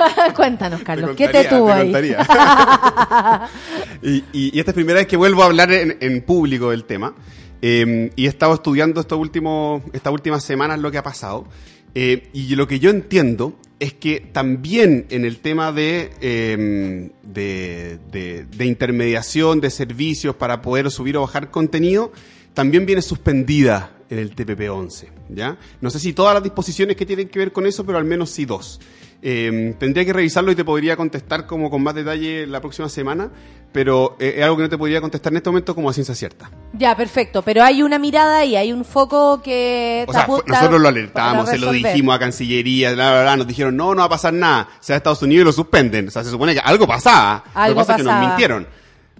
Ah, 0.00 0.32
Cuéntanos, 0.34 0.80
Carlos, 0.82 1.10
¿qué 1.16 1.28
te 1.28 1.44
tuvo 1.44 1.66
te 1.68 1.72
ahí? 1.74 1.92
y, 4.02 4.16
y- 4.32 4.56
y 4.56 4.58
esta 4.58 4.70
es 4.70 4.74
primera 4.74 4.98
vez 5.00 5.06
que 5.06 5.16
vuelvo 5.16 5.42
a 5.42 5.46
hablar 5.46 5.72
en, 5.72 5.96
en 6.00 6.22
público 6.22 6.70
del 6.70 6.84
tema. 6.84 7.14
Eh, 7.60 8.12
y 8.16 8.26
he 8.26 8.28
estado 8.28 8.54
estudiando 8.54 9.00
estos 9.00 9.18
últimos, 9.18 9.82
estas 9.92 10.12
últimas 10.12 10.44
semanas 10.44 10.78
lo 10.78 10.90
que 10.90 10.98
ha 10.98 11.02
pasado. 11.02 11.46
Eh, 11.94 12.28
y 12.32 12.54
lo 12.54 12.68
que 12.68 12.78
yo 12.78 12.90
entiendo 12.90 13.54
es 13.80 13.92
que 13.94 14.20
también 14.20 15.06
en 15.10 15.24
el 15.24 15.38
tema 15.38 15.70
de, 15.72 16.10
eh, 16.20 17.10
de, 17.22 17.98
de- 18.10 18.44
de 18.44 18.64
intermediación 18.66 19.60
de 19.60 19.70
servicios 19.70 20.34
para 20.36 20.62
poder 20.62 20.90
subir 20.90 21.16
o 21.16 21.20
bajar 21.22 21.50
contenido, 21.50 22.12
también 22.54 22.86
viene 22.86 23.02
suspendida 23.02 23.90
en 24.10 24.18
el 24.18 24.34
TPP-11. 24.34 25.06
¿ya? 25.28 25.56
No 25.80 25.90
sé 25.90 25.98
si 25.98 26.12
todas 26.12 26.34
las 26.34 26.42
disposiciones 26.42 26.96
que 26.96 27.06
tienen 27.06 27.28
que 27.28 27.38
ver 27.38 27.52
con 27.52 27.66
eso, 27.66 27.84
pero 27.84 27.98
al 27.98 28.04
menos 28.04 28.30
sí 28.30 28.44
dos. 28.44 28.80
Eh, 29.20 29.74
tendría 29.80 30.04
que 30.04 30.12
revisarlo 30.12 30.52
y 30.52 30.54
te 30.54 30.64
podría 30.64 30.96
contestar 30.96 31.44
como 31.44 31.70
con 31.70 31.82
más 31.82 31.92
detalle 31.92 32.46
la 32.46 32.60
próxima 32.60 32.88
semana, 32.88 33.30
pero 33.72 34.16
eh, 34.20 34.34
es 34.36 34.44
algo 34.44 34.56
que 34.56 34.62
no 34.62 34.68
te 34.68 34.78
podría 34.78 35.00
contestar 35.00 35.32
en 35.32 35.38
este 35.38 35.50
momento 35.50 35.74
como 35.74 35.90
a 35.90 35.92
ciencia 35.92 36.14
cierta. 36.14 36.48
Ya, 36.72 36.96
perfecto, 36.96 37.42
pero 37.42 37.64
hay 37.64 37.82
una 37.82 37.98
mirada 37.98 38.44
y 38.44 38.54
hay 38.54 38.72
un 38.72 38.84
foco 38.84 39.42
que 39.42 40.04
O 40.06 40.12
sea, 40.12 40.28
nosotros 40.46 40.80
lo 40.80 40.88
alertamos, 40.88 41.48
se 41.48 41.58
lo 41.58 41.72
dijimos 41.72 42.14
a 42.14 42.20
Cancillería, 42.20 42.92
bla, 42.92 43.10
bla, 43.10 43.22
bla, 43.22 43.36
nos 43.38 43.48
dijeron, 43.48 43.76
no, 43.76 43.92
no 43.92 44.02
va 44.02 44.04
a 44.04 44.10
pasar 44.10 44.32
nada, 44.32 44.68
se 44.78 44.92
va 44.92 44.96
a 44.96 44.98
Estados 44.98 45.22
Unidos 45.22 45.42
y 45.42 45.44
lo 45.46 45.52
suspenden. 45.52 46.06
O 46.06 46.10
sea, 46.12 46.22
se 46.22 46.30
supone 46.30 46.54
que 46.54 46.60
algo 46.60 46.86
pasaba. 46.86 47.42
Algo 47.54 47.74
lo 47.74 47.74
que 47.74 47.86
pasa 47.86 47.92
es 47.92 47.96
que 47.96 48.04
nos 48.04 48.12
pasaba. 48.12 48.28
mintieron. 48.28 48.68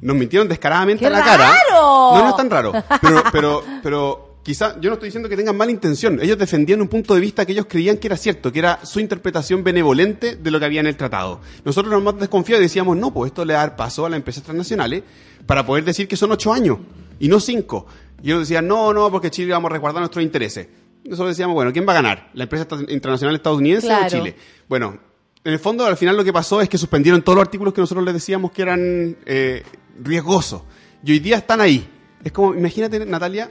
Nos 0.01 0.17
mintieron 0.17 0.49
descaradamente 0.49 1.01
¡Qué 1.01 1.07
a 1.07 1.11
la 1.11 1.25
cara. 1.25 1.53
No, 1.73 2.19
no 2.23 2.29
es 2.31 2.37
tan 2.37 2.49
raro. 2.51 2.73
Pero, 3.03 3.23
pero, 3.33 3.65
pero 3.83 4.39
quizá, 4.43 4.81
yo 4.81 4.91
no 4.91 4.95
estoy 4.95 5.09
diciendo 5.09 5.29
que 5.29 5.37
tengan 5.37 5.57
mala 5.57 5.71
intención. 5.71 6.21
Ellos 6.23 6.39
defendían 6.39 6.81
un 6.81 6.89
punto 6.89 7.15
de 7.15 7.21
vista 7.21 7.45
que 7.45 7.53
ellos 7.53 7.67
creían 7.69 7.97
que 7.99 8.07
era 8.07 8.17
cierto, 8.17 8.53
que 8.53 8.59
era 8.61 8.85
su 8.85 9.01
interpretación 9.01 9.65
benevolente 9.65 10.37
de 10.37 10.51
lo 10.51 10.59
que 10.59 10.65
había 10.67 10.81
en 10.81 10.87
el 10.87 10.97
tratado. 10.97 11.41
Nosotros 11.65 11.93
nos 11.93 12.03
más 12.03 12.19
desconfiados 12.19 12.61
y 12.63 12.65
decíamos, 12.67 12.97
no, 12.97 13.13
pues 13.13 13.31
esto 13.31 13.45
le 13.45 13.55
va 13.55 13.61
a 13.61 13.67
dar 13.67 13.77
paso 13.77 14.07
a 14.07 14.11
las 14.11 14.17
empresas 14.19 14.43
transnacionales 14.45 15.03
para 15.47 15.67
poder 15.67 15.85
decir 15.85 16.07
que 16.09 16.17
son 16.17 16.31
ocho 16.33 16.53
años 16.53 16.79
y 17.19 17.29
no 17.29 17.41
cinco. 17.41 17.87
Y 18.23 18.29
ellos 18.29 18.41
decían, 18.41 18.67
no, 18.67 18.93
no, 18.93 19.11
porque 19.11 19.31
Chile 19.31 19.53
vamos 19.53 19.71
a 19.71 19.73
resguardar 19.73 20.01
nuestros 20.01 20.23
intereses. 20.25 20.69
Nosotros 21.05 21.31
decíamos, 21.31 21.55
bueno, 21.55 21.73
¿quién 21.73 21.87
va 21.89 21.93
a 21.93 21.97
ganar? 21.97 22.31
¿La 22.35 22.45
empresa 22.45 22.67
internacional 22.89 23.35
estadounidense 23.37 23.87
Claro. 23.87 24.07
o 24.07 24.09
Chile? 24.09 24.37
Bueno, 24.69 24.99
en 25.45 25.53
el 25.53 25.59
fondo, 25.59 25.87
al 25.87 25.97
final 25.97 26.17
lo 26.17 26.25
que 26.25 26.33
pasó 26.33 26.61
es 26.61 26.69
que 26.69 26.77
suspendieron 26.77 27.23
todos 27.23 27.37
los 27.37 27.45
artículos 27.45 27.73
que 27.73 27.81
nosotros 27.81 28.05
les 28.05 28.13
decíamos 28.15 28.51
que 28.51 28.63
eran 28.63 29.17
eh, 29.25 29.63
riesgosos. 30.03 30.63
Y 31.05 31.13
hoy 31.13 31.19
día 31.21 31.37
están 31.39 31.61
ahí. 31.61 31.89
Es 32.25 32.33
como, 32.33 32.55
imagínate, 32.55 33.05
Natalia, 33.07 33.51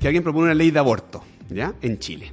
que 0.00 0.06
alguien 0.06 0.22
propone 0.22 0.44
una 0.46 0.54
ley 0.54 0.70
de 0.70 0.78
aborto, 0.78 1.22
¿ya? 1.50 1.74
En 1.82 1.98
Chile. 1.98 2.32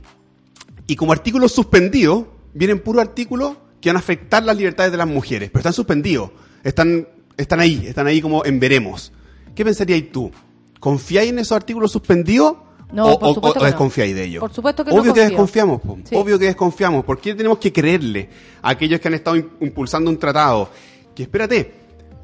Y 0.88 0.96
como 0.96 1.12
artículos 1.14 1.52
suspendidos, 1.52 2.26
vienen 2.54 2.80
puros 2.80 3.02
artículos 3.02 3.58
que 3.82 3.90
van 3.90 3.96
a 3.98 4.00
afectar 4.00 4.44
las 4.44 4.56
libertades 4.58 4.92
de 4.92 4.98
las 4.98 5.08
mujeres. 5.08 5.50
Pero 5.50 5.60
están 5.60 5.74
suspendidos. 5.74 6.32
Están, 6.64 7.08
están 7.38 7.60
ahí, 7.60 7.86
están 7.88 8.08
ahí 8.08 8.22
como 8.22 8.46
en 8.46 8.60
veremos. 8.60 9.12
¿Qué 9.56 9.64
pensaríais 9.66 10.12
tú? 10.12 10.32
¿Confiáis 10.80 11.30
en 11.30 11.40
esos 11.40 11.56
artículos 11.56 11.92
suspendidos? 11.92 12.58
No, 12.92 13.08
o, 13.14 13.20
por 13.20 13.30
o- 13.30 13.34
supuesto 13.34 13.60
o 13.60 13.62
que 13.62 13.66
no. 13.66 13.72
desconfiáis 13.72 14.14
de 14.16 14.24
ellos? 14.26 14.40
Por 14.42 14.54
supuesto 14.54 14.86
que 14.86 14.92
no 14.92 15.02
Obvio 15.02 15.14
que 15.14 15.22
desconfiamos, 15.22 15.82
po. 15.82 15.98
Sí. 16.04 16.16
obvio 16.16 16.38
que 16.38 16.46
desconfiamos. 16.46 17.04
¿Por 17.04 17.20
qué 17.20 17.34
tenemos 17.34 17.58
que 17.58 17.74
creerle 17.74 18.30
a 18.62 18.70
aquellos 18.70 19.00
que 19.00 19.08
han 19.08 19.16
estado 19.16 19.36
im- 19.38 19.50
impulsando 19.62 20.12
un 20.12 20.18
tratado? 20.18 20.70
Que 21.16 21.24
espérate, 21.24 21.74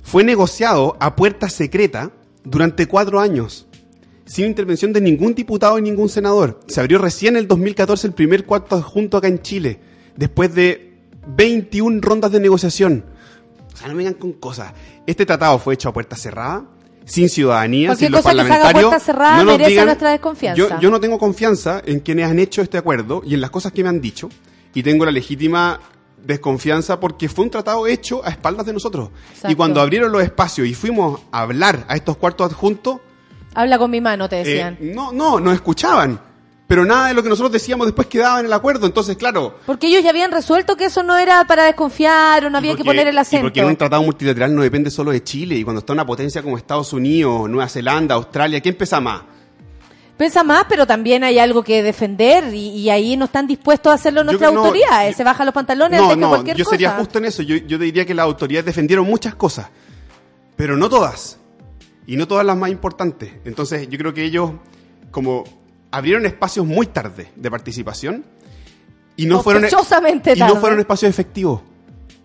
fue 0.09 0.23
negociado 0.23 0.97
a 0.99 1.15
puerta 1.15 1.49
secreta 1.49 2.11
durante 2.43 2.87
cuatro 2.87 3.19
años, 3.19 3.67
sin 4.25 4.45
intervención 4.45 4.91
de 4.93 5.01
ningún 5.01 5.35
diputado 5.35 5.77
y 5.77 5.81
ningún 5.83 6.09
senador. 6.09 6.59
Se 6.67 6.79
abrió 6.79 6.97
recién 6.97 7.35
en 7.35 7.41
el 7.41 7.47
2014 7.47 8.07
el 8.07 8.13
primer 8.13 8.45
cuarto 8.45 8.75
adjunto 8.75 9.17
acá 9.17 9.27
en 9.27 9.41
Chile, 9.41 9.79
después 10.15 10.53
de 10.55 10.93
21 11.27 11.99
rondas 12.01 12.31
de 12.31 12.39
negociación. 12.39 13.05
O 13.73 13.77
sea, 13.77 13.87
no 13.87 13.95
vengan 13.95 14.15
con 14.15 14.33
cosas. 14.33 14.73
Este 15.05 15.25
tratado 15.25 15.59
fue 15.59 15.75
hecho 15.75 15.89
a 15.89 15.93
puerta 15.93 16.15
cerrada, 16.15 16.65
sin 17.05 17.29
ciudadanía, 17.29 17.89
Cualquier 17.89 18.07
sin 18.07 18.11
los 18.13 18.21
cosa 18.23 18.31
que 18.31 18.35
se 18.37 18.41
haga 18.41 18.49
parlamentarios. 18.63 18.89
puerta 18.89 19.05
cerrada 19.05 19.37
No 19.43 19.51
merece 19.51 19.71
digan- 19.71 19.85
nuestra 19.85 20.11
desconfianza. 20.11 20.57
Yo, 20.57 20.79
yo 20.79 20.89
no 20.89 20.99
tengo 20.99 21.17
confianza 21.19 21.81
en 21.85 21.99
quienes 21.99 22.25
han 22.27 22.39
hecho 22.39 22.61
este 22.61 22.77
acuerdo 22.77 23.21
y 23.25 23.35
en 23.35 23.41
las 23.41 23.51
cosas 23.51 23.71
que 23.71 23.83
me 23.83 23.89
han 23.89 24.01
dicho. 24.01 24.29
Y 24.73 24.83
tengo 24.83 25.05
la 25.05 25.11
legítima 25.11 25.79
desconfianza 26.25 26.99
porque 26.99 27.27
fue 27.29 27.45
un 27.45 27.51
tratado 27.51 27.87
hecho 27.87 28.23
a 28.25 28.29
espaldas 28.29 28.65
de 28.65 28.73
nosotros. 28.73 29.09
Exacto. 29.29 29.51
Y 29.51 29.55
cuando 29.55 29.81
abrieron 29.81 30.11
los 30.11 30.21
espacios 30.23 30.67
y 30.67 30.73
fuimos 30.73 31.21
a 31.31 31.41
hablar 31.41 31.85
a 31.87 31.95
estos 31.95 32.17
cuartos 32.17 32.51
adjuntos, 32.51 32.99
Habla 33.55 33.79
con 33.79 33.89
mi 33.89 33.99
mano, 33.99 34.29
te 34.29 34.41
eh, 34.41 34.43
decían. 34.43 34.77
no, 34.79 35.11
no, 35.11 35.39
nos 35.39 35.53
escuchaban. 35.55 36.19
Pero 36.67 36.85
nada 36.85 37.07
de 37.07 37.15
lo 37.15 37.23
que 37.23 37.29
nosotros 37.29 37.51
decíamos 37.51 37.87
después 37.87 38.07
quedaba 38.07 38.39
en 38.39 38.45
el 38.45 38.53
acuerdo. 38.53 38.85
Entonces, 38.85 39.17
claro, 39.17 39.57
Porque 39.65 39.87
ellos 39.87 40.03
ya 40.03 40.11
habían 40.11 40.31
resuelto 40.31 40.77
que 40.77 40.85
eso 40.85 41.01
no 41.01 41.17
era 41.17 41.43
para 41.45 41.63
desconfiar 41.63 42.45
o 42.45 42.49
no 42.51 42.59
había 42.59 42.75
que 42.75 42.83
poner 42.83 43.07
el 43.07 43.15
Y 43.15 43.17
acento. 43.17 43.45
porque 43.45 43.65
un 43.65 43.75
tratado 43.75 44.03
multilateral 44.03 44.53
no 44.53 44.61
depende 44.61 44.91
solo 44.91 45.09
de 45.09 45.23
Chile. 45.23 45.55
Y 45.55 45.63
cuando 45.63 45.79
está 45.79 45.93
una 45.93 46.05
potencia 46.05 46.43
como 46.43 46.57
Estados 46.59 46.93
Unidos, 46.93 47.49
Nueva 47.49 47.67
Zelanda, 47.67 48.13
Australia, 48.13 48.61
¿quién 48.61 48.75
pesa 48.75 49.01
más? 49.01 49.23
Pesa 50.19 50.43
más, 50.43 50.65
pero 50.67 50.85
también 50.85 51.23
hay 51.23 51.39
algo 51.39 51.63
que 51.63 51.81
defender 51.81 52.53
y, 52.53 52.71
y 52.71 52.89
ahí 52.89 53.15
no 53.15 53.23
están 53.23 53.47
dispuestos 53.47 53.89
a 53.89 53.95
hacerlo 53.95 54.21
nuestras 54.25 54.51
no, 54.51 54.65
autoridades. 54.65 55.15
Se 55.15 55.23
bajan 55.23 55.45
los 55.45 55.55
pantalones 55.55 55.97
No, 55.97 56.07
antes 56.07 56.17
que 56.17 56.21
no, 56.21 56.27
cualquier 56.27 56.57
yo 56.57 56.65
cosa. 56.65 56.75
sería 56.75 56.91
justo 56.97 57.19
en 57.19 57.25
eso. 57.25 57.41
Yo, 57.41 57.55
yo 57.55 57.77
te 57.79 57.85
diría 57.85 58.05
que 58.05 58.13
las 58.13 58.25
autoridades 58.25 58.65
defendieron 58.65 59.05
muchas 59.05 59.33
cosas, 59.35 59.69
pero 60.57 60.75
no 60.75 60.89
todas. 60.89 61.39
Y 62.05 62.17
no 62.17 62.27
todas 62.27 62.45
las 62.45 62.57
más 62.57 62.69
importantes. 62.69 63.31
Entonces, 63.45 63.87
yo 63.87 63.97
creo 63.97 64.13
que 64.13 64.25
ellos, 64.25 64.51
como 65.09 65.45
abrieron 65.89 66.25
espacios 66.25 66.65
muy 66.65 66.87
tarde 66.87 67.31
de 67.37 67.49
participación, 67.49 68.25
y 69.15 69.25
no 69.25 69.41
fueron, 69.41 69.61
Sospechosamente 69.61 70.33
y 70.35 70.39
no 70.41 70.57
fueron 70.57 70.81
espacios 70.81 71.09
efectivos. 71.09 71.61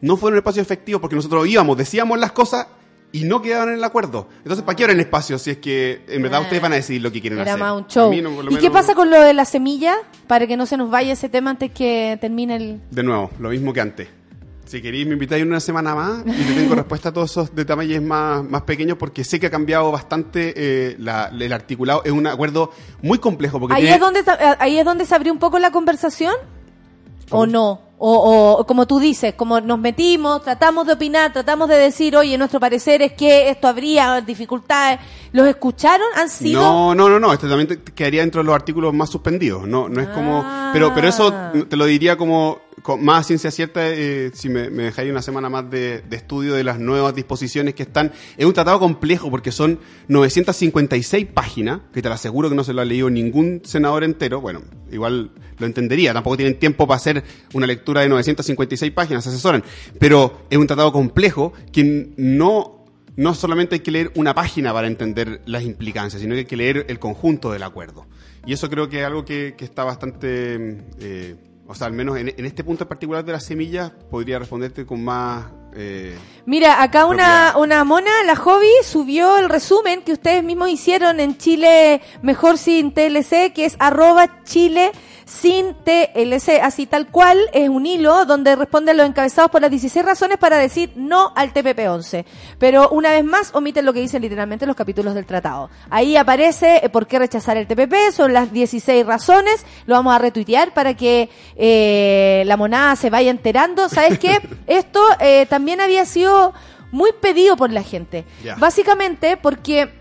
No 0.00 0.16
fueron 0.16 0.38
espacios 0.38 0.66
efectivos 0.66 1.00
porque 1.00 1.14
nosotros 1.14 1.46
íbamos, 1.46 1.76
decíamos 1.76 2.18
las 2.18 2.32
cosas 2.32 2.66
y 3.14 3.24
no 3.24 3.40
quedaban 3.40 3.68
en 3.68 3.74
el 3.76 3.84
acuerdo. 3.84 4.28
Entonces, 4.38 4.64
¿para 4.64 4.74
qué 4.74 4.82
abren 4.84 4.98
espacios 4.98 5.40
si 5.40 5.52
es 5.52 5.58
que 5.58 6.04
en 6.08 6.20
verdad 6.22 6.40
Ah. 6.40 6.42
ustedes 6.42 6.60
van 6.60 6.72
a 6.72 6.76
decidir 6.76 7.00
lo 7.00 7.12
que 7.12 7.20
quieren 7.20 7.38
Era 7.38 7.52
hacer? 7.52 7.60
más 7.64 7.72
un 7.76 7.86
show. 7.86 8.12
No, 8.12 8.50
¿Y 8.50 8.56
qué 8.56 8.70
pasa 8.70 8.94
con 8.94 9.08
lo 9.08 9.20
de 9.22 9.32
la 9.32 9.44
semilla? 9.44 9.94
Para 10.26 10.46
que 10.48 10.56
no 10.56 10.66
se 10.66 10.76
nos 10.76 10.90
vaya 10.90 11.12
ese 11.12 11.28
tema 11.28 11.50
antes 11.50 11.70
que 11.70 12.18
termine 12.20 12.56
el... 12.56 12.80
De 12.90 13.02
nuevo, 13.04 13.30
lo 13.38 13.50
mismo 13.50 13.72
que 13.72 13.80
antes. 13.80 14.08
Si 14.66 14.82
queréis, 14.82 15.06
me 15.06 15.12
invitáis 15.12 15.44
una 15.44 15.60
semana 15.60 15.94
más 15.94 16.24
y 16.26 16.30
le 16.44 16.54
tengo 16.62 16.74
respuesta 16.74 17.10
a 17.10 17.12
todos 17.12 17.30
esos 17.30 17.54
detalles 17.54 18.02
más, 18.02 18.42
más 18.42 18.62
pequeños 18.62 18.96
porque 18.98 19.22
sé 19.22 19.38
que 19.38 19.46
ha 19.46 19.50
cambiado 19.50 19.92
bastante 19.92 20.54
eh, 20.56 20.96
la- 20.98 21.30
el 21.38 21.52
articulado. 21.52 22.02
Es 22.04 22.12
un 22.12 22.26
acuerdo 22.26 22.72
muy 23.02 23.18
complejo 23.18 23.60
porque 23.60 23.74
¿Ahí 23.76 23.82
tiene- 23.82 23.94
es, 23.96 24.00
donde, 24.00 24.22
¿Ahí 24.58 24.78
es 24.78 24.84
donde 24.84 25.04
se 25.04 25.14
abrió 25.14 25.32
un 25.32 25.38
poco 25.38 25.58
la 25.60 25.70
conversación? 25.70 26.34
¿O 27.30 27.46
no? 27.46 27.80
¿O 28.06 28.58
O, 28.58 28.66
como 28.66 28.86
tú 28.86 28.98
dices, 28.98 29.32
como 29.34 29.60
nos 29.62 29.78
metimos, 29.78 30.42
tratamos 30.42 30.86
de 30.86 30.92
opinar, 30.92 31.32
tratamos 31.32 31.68
de 31.70 31.76
decir, 31.76 32.14
oye, 32.16 32.36
nuestro 32.36 32.60
parecer 32.60 33.00
es 33.00 33.12
que 33.12 33.48
esto 33.48 33.66
habría 33.66 34.20
dificultades. 34.20 35.00
¿Los 35.32 35.48
escucharon? 35.48 36.06
¿Han 36.14 36.28
sido? 36.28 36.60
No, 36.60 36.94
no, 36.94 37.08
no, 37.08 37.18
no, 37.18 37.32
este 37.32 37.48
también 37.48 37.66
te- 37.68 37.82
quedaría 37.92 38.20
dentro 38.20 38.42
de 38.42 38.44
los 38.46 38.54
artículos 38.54 38.92
más 38.92 39.08
suspendidos, 39.08 39.66
no, 39.66 39.88
no 39.88 40.00
es 40.02 40.08
como, 40.08 40.42
Ah. 40.44 40.70
pero, 40.74 40.92
pero 40.94 41.08
eso 41.08 41.32
te 41.68 41.76
lo 41.76 41.86
diría 41.86 42.16
como, 42.18 42.58
con 42.84 43.02
más 43.02 43.26
ciencia 43.26 43.50
cierta, 43.50 43.80
eh, 43.88 44.30
si 44.34 44.50
me, 44.50 44.68
me 44.68 44.82
dejáis 44.82 45.10
una 45.10 45.22
semana 45.22 45.48
más 45.48 45.70
de, 45.70 46.04
estudio 46.10 46.52
de 46.52 46.64
las 46.64 46.78
nuevas 46.78 47.14
disposiciones 47.14 47.74
que 47.74 47.84
están, 47.84 48.12
es 48.36 48.44
un 48.44 48.52
tratado 48.52 48.78
complejo 48.78 49.30
porque 49.30 49.52
son 49.52 49.78
956 50.08 51.28
páginas, 51.32 51.80
que 51.94 52.02
te 52.02 52.08
lo 52.10 52.14
aseguro 52.14 52.50
que 52.50 52.54
no 52.54 52.62
se 52.62 52.74
lo 52.74 52.82
ha 52.82 52.84
leído 52.84 53.08
ningún 53.08 53.62
senador 53.64 54.04
entero, 54.04 54.42
bueno, 54.42 54.60
igual 54.92 55.30
lo 55.56 55.64
entendería, 55.64 56.12
tampoco 56.12 56.36
tienen 56.36 56.58
tiempo 56.58 56.86
para 56.86 56.96
hacer 56.96 57.24
una 57.54 57.66
lectura 57.66 58.02
de 58.02 58.10
956 58.10 58.92
páginas, 58.92 59.24
se 59.24 59.30
asesoran, 59.30 59.64
pero 59.98 60.42
es 60.50 60.58
un 60.58 60.66
tratado 60.66 60.92
complejo 60.92 61.54
que 61.72 62.12
no 62.18 62.84
no 63.16 63.32
solamente 63.32 63.76
hay 63.76 63.80
que 63.80 63.92
leer 63.92 64.12
una 64.14 64.34
página 64.34 64.74
para 64.74 64.88
entender 64.88 65.40
las 65.46 65.62
implicancias, 65.62 66.20
sino 66.20 66.34
que 66.34 66.40
hay 66.40 66.44
que 66.44 66.56
leer 66.56 66.84
el 66.88 66.98
conjunto 66.98 67.50
del 67.50 67.62
acuerdo. 67.62 68.06
Y 68.44 68.52
eso 68.52 68.68
creo 68.68 68.90
que 68.90 69.00
es 69.00 69.06
algo 69.06 69.24
que, 69.24 69.54
que 69.56 69.64
está 69.64 69.84
bastante, 69.84 70.82
eh, 70.98 71.36
o 71.66 71.74
sea, 71.74 71.86
al 71.86 71.92
menos 71.92 72.16
en, 72.18 72.28
en 72.36 72.44
este 72.44 72.62
punto 72.64 72.84
en 72.84 72.88
particular 72.88 73.24
de 73.24 73.32
las 73.32 73.44
semillas, 73.44 73.90
podría 74.10 74.38
responderte 74.38 74.84
con 74.84 75.02
más... 75.02 75.46
eh, 75.74 76.16
Mira, 76.46 76.82
acá 76.82 77.06
una, 77.06 77.54
una 77.56 77.84
mona, 77.84 78.10
la 78.26 78.36
hobby, 78.36 78.68
subió 78.84 79.38
el 79.38 79.48
resumen 79.48 80.02
que 80.02 80.12
ustedes 80.12 80.44
mismos 80.44 80.68
hicieron 80.68 81.20
en 81.20 81.38
Chile 81.38 82.02
Mejor 82.22 82.58
Sin 82.58 82.92
TLC, 82.92 83.52
que 83.54 83.64
es 83.64 83.76
arroba 83.78 84.42
Chile 84.44 84.92
sin 85.24 85.74
TLC, 85.74 86.60
así 86.62 86.86
tal 86.86 87.08
cual, 87.08 87.38
es 87.52 87.68
un 87.68 87.86
hilo 87.86 88.24
donde 88.24 88.56
responden 88.56 88.96
los 88.96 89.06
encabezados 89.06 89.50
por 89.50 89.60
las 89.62 89.70
16 89.70 90.04
razones 90.04 90.38
para 90.38 90.58
decir 90.58 90.92
no 90.96 91.32
al 91.34 91.52
TPP-11. 91.52 92.24
Pero 92.58 92.90
una 92.90 93.10
vez 93.10 93.24
más, 93.24 93.54
omiten 93.54 93.84
lo 93.84 93.92
que 93.92 94.00
dicen 94.00 94.22
literalmente 94.22 94.66
los 94.66 94.76
capítulos 94.76 95.14
del 95.14 95.26
tratado. 95.26 95.70
Ahí 95.90 96.16
aparece 96.16 96.80
eh, 96.84 96.88
por 96.88 97.06
qué 97.06 97.18
rechazar 97.18 97.56
el 97.56 97.66
TPP, 97.66 98.12
son 98.12 98.32
las 98.32 98.52
16 98.52 99.06
razones, 99.06 99.64
lo 99.86 99.94
vamos 99.94 100.14
a 100.14 100.18
retuitear 100.18 100.74
para 100.74 100.94
que 100.94 101.30
eh, 101.56 102.42
la 102.46 102.56
monada 102.56 102.96
se 102.96 103.10
vaya 103.10 103.30
enterando. 103.30 103.88
¿Sabes 103.88 104.18
qué? 104.18 104.38
Esto 104.66 105.00
eh, 105.20 105.46
también 105.48 105.80
había 105.80 106.04
sido 106.04 106.52
muy 106.90 107.10
pedido 107.12 107.56
por 107.56 107.72
la 107.72 107.82
gente. 107.82 108.24
Básicamente 108.58 109.36
porque 109.36 109.92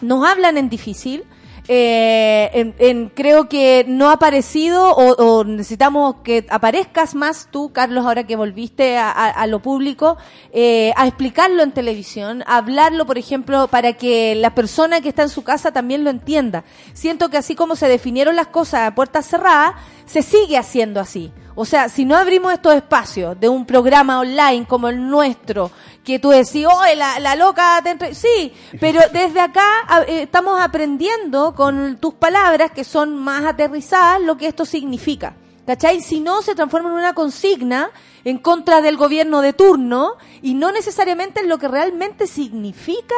nos 0.00 0.28
hablan 0.28 0.58
en 0.58 0.68
difícil. 0.68 1.24
Eh, 1.66 2.50
en, 2.52 2.74
en- 2.78 3.08
creo 3.08 3.48
que 3.48 3.84
no 3.88 4.10
ha 4.10 4.14
aparecido 4.14 4.90
o, 4.94 5.12
o 5.14 5.44
necesitamos 5.44 6.16
que 6.22 6.46
aparezcas 6.50 7.14
más 7.14 7.48
tú, 7.50 7.72
Carlos, 7.72 8.04
ahora 8.04 8.24
que 8.24 8.36
volviste 8.36 8.98
a, 8.98 9.10
a- 9.10 9.30
a 9.30 9.46
lo 9.46 9.60
público, 9.60 10.18
eh, 10.52 10.92
a 10.96 11.06
explicarlo 11.06 11.62
en 11.62 11.72
televisión, 11.72 12.42
a 12.46 12.58
hablarlo, 12.58 13.06
por 13.06 13.16
ejemplo, 13.16 13.68
para 13.68 13.94
que 13.94 14.34
la 14.34 14.54
persona 14.54 15.00
que 15.00 15.08
está 15.08 15.22
en 15.22 15.28
su 15.30 15.42
casa 15.42 15.72
también 15.72 16.04
lo 16.04 16.10
entienda. 16.10 16.64
Siento 16.92 17.30
que 17.30 17.38
así 17.38 17.54
como 17.54 17.76
se 17.76 17.88
definieron 17.88 18.36
las 18.36 18.48
cosas 18.48 18.86
a 18.88 18.94
puertas 18.94 19.26
cerradas, 19.26 19.72
se 20.04 20.20
sigue 20.22 20.58
haciendo 20.58 21.00
así. 21.00 21.32
O 21.56 21.64
sea, 21.64 21.88
si 21.88 22.04
no 22.04 22.16
abrimos 22.16 22.52
estos 22.52 22.74
espacios 22.74 23.38
de 23.38 23.48
un 23.48 23.64
programa 23.64 24.18
online 24.18 24.66
como 24.68 24.88
el 24.88 25.08
nuestro, 25.08 25.70
que 26.04 26.18
tú 26.18 26.30
decís, 26.30 26.66
oh, 26.66 26.82
la, 26.96 27.18
la 27.18 27.34
loca 27.34 27.80
te 27.82 27.90
entre-". 27.90 28.14
Sí, 28.14 28.52
pero 28.80 29.00
desde 29.12 29.40
acá 29.40 29.66
eh, 30.06 30.22
estamos 30.22 30.60
aprendiendo 30.60 31.54
con 31.54 31.96
tus 31.96 32.14
palabras, 32.14 32.70
que 32.70 32.84
son 32.84 33.16
más 33.16 33.44
aterrizadas, 33.44 34.20
lo 34.20 34.36
que 34.36 34.46
esto 34.46 34.64
significa. 34.64 35.36
¿Cachai? 35.66 36.02
Si 36.02 36.20
no, 36.20 36.42
se 36.42 36.54
transforma 36.54 36.90
en 36.90 36.96
una 36.96 37.14
consigna 37.14 37.90
en 38.24 38.38
contra 38.38 38.82
del 38.82 38.98
gobierno 38.98 39.40
de 39.40 39.54
turno 39.54 40.16
y 40.42 40.54
no 40.54 40.72
necesariamente 40.72 41.40
en 41.40 41.48
lo 41.48 41.58
que 41.58 41.68
realmente 41.68 42.26
significa 42.26 43.14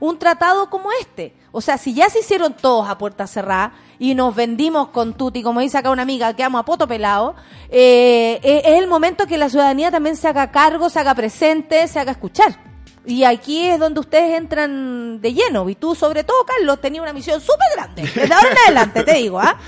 un 0.00 0.18
tratado 0.18 0.70
como 0.70 0.90
este. 0.92 1.34
O 1.52 1.60
sea, 1.60 1.78
si 1.78 1.94
ya 1.94 2.08
se 2.08 2.20
hicieron 2.20 2.54
todos 2.54 2.88
a 2.88 2.98
puerta 2.98 3.26
cerrada 3.26 3.72
y 3.98 4.14
nos 4.14 4.34
vendimos 4.34 4.88
con 4.88 5.14
tuti, 5.14 5.42
como 5.42 5.60
dice 5.60 5.78
acá 5.78 5.90
una 5.90 6.02
amiga, 6.02 6.34
quedamos 6.34 6.60
a 6.60 6.64
poto 6.64 6.86
pelado, 6.86 7.34
eh, 7.70 8.40
eh, 8.42 8.62
es 8.64 8.78
el 8.78 8.86
momento 8.86 9.26
que 9.26 9.38
la 9.38 9.48
ciudadanía 9.48 9.90
también 9.90 10.16
se 10.16 10.28
haga 10.28 10.50
cargo, 10.50 10.88
se 10.90 11.00
haga 11.00 11.14
presente, 11.14 11.88
se 11.88 11.98
haga 11.98 12.12
escuchar. 12.12 12.70
Y 13.06 13.24
aquí 13.24 13.66
es 13.66 13.78
donde 13.78 13.98
ustedes 14.00 14.38
entran 14.38 15.20
de 15.20 15.32
lleno. 15.32 15.68
Y 15.68 15.74
tú, 15.74 15.94
sobre 15.94 16.22
todo, 16.22 16.44
Carlos, 16.44 16.80
tenías 16.80 17.02
una 17.02 17.12
misión 17.12 17.40
súper 17.40 17.66
grande. 17.74 18.02
Desde 18.02 18.32
ahora 18.32 18.50
en 18.50 18.58
adelante, 18.58 19.02
te 19.02 19.14
digo, 19.14 19.40
¿ah? 19.40 19.58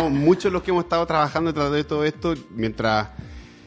Muchos 0.10 0.52
los 0.52 0.62
que 0.62 0.70
hemos 0.70 0.84
estado 0.84 1.06
trabajando 1.06 1.52
detrás 1.52 1.72
de 1.72 1.82
todo 1.82 2.04
esto, 2.04 2.34
mientras 2.50 3.08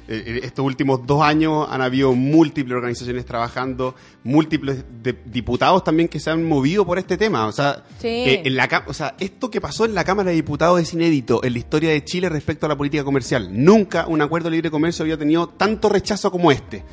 estos 0.08 0.66
últimos 0.66 1.06
dos 1.08 1.22
años 1.24 1.68
han 1.70 1.82
habido 1.82 2.14
múltiples 2.14 2.76
organizaciones 2.76 3.26
trabajando, 3.26 3.96
múltiples 4.24 4.84
de- 5.02 5.18
diputados 5.26 5.84
también 5.84 6.10
que 6.10 6.20
se 6.20 6.30
han 6.30 6.44
movido 6.44 6.86
por 6.86 7.00
este 7.00 7.18
tema. 7.18 7.46
O 7.48 7.52
sea, 7.52 7.84
Sí. 8.00 8.08
eh, 8.08 8.42
en 8.46 8.56
la, 8.56 8.84
o 8.88 8.94
sea, 8.94 9.16
esto 9.20 9.50
que 9.50 9.62
pasó 9.62 9.86
en 9.86 9.94
la 9.96 10.04
Cámara 10.04 10.30
de 10.32 10.36
Diputados 10.36 10.82
es 10.82 10.94
inédito 10.94 11.44
en 11.44 11.54
la 11.54 11.60
historia 11.60 11.92
de 11.92 12.04
Chile 12.04 12.30
respecto 12.30 12.66
a 12.66 12.70
la 12.70 12.78
política 12.78 13.04
comercial. 13.04 13.50
Nunca 13.52 14.06
un 14.08 14.22
acuerdo 14.22 14.50
de 14.50 14.56
libre 14.58 14.72
comercio 14.72 15.04
había 15.04 15.18
tenido 15.18 15.48
tanto 15.48 15.88
rechazo 15.90 16.32
como 16.32 16.52
este. 16.52 16.84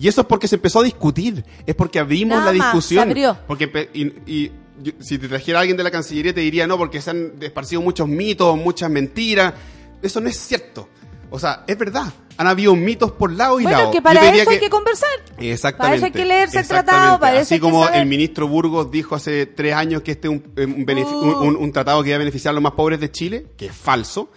Y 0.00 0.06
eso 0.08 0.20
es 0.20 0.26
porque 0.26 0.46
se 0.48 0.56
empezó 0.56 0.80
a 0.80 0.84
discutir, 0.84 1.44
es 1.66 1.74
porque 1.74 1.98
abrimos 1.98 2.38
Nada 2.38 2.52
la 2.52 2.58
más, 2.58 2.66
discusión. 2.72 3.08
abrió. 3.08 3.36
Porque 3.46 3.90
y, 3.94 4.06
y 4.32 4.52
si 5.00 5.18
te 5.18 5.26
trajera 5.26 5.58
alguien 5.60 5.76
de 5.76 5.82
la 5.82 5.90
Cancillería 5.90 6.32
te 6.32 6.40
diría 6.40 6.66
no, 6.68 6.78
porque 6.78 7.00
se 7.00 7.10
han 7.10 7.32
esparcido 7.40 7.82
muchos 7.82 8.06
mitos, 8.08 8.56
muchas 8.56 8.88
mentiras. 8.90 9.54
Eso 10.00 10.20
no 10.20 10.28
es 10.28 10.36
cierto. 10.36 10.88
O 11.30 11.38
sea, 11.38 11.64
es 11.66 11.76
verdad. 11.76 12.12
Han 12.36 12.46
habido 12.46 12.74
mitos 12.76 13.10
por 13.12 13.32
lado 13.32 13.58
y 13.60 13.64
Bueno, 13.64 13.78
lado. 13.78 13.90
que 13.90 14.00
para 14.00 14.30
eso 14.34 14.48
hay 14.50 14.60
que 14.60 14.70
conversar. 14.70 15.08
Exactamente. 15.38 15.76
Para 15.78 15.94
eso 15.96 16.04
hay 16.06 16.12
que 16.12 16.24
leerse 16.24 16.60
el 16.60 16.68
tratado, 16.68 17.18
para 17.18 17.40
Así 17.40 17.58
como 17.58 17.84
saber. 17.84 18.00
el 18.02 18.06
ministro 18.06 18.46
Burgos 18.48 18.90
dijo 18.90 19.14
hace 19.16 19.46
tres 19.46 19.74
años 19.74 20.02
que 20.02 20.12
este 20.12 20.28
es 20.28 20.32
un, 20.34 20.44
eh, 20.56 20.64
un 20.64 20.86
benefi- 20.86 21.06
Oh. 21.12 21.42
un- 21.42 21.72
tratado 21.72 22.02
que 22.02 22.10
iba 22.10 22.16
a 22.16 22.18
beneficiar 22.20 22.52
a 22.52 22.54
los 22.54 22.62
más 22.62 22.72
pobres 22.72 23.00
de 23.00 23.10
Chile, 23.10 23.46
que 23.56 23.66
es 23.66 23.72
falso. 23.72 24.30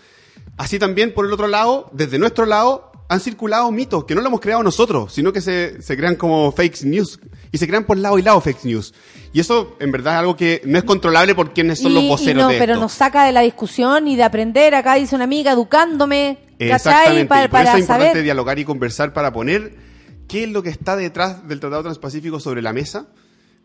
Así 0.57 0.79
también, 0.79 1.13
por 1.13 1.25
el 1.25 1.33
otro 1.33 1.47
lado, 1.47 1.89
desde 1.93 2.17
nuestro 2.17 2.45
lado, 2.45 2.91
han 3.07 3.19
circulado 3.19 3.69
mitos 3.71 4.05
que 4.05 4.15
no 4.15 4.21
lo 4.21 4.27
hemos 4.27 4.39
creado 4.39 4.63
nosotros, 4.63 5.13
sino 5.13 5.31
que 5.33 5.41
se, 5.41 5.81
se 5.81 5.97
crean 5.97 6.15
como 6.15 6.51
fake 6.53 6.83
news. 6.83 7.19
Y 7.51 7.57
se 7.57 7.67
crean 7.67 7.83
por 7.83 7.97
lado 7.97 8.17
y 8.17 8.21
lado 8.21 8.39
fake 8.41 8.63
news. 8.63 8.93
Y 9.33 9.41
eso, 9.41 9.75
en 9.79 9.91
verdad, 9.91 10.13
es 10.13 10.19
algo 10.21 10.35
que 10.37 10.61
no 10.65 10.77
es 10.77 10.85
controlable 10.85 11.35
por 11.35 11.53
quienes 11.53 11.79
son 11.79 11.91
Y- 11.91 11.95
los 11.95 12.03
y 12.03 12.07
voceros 12.07 12.43
no, 12.43 12.49
de 12.49 12.57
pero 12.57 12.73
esto. 12.73 12.81
nos 12.81 12.93
saca 12.93 13.25
de 13.25 13.31
la 13.33 13.41
discusión 13.41 14.07
y 14.07 14.15
de 14.15 14.23
aprender. 14.23 14.73
Acá 14.75 14.95
dice 14.95 15.13
una 15.15 15.25
amiga 15.25 15.51
educándome, 15.51 16.37
Exactamente. 16.69 17.25
Pa- 17.27 17.39
y 17.39 17.47
por 17.47 17.51
para 17.51 17.63
eso 17.69 17.77
es 17.77 17.81
importante 17.81 18.09
saber. 18.11 18.23
dialogar 18.23 18.59
y 18.59 18.65
conversar 18.65 19.13
para 19.13 19.31
poner 19.33 19.75
qué 20.27 20.43
es 20.43 20.49
lo 20.49 20.63
que 20.63 20.69
está 20.69 20.95
detrás 20.95 21.47
del 21.47 21.59
Tratado 21.59 21.83
Transpacífico 21.83 22.39
sobre 22.39 22.61
la 22.61 22.73
mesa 22.73 23.07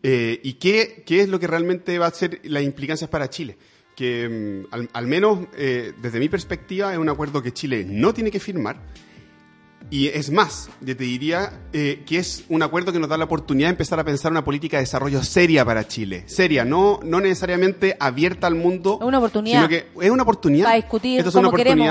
eh, 0.03 0.39
y 0.43 0.53
qué, 0.53 1.03
qué 1.05 1.21
es 1.21 1.29
lo 1.29 1.39
que 1.39 1.47
realmente 1.47 1.97
va 1.99 2.07
a 2.07 2.11
ser 2.11 2.39
las 2.43 2.63
implicancias 2.63 3.09
para 3.09 3.29
Chile. 3.29 3.57
Que 3.95 4.63
mm, 4.69 4.73
al, 4.73 4.89
al 4.93 5.07
menos 5.07 5.39
eh, 5.57 5.93
desde 6.01 6.19
mi 6.19 6.29
perspectiva 6.29 6.91
es 6.93 6.99
un 6.99 7.09
acuerdo 7.09 7.41
que 7.41 7.51
Chile 7.51 7.85
no 7.87 8.13
tiene 8.13 8.29
que 8.31 8.39
firmar. 8.39 8.77
Y 9.89 10.07
es 10.09 10.31
más, 10.31 10.69
yo 10.81 10.97
te 10.97 11.05
diría 11.05 11.61
eh, 11.71 12.03
que 12.05 12.17
es 12.17 12.43
un 12.49 12.61
acuerdo 12.61 12.91
que 12.91 12.99
nos 12.99 13.07
da 13.07 13.17
la 13.17 13.23
oportunidad 13.23 13.67
de 13.67 13.71
empezar 13.71 13.97
a 13.99 14.03
pensar 14.03 14.31
una 14.31 14.43
política 14.43 14.75
de 14.77 14.83
desarrollo 14.83 15.23
seria 15.23 15.63
para 15.63 15.87
Chile. 15.87 16.23
Seria, 16.25 16.65
no, 16.65 16.99
no 17.03 17.21
necesariamente 17.21 17.95
abierta 17.97 18.47
al 18.47 18.55
mundo. 18.55 18.97
Es 19.01 19.07
una 19.07 19.19
oportunidad. 19.19 19.59
Sino 19.59 19.69
que 19.69 19.87
es 20.05 20.11
una 20.11 20.23
oportunidad. 20.23 20.65
Para 20.65 20.75
discutir 20.75 21.19
Esto 21.19 21.29
es 21.29 21.35
una 21.35 21.45
cómo 21.45 21.57
queremos. 21.57 21.87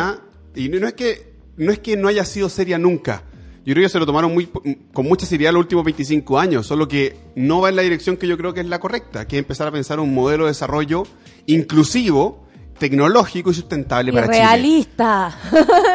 Y 0.57 0.69
no, 0.69 0.89
es 0.89 0.95
que, 0.95 1.35
no 1.57 1.71
es 1.71 1.79
que 1.79 1.97
no 1.97 2.09
haya 2.09 2.25
sido 2.25 2.49
seria 2.49 2.79
nunca. 2.79 3.23
Yo 3.65 3.75
creo 3.75 3.85
que 3.85 3.89
se 3.91 3.99
lo 3.99 4.07
tomaron 4.07 4.33
muy, 4.33 4.49
con 4.93 5.07
mucha 5.07 5.27
seriedad 5.27 5.53
los 5.53 5.61
últimos 5.61 5.85
25 5.85 6.39
años, 6.39 6.67
solo 6.67 6.87
que 6.87 7.17
no 7.35 7.61
va 7.61 7.69
en 7.69 7.77
la 7.77 7.83
dirección 7.83 8.17
que 8.17 8.29
yo 8.29 8.39
creo 8.39 8.55
que 8.55 8.61
es 8.61 8.67
la 8.67 8.79
correcta, 8.79 9.27
que 9.27 9.37
es 9.37 9.41
empezar 9.41 9.67
a 9.67 9.73
pensar 9.73 9.99
un 9.99 10.15
modelo 10.15 10.45
de 10.45 10.51
desarrollo 10.51 11.03
inclusivo, 11.47 12.47
tecnológico 12.79 13.51
y 13.51 13.55
sustentable 13.55 14.13
para 14.13 14.27
Chile. 14.27 14.39
Irrealista. 14.39 15.37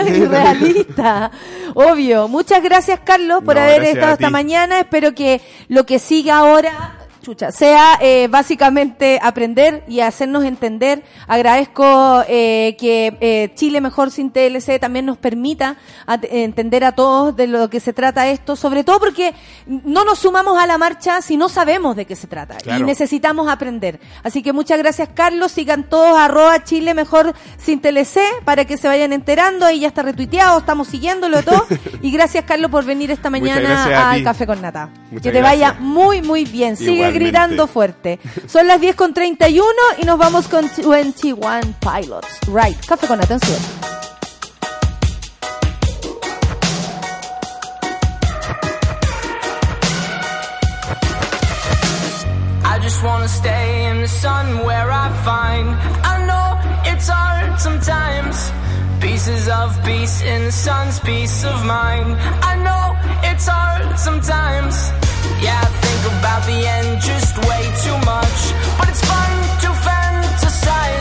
Irrealista. 0.05 1.31
Obvio. 1.73 2.27
Muchas 2.27 2.61
gracias, 2.61 2.99
Carlos, 3.05 3.41
por 3.43 3.55
No, 3.55 3.61
haber 3.61 3.83
estado 3.83 4.13
esta 4.13 4.29
mañana. 4.29 4.79
Espero 4.79 5.15
que 5.15 5.41
lo 5.69 5.85
que 5.85 5.97
siga 5.99 6.39
ahora. 6.39 7.01
Chucha, 7.22 7.52
sea 7.52 7.99
eh, 8.02 8.27
básicamente 8.30 9.19
aprender 9.22 9.84
y 9.88 9.99
hacernos 9.99 10.43
entender. 10.43 11.03
Agradezco 11.27 12.23
eh, 12.27 12.76
que 12.80 13.18
eh, 13.22 13.52
Chile 13.53 13.80
Mejor 13.80 14.10
Sin 14.10 14.31
TLC 14.31 14.80
también 14.80 15.06
nos 15.06 15.18
permita 15.18 15.77
entender 16.07 16.84
a 16.84 16.93
todos 16.93 17.35
de 17.35 17.48
lo 17.48 17.69
que 17.69 17.80
se 17.80 17.93
trata 17.93 18.27
esto, 18.27 18.56
sobre 18.56 18.84
todo 18.84 18.99
porque 18.99 19.34
no 19.68 20.03
nos 20.03 20.19
sumamos 20.19 20.57
a 20.57 20.65
la 20.65 20.77
marcha 20.77 21.22
si 21.22 21.38
no 21.38 21.48
sabemos 21.48 21.95
de 21.95 22.06
qué 22.06 22.15
se 22.15 22.27
trata 22.27 22.57
y 22.77 22.84
necesitamos 22.84 23.48
aprender. 23.49 23.99
Así 24.23 24.41
que 24.41 24.52
muchas 24.52 24.80
gracias, 24.80 25.10
Carlos. 25.14 25.52
Sigan 25.52 25.84
todos 25.84 26.18
arroba 26.18 26.64
Chile 26.64 26.93
Mejor 26.93 27.34
Sin 27.57 27.81
TLC 27.81 28.19
para 28.43 28.65
que 28.65 28.77
se 28.77 28.88
vayan 28.88 29.14
enterando. 29.14 29.65
Ahí 29.65 29.81
ya 29.81 29.88
está 29.88 30.02
retuiteado, 30.02 30.57
estamos 30.57 30.88
siguiéndolo 30.88 31.43
todo. 31.43 31.68
y 32.02 32.11
gracias, 32.11 32.45
Carlos, 32.45 32.72
por 32.72 32.84
venir 32.84 33.11
esta 33.11 33.30
mañana 33.30 33.85
a 33.85 34.11
al 34.11 34.18
ti. 34.18 34.23
Café 34.23 34.48
con 34.48 34.61
Nata. 34.61 34.89
Muchas 35.11 35.23
que 35.23 35.31
te 35.31 35.39
gracias. 35.39 35.72
vaya 35.73 35.80
muy, 35.80 36.22
muy 36.22 36.45
bien. 36.45 36.76
Sigue 36.76 37.10
Gritando 37.13 37.67
fuerte. 37.67 38.19
Son 38.47 38.67
las 38.67 38.79
10 38.79 38.95
con 38.95 39.13
31 39.13 39.65
y 40.01 40.05
nos 40.05 40.17
vamos 40.17 40.47
con 40.47 40.69
21 40.77 41.61
Pilots. 41.79 42.27
Right, 42.47 42.77
café 42.85 43.07
con 43.07 43.19
atención. 43.21 43.59
I 52.63 52.79
just 52.79 53.03
wanna 53.03 53.27
stay 53.27 53.89
in 53.89 54.01
the 54.01 54.07
sun 54.07 54.65
where 54.65 54.89
I 54.89 55.09
find 55.23 55.75
I 56.03 56.25
know 56.25 56.57
it's 56.85 57.09
hard 57.09 57.59
sometimes. 57.59 58.51
Pieces 59.01 59.47
of 59.49 59.77
peace 59.83 60.21
in 60.21 60.45
the 60.45 60.51
sun's 60.51 60.99
peace 60.99 61.43
of 61.43 61.65
mind. 61.65 62.15
I 62.43 62.55
know 62.63 62.95
it's 63.23 63.47
hard 63.47 63.97
sometimes. 63.99 65.10
Yeah, 65.41 65.59
I 65.59 65.65
think 65.65 66.01
about 66.19 66.45
the 66.45 66.59
end 66.76 67.01
just 67.01 67.35
way 67.49 67.63
too 67.84 67.97
much. 68.05 68.39
But 68.77 68.89
it's 68.89 69.01
fun 69.01 69.34
to 69.63 69.69
fantasize. 69.85 71.01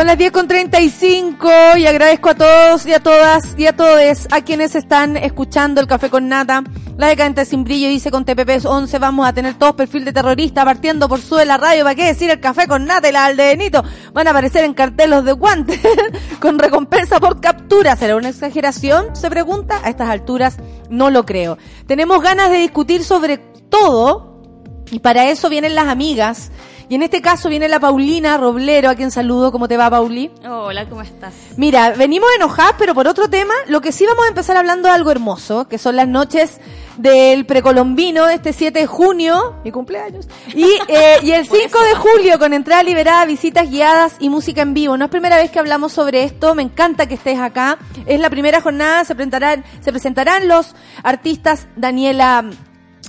Son 0.00 0.06
las 0.06 0.16
10 0.16 0.32
con 0.32 0.48
35 0.48 1.50
y 1.76 1.84
agradezco 1.84 2.30
a 2.30 2.34
todos 2.34 2.86
y 2.86 2.94
a 2.94 3.00
todas 3.00 3.54
y 3.58 3.66
a 3.66 3.76
todos 3.76 4.28
a 4.30 4.40
quienes 4.40 4.74
están 4.74 5.18
escuchando 5.18 5.78
el 5.78 5.86
café 5.86 6.08
con 6.08 6.26
nata. 6.26 6.64
La 6.96 7.08
decadente 7.08 7.44
sin 7.44 7.64
brillo 7.64 7.86
dice 7.90 8.10
con 8.10 8.24
TPP 8.24 8.64
11 8.64 8.98
vamos 8.98 9.28
a 9.28 9.34
tener 9.34 9.58
todos 9.58 9.74
perfil 9.74 10.06
de 10.06 10.14
terrorista 10.14 10.64
partiendo 10.64 11.06
por 11.06 11.20
su 11.20 11.36
de 11.36 11.44
la 11.44 11.58
radio. 11.58 11.84
¿Para 11.84 11.94
qué 11.94 12.06
decir 12.06 12.30
el 12.30 12.40
café 12.40 12.66
con 12.66 12.86
nata 12.86 13.10
y 13.10 13.12
la 13.12 13.26
aldeanito? 13.26 13.84
Van 14.14 14.26
a 14.26 14.30
aparecer 14.30 14.64
en 14.64 14.72
cartelos 14.72 15.22
de 15.26 15.32
guantes 15.32 15.78
con 16.40 16.58
recompensa 16.58 17.20
por 17.20 17.38
captura. 17.42 17.94
¿Será 17.94 18.16
una 18.16 18.30
exageración? 18.30 19.14
Se 19.14 19.28
pregunta. 19.28 19.82
A 19.84 19.90
estas 19.90 20.08
alturas 20.08 20.56
no 20.88 21.10
lo 21.10 21.26
creo. 21.26 21.58
Tenemos 21.86 22.22
ganas 22.22 22.50
de 22.50 22.56
discutir 22.56 23.04
sobre 23.04 23.36
todo 23.36 24.40
y 24.90 25.00
para 25.00 25.28
eso 25.28 25.50
vienen 25.50 25.74
las 25.74 25.88
amigas. 25.88 26.50
Y 26.90 26.96
en 26.96 27.04
este 27.04 27.22
caso 27.22 27.48
viene 27.48 27.68
la 27.68 27.78
Paulina 27.78 28.36
Roblero, 28.36 28.90
a 28.90 28.96
quien 28.96 29.12
saludo. 29.12 29.52
¿Cómo 29.52 29.68
te 29.68 29.76
va, 29.76 29.88
Pauli? 29.88 30.28
Hola, 30.44 30.88
¿cómo 30.88 31.02
estás? 31.02 31.32
Mira, 31.56 31.90
venimos 31.90 32.28
enojadas, 32.34 32.74
pero 32.80 32.96
por 32.96 33.06
otro 33.06 33.30
tema, 33.30 33.54
lo 33.68 33.80
que 33.80 33.92
sí 33.92 34.04
vamos 34.06 34.24
a 34.24 34.28
empezar 34.28 34.56
hablando 34.56 34.88
de 34.88 34.94
algo 34.94 35.12
hermoso, 35.12 35.68
que 35.68 35.78
son 35.78 35.94
las 35.94 36.08
noches 36.08 36.60
del 36.96 37.46
precolombino, 37.46 38.28
este 38.28 38.52
7 38.52 38.80
de 38.80 38.86
junio, 38.88 39.54
mi 39.62 39.70
cumpleaños, 39.70 40.26
y, 40.52 40.64
eh, 40.88 41.18
y 41.22 41.30
el 41.30 41.46
5 41.46 41.58
de 41.58 41.94
julio, 41.94 42.40
con 42.40 42.54
entrada 42.54 42.82
liberada, 42.82 43.24
visitas 43.24 43.70
guiadas 43.70 44.16
y 44.18 44.28
música 44.28 44.62
en 44.62 44.74
vivo. 44.74 44.96
No 44.96 45.04
es 45.04 45.10
primera 45.12 45.36
vez 45.36 45.52
que 45.52 45.60
hablamos 45.60 45.92
sobre 45.92 46.24
esto, 46.24 46.56
me 46.56 46.62
encanta 46.64 47.06
que 47.06 47.14
estés 47.14 47.38
acá. 47.38 47.78
Es 48.04 48.18
la 48.18 48.30
primera 48.30 48.60
jornada, 48.60 49.04
se 49.04 49.14
presentarán, 49.14 49.64
se 49.80 49.92
presentarán 49.92 50.48
los 50.48 50.74
artistas 51.04 51.68
Daniela 51.76 52.50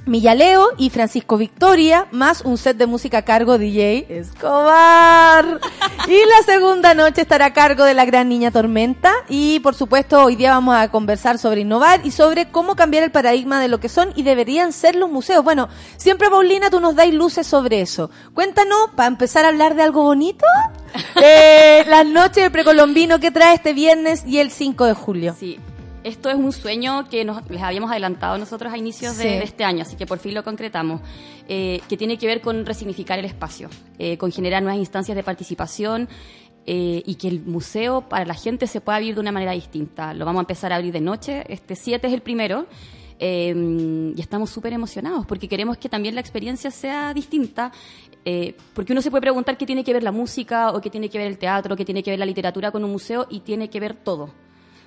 Millaleo 0.06 0.70
y 0.78 0.90
Francisco 0.90 1.38
Victoria, 1.38 2.08
más 2.12 2.42
un 2.42 2.58
set 2.58 2.76
de 2.78 2.88
música 2.88 3.20
a 3.20 3.22
cargo 3.22 3.58
DJ 3.58 4.08
Escobar. 4.10 5.60
Y 6.08 6.26
la 6.26 6.44
segunda 6.46 6.94
noche 6.96 7.22
estará 7.22 7.46
a 7.46 7.54
cargo 7.54 7.84
de 7.84 7.94
la 7.94 8.06
gran 8.06 8.28
niña 8.28 8.52
Tormenta. 8.52 9.12
Y 9.30 9.60
por 9.60 9.76
supuesto, 9.76 10.24
hoy 10.24 10.36
día 10.36 10.52
vamos 10.52 10.76
a 10.76 10.90
conversar 10.90 11.38
sobre 11.38 11.62
innovar 11.62 12.02
y 12.04 12.12
sobre 12.12 12.50
cómo 12.50 12.76
cambiar 12.76 13.04
el 13.04 13.12
paradigma 13.12 13.62
de 13.62 13.68
lo 13.68 13.80
que 13.80 13.90
son 13.90 14.12
y 14.16 14.24
deberían 14.24 14.74
ser 14.74 14.96
los 14.96 15.10
museos. 15.10 15.44
Bueno, 15.44 15.70
siempre, 15.98 16.30
Paulina, 16.30 16.70
tú 16.70 16.80
nos 16.80 16.96
dais 16.96 17.14
luces 17.14 17.46
sobre 17.46 17.82
eso. 17.82 18.10
Cuéntanos, 18.34 18.90
para 18.96 19.08
empezar 19.08 19.46
a 19.46 19.50
hablar 19.50 19.76
de 19.76 19.84
algo 19.84 20.04
bonito, 20.04 20.46
eh, 21.22 21.84
las 21.88 22.06
noches 22.06 22.44
de 22.44 22.50
precolombino 22.50 23.20
que 23.20 23.30
trae 23.30 23.56
este 23.56 23.74
viernes 23.74 24.24
y 24.26 24.40
el 24.40 24.50
5 24.50 24.86
de 24.86 24.94
julio. 24.94 25.36
Sí. 25.40 25.60
Esto 26.03 26.30
es 26.30 26.36
un 26.36 26.52
sueño 26.52 27.07
que 27.10 27.23
nos, 27.23 27.48
les 27.49 27.61
habíamos 27.61 27.91
adelantado 27.91 28.38
nosotros 28.38 28.73
a 28.73 28.78
inicios 28.78 29.18
de, 29.18 29.44
este 29.44 29.64
año, 29.64 29.84
así 29.84 29.95
que 29.95 30.07
por 30.07 30.18
fin 30.18 30.34
lo 30.34 30.44
concretamos, 30.44 30.99
eh, 31.48 31.80
que 31.88 31.95
tiene 31.95 32.18
que 32.18 32.26
ver 32.26 32.41
con 32.41 32.65
resignificar 32.65 33.19
el 33.19 33.26
espacio, 33.26 33.69
eh, 33.99 34.18
con 34.18 34.32
generar 34.32 34.64
nuevas 34.64 34.80
instancias 34.80 35.15
de 35.15 35.22
participación 35.23 36.10
eh, 36.65 37.03
y 37.06 37.15
que 37.15 37.28
el 37.28 37.41
museo 37.41 38.07
para 38.07 38.26
la 38.26 38.34
gente 38.34 38.65
se 38.65 38.82
pueda 38.82 38.99
vivir 38.99 39.15
de 39.15 39.22
una 39.22 39.32
manera 39.32 39.52
distinta. 39.52 40.14
Lo 40.14 40.26
vamos 40.26 40.40
a 40.40 40.44
empezar 40.44 40.73
a 40.73 40.78
abrir 40.78 40.94
de 40.94 41.02
noche, 41.02 41.44
este 41.49 41.76
7 41.76 42.07
es 42.07 42.14
el 42.14 42.22
primero. 42.22 42.68
eh, 43.23 43.53
y 44.15 44.19
estamos 44.19 44.49
súper 44.49 44.73
emocionados 44.73 45.28
porque 45.28 45.48
queremos 45.48 45.78
que 45.78 45.88
también 45.90 46.15
la 46.15 46.22
experiencia 46.22 46.72
sea 46.72 47.14
distinta. 47.14 47.72
eh, 48.26 48.56
porque 48.73 48.94
uno 48.94 49.02
se 49.02 49.10
puede 49.11 49.22
preguntar 49.22 49.57
qué 49.57 49.65
tiene 49.65 49.84
que 49.84 49.94
ver 49.94 50.03
la 50.03 50.11
música 50.11 50.72
o 50.72 50.82
qué 50.82 50.90
tiene 50.90 51.10
que 51.10 51.18
ver 51.19 51.28
el 51.28 51.38
teatro, 51.38 51.76
qué 51.76 51.86
tiene 51.86 52.02
que 52.03 52.11
ver 52.11 52.19
la 52.19 52.26
literatura 52.26 52.72
con 52.72 52.84
un 52.84 52.91
museo 52.91 53.28
y 53.30 53.41
tiene 53.41 53.69
que 53.69 53.80
ver 53.80 53.95
todo. 53.95 54.30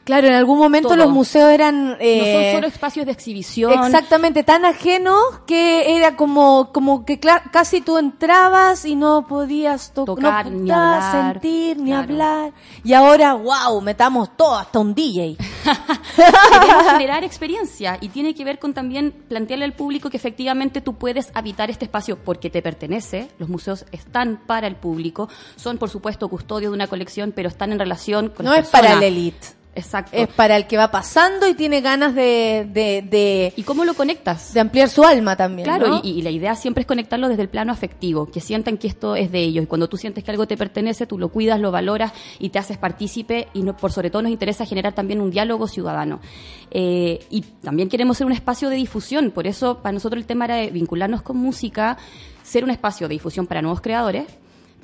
Claro, 0.05 0.27
en 0.29 0.35
algún 0.35 0.59
momento 0.59 0.89
Todo. 0.89 0.99
los 0.99 1.11
museos 1.11 1.51
eran... 1.51 1.93
no 1.93 1.97
eh, 1.99 2.51
son 2.53 2.59
solo 2.59 2.67
espacios 2.67 3.07
de 3.07 3.13
exhibición. 3.13 3.73
Exactamente, 3.73 4.43
tan 4.43 4.65
ajenos 4.67 5.19
que 5.47 5.97
era 5.97 6.15
como, 6.15 6.71
como 6.73 7.05
que 7.07 7.19
casi 7.19 7.81
tú 7.81 7.97
entrabas 7.97 8.85
y 8.85 8.97
no 8.97 9.27
podías 9.27 9.93
to- 9.93 10.05
Tocar, 10.05 10.51
no 10.51 10.59
ni 10.59 10.71
hablar, 10.71 11.33
sentir, 11.33 11.79
ni 11.79 11.93
hablar. 11.93 12.53
Y 12.85 12.93
ahora, 12.93 13.33
wow, 13.35 13.81
metamos 13.81 14.37
todo, 14.37 14.57
hasta 14.57 14.79
un 14.79 14.95
DJ. 14.95 15.37
Queremos 16.17 16.85
generar 16.93 17.25
experiencia 17.25 17.99
y 18.01 18.09
tiene 18.09 18.35
que 18.35 18.45
ver 18.45 18.59
con 18.59 18.75
también 18.75 19.13
plantearle 19.29 19.65
al 19.65 19.73
público 19.73 20.11
que 20.11 20.17
efectivamente 20.17 20.81
tú 20.81 20.95
puedes 20.95 21.31
habitar 21.35 21.71
este 21.71 21.87
espacio 21.87 22.19
porque 22.19 22.51
te 22.51 22.63
pertenece. 22.63 23.29
Los 23.39 23.49
museos 23.49 23.87
están 23.91 24.41
para 24.47 24.67
el 24.67 24.77
público, 24.77 25.29
son 25.57 25.79
por 25.79 25.89
supuesto 25.91 26.29
custodios 26.29 26.71
de 26.73 26.75
una 26.77 26.87
colección, 26.89 27.33
pero 27.35 27.49
están 27.49 27.73
en 27.73 27.79
relación 27.79 28.29
con 28.29 28.45
No 28.45 28.53
la 28.53 28.59
es 28.59 28.69
para 28.69 28.93
el 28.93 29.03
elite. 29.03 29.64
Exacto. 29.77 30.17
Es 30.17 30.29
para 30.29 30.57
el 30.57 30.67
que 30.67 30.77
va 30.77 30.91
pasando 30.91 31.49
y 31.49 31.55
tiene 31.55 31.81
ganas 31.81 32.15
de... 32.15 32.67
de, 32.73 33.03
de 33.03 33.53
¿Y 33.57 33.63
cómo 33.63 33.85
lo 33.85 33.95
conectas? 33.95 34.55
De 34.55 34.61
ampliar 34.61 34.89
su 34.89 35.05
alma 35.05 35.37
también, 35.37 35.65
Claro, 35.67 35.89
¿no? 35.89 36.01
y, 36.03 36.11
y 36.11 36.23
la 36.23 36.31
idea 36.31 36.55
siempre 36.57 36.83
es 36.83 36.87
conectarlo 36.87 37.29
desde 37.29 37.43
el 37.43 37.49
plano 37.49 37.73
afectivo, 37.73 38.27
que 38.31 38.41
sientan 38.41 38.79
que 38.79 38.87
esto 38.87 39.17
es 39.17 39.33
de 39.33 39.41
ellos. 39.41 39.65
Y 39.65 39.67
cuando 39.67 39.89
tú 39.89 39.97
sientes 39.97 40.23
que 40.25 40.31
algo 40.31 40.47
te 40.47 40.57
pertenece, 40.57 41.07
tú 41.07 41.19
lo 41.19 41.29
cuidas, 41.29 41.59
lo 41.61 41.71
valoras 41.71 42.13
y 42.39 42.51
te 42.51 42.59
haces 42.59 42.79
partícipe. 42.79 43.49
Y 43.55 43.63
no- 43.63 43.77
por 43.77 43.91
sobre 43.93 44.11
todo 44.11 44.23
nos 44.23 44.31
interesa 44.33 44.65
generar 44.67 44.93
también 44.95 45.21
un 45.21 45.31
diálogo 45.31 45.67
ciudadano. 45.69 46.21
Eh, 46.71 47.25
y 47.31 47.41
también 47.41 47.89
queremos 47.89 48.17
ser 48.17 48.27
un 48.27 48.33
espacio 48.33 48.69
de 48.71 48.77
difusión. 48.77 49.31
Por 49.31 49.47
eso, 49.47 49.79
para 49.83 49.93
nosotros 49.93 50.21
el 50.21 50.27
tema 50.27 50.45
era 50.47 50.57
de 50.57 50.71
vincularnos 50.71 51.23
con 51.23 51.37
música, 51.37 51.97
ser 52.43 52.63
un 52.65 52.71
espacio 52.71 53.09
de 53.09 53.15
difusión 53.15 53.47
para 53.47 53.63
nuevos 53.63 53.81
creadores 53.81 54.27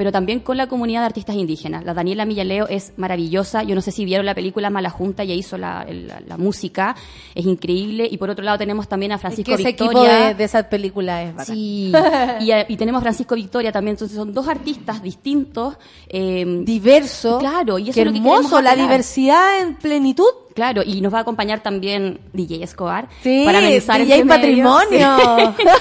pero 0.01 0.13
también 0.13 0.41
con 0.41 0.57
la 0.57 0.67
comunidad 0.67 1.01
de 1.01 1.07
artistas 1.09 1.37
indígenas. 1.37 1.85
La 1.85 1.93
Daniela 1.93 2.25
Millaleo 2.25 2.67
es 2.69 2.95
maravillosa. 2.97 3.65
Yo 3.65 3.75
no 3.75 3.83
sé 3.83 3.91
si 3.91 4.07
vieron 4.07 4.25
la 4.25 4.35
película 4.35 4.71
Mala 4.71 4.89
Junta, 4.89 5.25
ella 5.25 5.35
hizo 5.35 5.59
la, 5.59 5.85
la- 5.91 6.21
la 6.27 6.39
música, 6.39 6.97
es 7.35 7.45
increíble. 7.45 8.09
Y 8.11 8.17
por 8.17 8.31
otro 8.31 8.43
lado 8.43 8.57
tenemos 8.57 8.89
también 8.89 9.13
a 9.13 9.17
Es 9.17 9.21
Francisco 9.21 9.51
que 9.55 9.61
ese 9.61 9.69
equipo 9.69 9.91
Victoria. 9.91 10.29
de, 10.29 10.35
de 10.37 10.45
esa 10.45 10.63
película 10.71 11.23
es 11.23 11.35
bacán. 11.35 11.55
Sí, 11.55 11.93
y, 12.41 12.51
a- 12.51 12.65
y 12.67 12.77
tenemos 12.79 13.03
Francisco 13.03 13.35
Victoria 13.35 13.73
también, 13.73 13.93
entonces 13.97 14.17
son 14.17 14.33
dos 14.33 14.49
artistas 14.49 15.03
distintos. 15.03 15.77
Eh, 16.09 16.47
Diverso. 16.65 17.37
Claro, 17.39 17.79
y 17.79 17.91
eso 17.91 17.93
Qué 17.93 18.01
es 18.01 18.07
lo 18.07 18.13
que 18.13 18.19
hermoso, 18.21 18.63
la 18.63 18.75
diversidad 18.75 19.61
en 19.61 19.77
plenitud. 19.77 20.25
Claro, 20.55 20.83
y 20.85 21.01
nos 21.01 21.13
va 21.15 21.19
a 21.19 21.21
acompañar 21.23 21.63
también 21.63 22.21
DJ 22.33 22.63
Escobar 22.65 23.09
Sí, 23.23 23.43
para 23.45 23.59
amenizar 23.59 23.99
DJ 24.01 24.25
medio, 24.25 24.29
Patrimonio. 24.29 25.17
sí. 25.57 25.65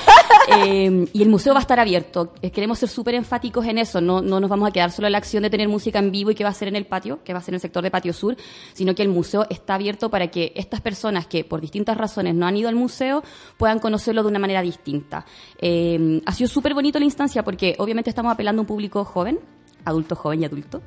Eh, 0.66 1.06
y 1.14 1.22
el 1.22 1.30
museo 1.30 1.54
va 1.54 1.60
a 1.60 1.62
estar 1.62 1.80
abierto. 1.80 2.34
Eh, 2.42 2.50
Queremos 2.50 2.80
ser 2.80 2.90
súper 2.90 3.14
enfáticos 3.14 3.66
en 3.68 3.78
eso. 3.78 4.02
No, 4.02 4.20
no 4.22 4.40
nos 4.40 4.50
vamos 4.50 4.68
a 4.68 4.72
quedar 4.72 4.92
solo 4.92 5.08
en 5.08 5.12
la 5.12 5.20
acción 5.20 5.44
de 5.44 5.50
tener 5.52 5.68
música 5.68 6.00
en 6.00 6.12
vivo 6.12 6.32
y 6.32 6.36
que 6.36 6.44
va 6.44 6.50
a 6.50 6.54
ser 6.54 6.68
en 6.70 6.76
el 6.76 6.88
patio, 6.88 7.20
que 7.24 7.34
va 7.34 7.40
a 7.40 7.42
ser 7.44 7.52
en 7.54 7.56
el 7.56 7.62
sector 7.62 7.84
de 7.84 7.92
Patio 7.92 8.14
Sur, 8.14 8.36
sino 8.74 8.96
que 8.96 9.04
el 9.04 9.10
museo 9.10 9.46
está 9.52 9.76
abierto 9.76 10.10
para 10.10 10.30
que 10.30 10.52
estas 10.56 10.82
personas 10.82 11.28
que 11.28 11.44
por 11.44 11.62
distintas 11.62 11.98
razones 11.98 12.34
no 12.34 12.48
han 12.48 12.58
ido 12.58 12.68
al 12.68 12.76
museo 12.76 13.22
puedan 13.58 13.78
conocerlo 13.78 14.24
de 14.24 14.30
una 14.30 14.40
manera 14.40 14.64
distinta. 14.64 15.24
Eh, 15.60 16.20
ha 16.26 16.32
sido 16.34 16.48
súper 16.48 16.74
bonito 16.74 16.98
la 16.98 17.06
instancia 17.06 17.44
porque 17.44 17.76
obviamente 17.78 18.10
estamos 18.10 18.34
apelando 18.34 18.62
a 18.62 18.64
un 18.64 18.68
público 18.68 19.06
joven, 19.06 19.40
adulto, 19.86 20.16
joven 20.16 20.42
y 20.42 20.46
adulto, 20.46 20.82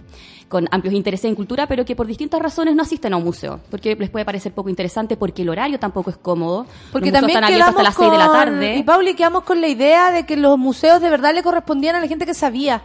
con 0.48 0.68
amplios 0.70 0.94
intereses 0.94 1.26
en 1.26 1.34
cultura, 1.34 1.66
pero 1.66 1.84
que 1.84 1.96
por 1.96 2.06
distintas 2.06 2.40
razones 2.40 2.74
no 2.74 2.82
asisten 2.82 3.12
a 3.14 3.16
un 3.16 3.24
museo, 3.24 3.60
porque 3.70 3.96
les 3.96 4.10
puede 4.10 4.24
parecer 4.24 4.52
poco 4.52 4.68
interesante, 4.68 5.16
porque 5.16 5.42
el 5.42 5.48
horario 5.48 5.78
tampoco 5.78 6.10
es 6.10 6.16
cómodo. 6.16 6.66
Porque 6.92 7.10
Los 7.10 7.20
también 7.20 7.38
están 7.38 7.44
abiertos 7.44 7.68
hasta 7.68 7.82
quedamos 7.82 7.98
las 7.98 8.10
6 8.10 8.12
de 8.12 8.18
la 8.18 8.32
tarde. 8.32 8.76
Y 8.76 8.82
Pauli, 8.82 9.14
quedamos 9.14 9.44
con 9.44 9.60
la 9.60 9.68
idea 9.68 10.10
de 10.10 10.26
que 10.26 10.36
los 10.36 10.58
museos 10.58 11.00
de 11.00 11.10
verdad 11.10 11.34
le 11.34 11.42
correspondían 11.42 11.96
a 11.96 12.00
la 12.00 12.08
gente 12.08 12.26
que 12.26 12.34
sabía. 12.34 12.82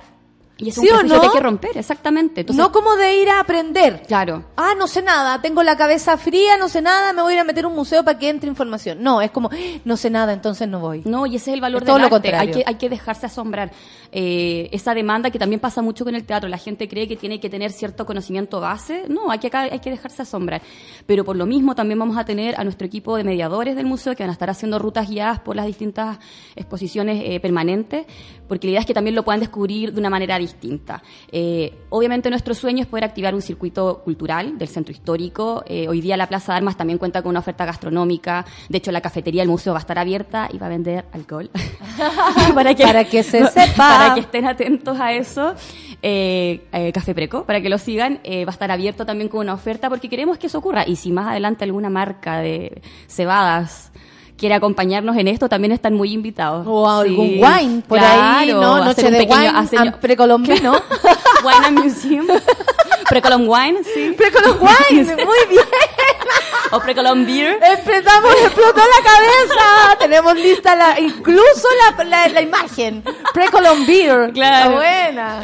Y 0.60 0.70
es 0.70 0.78
un 0.78 0.86
¿Sí 0.86 0.90
o 0.90 0.94
prejuicio 0.94 1.16
no? 1.16 1.22
que 1.22 1.28
hay 1.28 1.34
que 1.34 1.40
romper, 1.40 1.78
exactamente. 1.78 2.42
Entonces, 2.42 2.64
no 2.64 2.72
como 2.72 2.96
de 2.96 3.22
ir 3.22 3.30
a 3.30 3.40
aprender. 3.40 4.02
Claro. 4.08 4.46
Ah, 4.56 4.74
no 4.78 4.88
sé 4.88 5.04
nada, 5.04 5.40
tengo 5.42 5.62
la 5.62 5.78
cabeza 5.78 6.18
fría, 6.18 6.58
no 6.58 6.68
sé 6.68 6.82
nada, 6.82 7.14
me 7.14 7.22
voy 7.22 7.34
a 7.34 7.36
ir 7.36 7.40
a 7.42 7.44
meter 7.44 7.66
a 7.66 7.68
un 7.68 7.76
museo 7.76 8.04
para 8.04 8.18
que 8.18 8.30
entre 8.30 8.50
información. 8.50 9.04
No, 9.04 9.22
es 9.22 9.30
como, 9.30 9.52
no 9.86 9.98
sé 9.98 10.10
nada, 10.10 10.34
entonces 10.34 10.68
no 10.68 10.80
voy. 10.80 11.04
No, 11.06 11.28
y 11.28 11.36
ese 11.36 11.52
es 11.52 11.56
el 11.56 11.62
valor 11.62 11.84
Es 11.84 11.86
todo 11.86 12.00
del 12.00 12.10
lo 12.10 12.16
arte. 12.16 12.30
Hay 12.30 12.34
contrario. 12.34 12.56
que, 12.56 12.64
hay 12.66 12.76
que 12.76 12.90
dejarse 12.90 13.28
asombrar. 13.28 13.72
Eh, 14.12 14.70
esa 14.72 14.94
demanda 14.94 15.30
que 15.32 15.40
también 15.40 15.60
pasa 15.60 15.82
mucho 15.82 16.06
con 16.06 16.16
el 16.16 16.24
teatro. 16.24 16.50
La 16.50 16.58
gente 16.58 16.88
cree 16.88 17.08
que 17.08 17.16
tiene 17.16 17.40
que 17.40 17.50
tener 17.50 17.72
cierto 17.72 18.06
conocimiento 18.06 18.60
base. 18.60 19.04
No, 19.08 19.32
hay 19.32 19.40
que, 19.40 19.48
acá 19.48 19.62
hay 19.62 19.80
que 19.80 19.90
dejarse 19.90 20.22
asombrar. 20.22 20.62
Pero 21.06 21.24
por 21.26 21.36
lo 21.36 21.46
mismo 21.46 21.76
también 21.76 22.00
vamos 22.00 22.18
a 22.18 22.26
tener 22.26 22.60
a 22.60 22.64
nuestro 22.64 22.88
equipo 22.88 23.16
de 23.18 23.24
mediadores 23.24 23.76
del 23.76 23.86
museo 23.86 24.16
que 24.16 24.24
van 24.24 24.30
a 24.30 24.34
estar 24.34 24.50
haciendo 24.50 24.80
rutas 24.80 25.10
guiadas 25.10 25.40
por 25.40 25.56
las 25.56 25.66
distintas 25.66 26.18
exposiciones 26.56 27.24
eh, 27.26 27.40
permanentes, 27.40 28.06
porque 28.48 28.68
la 28.68 28.72
idea 28.72 28.80
es 28.82 28.86
que 28.86 28.94
también 28.94 29.16
lo 29.16 29.24
puedan 29.24 29.40
descubrir 29.40 29.94
de 29.94 30.00
una 30.00 30.10
manera 30.10 30.38
distinta. 30.38 31.04
Eh, 31.32 31.74
obviamente 31.90 32.30
nuestro 32.30 32.54
sueño 32.54 32.82
es 32.82 32.88
poder 32.88 33.06
activar 33.06 33.36
un 33.36 33.42
circuito 33.42 34.02
cultural 34.04 34.58
del 34.58 34.68
centro 34.68 34.92
histórico. 34.92 35.64
Eh, 35.68 35.88
hoy 35.88 36.02
día 36.02 36.18
la 36.18 36.28
Plaza 36.28 36.54
de 36.54 36.58
Armas 36.58 36.78
también 36.78 36.98
cuenta 36.98 37.22
con 37.22 37.32
una 37.32 37.40
oferta 37.40 37.66
gastronómica. 37.66 38.46
De 38.70 38.78
hecho, 38.78 38.92
la 38.92 39.02
cafetería 39.02 39.42
del 39.42 39.50
museo 39.50 39.74
va 39.74 39.80
a 39.80 39.82
estar 39.82 40.00
abierta 40.00 40.50
y 40.52 40.58
va 40.58 40.68
a 40.68 40.70
vender 40.70 41.06
alcohol. 41.12 41.50
para, 42.56 42.74
que, 42.74 42.84
Para 42.84 43.04
que 43.04 43.24
se 43.24 43.46
sepa. 43.48 43.97
Para 44.00 44.14
que 44.14 44.20
estén 44.22 44.46
atentos 44.46 45.00
a 45.00 45.14
eso. 45.14 45.54
Eh, 46.02 46.62
eh, 46.72 46.92
Café 46.92 47.14
Preco, 47.16 47.44
para 47.46 47.60
que 47.62 47.70
lo 47.70 47.78
sigan. 47.78 48.20
Eh, 48.24 48.46
va 48.46 48.52
a 48.52 48.54
estar 48.54 48.70
abierto 48.72 49.06
también 49.06 49.30
con 49.30 49.40
una 49.42 49.54
oferta 49.54 49.90
porque 49.90 50.10
queremos 50.10 50.38
que 50.38 50.48
eso 50.48 50.60
ocurra. 50.60 50.84
Y 50.88 50.96
si 50.96 51.12
más 51.12 51.28
adelante 51.28 51.64
alguna 51.64 51.90
marca 51.90 52.40
de 52.40 52.82
cebadas 53.08 53.92
quiere 54.38 54.54
acompañarnos 54.54 55.18
en 55.18 55.28
esto, 55.28 55.50
también 55.50 55.72
están 55.72 55.96
muy 55.96 56.14
invitados. 56.14 56.66
O 56.70 56.88
algún 56.88 57.28
Sí, 57.28 57.42
wine 57.44 57.82
por 57.88 57.98
ahí, 58.00 58.54
¿no? 58.54 58.84
Noche 58.86 59.10
de 59.10 59.18
pequeño- 59.18 59.36
wine 59.50 59.60
hacer- 59.60 59.80
and 59.80 59.96
precolombino. 59.98 60.74
Wine 61.44 61.66
and 61.68 61.80
Museum. 61.84 62.28
Precolom 63.10 63.48
Wine, 63.48 63.84
sí. 63.84 64.14
Precolom 64.18 64.58
Wine, 64.62 65.04
muy 65.26 65.38
bien. 65.50 65.64
O 66.72 66.80
Precolom 66.80 67.26
Beer. 67.26 67.60
Empezamos, 67.62 68.34
explotó 68.44 68.80
la 68.80 69.04
cabeza. 69.04 69.98
Tenemos 70.00 70.36
lista 70.36 70.76
la, 70.76 71.00
incluso 71.00 71.68
la, 71.98 72.04
la, 72.04 72.28
la 72.28 72.42
imagen. 72.42 73.04
Precolom 73.34 73.86
Beer. 73.86 74.32
Claro. 74.34 74.82
Está 74.82 75.44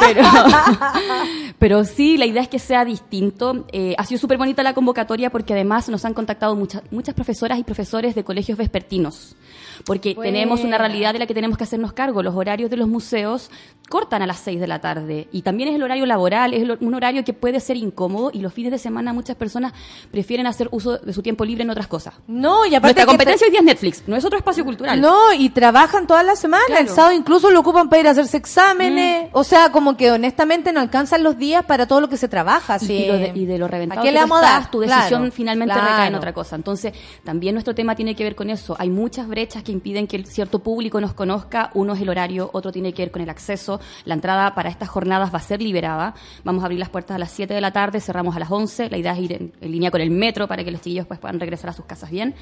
Pero, 0.00 0.22
pero 1.58 1.84
sí, 1.84 2.16
la 2.16 2.26
idea 2.26 2.42
es 2.42 2.48
que 2.48 2.58
sea 2.58 2.84
distinto. 2.84 3.66
Eh, 3.72 3.94
ha 3.98 4.04
sido 4.04 4.20
súper 4.20 4.38
bonita 4.38 4.62
la 4.62 4.74
convocatoria 4.74 5.30
porque 5.30 5.54
además 5.54 5.88
nos 5.88 6.04
han 6.04 6.14
contactado 6.14 6.54
muchas, 6.54 6.82
muchas 6.90 7.14
profesoras 7.14 7.58
y 7.58 7.64
profesores 7.64 8.14
de 8.14 8.24
colegios 8.24 8.58
vespertinos. 8.58 9.36
Porque 9.84 10.14
tenemos 10.14 10.62
una 10.62 10.78
realidad 10.78 11.12
de 11.12 11.18
la 11.18 11.26
que 11.26 11.34
tenemos 11.34 11.58
que 11.58 11.64
hacernos 11.64 11.92
cargo. 11.92 12.22
Los 12.22 12.34
horarios 12.34 12.70
de 12.70 12.76
los 12.76 12.88
museos 12.88 13.50
cortan 13.88 14.22
a 14.22 14.26
las 14.26 14.38
6 14.38 14.60
de 14.60 14.66
la 14.66 14.80
tarde. 14.80 15.28
Y 15.32 15.42
también 15.42 15.68
es 15.68 15.74
el 15.74 15.82
horario 15.82 16.06
laboral, 16.06 16.54
es 16.54 16.62
el- 16.62 16.78
un 16.80 16.94
horario 16.94 17.22
que 17.24 17.32
puede 17.34 17.60
ser 17.60 17.76
incómodo 17.76 18.30
y 18.32 18.38
los 18.40 18.52
fines 18.52 18.72
de 18.72 18.78
semana 18.78 19.12
muchas 19.12 19.36
personas 19.36 19.72
prefieren 20.10 20.46
hacer 20.46 20.68
uso 20.70 20.98
de 20.98 21.12
su 21.12 21.22
tiempo 21.22 21.44
libre 21.44 21.64
en 21.64 21.70
otras 21.70 21.86
cosas. 21.86 22.14
No, 22.26 22.64
y 22.64 22.74
aparte 22.74 22.94
Nuestra 23.00 23.06
competencia 23.06 23.46
hoy 23.46 23.50
día 23.50 23.60
es 23.60 23.66
Netflix, 23.66 24.02
no 24.06 24.16
es 24.16 24.24
otro 24.24 24.38
espacio 24.38 24.64
cultural. 24.64 25.00
No, 25.00 25.32
y 25.34 25.50
trabajan 25.50 26.06
toda 26.06 26.22
la 26.22 26.36
semana. 26.36 26.64
Claro. 26.66 26.82
El 26.82 26.88
sábado 26.88 27.12
incluso 27.14 27.50
lo 27.50 27.60
ocupan 27.60 27.88
para 27.88 28.00
ir 28.00 28.08
a 28.08 28.10
hacerse 28.12 28.36
exámenes. 28.38 29.28
O 29.32 29.44
sea, 29.44 29.70
como 29.70 29.96
que 29.96 30.10
honestamente 30.10 30.72
no 30.72 30.80
alcanzan 30.80 31.22
los 31.22 31.36
días 31.36 31.64
para 31.64 31.86
todo 31.86 32.00
lo 32.00 32.08
que 32.08 32.16
se 32.16 32.28
trabaja. 32.28 32.76
Y- 32.80 32.86
sí. 32.86 32.92
y, 32.94 33.06
lo 33.08 33.14
de, 33.18 33.32
y 33.34 33.46
de 33.46 33.58
lo 33.58 33.68
reventado 33.68 34.00
¿A 34.00 34.02
qué 34.04 34.08
que 34.08 34.12
le 34.14 34.20
vamos 34.20 34.38
a 34.38 34.42
dar? 34.42 34.70
tu 34.70 34.80
decisión 34.80 35.20
Claro, 35.22 35.32
finalmente 35.32 35.74
claro. 35.74 35.88
recae 35.90 36.08
en 36.08 36.14
otra 36.14 36.32
cosa. 36.32 36.56
Entonces, 36.56 36.92
también 37.24 37.54
nuestro 37.54 37.74
tema 37.74 37.94
tiene 37.94 38.14
que 38.14 38.24
ver 38.24 38.34
con 38.34 38.48
eso. 38.50 38.76
Hay 38.78 38.88
muchas 38.90 39.26
brechas 39.28 39.62
que 39.64 39.72
impiden 39.72 40.06
que 40.06 40.22
cierto 40.24 40.60
público 40.60 41.00
nos 41.00 41.14
conozca. 41.14 41.70
Uno 41.74 41.94
es 41.94 42.00
el 42.00 42.08
horario, 42.08 42.50
otro 42.52 42.70
tiene 42.70 42.92
que 42.92 43.02
ver 43.02 43.10
con 43.10 43.22
el 43.22 43.30
acceso. 43.30 43.80
La 44.04 44.14
entrada 44.14 44.54
para 44.54 44.68
estas 44.68 44.88
jornadas 44.88 45.32
va 45.32 45.38
a 45.38 45.42
ser 45.42 45.60
liberada. 45.60 46.14
Vamos 46.44 46.62
a 46.62 46.66
abrir 46.66 46.78
las 46.78 46.90
puertas 46.90 47.16
a 47.16 47.18
las 47.18 47.32
7 47.32 47.52
de 47.52 47.60
la 47.60 47.72
tarde, 47.72 48.00
cerramos 48.00 48.36
a 48.36 48.38
las 48.38 48.50
11. 48.50 48.90
La 48.90 48.98
idea 48.98 49.12
es 49.12 49.18
ir 49.18 49.32
en, 49.32 49.52
en 49.60 49.72
línea 49.72 49.90
con 49.90 50.00
el 50.00 50.10
metro 50.10 50.46
para 50.46 50.62
que 50.62 50.70
los 50.70 50.80
chiquillos 50.80 51.06
pues, 51.06 51.18
puedan 51.18 51.40
regresar 51.40 51.70
a 51.70 51.72
sus 51.72 51.86
casas 51.86 52.10
bien. 52.10 52.34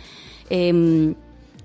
Em, 0.51 1.15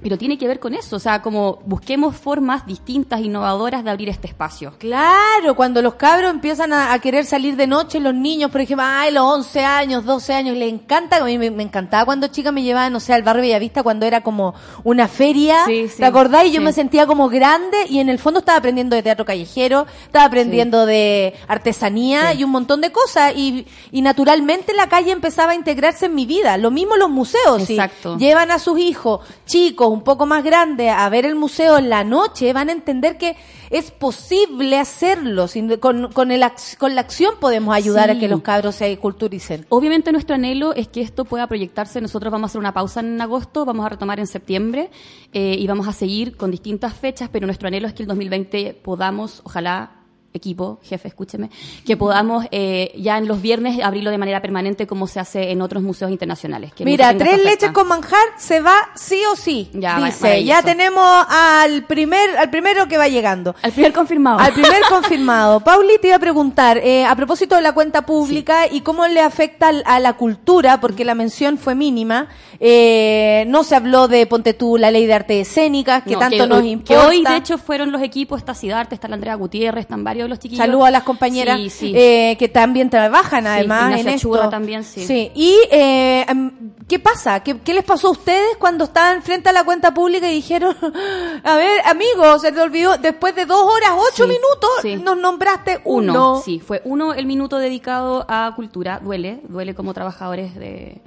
pero 0.01 0.17
tiene 0.17 0.37
que 0.37 0.47
ver 0.47 0.59
con 0.59 0.73
eso, 0.73 0.95
o 0.95 0.99
sea, 0.99 1.21
como 1.21 1.59
busquemos 1.65 2.15
formas 2.15 2.65
distintas, 2.65 3.21
innovadoras 3.21 3.83
de 3.83 3.89
abrir 3.89 4.09
este 4.09 4.27
espacio. 4.27 4.73
Claro, 4.77 5.55
cuando 5.55 5.81
los 5.81 5.95
cabros 5.95 6.31
empiezan 6.31 6.71
a, 6.71 6.93
a 6.93 6.99
querer 6.99 7.25
salir 7.25 7.55
de 7.55 7.67
noche, 7.67 7.99
los 7.99 8.13
niños, 8.13 8.51
por 8.51 8.61
ejemplo, 8.61 8.85
ay, 8.87 9.11
los 9.11 9.23
11 9.23 9.65
años, 9.65 10.05
12 10.05 10.33
años, 10.33 10.55
les 10.57 10.71
encanta, 10.71 11.17
a 11.17 11.23
mí 11.25 11.37
me, 11.37 11.49
me 11.51 11.63
encantaba 11.63 12.05
cuando 12.05 12.27
chica 12.27 12.51
me 12.51 12.61
llevaban, 12.63 12.93
no 12.93 12.99
sé, 12.99 13.13
al 13.13 13.23
barrio 13.23 13.41
Bellavista 13.41 13.83
cuando 13.83 14.05
era 14.05 14.21
como 14.21 14.53
una 14.83 15.07
feria, 15.07 15.65
Sí, 15.65 15.87
sí, 15.87 15.97
¿te 15.97 16.05
acordás? 16.05 16.45
Y 16.45 16.51
yo 16.51 16.59
sí. 16.59 16.65
me 16.65 16.73
sentía 16.73 17.07
como 17.07 17.27
grande 17.29 17.77
y 17.89 17.99
en 17.99 18.09
el 18.09 18.19
fondo 18.19 18.39
estaba 18.39 18.59
aprendiendo 18.59 18.95
de 18.95 19.03
teatro 19.03 19.25
callejero, 19.25 19.87
estaba 20.05 20.25
aprendiendo 20.25 20.85
de 20.85 21.33
artesanía 21.47 22.33
y 22.33 22.43
un 22.43 22.51
montón 22.51 22.81
de 22.81 22.91
cosas 22.91 23.33
y, 23.35 23.65
y 23.91 24.01
naturalmente 24.01 24.73
la 24.73 24.87
calle 24.89 25.11
empezaba 25.11 25.51
a 25.53 25.55
integrarse 25.55 26.05
en 26.05 26.15
mi 26.15 26.25
vida, 26.25 26.57
lo 26.57 26.71
mismo 26.71 26.95
los 26.97 27.09
museos, 27.09 27.63
¿sí? 27.63 27.73
Exacto. 27.73 28.17
llevan 28.17 28.51
a 28.51 28.59
sus 28.59 28.79
hijos 28.79 29.21
chicos 29.45 29.86
chicos 29.87 29.97
un 29.97 30.03
poco 30.03 30.25
más 30.25 30.43
grandes 30.43 30.91
a 30.91 31.07
ver 31.09 31.25
el 31.25 31.35
museo 31.35 31.77
en 31.77 31.89
la 31.89 32.03
noche, 32.03 32.51
van 32.53 32.69
a 32.69 32.71
entender 32.71 33.17
que 33.17 33.35
es 33.69 33.91
posible 33.91 34.77
hacerlo. 34.79 35.47
sin- 35.47 35.77
con, 35.77 36.11
con, 36.11 36.31
el, 36.31 36.43
con 36.77 36.95
la 36.95 37.01
acción 37.01 37.35
podemos 37.39 37.75
ayudar 37.75 38.09
a 38.09 38.13
Sí. 38.13 38.19
que 38.19 38.27
los 38.27 38.41
cabros 38.41 38.75
se 38.75 38.97
culturicen. 38.97 39.65
Obviamente 39.69 40.11
nuestro 40.11 40.35
anhelo 40.35 40.73
es 40.73 40.87
que 40.87 41.01
esto 41.01 41.25
pueda 41.25 41.47
proyectarse. 41.47 42.01
Nosotros 42.01 42.31
vamos 42.31 42.49
a 42.49 42.49
hacer 42.51 42.59
una 42.59 42.73
pausa 42.73 42.99
en 43.01 43.19
agosto, 43.21 43.65
vamos 43.65 43.85
a 43.85 43.89
retomar 43.89 44.19
en 44.19 44.27
septiembre 44.27 44.89
eh, 45.33 45.55
y 45.59 45.67
vamos 45.67 45.87
a 45.87 45.93
seguir 45.93 46.37
con 46.37 46.51
distintas 46.51 46.93
fechas, 46.93 47.29
pero 47.31 47.45
nuestro 47.45 47.67
anhelo 47.67 47.87
es 47.87 47.93
que 47.93 48.03
el 48.03 48.07
2020 48.07 48.73
podamos, 48.83 49.41
ojalá 49.43 49.91
equipo, 50.37 50.79
jefe, 50.83 51.07
escúcheme, 51.07 51.49
que 51.85 51.97
podamos 51.97 52.45
eh, 52.51 52.93
ya 52.97 53.17
en 53.17 53.27
los 53.27 53.41
viernes 53.41 53.79
abrirlo 53.83 54.11
de 54.11 54.17
manera 54.17 54.41
permanente 54.41 54.87
como 54.87 55.07
se 55.07 55.19
hace 55.19 55.51
en 55.51 55.61
otros 55.61 55.83
museos 55.83 56.11
internacionales. 56.11 56.73
que 56.73 56.85
Mira, 56.85 57.17
tres 57.17 57.43
leches 57.43 57.71
con 57.71 57.87
manjar 57.87 58.25
se 58.37 58.61
va 58.61 58.75
sí 58.95 59.21
o 59.31 59.35
sí. 59.35 59.69
Ya, 59.73 59.99
dice, 59.99 60.43
ya 60.43 60.61
tenemos 60.61 61.05
al 61.29 61.83
primer, 61.83 62.37
al 62.37 62.49
primero 62.49 62.87
que 62.87 62.97
va 62.97 63.07
llegando. 63.07 63.55
Al 63.61 63.71
primer 63.71 63.93
confirmado. 63.93 64.39
Al 64.39 64.53
primer 64.53 64.81
confirmado. 64.89 65.59
Pauli, 65.59 65.97
te 65.99 66.07
iba 66.07 66.15
a 66.15 66.19
preguntar, 66.19 66.77
eh, 66.77 67.05
a 67.05 67.15
propósito 67.15 67.55
de 67.55 67.61
la 67.61 67.73
cuenta 67.73 68.05
pública 68.05 68.67
y 68.71 68.81
cómo 68.81 69.07
le 69.07 69.21
afecta 69.21 69.69
a 69.85 69.99
la 69.99 70.13
cultura, 70.13 70.79
porque 70.79 71.05
la 71.05 71.15
mención 71.15 71.57
fue 71.57 71.75
mínima, 71.75 72.27
eh, 72.59 73.45
no 73.47 73.63
se 73.63 73.75
habló 73.75 74.07
de, 74.07 74.25
ponte 74.25 74.53
tú, 74.53 74.77
la 74.77 74.91
ley 74.91 75.05
de 75.05 75.13
arte 75.13 75.39
escénicas, 75.39 76.03
que 76.03 76.13
No, 76.13 76.19
tanto 76.19 76.37
que 76.37 76.47
nos 76.47 76.63
importa. 76.63 77.01
Que 77.01 77.07
hoy, 77.07 77.23
de 77.23 77.35
hecho, 77.35 77.57
fueron 77.57 77.91
los 77.91 78.01
equipos, 78.01 78.39
está 78.39 78.53
Sidarte, 78.53 78.95
está 78.95 79.07
la 79.07 79.15
Andrea 79.15 79.35
Gutiérrez, 79.35 79.81
están 79.81 80.03
varios 80.03 80.25
de 80.25 80.29
los 80.29 80.39
chiquillos. 80.39 80.65
Saludo 80.65 80.85
a 80.85 80.91
las 80.91 81.03
compañeras 81.03 81.57
Sí, 81.57 81.69
sí. 81.69 81.93
eh, 81.95 82.35
que 82.39 82.47
también 82.47 82.89
trabajan 82.89 83.43
Sí, 83.43 83.47
además 83.49 83.99
en 83.99 84.07
esto. 84.09 84.49
También, 84.49 84.83
sí. 84.83 85.31
Y 85.35 85.55
eh, 85.71 86.25
em, 86.27 86.51
¿qué 86.87 86.99
pasa? 86.99 87.41
¿Qué, 87.41 87.59
qué 87.59 87.73
les 87.73 87.83
pasó 87.83 88.07
a 88.09 88.11
ustedes 88.11 88.57
cuando 88.57 88.85
estaban 88.85 89.21
frente 89.21 89.49
a 89.49 89.53
la 89.53 89.63
cuenta 89.63 89.93
pública 89.93 90.29
y 90.29 90.35
dijeron, 90.35 90.75
a 91.43 91.55
ver, 91.55 91.81
amigos, 91.85 92.41
se 92.41 92.51
te 92.51 92.59
olvidó, 92.59 92.97
después 92.97 93.35
de 93.35 93.45
dos 93.45 93.61
horas, 93.61 93.91
ocho 94.11 94.27
minutos, 94.27 95.03
nos 95.03 95.17
nombraste 95.17 95.79
uno. 95.83 96.13
Uno, 96.13 96.41
sí, 96.43 96.59
fue 96.59 96.81
uno 96.85 97.13
el 97.13 97.25
minuto 97.25 97.57
dedicado 97.57 98.25
a 98.27 98.53
cultura, 98.55 98.99
duele, 99.03 99.41
duele 99.47 99.75
como 99.75 99.93
trabajadores 99.93 100.55
de, 100.55 101.01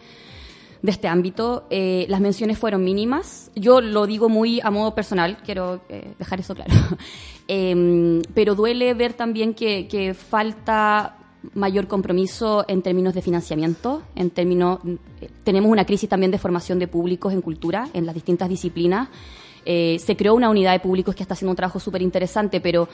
de 0.83 0.91
este 0.91 1.09
ámbito. 1.09 1.67
Eh, 1.71 2.07
las 2.09 2.21
menciones 2.21 2.59
fueron 2.59 2.85
mínimas, 2.85 3.51
yo 3.55 3.81
lo 3.81 4.07
digo 4.07 4.29
muy 4.29 4.61
a 4.61 4.71
modo 4.71 4.95
personal, 4.95 5.39
quiero 5.45 5.81
eh, 5.89 6.15
dejar 6.19 6.41
eso 6.41 6.55
claro, 6.55 6.73
Em, 7.53 8.23
pero 8.33 8.55
duele 8.55 8.95
ver 8.95 9.15
también 9.15 9.55
que, 9.55 10.15
falta 10.15 11.17
mayor 11.55 11.89
compromiso 11.89 12.65
en 12.69 12.81
términos 12.81 13.13
de 13.13 13.23
financiamiento, 13.23 14.03
en 14.15 14.31
términos 14.31 14.79
eh, 15.21 15.29
tenemos 15.43 15.69
una 15.69 15.85
crisis 15.85 16.09
también 16.09 16.31
de 16.31 16.39
formación 16.39 16.79
de 16.79 16.87
públicos 16.87 17.33
en 17.33 17.41
cultura 17.41 17.89
en 17.93 18.07
las 18.07 18.15
distintas 18.15 18.49
disciplinas. 18.49 19.09
Se 19.65 20.17
creó 20.17 20.35
una 20.35 20.49
unidad 20.49 20.73
de 20.73 20.81
públicos 20.81 21.15
que 21.15 21.23
está 21.23 21.35
haciendo 21.35 21.51
un 21.51 21.57
trabajo 21.57 21.81
súper 21.81 22.03
interesante, 22.03 22.61
pero 22.61 22.89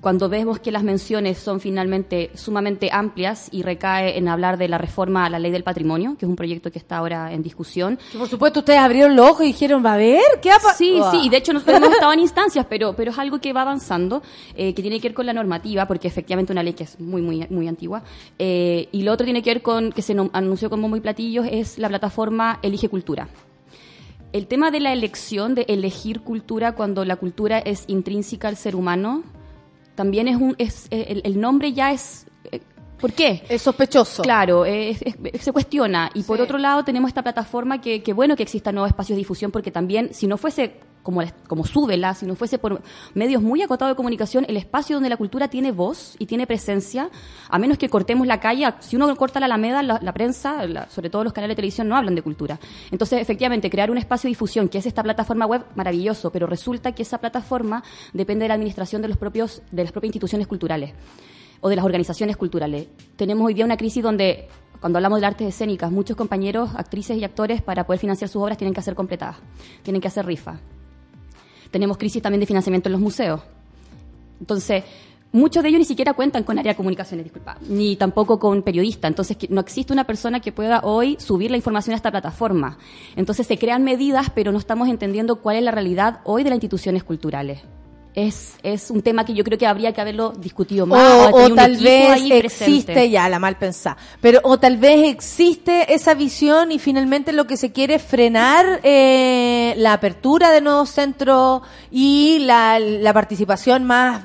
cuando 0.00 0.28
vemos 0.28 0.60
que 0.60 0.70
las 0.70 0.82
menciones 0.82 1.38
son 1.38 1.58
finalmente 1.58 2.30
sumamente 2.34 2.90
amplias 2.92 3.48
y 3.50 3.62
recae 3.62 4.18
en 4.18 4.28
hablar 4.28 4.58
de 4.58 4.68
la 4.68 4.78
reforma 4.78 5.24
a 5.24 5.30
la 5.30 5.38
ley 5.38 5.50
del 5.50 5.64
patrimonio, 5.64 6.16
que 6.18 6.26
es 6.26 6.28
un 6.28 6.36
proyecto 6.36 6.70
que 6.70 6.78
está 6.78 6.98
ahora 6.98 7.32
en 7.32 7.42
discusión. 7.42 7.98
Que 8.12 8.18
por 8.18 8.28
supuesto 8.28 8.60
ustedes 8.60 8.78
abrieron 8.78 9.16
los 9.16 9.30
ojos 9.30 9.42
y 9.42 9.48
dijeron, 9.48 9.84
va 9.84 9.94
a 9.94 9.96
ver, 9.96 10.22
¿qué 10.42 10.50
ha 10.50 10.56
pasado? 10.56 10.76
Sí, 10.76 11.00
sí, 11.10 11.26
y 11.26 11.28
de 11.28 11.38
hecho 11.38 11.52
nosotros 11.52 11.78
hemos 11.78 11.90
estado 11.92 12.12
en 12.12 12.20
instancias, 12.20 12.66
pero, 12.68 12.94
pero 12.94 13.10
es 13.10 13.18
algo 13.18 13.40
que 13.40 13.52
va 13.52 13.62
avanzando, 13.62 14.22
eh, 14.54 14.74
que 14.74 14.82
tiene 14.82 15.00
que 15.00 15.08
ver 15.08 15.14
con 15.14 15.26
la 15.26 15.32
normativa, 15.32 15.86
porque 15.86 16.08
efectivamente 16.08 16.52
una 16.52 16.62
ley 16.62 16.74
que 16.74 16.84
es 16.84 17.00
muy, 17.00 17.22
muy, 17.22 17.46
muy 17.48 17.66
antigua. 17.66 18.02
Eh, 18.38 18.88
y 18.92 19.02
lo 19.02 19.12
otro 19.12 19.24
tiene 19.24 19.42
que 19.42 19.50
ver 19.50 19.62
con, 19.62 19.92
que 19.92 20.02
se 20.02 20.14
anunció 20.32 20.68
como 20.68 20.88
muy 20.88 21.00
platillos, 21.00 21.46
es 21.50 21.78
la 21.78 21.88
plataforma 21.88 22.58
Elige 22.62 22.88
Cultura. 22.88 23.28
El 24.32 24.46
tema 24.48 24.70
de 24.70 24.80
la 24.80 24.92
elección, 24.92 25.54
de 25.54 25.64
elegir 25.68 26.20
cultura 26.20 26.72
cuando 26.72 27.04
la 27.04 27.16
cultura 27.16 27.58
es 27.58 27.84
intrínseca 27.86 28.48
al 28.48 28.56
ser 28.56 28.76
humano, 28.76 29.22
también 29.96 30.28
es 30.28 30.36
un, 30.36 30.54
es, 30.58 30.86
eh, 30.90 31.06
el, 31.08 31.22
el 31.24 31.40
nombre 31.40 31.72
ya 31.72 31.90
es, 31.90 32.26
¿por 33.00 33.12
qué? 33.12 33.42
Es 33.48 33.62
sospechoso. 33.62 34.22
Claro, 34.22 34.64
es- 34.64 35.00
es- 35.02 35.40
se 35.42 35.52
cuestiona. 35.52 36.10
Y 36.14 36.22
por 36.22 36.40
otro 36.40 36.58
lado 36.58 36.84
tenemos 36.84 37.08
esta 37.08 37.22
plataforma 37.22 37.80
que, 37.80 38.02
que 38.02 38.12
bueno 38.12 38.36
que 38.36 38.42
existan 38.42 38.74
nuevos 38.74 38.88
espacios 38.90 39.16
de 39.16 39.20
difusión 39.20 39.50
porque 39.50 39.70
también 39.70 40.12
si 40.14 40.26
no 40.26 40.36
fuese 40.36 40.80
como, 41.02 41.22
como 41.46 41.64
súbela, 41.64 42.14
si 42.14 42.26
no 42.26 42.34
fuese 42.34 42.58
por 42.58 42.82
medios 43.14 43.40
muy 43.40 43.62
acotados 43.62 43.92
de 43.92 43.96
comunicación, 43.96 44.44
el 44.48 44.56
espacio 44.56 44.96
donde 44.96 45.08
la 45.08 45.16
cultura 45.16 45.46
tiene 45.46 45.70
voz 45.70 46.16
y 46.18 46.26
tiene 46.26 46.48
presencia, 46.48 47.10
a 47.48 47.58
menos 47.60 47.78
que 47.78 47.88
cortemos 47.88 48.26
la 48.26 48.40
calle, 48.40 48.66
si 48.80 48.96
uno 48.96 49.14
corta 49.14 49.38
la 49.38 49.46
alameda, 49.46 49.84
la, 49.84 50.00
la 50.02 50.12
prensa, 50.12 50.66
la- 50.66 50.88
sobre 50.90 51.08
todo 51.08 51.22
los 51.22 51.32
canales 51.32 51.52
de 51.52 51.56
televisión, 51.62 51.86
no 51.88 51.96
hablan 51.96 52.16
de 52.16 52.22
cultura. 52.22 52.58
Entonces, 52.90 53.20
efectivamente, 53.22 53.70
crear 53.70 53.88
un 53.88 53.98
espacio 53.98 54.26
de 54.26 54.32
difusión, 54.32 54.68
que 54.68 54.78
es 54.78 54.86
esta 54.86 55.04
plataforma 55.04 55.46
web, 55.46 55.62
maravilloso, 55.76 56.32
pero 56.32 56.48
resulta 56.48 56.90
que 56.90 57.02
esa 57.02 57.18
plataforma 57.18 57.84
depende 58.12 58.42
de 58.42 58.48
la 58.48 58.54
administración 58.54 59.00
de 59.00 59.06
los 59.06 59.16
propios, 59.16 59.62
de 59.70 59.84
las 59.84 59.92
propias 59.92 60.08
instituciones 60.08 60.48
culturales 60.48 60.92
o 61.60 61.68
de 61.68 61.76
las 61.76 61.84
organizaciones 61.84 62.36
culturales. 62.36 62.88
Tenemos 63.16 63.46
hoy 63.46 63.54
día 63.54 63.64
una 63.64 63.76
crisis 63.76 64.02
donde, 64.02 64.48
cuando 64.80 64.98
hablamos 64.98 65.20
de 65.20 65.26
artes 65.26 65.48
escénicas, 65.48 65.90
muchos 65.90 66.16
compañeros, 66.16 66.70
actrices 66.76 67.18
y 67.18 67.24
actores, 67.24 67.62
para 67.62 67.86
poder 67.86 68.00
financiar 68.00 68.28
sus 68.28 68.42
obras, 68.42 68.58
tienen 68.58 68.74
que 68.74 68.80
hacer 68.80 68.94
completadas, 68.94 69.36
tienen 69.82 70.00
que 70.00 70.08
hacer 70.08 70.26
rifa. 70.26 70.60
Tenemos 71.70 71.98
crisis 71.98 72.22
también 72.22 72.40
de 72.40 72.46
financiamiento 72.46 72.88
en 72.88 72.92
los 72.92 73.00
museos. 73.00 73.40
Entonces, 74.40 74.84
muchos 75.32 75.62
de 75.62 75.68
ellos 75.68 75.78
ni 75.78 75.84
siquiera 75.84 76.14
cuentan 76.14 76.44
con 76.44 76.58
área 76.58 76.72
de 76.72 76.76
comunicaciones, 76.76 77.24
disculpa, 77.24 77.58
ni 77.68 77.96
tampoco 77.96 78.38
con 78.38 78.62
periodista. 78.62 79.08
Entonces, 79.08 79.36
no 79.50 79.60
existe 79.60 79.92
una 79.92 80.04
persona 80.04 80.40
que 80.40 80.52
pueda 80.52 80.80
hoy 80.84 81.16
subir 81.18 81.50
la 81.50 81.56
información 81.56 81.94
a 81.94 81.96
esta 81.96 82.10
plataforma. 82.10 82.78
Entonces, 83.16 83.46
se 83.46 83.58
crean 83.58 83.82
medidas, 83.82 84.30
pero 84.34 84.52
no 84.52 84.58
estamos 84.58 84.88
entendiendo 84.88 85.36
cuál 85.42 85.56
es 85.56 85.62
la 85.62 85.70
realidad 85.70 86.20
hoy 86.24 86.44
de 86.44 86.50
las 86.50 86.56
instituciones 86.56 87.04
culturales. 87.04 87.60
Es, 88.18 88.54
es 88.62 88.90
un 88.90 89.02
tema 89.02 89.26
que 89.26 89.34
yo 89.34 89.44
creo 89.44 89.58
que 89.58 89.66
habría 89.66 89.92
que 89.92 90.00
haberlo 90.00 90.32
discutido 90.38 90.86
más. 90.86 90.98
O, 91.34 91.36
o 91.36 91.48
tal 91.54 91.76
vez 91.84 92.08
presente. 92.38 92.64
existe, 92.72 93.10
ya 93.10 93.28
la 93.28 93.38
mal 93.38 93.58
pensada, 93.58 93.98
pero 94.22 94.40
o 94.42 94.58
tal 94.58 94.78
vez 94.78 95.06
existe 95.10 95.92
esa 95.92 96.14
visión 96.14 96.72
y 96.72 96.78
finalmente 96.78 97.34
lo 97.34 97.46
que 97.46 97.58
se 97.58 97.72
quiere 97.72 97.96
es 97.96 98.02
frenar 98.02 98.80
eh, 98.84 99.74
la 99.76 99.92
apertura 99.92 100.50
de 100.50 100.62
nuevos 100.62 100.88
centros 100.88 101.60
y 101.90 102.38
la, 102.40 102.78
la 102.78 103.12
participación 103.12 103.84
más, 103.84 104.22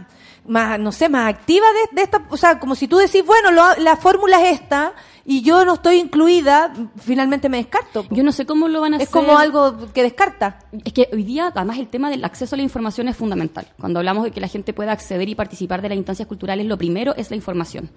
más, 0.47 0.79
no 0.79 0.93
sé, 0.93 1.09
más 1.09 1.27
activa 1.29 1.65
de, 1.91 1.95
de 1.97 2.03
esta, 2.03 2.21
o 2.29 2.37
sea, 2.37 2.59
como 2.59 2.75
si 2.75 2.87
tú 2.87 2.95
decís, 2.97 3.25
bueno, 3.25 3.51
lo- 3.51 3.75
la 3.79 3.97
fórmula 3.97 4.41
es 4.47 4.61
esta 4.61 4.93
y 5.25 5.41
yo 5.41 5.63
no 5.65 5.75
estoy 5.75 5.97
incluida, 5.97 6.73
finalmente 6.97 7.49
me 7.49 7.57
descarto. 7.57 8.05
Yo 8.09 8.23
no 8.23 8.31
sé 8.31 8.45
cómo 8.45 8.67
lo 8.67 8.81
van 8.81 8.93
a 8.93 8.97
Es 8.97 9.03
hacer. 9.03 9.13
como 9.21 9.37
algo 9.37 9.91
que 9.93 10.03
descarta. 10.03 10.59
Es 10.83 10.93
que 10.93 11.09
hoy 11.13 11.23
día, 11.23 11.51
además, 11.53 11.77
el 11.79 11.87
tema 11.87 12.09
del 12.09 12.23
acceso 12.25 12.55
a 12.55 12.57
la 12.57 12.63
información 12.63 13.07
es 13.07 13.15
fundamental. 13.15 13.67
Cuando 13.79 13.99
hablamos 13.99 14.23
de 14.23 14.31
que 14.31 14.41
la 14.41 14.47
gente 14.47 14.73
pueda 14.73 14.91
acceder 14.91 15.29
y 15.29 15.35
participar 15.35 15.81
de 15.81 15.89
las 15.89 15.97
instancias 15.97 16.27
culturales, 16.27 16.65
lo 16.65 16.77
primero 16.77 17.15
es 17.15 17.29
la 17.29 17.35
información. 17.35 17.89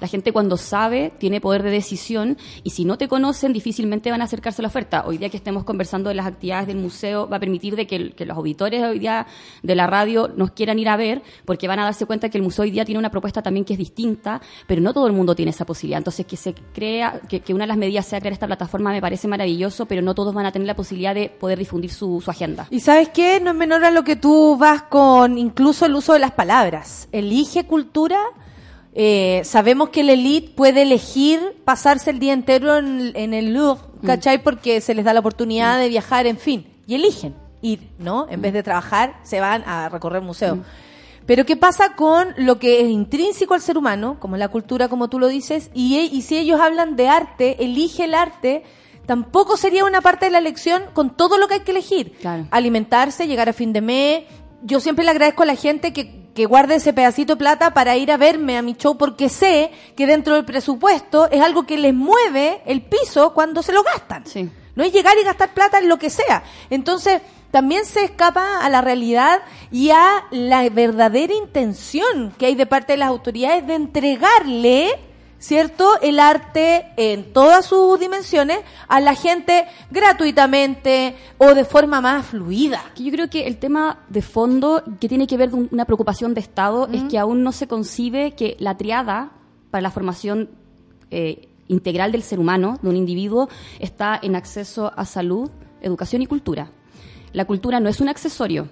La 0.00 0.08
gente 0.08 0.32
cuando 0.32 0.56
sabe 0.56 1.12
tiene 1.18 1.40
poder 1.40 1.62
de 1.62 1.70
decisión 1.70 2.36
y 2.62 2.70
si 2.70 2.84
no 2.84 2.98
te 2.98 3.08
conocen 3.08 3.52
difícilmente 3.52 4.10
van 4.10 4.20
a 4.20 4.24
acercarse 4.24 4.60
a 4.60 4.64
la 4.64 4.68
oferta. 4.68 5.04
Hoy 5.06 5.16
día 5.18 5.30
que 5.30 5.36
estemos 5.38 5.64
conversando 5.64 6.08
de 6.10 6.14
las 6.16 6.26
actividades 6.26 6.66
del 6.66 6.76
museo 6.76 7.28
va 7.28 7.38
a 7.38 7.40
permitir 7.40 7.76
de 7.76 7.86
que, 7.86 8.10
que 8.12 8.26
los 8.26 8.36
auditores 8.36 8.82
hoy 8.82 8.98
día 8.98 9.26
de 9.62 9.74
la 9.74 9.86
radio 9.86 10.28
nos 10.36 10.50
quieran 10.50 10.78
ir 10.78 10.88
a 10.90 10.96
ver 10.96 11.22
porque 11.46 11.66
van 11.66 11.78
a 11.78 11.84
darse 11.84 12.04
cuenta 12.04 12.28
que 12.28 12.36
el 12.36 12.44
museo 12.44 12.64
hoy 12.64 12.70
día 12.70 12.84
tiene 12.84 12.98
una 12.98 13.10
propuesta 13.10 13.40
también 13.42 13.64
que 13.64 13.72
es 13.72 13.78
distinta, 13.78 14.42
pero 14.66 14.82
no 14.82 14.92
todo 14.92 15.06
el 15.06 15.14
mundo 15.14 15.34
tiene 15.34 15.50
esa 15.50 15.64
posibilidad. 15.64 15.98
Entonces 15.98 16.26
que 16.26 16.36
se 16.36 16.54
crea, 16.74 17.20
que, 17.28 17.40
que 17.40 17.54
una 17.54 17.64
de 17.64 17.68
las 17.68 17.76
medidas 17.76 18.06
sea 18.06 18.20
crear 18.20 18.32
esta 18.32 18.46
plataforma 18.46 18.90
me 18.90 19.00
parece 19.00 19.28
maravilloso, 19.28 19.86
pero 19.86 20.02
no 20.02 20.14
todos 20.14 20.34
van 20.34 20.46
a 20.46 20.52
tener 20.52 20.66
la 20.66 20.76
posibilidad 20.76 21.14
de 21.14 21.28
poder 21.28 21.58
difundir 21.58 21.90
su, 21.90 22.20
su 22.20 22.30
agenda. 22.30 22.66
Y 22.70 22.80
sabes 22.80 23.08
qué, 23.10 23.40
no 23.40 23.50
es 23.50 23.56
menor 23.56 23.84
a 23.84 23.90
lo 23.90 24.04
que 24.04 24.16
tú 24.16 24.56
vas 24.58 24.82
con 24.82 25.38
incluso 25.38 25.86
el 25.86 25.94
uso 25.94 26.12
de 26.12 26.18
las 26.18 26.32
palabras. 26.32 27.08
Elige 27.12 27.64
cultura. 27.64 28.18
Eh, 28.94 29.42
sabemos 29.44 29.90
que 29.90 30.02
la 30.02 30.12
elite 30.12 30.52
puede 30.54 30.82
elegir 30.82 31.38
pasarse 31.64 32.10
el 32.10 32.18
día 32.18 32.32
entero 32.32 32.78
en, 32.78 33.12
en 33.14 33.34
el 33.34 33.52
Louvre, 33.52 33.82
¿cachai? 34.04 34.42
Porque 34.42 34.80
se 34.80 34.94
les 34.94 35.04
da 35.04 35.12
la 35.12 35.20
oportunidad 35.20 35.78
de 35.78 35.88
viajar, 35.88 36.26
en 36.26 36.38
fin. 36.38 36.66
Y 36.86 36.94
eligen 36.94 37.34
ir, 37.62 37.90
¿no? 37.98 38.26
En 38.30 38.40
vez 38.40 38.52
de 38.52 38.62
trabajar, 38.62 39.16
se 39.22 39.40
van 39.40 39.62
a 39.66 39.88
recorrer 39.88 40.22
museos. 40.22 40.58
Pero 41.26 41.44
¿qué 41.44 41.56
pasa 41.56 41.94
con 41.96 42.34
lo 42.36 42.58
que 42.58 42.80
es 42.80 42.88
intrínseco 42.88 43.54
al 43.54 43.60
ser 43.60 43.76
humano, 43.76 44.16
como 44.20 44.36
la 44.36 44.48
cultura, 44.48 44.88
como 44.88 45.08
tú 45.08 45.18
lo 45.18 45.26
dices? 45.26 45.70
Y, 45.74 45.98
y 45.98 46.22
si 46.22 46.38
ellos 46.38 46.60
hablan 46.60 46.94
de 46.94 47.08
arte, 47.08 47.64
elige 47.64 48.04
el 48.04 48.14
arte, 48.14 48.62
tampoco 49.06 49.56
sería 49.56 49.84
una 49.84 50.00
parte 50.00 50.26
de 50.26 50.30
la 50.30 50.38
elección 50.38 50.84
con 50.92 51.16
todo 51.16 51.36
lo 51.38 51.48
que 51.48 51.54
hay 51.54 51.60
que 51.60 51.72
elegir. 51.72 52.16
Alimentarse, 52.50 53.26
llegar 53.26 53.48
a 53.48 53.52
fin 53.52 53.72
de 53.72 53.80
mes. 53.80 54.24
Yo 54.62 54.78
siempre 54.78 55.04
le 55.04 55.10
agradezco 55.10 55.42
a 55.42 55.46
la 55.46 55.56
gente 55.56 55.92
que, 55.92 56.28
que 56.32 56.46
guarde 56.46 56.76
ese 56.76 56.92
pedacito 56.92 57.34
de 57.34 57.38
plata 57.38 57.74
para 57.74 57.96
ir 57.96 58.12
a 58.12 58.16
verme 58.16 58.56
a 58.56 58.62
mi 58.62 58.74
show 58.74 58.96
porque 58.96 59.28
sé 59.28 59.72
que 59.96 60.06
dentro 60.06 60.34
del 60.34 60.44
presupuesto 60.44 61.28
es 61.30 61.40
algo 61.40 61.66
que 61.66 61.76
les 61.76 61.94
mueve 61.94 62.62
el 62.66 62.82
piso 62.82 63.34
cuando 63.34 63.62
se 63.62 63.72
lo 63.72 63.82
gastan. 63.82 64.24
No 64.76 64.84
es 64.84 64.92
llegar 64.92 65.16
y 65.20 65.24
gastar 65.24 65.54
plata 65.54 65.78
en 65.78 65.88
lo 65.88 65.98
que 65.98 66.10
sea. 66.10 66.44
Entonces, 66.68 67.22
también 67.50 67.84
se 67.84 68.04
escapa 68.04 68.64
a 68.64 68.70
la 68.70 68.80
realidad 68.80 69.40
y 69.70 69.90
a 69.90 70.24
la 70.30 70.68
verdadera 70.68 71.34
intención 71.34 72.32
que 72.38 72.46
hay 72.46 72.54
de 72.54 72.66
parte 72.66 72.94
de 72.94 72.98
las 72.98 73.08
autoridades 73.08 73.66
de 73.66 73.74
entregarle 73.74 74.90
¿cierto? 75.38 76.00
El 76.00 76.18
arte 76.18 76.86
en 76.96 77.32
todas 77.32 77.66
sus 77.66 77.98
dimensiones 78.00 78.58
a 78.88 79.00
la 79.00 79.14
gente 79.14 79.66
gratuitamente 79.90 81.14
o 81.38 81.54
de 81.54 81.64
forma 81.64 82.00
más 82.00 82.26
fluida. 82.26 82.82
Yo 82.96 83.12
creo 83.12 83.30
que 83.30 83.46
el 83.46 83.58
tema 83.58 84.00
de 84.08 84.22
fondo 84.22 84.82
que 85.00 85.08
tiene 85.08 85.26
que 85.26 85.36
ver 85.36 85.50
con 85.50 85.68
una 85.70 85.84
preocupación 85.84 86.34
de 86.34 86.40
Estado 86.40 86.88
es 86.92 87.04
que 87.04 87.18
aún 87.18 87.42
no 87.42 87.52
se 87.52 87.68
concibe 87.68 88.32
que 88.32 88.56
la 88.58 88.76
triada 88.76 89.30
para 89.70 89.82
la 89.82 89.90
formación 89.90 90.50
eh, 91.10 91.48
integral 91.68 92.12
del 92.12 92.22
ser 92.22 92.38
humano, 92.38 92.78
de 92.82 92.88
un 92.88 92.96
individuo, 92.96 93.48
está 93.78 94.18
en 94.22 94.36
acceso 94.36 94.92
a 94.96 95.04
salud, 95.04 95.50
educación 95.80 96.22
y 96.22 96.26
cultura. 96.26 96.70
La 97.36 97.44
cultura 97.44 97.80
no 97.80 97.88
es 97.90 98.00
un 98.00 98.08
accesorio, 98.08 98.68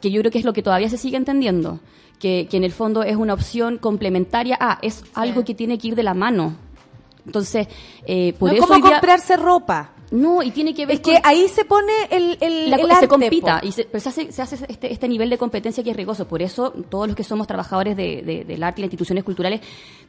que 0.00 0.10
yo 0.10 0.20
creo 0.20 0.32
que 0.32 0.38
es 0.38 0.44
lo 0.44 0.52
que 0.52 0.62
todavía 0.62 0.88
se 0.90 0.96
sigue 0.98 1.16
entendiendo, 1.16 1.78
que, 2.18 2.48
que 2.50 2.56
en 2.56 2.64
el 2.64 2.72
fondo 2.72 3.02
es 3.04 3.16
una 3.16 3.32
opción 3.34 3.78
complementaria 3.78 4.56
a, 4.60 4.78
es 4.82 5.04
algo 5.14 5.44
que 5.44 5.54
tiene 5.54 5.78
que 5.78 5.88
ir 5.88 5.94
de 5.94 6.02
la 6.02 6.14
mano. 6.14 6.56
Entonces, 7.24 7.68
eh, 8.06 8.34
por 8.38 8.48
no 8.50 8.54
es 8.54 8.58
eso 8.58 8.66
como 8.66 8.74
hoy 8.76 8.82
día- 8.82 8.98
comprarse 8.98 9.36
ropa. 9.36 9.90
No, 10.10 10.42
y 10.42 10.50
tiene 10.50 10.74
que 10.74 10.84
ver 10.86 10.96
Es 10.96 11.00
que 11.00 11.18
ahí 11.24 11.48
se 11.48 11.64
pone 11.64 11.92
el, 12.10 12.36
el, 12.40 12.70
la- 12.70 12.76
el 12.76 12.96
se 12.96 13.08
compita 13.08 13.60
po. 13.60 13.66
y 13.66 13.72
se, 13.72 13.84
pero 13.84 14.00
se 14.00 14.08
hace, 14.10 14.32
se 14.32 14.42
hace 14.42 14.58
este, 14.68 14.92
este 14.92 15.08
nivel 15.08 15.30
de 15.30 15.38
competencia 15.38 15.82
que 15.82 15.90
es 15.90 15.96
riesgoso. 15.96 16.26
Por 16.28 16.42
eso 16.42 16.72
todos 16.90 17.06
los 17.08 17.16
que 17.16 17.24
somos 17.24 17.46
trabajadores 17.46 17.96
de- 17.96 18.22
de- 18.22 18.44
del 18.44 18.62
arte 18.62 18.80
y 18.80 18.82
las 18.82 18.88
instituciones 18.88 19.24
culturales 19.24 19.60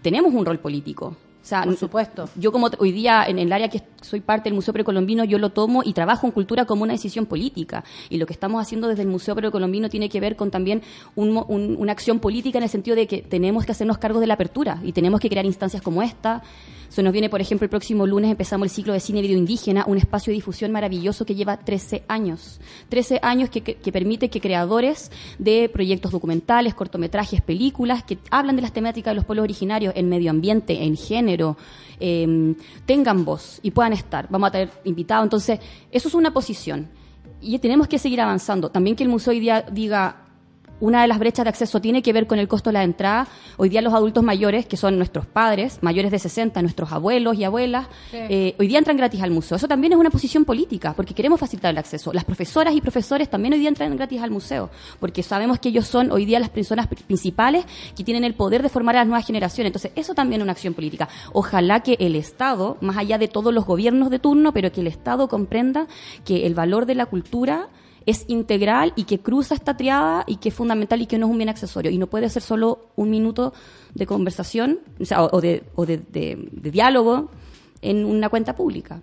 tenemos 0.02 0.34
un 0.34 0.46
rol 0.46 0.60
político. 0.60 1.16
O 1.46 1.48
sea, 1.48 1.62
Por 1.64 1.78
supuesto. 1.78 2.28
Yo 2.38 2.52
como 2.52 2.70
hoy 2.80 2.92
día 2.92 3.24
en 3.28 3.38
el 3.38 3.54
área 3.54 3.70
que 3.70 3.84
soy 4.02 4.20
parte 4.20 4.50
del 4.50 4.56
Museo 4.56 4.74
Precolombino, 4.74 5.24
yo 5.26 5.38
lo 5.38 5.52
tomo 5.52 5.84
y 5.86 5.94
trabajo 5.94 6.26
en 6.26 6.32
cultura 6.32 6.66
como 6.66 6.82
una 6.82 6.94
decisión 6.94 7.28
política. 7.28 7.84
Y 8.10 8.18
lo 8.18 8.26
que 8.26 8.34
estamos 8.34 8.60
haciendo 8.60 8.88
desde 8.88 9.04
el 9.04 9.10
Museo 9.10 9.36
Precolombino 9.36 9.88
tiene 9.88 10.10
que 10.10 10.20
ver 10.20 10.36
con 10.36 10.50
también 10.50 10.82
un 11.16 11.36
un- 11.48 11.76
una 11.78 11.92
acción 11.92 12.20
política 12.20 12.58
en 12.58 12.64
el 12.64 12.70
sentido 12.70 12.96
de 12.96 13.06
que 13.06 13.22
tenemos 13.22 13.64
que 13.64 13.74
hacernos 13.74 14.00
cargos 14.00 14.22
de 14.22 14.28
la 14.28 14.34
apertura 14.34 14.80
y 14.84 14.92
tenemos 14.92 15.20
que 15.20 15.30
crear 15.30 15.46
instancias 15.46 15.84
como 15.84 16.02
esta. 16.02 16.42
Se 16.90 17.04
nos 17.04 17.12
viene, 17.12 17.30
por 17.30 17.42
ejemplo, 17.42 17.66
el 17.66 17.70
próximo 17.70 18.06
lunes 18.08 18.32
empezamos 18.32 18.66
el 18.68 18.70
ciclo 18.72 18.94
de 18.94 19.00
cine 19.02 19.22
video 19.22 19.38
indígena, 19.38 19.84
un 19.88 19.98
espacio 19.98 20.32
de 20.32 20.36
difusión 20.36 20.72
maravilloso 20.72 21.26
que 21.26 21.36
lleva 21.36 21.58
13 21.58 22.04
años. 22.08 22.60
13 22.90 23.20
años 23.22 23.50
que, 23.50 23.62
que- 23.62 23.76
que 23.76 23.92
permite 23.92 24.30
que 24.30 24.40
creadores 24.40 25.12
de 25.38 25.68
proyectos 25.68 26.12
documentales, 26.12 26.74
cortometrajes, 26.74 27.42
películas 27.42 28.04
que 28.04 28.18
hablan 28.32 28.56
de 28.56 28.62
las 28.62 28.72
temáticas 28.72 29.12
de 29.12 29.16
los 29.16 29.26
pueblos 29.26 29.44
originarios 29.44 29.94
en 29.98 30.08
medio 30.08 30.32
ambiente, 30.32 30.84
en 30.84 30.96
género, 30.96 31.35
eh, 31.99 32.56
tengan 32.86 33.26
voz 33.26 33.60
y 33.62 33.72
puedan 33.72 33.94
estar. 33.94 34.28
Vamos 34.30 34.49
a 34.49 34.52
tener 34.52 34.70
invitados. 34.84 35.26
Entonces, 35.26 35.60
eso 35.91 36.07
es 36.07 36.14
una 36.14 36.34
posición. 36.34 36.90
Y 37.41 37.60
tenemos 37.60 37.88
que 37.88 37.99
seguir 37.99 38.22
avanzando. 38.22 38.70
También 38.70 38.95
que 38.95 39.03
el 39.03 39.10
museo 39.10 39.32
hoy 39.32 39.40
día 39.40 39.62
diga, 39.62 40.25
una 40.82 41.02
de 41.02 41.08
las 41.08 41.20
brechas 41.20 41.46
de 41.46 41.50
acceso 41.50 41.80
tiene 41.80 42.02
que 42.02 42.12
ver 42.12 42.28
con 42.28 42.38
el 42.38 42.48
costo 42.48 42.70
de 42.70 42.74
la 42.74 42.84
entrada. 42.84 43.28
Hoy 43.58 43.70
día 43.70 43.82
los 43.82 43.94
adultos 43.94 44.24
mayores, 44.24 44.66
que 44.66 44.76
son 44.76 44.98
nuestros 44.98 45.26
padres, 45.26 45.80
mayores 45.82 46.12
de 46.12 46.20
60, 46.20 46.62
nuestros 46.62 46.92
abuelos 46.92 47.38
y 47.38 47.44
abuelas, 47.46 47.88
Sí. 48.12 48.18
eh, 48.18 48.56
hoy 48.60 48.68
día 48.68 48.78
entran 48.80 48.98
gratis 48.98 49.22
al 49.22 49.32
museo. 49.32 49.56
Eso 49.56 49.68
también 49.70 49.94
es 49.94 50.00
una 50.00 50.10
posición 50.10 50.44
política, 50.44 50.94
porque 50.94 51.14
queremos 51.14 51.40
facilitar 51.40 51.72
el 51.72 51.78
acceso. 51.78 52.12
Las 52.12 52.26
profesoras 52.26 52.76
y 52.76 52.82
profesores 52.82 53.30
también 53.30 53.54
hoy 53.54 53.60
día 53.60 53.70
entran 53.70 53.96
gratis 53.96 54.22
al 54.22 54.32
museo, 54.32 54.70
porque 55.00 55.24
sabemos 55.24 55.60
que 55.60 55.70
ellos 55.70 55.88
son 55.88 56.12
hoy 56.12 56.26
día 56.26 56.40
las 56.40 56.50
personas 56.50 56.88
pri- 56.88 57.04
principales 57.04 57.66
que 57.96 58.04
tienen 58.04 58.24
el 58.26 58.34
poder 58.34 58.62
de 58.62 58.70
formar 58.70 58.96
a 58.98 59.00
las 59.00 59.08
nuevas 59.08 59.26
generaciones. 59.26 59.70
Entonces, 59.70 59.92
eso 59.96 60.14
también 60.14 60.42
es 60.42 60.44
una 60.44 60.52
acción 60.52 60.74
política. 60.74 61.08
Ojalá 61.32 61.80
que 61.82 61.96
el 62.00 62.16
Estado, 62.16 62.78
más 62.82 62.98
allá 62.98 63.18
de 63.18 63.28
todos 63.30 63.54
los 63.54 63.66
gobiernos 63.66 64.10
de 64.10 64.20
turno, 64.20 64.52
pero 64.52 64.72
que 64.72 64.82
el 64.82 64.88
Estado 64.88 65.28
comprenda 65.30 65.88
que 66.26 66.46
el 66.46 66.54
valor 66.54 66.86
de 66.86 66.96
la 66.96 67.06
cultura 67.06 67.70
es 68.06 68.26
integral 68.27 68.94
y 68.95 69.03
que 69.06 69.19
cruza 69.19 69.56
esta 69.56 69.76
triada 69.77 70.23
y 70.27 70.36
que 70.38 70.49
es 70.49 70.56
fundamental 70.56 71.02
y 71.02 71.06
que 71.07 71.18
no 71.18 71.26
es 71.26 71.32
un 71.32 71.38
bien 71.38 71.49
accesorio. 71.49 71.91
Y 71.91 71.98
no 71.98 72.07
puede 72.07 72.30
ser 72.30 72.41
solo 72.41 72.88
un 72.95 73.10
minuto 73.10 73.53
de 73.94 74.06
conversación 74.06 74.80
o, 75.02 75.06
sea, 75.06 75.23
o, 75.23 75.30
o 75.38 75.41
de, 75.41 75.64
o 75.76 75.86
de- 75.86 75.98
de- 75.98 76.49
de 76.52 76.72
diálogo 76.72 77.30
en 77.82 78.06
una 78.06 78.30
cuenta 78.30 78.56
pública. 78.56 79.02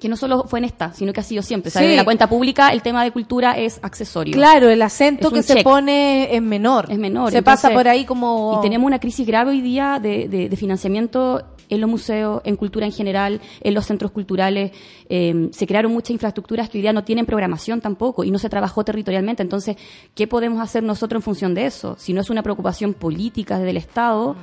Que 0.00 0.08
no 0.08 0.16
solo 0.16 0.44
fue 0.46 0.60
en 0.60 0.64
esta, 0.64 0.92
sino 0.92 1.12
que 1.12 1.18
ha 1.18 1.24
sido 1.24 1.42
siempre. 1.42 1.70
O 1.70 1.72
sea, 1.72 1.82
en 1.82 1.96
la 1.96 2.04
cuenta 2.04 2.28
pública 2.28 2.68
el 2.68 2.82
tema 2.82 3.02
de 3.02 3.10
cultura 3.10 3.58
es 3.58 3.80
accesorio. 3.82 4.32
Claro, 4.32 4.68
el 4.70 4.80
acento 4.82 5.32
que 5.32 5.42
se 5.42 5.64
pone 5.64 6.32
es 6.36 6.40
menor. 6.40 6.86
Es 6.88 6.98
menor. 6.98 7.32
Se 7.32 7.38
Entonces, 7.38 7.62
pasa 7.62 7.74
por 7.74 7.88
ahí 7.88 8.04
como... 8.04 8.58
Y 8.58 8.62
tenemos 8.62 8.86
una 8.86 9.00
crisis 9.00 9.26
grave 9.26 9.50
hoy 9.50 9.60
día 9.60 9.98
de, 10.00 10.28
de- 10.28 10.48
de 10.48 10.56
financiamiento 10.56 11.42
en 11.68 11.80
los 11.80 11.90
museos, 11.90 12.40
en 12.44 12.56
cultura 12.56 12.86
en 12.86 12.92
general, 12.92 13.40
en 13.60 13.74
los 13.74 13.86
centros 13.86 14.10
culturales. 14.10 14.72
Eh, 15.08 15.48
se 15.52 15.66
crearon 15.66 15.92
muchas 15.92 16.10
infraestructuras 16.10 16.68
que 16.68 16.78
hoy 16.78 16.82
día 16.82 16.92
no 16.92 17.04
tienen 17.04 17.26
programación 17.26 17.80
tampoco 17.80 18.24
y 18.24 18.30
no 18.30 18.38
se 18.38 18.48
trabajó 18.48 18.84
territorialmente. 18.84 19.42
Entonces, 19.42 19.76
¿qué 20.14 20.26
podemos 20.26 20.60
hacer 20.60 20.82
nosotros 20.82 21.20
en 21.20 21.24
función 21.24 21.54
de 21.54 21.66
eso? 21.66 21.96
Si 21.98 22.12
no 22.12 22.20
es 22.20 22.30
una 22.30 22.42
preocupación 22.42 22.94
política 22.94 23.58
del 23.58 23.76
Estado. 23.76 24.36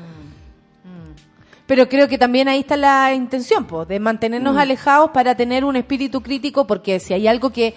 Pero 1.68 1.90
creo 1.90 2.08
que 2.08 2.20
también 2.20 2.48
ahí 2.48 2.60
está 2.60 2.78
la 2.78 3.14
intención, 3.16 3.66
po, 3.66 3.86
de 3.86 4.00
mantenernos 4.00 4.54
Mm. 4.54 4.60
alejados 4.60 5.10
para 5.10 5.36
tener 5.36 5.66
un 5.66 5.76
espíritu 5.76 6.22
crítico, 6.22 6.68
porque 6.68 7.00
si 7.00 7.16
hay 7.16 7.28
algo 7.28 7.50
que 7.50 7.74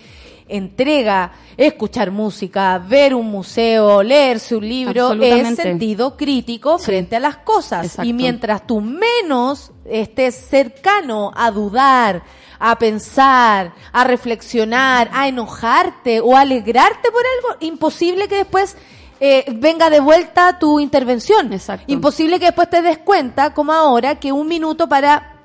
entrega 0.48 1.32
escuchar 1.56 2.10
música, 2.10 2.78
ver 2.78 3.14
un 3.14 3.26
museo, 3.26 4.02
leerse 4.02 4.56
un 4.56 4.68
libro, 4.68 5.12
es 5.12 5.56
sentido 5.56 6.16
crítico 6.16 6.78
frente 6.78 7.16
a 7.16 7.20
las 7.20 7.38
cosas. 7.38 7.86
Exacto. 7.86 8.08
Y 8.08 8.12
mientras 8.12 8.66
tú 8.66 8.80
menos 8.80 9.72
estés 9.84 10.34
cercano 10.34 11.32
a 11.34 11.50
dudar, 11.50 12.22
a 12.58 12.78
pensar, 12.78 13.72
a 13.92 14.04
reflexionar, 14.04 15.10
a 15.12 15.28
enojarte 15.28 16.20
o 16.20 16.36
a 16.36 16.40
alegrarte 16.40 17.10
por 17.10 17.22
algo, 17.36 17.56
imposible 17.60 18.28
que 18.28 18.36
después 18.36 18.76
eh, 19.20 19.44
venga 19.56 19.90
de 19.90 20.00
vuelta 20.00 20.58
tu 20.58 20.78
intervención. 20.78 21.50
Imposible 21.86 22.38
que 22.38 22.46
después 22.46 22.70
te 22.70 22.82
des 22.82 22.98
cuenta, 22.98 23.52
como 23.52 23.72
ahora, 23.72 24.20
que 24.20 24.32
un 24.32 24.46
minuto 24.46 24.88
para 24.88 25.37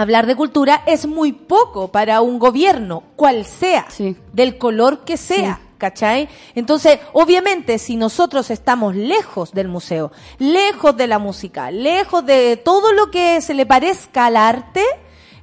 hablar 0.00 0.26
de 0.26 0.36
cultura 0.36 0.82
es 0.86 1.06
muy 1.06 1.32
poco 1.32 1.88
para 1.88 2.20
un 2.20 2.38
gobierno, 2.38 3.02
cual 3.16 3.44
sea, 3.44 3.86
del 4.32 4.58
color 4.58 5.04
que 5.04 5.16
sea. 5.16 5.60
¿Cachai? 5.78 6.28
Entonces, 6.54 6.98
obviamente, 7.14 7.78
si 7.78 7.96
nosotros 7.96 8.50
estamos 8.50 8.94
lejos 8.94 9.52
del 9.52 9.68
museo, 9.68 10.12
lejos 10.38 10.94
de 10.94 11.06
la 11.06 11.18
música, 11.18 11.70
lejos 11.70 12.26
de 12.26 12.58
todo 12.58 12.92
lo 12.92 13.10
que 13.10 13.40
se 13.40 13.54
le 13.54 13.64
parezca 13.64 14.26
al 14.26 14.36
arte, 14.36 14.84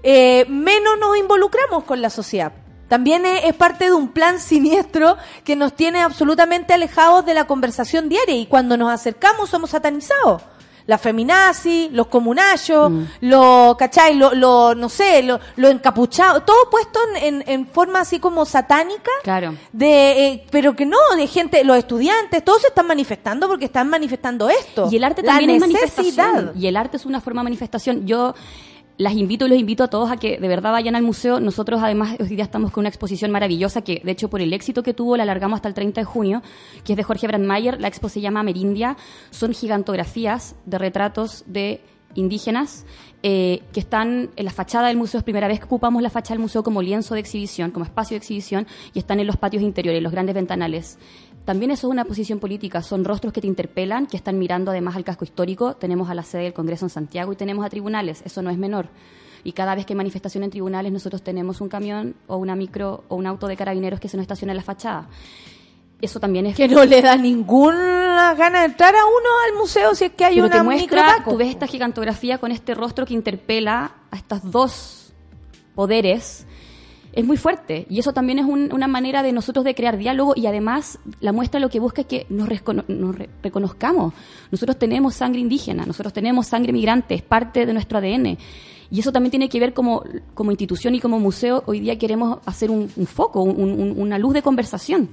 eh, 0.04 0.46
menos 0.48 1.00
nos 1.00 1.18
involucramos 1.18 1.86
con 1.86 2.04
la 2.04 2.12
sociedad. 2.12 2.54
También 2.88 3.26
es, 3.26 3.46
es 3.46 3.56
parte 3.56 3.86
de 3.86 3.94
un 3.94 4.10
plan 4.10 4.40
siniestro 4.40 5.18
que 5.44 5.56
nos 5.56 5.74
tiene 5.74 6.02
absolutamente 6.02 6.72
alejados 6.72 7.26
de 7.26 7.34
la 7.34 7.48
conversación 7.48 8.08
diaria 8.08 8.36
y 8.36 8.46
cuando 8.46 8.78
nos 8.78 8.92
acercamos 8.92 9.50
somos 9.50 9.72
satanizados. 9.72 10.44
La 10.88 10.98
feminazi, 10.98 11.90
los 11.92 12.08
comunachos, 12.08 12.92
los, 13.22 13.76
¿cachai? 13.78 14.16
Lo, 14.16 14.34
lo, 14.34 14.74
no 14.74 14.90
sé, 14.90 15.22
lo, 15.22 15.40
lo 15.58 15.70
encapuchado, 15.70 16.42
todo 16.42 16.70
puesto 16.70 17.00
en, 17.22 17.44
en, 17.46 17.68
forma 17.68 18.00
así 18.00 18.20
como 18.20 18.46
satánica. 18.46 19.12
Claro. 19.24 19.54
De, 19.72 20.28
eh, 20.28 20.46
pero 20.50 20.76
que 20.76 20.86
no, 20.86 20.98
de 21.16 21.28
gente, 21.28 21.64
los 21.64 21.78
estudiantes, 21.78 22.44
todos 22.44 22.62
se 22.62 22.68
están 22.70 22.88
manifestando 22.88 23.48
porque 23.48 23.66
están 23.66 23.90
manifestando 23.90 24.50
esto. 24.50 24.88
Y 24.92 24.96
el 24.96 25.04
arte 25.04 25.22
La 25.22 25.34
también 25.34 25.62
es 25.62 25.68
necesidad. 25.68 26.28
manifestación. 26.32 26.52
Y 26.62 26.68
el 26.68 26.78
arte 26.78 26.98
es 26.98 27.06
una 27.06 27.22
forma 27.22 27.42
de 27.42 27.44
manifestación. 27.44 28.08
Yo 28.08 28.34
las 28.98 29.14
invito 29.14 29.46
y 29.46 29.50
los 29.50 29.60
invito 29.60 29.84
a 29.84 29.88
todos 29.90 30.12
a 30.12 30.18
que 30.18 30.40
de 30.40 30.48
verdad 30.48 30.72
vayan 30.72 30.96
al 30.96 31.04
museo. 31.04 31.40
Nosotros 31.40 31.82
además 31.84 32.18
hoy 32.20 32.28
día 32.28 32.44
estamos 32.44 32.72
con 32.72 32.82
una 32.82 32.90
exposición 32.90 33.32
maravillosa 33.32 33.82
que 33.82 34.02
de 34.04 34.12
hecho 34.12 34.30
por 34.30 34.42
el 34.42 34.54
éxito 34.54 34.84
que 34.84 34.94
tuvo 34.94 35.18
la 35.18 35.24
alargamos 35.24 35.58
hasta 35.58 35.68
el 35.68 35.74
30 35.74 36.02
de 36.02 36.06
junio, 36.06 36.42
que 36.84 36.94
es 36.94 36.98
de 36.98 37.04
Jorge 37.04 37.28
Brandmeier. 37.28 37.80
La 37.80 37.88
expo 37.88 38.10
se 38.10 38.22
llama 38.22 38.44
Merindia. 38.44 38.98
Son 39.30 39.54
gigantografías 39.54 40.56
de 40.66 40.78
retratos 40.78 41.44
de 41.46 41.82
indígenas 42.16 42.86
eh, 43.24 43.62
que 43.74 43.80
están 43.80 44.30
en 44.36 44.46
la 44.46 44.52
fachada 44.52 44.88
del 44.88 44.98
museo. 44.98 45.20
Es 45.20 45.24
primera 45.24 45.48
vez 45.48 45.60
que 45.60 45.66
ocupamos 45.66 46.02
la 46.02 46.10
fachada 46.10 46.36
del 46.36 46.42
museo 46.42 46.64
como 46.64 46.82
lienzo 46.82 47.14
de 47.14 47.20
exhibición, 47.20 47.72
como 47.72 47.86
espacio 47.86 48.16
de 48.16 48.20
exhibición, 48.20 48.68
y 48.94 49.00
están 49.00 49.20
en 49.20 49.28
los 49.28 49.38
patios 49.38 49.64
interiores, 49.64 50.02
los 50.02 50.12
grandes 50.12 50.34
ventanales. 50.34 50.98
También 51.48 51.72
eso 51.72 51.88
es 51.88 51.92
una 51.92 52.04
posición 52.04 52.40
política, 52.40 52.84
son 52.84 53.06
rostros 53.06 53.32
que 53.32 53.40
te 53.40 53.48
interpelan, 53.48 54.06
que 54.06 54.18
están 54.18 54.38
mirando 54.38 54.72
además 54.72 54.98
al 54.98 55.06
casco 55.06 55.24
histórico. 55.24 55.78
Tenemos 55.78 56.10
a 56.10 56.14
la 56.14 56.24
sede 56.24 56.44
del 56.44 56.54
Congreso 56.54 56.84
en 56.84 56.90
Santiago 56.90 57.32
y 57.32 57.38
tenemos 57.38 57.66
a 57.66 57.70
tribunales, 57.70 58.22
eso 58.26 58.42
no 58.42 58.50
es 58.50 58.58
menor. 58.58 58.90
Y 59.46 59.54
cada 59.54 59.74
vez 59.74 59.86
que 59.86 59.94
hay 59.94 59.98
manifestación 59.98 60.44
en 60.44 60.50
tribunales, 60.50 60.92
nosotros 60.92 61.22
tenemos 61.22 61.62
un 61.62 61.70
camión 61.70 62.16
o 62.28 62.36
una 62.36 62.54
micro 62.58 63.06
o 63.08 63.16
un 63.16 63.26
auto 63.26 63.48
de 63.48 63.56
carabineros 63.56 64.02
que 64.02 64.10
se 64.10 64.18
nos 64.18 64.26
estaciona 64.26 64.52
en 64.52 64.58
la 64.58 64.64
fachada. 64.64 65.08
Eso 66.02 66.20
también 66.20 66.48
es 66.48 66.58
Que 66.58 66.68
no 66.68 66.84
le 66.84 67.02
da 67.02 67.16
ninguna 67.16 68.36
gana 68.38 68.60
de 68.60 68.66
entrar 68.66 68.94
a 68.94 69.06
uno 69.06 69.30
al 69.48 69.58
museo 69.58 69.96
si 69.96 70.04
es 70.04 70.12
que 70.12 70.26
hay 70.26 70.36
pero 70.36 70.48
una 70.48 70.58
te 70.58 70.64
muestra, 70.64 71.24
tú 71.24 71.38
ves 71.38 71.48
esta 71.48 71.66
gigantografía 71.66 72.40
con 72.40 72.52
este 72.52 72.76
rostro 72.76 73.06
que 73.06 73.14
interpela 73.14 73.94
a 74.12 74.18
estos 74.18 74.52
dos 74.52 75.14
poderes, 75.76 76.46
es 77.18 77.26
muy 77.26 77.36
fuerte. 77.36 77.88
Y 77.90 77.98
eso 78.00 78.14
también 78.14 78.38
es 78.38 78.46
un- 78.46 78.72
una 78.72 78.88
manera 78.88 79.24
de 79.24 79.32
nosotros 79.32 79.66
de 79.66 79.74
crear 79.74 79.98
diálogo 79.98 80.34
y 80.36 80.46
además 80.46 81.00
la 81.20 81.32
muestra 81.32 81.60
lo 81.60 81.70
que 81.70 81.80
busca 81.80 82.02
es 82.02 82.08
que 82.08 82.28
nos, 82.30 82.48
nos 82.88 83.16
re- 83.18 83.30
reconozcamos. 83.42 84.14
Nosotros 84.52 84.78
tenemos 84.78 85.16
sangre 85.16 85.40
indígena, 85.42 85.86
nosotros 85.86 86.14
tenemos 86.14 86.46
sangre 86.46 86.72
migrante, 86.72 87.16
es 87.16 87.24
parte 87.24 87.66
de 87.66 87.74
nuestro 87.74 87.98
ADN. 87.98 88.38
Y 88.92 89.00
eso 89.00 89.12
también 89.12 89.32
tiene 89.32 89.50
que 89.50 89.60
ver 89.60 89.74
como, 89.74 90.04
como 90.36 90.52
institución 90.52 90.94
y 90.96 91.00
como 91.00 91.20
museo, 91.20 91.64
hoy 91.66 91.80
día 91.80 91.98
queremos 91.98 92.38
hacer 92.46 92.70
un, 92.70 92.90
un 92.96 93.06
foco, 93.08 93.42
un- 93.42 93.96
una 93.98 94.18
luz 94.20 94.34
de 94.36 94.42
conversación 94.44 95.10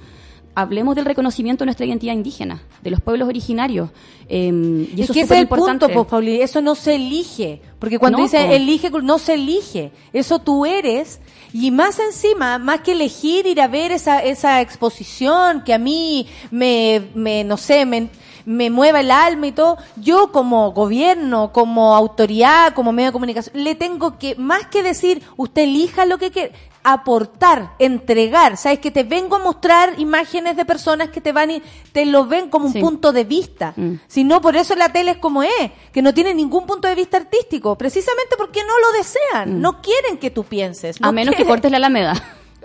hablemos 0.55 0.95
del 0.95 1.05
reconocimiento 1.05 1.63
de 1.63 1.65
nuestra 1.67 1.85
identidad 1.85 2.13
indígena, 2.13 2.63
de 2.81 2.89
los 2.89 3.01
pueblos 3.01 3.27
originarios. 3.27 3.89
Eh, 4.27 4.87
y 4.95 5.01
Es 5.01 5.05
eso 5.05 5.13
que 5.13 5.19
es 5.19 5.25
ese 5.25 5.35
es 5.35 5.41
el 5.41 5.47
punto, 5.47 5.89
pues, 5.89 6.07
Pauli. 6.07 6.41
Eso 6.41 6.61
no 6.61 6.73
se 6.73 6.95
elige. 6.95 7.61
Porque 7.77 7.99
cuando 7.99 8.17
No, 8.17 8.23
dice 8.23 8.55
elige, 8.55 8.89
no 8.89 9.19
se 9.19 9.35
elige. 9.35 9.91
Eso 10.13 10.39
tú 10.39 10.65
eres. 10.65 11.19
Y 11.53 11.71
más 11.71 11.99
encima, 11.99 12.57
más 12.57 12.81
que 12.81 12.93
elegir 12.93 13.45
ir 13.45 13.61
a 13.61 13.67
ver 13.67 13.91
esa, 13.91 14.19
esa 14.19 14.61
exposición 14.61 15.61
que 15.63 15.73
a 15.73 15.77
mí 15.77 16.27
me, 16.51 17.09
me 17.13 17.43
no 17.43 17.57
sé, 17.57 17.85
me, 17.85 18.09
me 18.45 18.69
mueva 18.69 18.99
el 19.01 19.11
alma 19.11 19.47
y 19.47 19.51
todo, 19.51 19.77
yo 19.97 20.31
como 20.31 20.71
gobierno, 20.71 21.51
como 21.51 21.95
autoridad, 21.95 22.73
como 22.73 22.91
medio 22.91 23.09
de 23.09 23.13
comunicación, 23.13 23.63
le 23.63 23.75
tengo 23.75 24.17
que, 24.17 24.35
más 24.35 24.67
que 24.67 24.83
decir, 24.83 25.21
usted 25.37 25.63
elija 25.63 26.05
lo 26.05 26.17
que 26.17 26.31
quiere, 26.31 26.51
aportar, 26.87 27.71
entregar, 27.79 28.57
sabes 28.57 28.77
que 28.79 28.91
te 28.91 29.03
vengo 29.03 29.35
a 29.35 29.39
mostrar 29.39 29.93
imágenes 29.99 30.55
de 30.55 30.65
personas 30.65 31.09
que 31.09 31.19
te 31.19 31.31
van 31.31 31.49
y 31.49 31.61
te 31.91 32.05
lo 32.05 32.25
ven 32.27 32.49
como 32.49 32.67
un 32.67 32.73
Sí. 32.73 32.79
punto 32.79 33.11
de 33.11 33.23
vista. 33.23 33.73
Mm. 33.75 33.93
Si 34.07 34.23
no, 34.23 34.39
por 34.39 34.55
eso 34.55 34.75
la 34.75 34.89
tele 34.89 35.11
es 35.11 35.17
como 35.17 35.41
es, 35.41 35.51
que 35.91 36.01
no 36.03 36.13
tiene 36.13 36.33
ningún 36.35 36.65
punto 36.67 36.87
de 36.87 36.93
vista 36.95 37.17
artístico, 37.17 37.75
precisamente 37.75 38.35
porque 38.37 38.61
no 38.61 38.79
lo 38.79 38.97
desean, 38.99 39.61
no 39.61 39.81
quieren 39.81 40.17
que 40.19 40.29
tú 40.29 40.43
pienses. 40.43 41.01
no 41.01 41.07
Mm. 41.07 41.09
a 41.09 41.11
menos 41.11 41.35
que 41.35 41.45
cortes 41.45 41.71
la 41.71 41.77
alameda. 41.77 42.13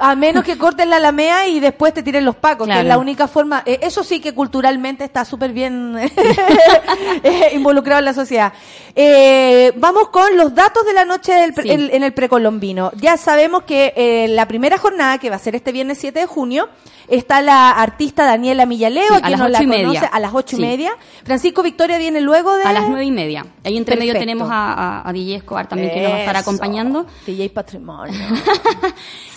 A 0.01 0.15
menos 0.17 0.45
que 0.45 0.57
cortes 0.57 0.87
la 0.87 0.97
alamea 0.97 1.47
y 1.49 1.61
después 1.61 1.93
te 1.95 2.03
tiren 2.03 2.25
los 2.25 2.35
pacos, 2.37 2.67
que 2.67 2.79
es 2.81 2.85
la 2.87 2.99
única 2.99 3.29
forma. 3.29 3.63
eh, 3.67 3.79
eso 3.83 4.03
sí 4.03 4.21
que 4.21 4.33
culturalmente 4.35 5.05
está 5.05 5.25
súper 5.25 5.53
bien 5.53 5.97
eh, 7.23 7.51
involucrado 7.55 7.99
en 8.01 8.05
la 8.07 8.15
sociedad. 8.15 8.53
Eh, 8.95 9.73
vamos 9.77 10.09
con 10.09 10.37
los 10.37 10.55
datos 10.55 10.85
de 10.85 10.93
la 10.93 11.05
noche 11.05 11.33
del 11.33 11.53
pre- 11.53 11.63
Sí. 11.65 11.71
el- 11.71 11.91
en 11.93 12.03
el 12.03 12.13
precolombino. 12.13 12.91
Ya 12.97 13.17
sabemos 13.17 13.63
que 13.65 13.93
eh, 13.97 14.29
la 14.29 14.47
primera 14.49 14.79
jornada, 14.79 15.19
que 15.19 15.31
va 15.31 15.37
a 15.37 15.39
ser 15.39 15.55
este 15.55 15.73
viernes 15.73 15.99
7 15.99 16.21
de 16.21 16.27
junio, 16.27 16.69
está 17.09 17.41
la 17.43 17.71
artista 17.71 18.25
Daniela 18.25 18.67
Millaleo, 18.67 19.09
Sí, 19.09 19.15
a 19.15 19.17
a 19.17 19.21
quien 19.21 19.31
las 19.33 19.41
no 19.41 19.49
la 19.49 19.59
conoce, 19.59 19.85
media. 19.85 20.01
a 20.13 20.21
las 20.21 20.33
ocho 20.35 20.57
y 20.57 20.61
media. 20.61 20.93
Francisco 21.25 21.63
Victoria 21.63 21.99
viene 21.99 22.21
luego 22.21 22.57
de... 22.57 22.63
A 22.65 22.73
las 22.73 22.89
nueve 22.89 23.05
y 23.05 23.11
media. 23.11 23.45
Ahí 23.65 23.77
entre 23.77 23.97
medio 23.97 24.13
tenemos 24.15 24.49
a, 24.51 25.01
a, 25.03 25.09
a 25.09 25.13
DJ 25.13 25.37
Escobar 25.37 25.69
también 25.69 25.93
que 25.93 26.01
nos 26.03 26.13
va 26.13 26.17
a 26.17 26.21
estar 26.21 26.37
acompañando. 26.37 27.07
DJ 27.27 27.51
Patrimonio. 27.51 28.15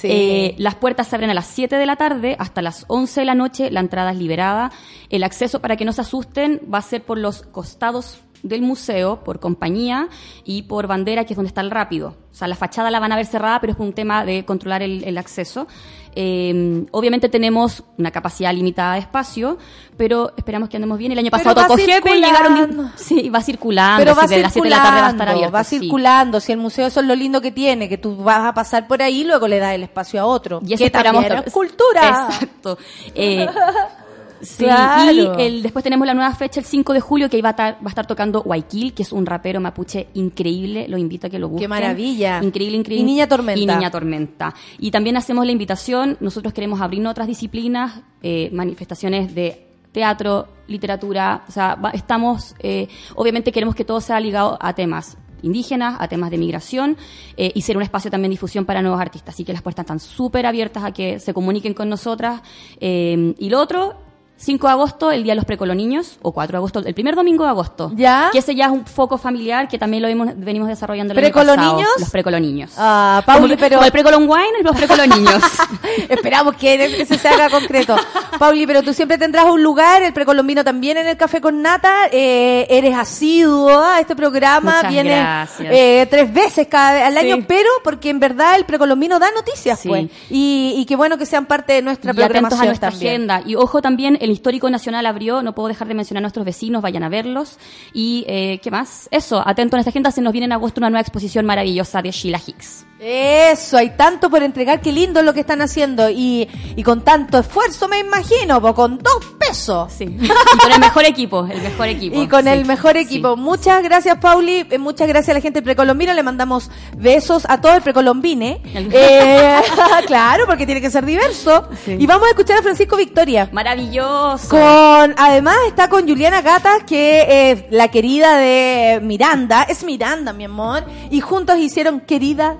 Sí. 0.04 0.10
Eh, 0.12 0.53
las 0.58 0.76
puertas 0.76 1.08
se 1.08 1.16
abren 1.16 1.30
a 1.30 1.34
las 1.34 1.48
7 1.48 1.76
de 1.76 1.86
la 1.86 1.96
tarde 1.96 2.36
hasta 2.40 2.62
las 2.62 2.86
11 2.88 3.22
de 3.22 3.26
la 3.26 3.36
noche. 3.36 3.72
La 3.72 3.80
entrada 3.80 4.12
es 4.12 4.18
liberada. 4.18 4.72
El 5.10 5.24
acceso, 5.24 5.62
para 5.62 5.76
que 5.78 5.86
no 5.86 5.94
se 5.94 6.02
asusten, 6.02 6.62
va 6.72 6.80
a 6.80 6.82
ser 6.82 7.04
por 7.04 7.18
los 7.18 7.44
costados 7.44 8.22
del 8.44 8.62
museo, 8.62 9.24
por 9.24 9.40
compañía 9.40 10.10
y 10.44 10.64
por 10.64 10.88
bandera, 10.88 11.24
que 11.24 11.34
es 11.34 11.38
donde 11.38 11.48
está 11.48 11.62
el 11.62 11.72
rápido. 11.72 12.16
O 12.32 12.36
sea, 12.36 12.48
la 12.48 12.56
fachada 12.56 12.92
la 12.92 13.00
van 13.00 13.12
a 13.12 13.16
ver 13.16 13.26
cerrada, 13.26 13.60
pero 13.62 13.72
es 13.72 13.78
por 13.78 13.88
un 13.88 13.94
tema 13.94 14.26
de 14.26 14.44
controlar 14.46 14.82
el, 14.82 15.04
el 15.06 15.18
acceso. 15.18 15.68
Eh, 16.16 16.86
obviamente 16.92 17.30
tenemos 17.30 17.84
una 17.98 18.12
capacidad 18.12 18.54
limitada 18.54 18.94
de 18.94 19.00
espacio, 19.00 19.58
pero 19.98 20.34
esperamos 20.38 20.70
que 20.70 20.78
andemos 20.78 20.98
bien. 20.98 21.12
El 21.12 21.20
año 21.20 21.32
pasado 21.32 21.56
tocó 21.56 21.78
y 21.78 21.86
llegaron... 21.86 22.58
circulando. 22.58 22.92
Sí, 22.98 23.30
va 23.30 23.42
circulando. 23.42 24.04
Pero 24.04 24.16
va 24.16 24.24
así 24.24 24.36
de 24.36 24.42
las 24.42 24.54
7 24.54 24.68
de 24.68 24.70
la 24.70 24.84
tarde 24.84 25.02
va 25.02 25.08
a 25.08 25.10
estar 25.12 25.28
circulando, 25.28 25.32
abierto. 25.32 25.54
va 25.54 25.64
sí. 25.64 25.80
circulando. 25.80 26.40
Si 26.40 26.52
el 26.52 26.58
museo 26.58 26.88
eso 26.88 27.00
es 27.00 27.06
lo 27.06 27.16
lindo 27.16 27.42
que 27.42 27.52
tiene, 27.52 27.90
que 27.90 27.98
tú 27.98 28.16
vas 28.18 28.46
a 28.46 28.54
pasar 28.54 28.88
por 28.88 29.02
ahí 29.02 29.22
y 29.22 29.24
luego 29.24 29.48
le 29.48 29.60
das 29.60 29.74
el 29.74 29.84
espacio 29.84 30.22
a 30.22 30.26
otro. 30.26 30.62
Y 30.66 30.74
eso 30.74 30.80
que 30.80 30.86
esperamos 30.86 31.26
es 31.26 31.54
cultura. 31.54 32.28
Exacto. 32.30 32.78
Eh, 33.16 33.48
sí, 34.44 34.64
Claro. 34.66 35.12
y 35.40 35.42
el, 35.42 35.64
después 35.64 35.84
tenemos 35.84 36.06
la 36.08 36.14
nueva 36.14 36.34
fecha, 36.36 36.60
el 36.60 36.66
5 36.66 36.94
de 36.94 37.00
julio, 37.00 37.30
que 37.30 37.38
ahí 37.38 37.42
va 37.42 37.50
a 37.50 37.52
estar, 37.52 37.74
va 37.76 37.86
a 37.86 37.90
estar 37.90 38.06
tocando 38.06 38.42
Guayaquil, 38.44 38.94
que 38.94 39.04
es 39.04 39.12
un 39.12 39.26
rapero 39.26 39.60
mapuche 39.60 40.08
increíble. 40.14 40.88
Lo 40.88 40.98
invito 40.98 41.28
a 41.28 41.30
que 41.30 41.40
lo 41.40 41.50
busquen. 41.50 41.70
maravilla. 41.70 42.40
Increíble, 42.44 42.78
increíble. 42.78 43.02
Y 43.02 43.06
Niña 43.06 43.28
Tormenta. 43.28 43.60
Y 43.62 43.66
Niña 43.66 43.90
Tormenta. 43.92 44.54
Y 44.80 44.92
también 44.92 45.18
hacemos 45.18 45.46
la 45.46 45.52
invitación, 45.52 46.18
nosotros 46.20 46.54
queremos 46.54 46.82
abrir 46.82 47.06
otras 47.08 47.28
disciplinas, 47.28 48.02
eh, 48.22 48.50
manifestaciones 48.54 49.34
de 49.34 49.68
teatro, 49.92 50.48
literatura, 50.68 51.44
o 51.48 51.52
sea, 51.52 51.76
va- 51.76 51.92
estamos, 51.92 52.56
eh, 52.60 52.88
obviamente 53.16 53.52
queremos 53.52 53.76
que 53.76 53.86
todo 53.86 54.02
sea 54.02 54.20
ligado 54.20 54.58
a 54.60 54.74
temas 54.74 55.18
indígenas, 55.44 55.98
a 56.00 56.08
temas 56.08 56.32
de 56.32 56.38
migración 56.38 56.96
eh, 57.36 57.52
y 57.54 57.62
ser 57.62 57.76
un 57.78 57.84
espacio 57.84 58.10
también 58.10 58.30
de 58.32 58.36
difusión 58.36 58.66
para 58.66 58.82
nuevos 58.82 59.00
artistas. 59.00 59.36
Así 59.36 59.44
que 59.44 59.52
las 59.54 59.62
puertas 59.62 59.84
están 59.84 60.00
súper 60.00 60.46
abiertas 60.46 60.84
a 60.86 60.92
que 60.92 61.20
se 61.20 61.34
comuniquen 61.34 61.74
con 61.74 61.90
nosotras. 61.90 62.42
Eh, 62.80 63.36
y 63.38 63.50
lo 63.50 63.60
otro, 63.60 63.96
5 64.44 64.68
de 64.68 64.74
agosto, 64.74 65.10
el 65.12 65.24
Día 65.24 65.32
de 65.32 65.36
los 65.38 65.46
Precoloniños, 65.46 66.18
o 66.22 66.34
4 66.34 66.52
de 66.52 66.58
agosto, 66.58 66.80
el 66.80 66.94
primer 66.94 67.16
domingo 67.16 67.46
de 67.46 67.50
agosto. 67.52 67.92
¿Ya? 67.96 68.30
Que 68.34 68.40
ese 68.40 68.54
ya 68.56 68.66
es 68.66 68.72
un 68.72 68.86
foco 68.86 69.18
familiar 69.18 69.68
que 69.70 69.78
también 69.78 70.04
lo 70.04 70.10
hemos, 70.10 70.30
venimos 70.36 70.68
desarrollando 70.68 71.14
el 71.14 71.18
año 71.20 71.28
¿Precoloniños? 71.34 71.78
pasado. 71.82 72.00
Los 72.00 72.10
precoloniños. 72.10 72.72
Ah, 72.78 73.24
Pauli, 73.26 73.42
como, 73.56 73.60
pero- 73.60 73.76
como 73.78 73.86
el 73.86 73.92
precolon 73.94 74.24
wine 74.30 74.60
y 74.60 74.64
los 74.64 74.76
precoloniños. 74.76 75.42
Esperamos 76.10 76.56
que 76.56 77.06
se 77.06 77.28
haga 77.28 77.50
concreto. 77.50 77.96
Pauli, 78.38 78.68
pero 78.68 78.84
tú 78.84 78.94
siempre 78.94 79.18
tendrás 79.18 79.46
un 79.46 79.64
lugar, 79.64 80.04
el 80.04 80.14
precolombino 80.14 80.64
también 80.64 80.98
en 80.98 81.08
el 81.08 81.18
Café 81.18 81.40
con 81.40 81.62
Nata. 81.62 82.08
eh, 82.12 82.68
eres 82.70 82.96
asiduo 82.96 83.80
a 83.80 84.00
este 84.00 84.16
programa, 84.16 84.76
Muchas 84.78 84.92
vienes 84.92 85.20
gracias. 85.20 85.70
eh, 85.74 86.08
tres 86.10 86.34
veces 86.34 86.68
cada 86.68 87.08
al 87.08 87.14
Sí. 87.14 87.32
año, 87.32 87.46
pero 87.48 87.70
porque 87.84 88.10
en 88.10 88.20
verdad 88.20 88.56
el 88.56 88.66
precolombino 88.66 89.20
da 89.20 89.32
noticias, 89.32 89.80
Sí. 89.80 89.88
pues. 89.88 90.06
Y, 90.30 90.74
y 90.78 90.86
qué 90.86 90.96
bueno 90.96 91.18
que 91.18 91.26
sean 91.26 91.46
parte 91.46 91.74
de 91.74 91.82
nuestra 91.82 92.12
y 92.12 92.16
programación 92.16 92.62
a 92.62 92.66
nuestra 92.66 92.90
también. 92.92 93.14
agenda. 93.14 93.42
Y 93.46 93.56
ojo 93.56 93.82
también, 93.82 94.18
el 94.22 94.33
Histórico 94.34 94.70
Nacional 94.70 95.06
abrió, 95.06 95.42
no 95.42 95.56
puedo 95.56 95.70
dejar 95.70 95.88
de 95.88 95.94
mencionar 95.94 96.22
a 96.22 96.24
nuestros 96.24 96.46
vecinos, 96.46 96.82
vayan 96.82 97.04
a 97.04 97.10
verlos. 97.10 97.58
Y, 97.94 98.26
eh, 98.28 98.60
¿qué 98.62 98.72
más? 98.72 99.08
Eso, 99.12 99.42
atentos 99.46 99.76
a 99.76 99.78
nuestra 99.78 99.92
agenda, 99.92 100.12
se 100.12 100.22
nos 100.22 100.34
viene 100.34 100.46
en 100.46 100.52
agosto 100.52 100.80
una 100.80 100.90
nueva 100.90 101.02
exposición 101.02 101.46
maravillosa 101.46 102.02
de 102.02 102.12
Sheila 102.12 102.42
Hicks. 102.46 102.86
Eso, 103.06 103.78
hay 103.78 103.90
tanto 103.98 104.30
por 104.30 104.42
entregar, 104.44 104.80
qué 104.80 104.92
lindo 104.94 105.20
es 105.20 105.26
lo 105.26 105.34
que 105.34 105.42
están 105.42 105.62
haciendo. 105.62 106.10
Y, 106.10 106.48
y 106.78 106.84
con 106.84 107.02
tanto 107.04 107.38
esfuerzo, 107.40 107.90
me 107.90 108.00
imagino, 108.00 108.62
po, 108.62 108.74
con 108.74 108.98
dos 108.98 109.26
pesos. 109.38 109.92
Sí. 109.92 110.06
y 110.06 110.28
con 110.28 110.72
el 110.72 110.80
mejor 110.80 111.04
equipo, 111.04 111.46
el 111.46 111.62
mejor 111.62 111.88
equipo. 111.90 112.22
Y 112.22 112.28
con 112.28 112.44
Sí. 112.44 112.50
el 112.50 112.66
mejor 112.66 112.96
equipo. 112.96 113.36
Muchas 113.36 113.84
gracias, 113.84 114.18
Pauli. 114.20 114.66
Eh, 114.70 114.78
Muchas 114.78 115.08
gracias 115.08 115.30
a 115.30 115.34
la 115.34 115.42
gente 115.42 115.58
del 115.60 115.66
precolombino. 115.66 116.14
Le 116.14 116.24
mandamos 116.24 116.72
besos 116.96 117.44
a 117.50 117.60
todo 117.60 117.74
el 117.74 117.82
precolombine. 117.82 118.62
Eh, 118.74 119.56
claro, 120.08 120.46
porque 120.46 120.66
tiene 120.66 120.80
que 120.80 120.90
ser 120.90 121.06
diverso. 121.06 121.68
Sí. 121.84 121.98
Y 122.00 122.06
vamos 122.06 122.28
a 122.28 122.30
escuchar 122.30 122.58
a 122.60 122.62
Francisco 122.62 122.96
Victoria. 122.96 123.50
Maravilloso. 123.52 124.48
Con, 124.50 125.14
además 125.18 125.58
está 125.68 125.90
con 125.90 126.08
Juliana 126.08 126.42
Gatas, 126.42 126.84
que 126.86 127.52
es 127.52 127.66
la 127.70 127.90
querida 127.90 128.38
de 128.38 129.00
Miranda. 129.04 129.64
Es 129.64 129.84
Miranda, 129.84 130.32
mi 130.32 130.46
amor. 130.46 130.86
Y 131.12 131.20
juntos 131.20 131.58
hicieron 131.58 132.00
Querida 132.02 132.58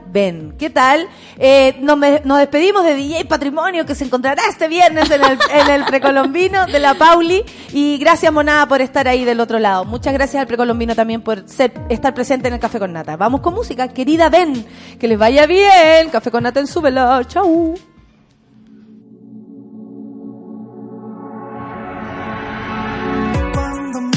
¿Qué 0.58 0.70
tal? 0.70 1.08
Eh, 1.38 1.78
nos, 1.82 2.00
despedimos 2.00 2.84
de 2.84 2.96
DJ 2.96 3.26
Patrimonio, 3.26 3.86
que 3.86 3.96
se 3.96 4.06
encontrará 4.06 4.42
este 4.50 4.68
viernes 4.68 5.10
en 5.10 5.70
el, 5.70 5.86
precolombino 5.86 6.66
de 6.68 6.80
la 6.80 6.94
Pauli. 6.94 7.44
Y 7.72 7.98
gracias, 7.98 8.32
Monada, 8.32 8.68
por 8.68 8.82
estar 8.82 9.08
ahí 9.08 9.26
del 9.26 9.40
otro 9.40 9.60
lado. 9.60 9.86
Muchas 9.86 10.14
gracias 10.14 10.42
al 10.42 10.48
precolombino 10.48 10.96
también 10.96 11.22
por 11.22 11.48
ser, 11.48 11.74
estar 11.90 12.14
presente 12.14 12.48
en 12.48 12.56
el 12.56 12.60
Café 12.60 12.80
con 12.80 12.94
Nata. 12.94 13.18
Vamos 13.18 13.42
con 13.42 13.54
música. 13.54 13.88
Querida 13.88 14.30
Ven. 14.30 14.66
Que 15.00 15.08
les 15.08 15.18
vaya 15.18 15.46
bien. 15.46 16.10
Café 16.12 16.32
con 16.32 16.44
Nata 16.44 16.60
en 16.60 16.68
su 16.68 16.82
vela. 16.82 17.22
Chau. 17.28 17.76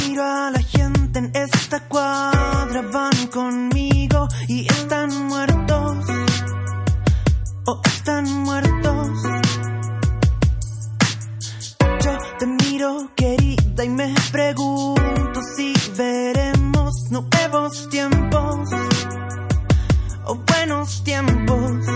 Miro 0.09 0.23
a 0.23 0.51
la 0.51 0.61
gente 0.61 1.19
en 1.19 1.31
esta 1.35 1.81
cuadra 1.89 2.83
van 2.93 3.27
conmigo 3.29 4.29
y 4.49 4.67
están 4.67 5.29
muertos 5.29 5.46
están 8.07 8.45
muertos. 8.45 9.23
Yo 12.05 12.19
te 12.39 12.47
miro 12.47 13.11
querida 13.17 13.85
y 13.85 13.89
me 13.89 14.15
pregunto 14.31 15.41
si 15.57 15.75
veremos 15.97 17.11
nuevos 17.11 17.89
tiempos 17.91 18.71
o 20.25 20.37
buenos 20.37 21.03
tiempos. 21.03 21.96